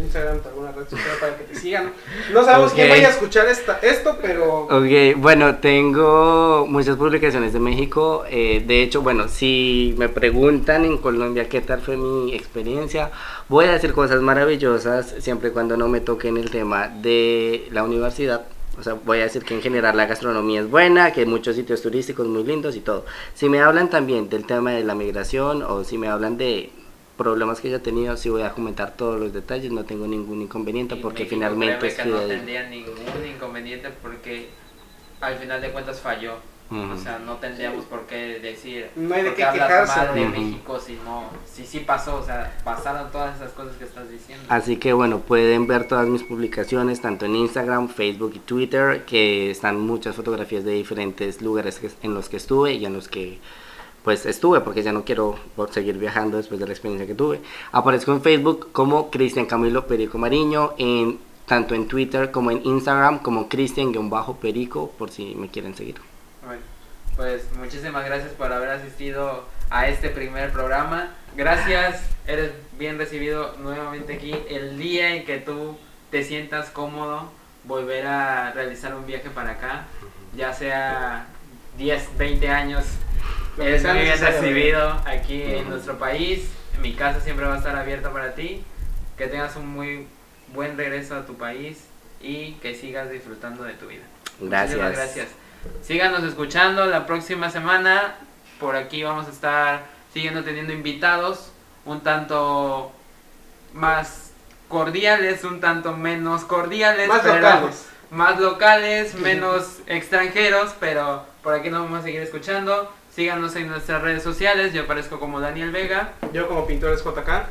Instagram, 0.00 0.40
alguna 0.44 0.72
red 0.72 0.88
social 0.88 1.16
para 1.20 1.36
que 1.36 1.44
te 1.44 1.54
sigan. 1.54 1.92
No 2.32 2.44
sabemos 2.44 2.72
quién 2.72 2.88
vaya 2.88 3.08
a 3.08 3.10
escuchar 3.10 3.46
esta, 3.48 3.78
esto, 3.82 4.16
pero... 4.20 4.62
Ok, 4.64 5.16
bueno, 5.16 5.56
tengo 5.56 6.66
muchas 6.68 6.96
publicaciones 6.96 7.52
de 7.52 7.60
México. 7.60 8.24
Eh, 8.28 8.62
de 8.66 8.82
hecho, 8.82 9.02
bueno, 9.02 9.28
si 9.28 9.94
me 9.98 10.08
preguntan 10.08 10.84
en 10.84 10.98
Colombia 10.98 11.48
qué 11.48 11.60
tal 11.60 11.80
fue 11.80 11.96
mi 11.96 12.34
experiencia, 12.34 13.10
voy 13.50 13.64
a 13.64 13.72
decir 13.72 13.92
cosas 13.92 14.22
maravillosas 14.22 15.12
siempre 15.18 15.48
y 15.48 15.52
cuando 15.52 15.76
no 15.76 15.88
me 15.88 16.00
toquen 16.00 16.36
el 16.36 16.50
tema 16.50 16.86
de 16.86 17.66
la 17.72 17.82
universidad. 17.82 18.46
O 18.78 18.82
sea, 18.84 18.94
voy 18.94 19.18
a 19.18 19.24
decir 19.24 19.42
que 19.44 19.54
en 19.54 19.60
general 19.60 19.96
la 19.96 20.06
gastronomía 20.06 20.60
es 20.60 20.70
buena, 20.70 21.12
que 21.12 21.20
hay 21.22 21.26
muchos 21.26 21.56
sitios 21.56 21.82
turísticos 21.82 22.28
muy 22.28 22.44
lindos 22.44 22.76
y 22.76 22.80
todo. 22.80 23.04
Si 23.34 23.48
me 23.48 23.60
hablan 23.60 23.90
también 23.90 24.30
del 24.30 24.46
tema 24.46 24.70
de 24.70 24.84
la 24.84 24.94
migración 24.94 25.64
o 25.64 25.82
si 25.82 25.98
me 25.98 26.06
hablan 26.06 26.38
de 26.38 26.70
problemas 27.18 27.60
que 27.60 27.74
he 27.74 27.78
tenido, 27.80 28.16
sí 28.16 28.30
voy 28.30 28.42
a 28.42 28.52
comentar 28.52 28.96
todos 28.96 29.18
los 29.18 29.32
detalles, 29.32 29.72
no 29.72 29.84
tengo 29.84 30.06
ningún 30.06 30.42
inconveniente 30.42 30.94
porque 30.94 31.26
finalmente... 31.26 31.92
Que 31.92 32.04
no 32.04 32.20
tendría 32.20 32.68
ningún 32.68 32.94
inconveniente 33.34 33.90
porque 34.00 34.48
al 35.20 35.36
final 35.36 35.60
de 35.60 35.72
cuentas 35.72 36.00
falló. 36.00 36.34
O 36.70 36.96
sea, 36.96 37.18
no 37.18 37.34
tendríamos 37.36 37.84
por 37.86 38.02
qué 38.02 38.38
decir. 38.38 38.90
No 38.94 39.14
hay 39.14 39.24
de 39.24 39.30
qué 39.30 39.44
quejarse. 39.52 40.12
de 40.14 40.28
México 40.28 40.78
si 40.78 40.94
no. 41.04 41.24
Si 41.44 41.66
sí 41.66 41.80
pasó, 41.80 42.16
o 42.16 42.24
sea, 42.24 42.56
pasaron 42.62 43.10
todas 43.10 43.36
esas 43.36 43.50
cosas 43.52 43.76
que 43.76 43.84
estás 43.84 44.08
diciendo. 44.08 44.44
Así 44.48 44.76
que 44.76 44.92
bueno, 44.92 45.18
pueden 45.18 45.66
ver 45.66 45.88
todas 45.88 46.06
mis 46.06 46.22
publicaciones, 46.22 47.00
tanto 47.00 47.26
en 47.26 47.34
Instagram, 47.34 47.88
Facebook 47.88 48.32
y 48.36 48.38
Twitter, 48.38 49.04
que 49.04 49.50
están 49.50 49.80
muchas 49.80 50.14
fotografías 50.14 50.64
de 50.64 50.72
diferentes 50.72 51.42
lugares 51.42 51.80
en 52.02 52.14
los 52.14 52.28
que 52.28 52.36
estuve 52.36 52.74
y 52.74 52.86
en 52.86 52.92
los 52.92 53.08
que 53.08 53.40
pues 54.04 54.24
estuve 54.24 54.60
porque 54.60 54.82
ya 54.82 54.92
no 54.92 55.04
quiero 55.04 55.36
seguir 55.70 55.98
viajando 55.98 56.36
después 56.36 56.58
de 56.60 56.66
la 56.66 56.72
experiencia 56.72 57.06
que 57.06 57.14
tuve. 57.14 57.40
Aparezco 57.72 58.12
en 58.12 58.22
Facebook 58.22 58.68
como 58.72 59.10
Cristian 59.10 59.46
Camilo 59.46 59.86
Perico 59.86 60.18
Mariño, 60.18 60.72
en, 60.78 61.18
tanto 61.46 61.74
en 61.74 61.88
Twitter 61.88 62.30
como 62.30 62.50
en 62.50 62.64
Instagram 62.64 63.18
como 63.18 63.48
Cristian-Perico 63.48 64.92
por 64.96 65.10
si 65.10 65.34
me 65.34 65.48
quieren 65.48 65.74
seguir. 65.74 66.09
Pues 67.16 67.44
muchísimas 67.56 68.04
gracias 68.04 68.32
por 68.32 68.52
haber 68.52 68.70
asistido 68.70 69.46
a 69.68 69.88
este 69.88 70.08
primer 70.08 70.50
programa. 70.52 71.14
Gracias, 71.36 72.02
eres 72.26 72.50
bien 72.78 72.98
recibido 72.98 73.56
nuevamente 73.58 74.14
aquí. 74.14 74.34
El 74.48 74.78
día 74.78 75.14
en 75.14 75.24
que 75.24 75.38
tú 75.38 75.78
te 76.10 76.24
sientas 76.24 76.70
cómodo, 76.70 77.30
volver 77.64 78.06
a 78.06 78.52
realizar 78.52 78.94
un 78.94 79.06
viaje 79.06 79.30
para 79.30 79.52
acá, 79.52 79.84
ya 80.34 80.52
sea 80.52 81.26
10, 81.76 82.16
20 82.18 82.48
años 82.48 82.86
Eres 83.58 83.84
muy 83.84 83.98
bien 83.98 84.20
recibido 84.20 84.90
aquí 85.06 85.42
en 85.42 85.68
nuestro 85.68 85.98
país. 85.98 86.50
Mi 86.80 86.94
casa 86.94 87.20
siempre 87.20 87.46
va 87.46 87.54
a 87.54 87.58
estar 87.58 87.76
abierta 87.76 88.12
para 88.12 88.34
ti. 88.34 88.62
Que 89.18 89.26
tengas 89.26 89.56
un 89.56 89.68
muy 89.68 90.06
buen 90.54 90.76
regreso 90.76 91.14
a 91.14 91.26
tu 91.26 91.36
país 91.36 91.84
y 92.20 92.52
que 92.54 92.74
sigas 92.74 93.10
disfrutando 93.10 93.64
de 93.64 93.74
tu 93.74 93.86
vida. 93.86 94.02
Gracias. 94.40 94.78
Muchísimas 94.78 94.92
gracias. 94.92 95.28
Síganos 95.82 96.24
escuchando 96.24 96.86
la 96.86 97.06
próxima 97.06 97.50
semana. 97.50 98.14
Por 98.58 98.76
aquí 98.76 99.02
vamos 99.02 99.26
a 99.26 99.30
estar 99.30 99.84
siguiendo 100.12 100.44
teniendo 100.44 100.72
invitados 100.72 101.50
un 101.84 102.00
tanto 102.02 102.92
más 103.72 104.32
cordiales, 104.68 105.44
un 105.44 105.60
tanto 105.60 105.96
menos 105.96 106.44
cordiales. 106.44 107.08
Más 107.08 107.24
locales. 107.24 107.86
Más 108.10 108.40
locales, 108.40 109.14
menos 109.14 109.78
extranjeros, 109.86 110.74
pero 110.80 111.24
por 111.42 111.54
aquí 111.54 111.70
nos 111.70 111.82
vamos 111.82 112.00
a 112.00 112.02
seguir 112.02 112.22
escuchando. 112.22 112.92
Síganos 113.14 113.54
en 113.56 113.68
nuestras 113.68 114.02
redes 114.02 114.22
sociales. 114.22 114.72
Yo 114.72 114.82
aparezco 114.82 115.20
como 115.20 115.40
Daniel 115.40 115.70
Vega. 115.70 116.12
Yo 116.32 116.48
como 116.48 116.66
Pintores 116.66 117.04
JK. 117.04 117.46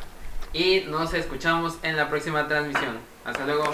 Y 0.53 0.81
nos 0.87 1.13
escuchamos 1.13 1.77
en 1.83 1.95
la 1.95 2.09
próxima 2.09 2.47
transmisión. 2.47 2.97
Hasta 3.25 3.45
luego. 3.45 3.73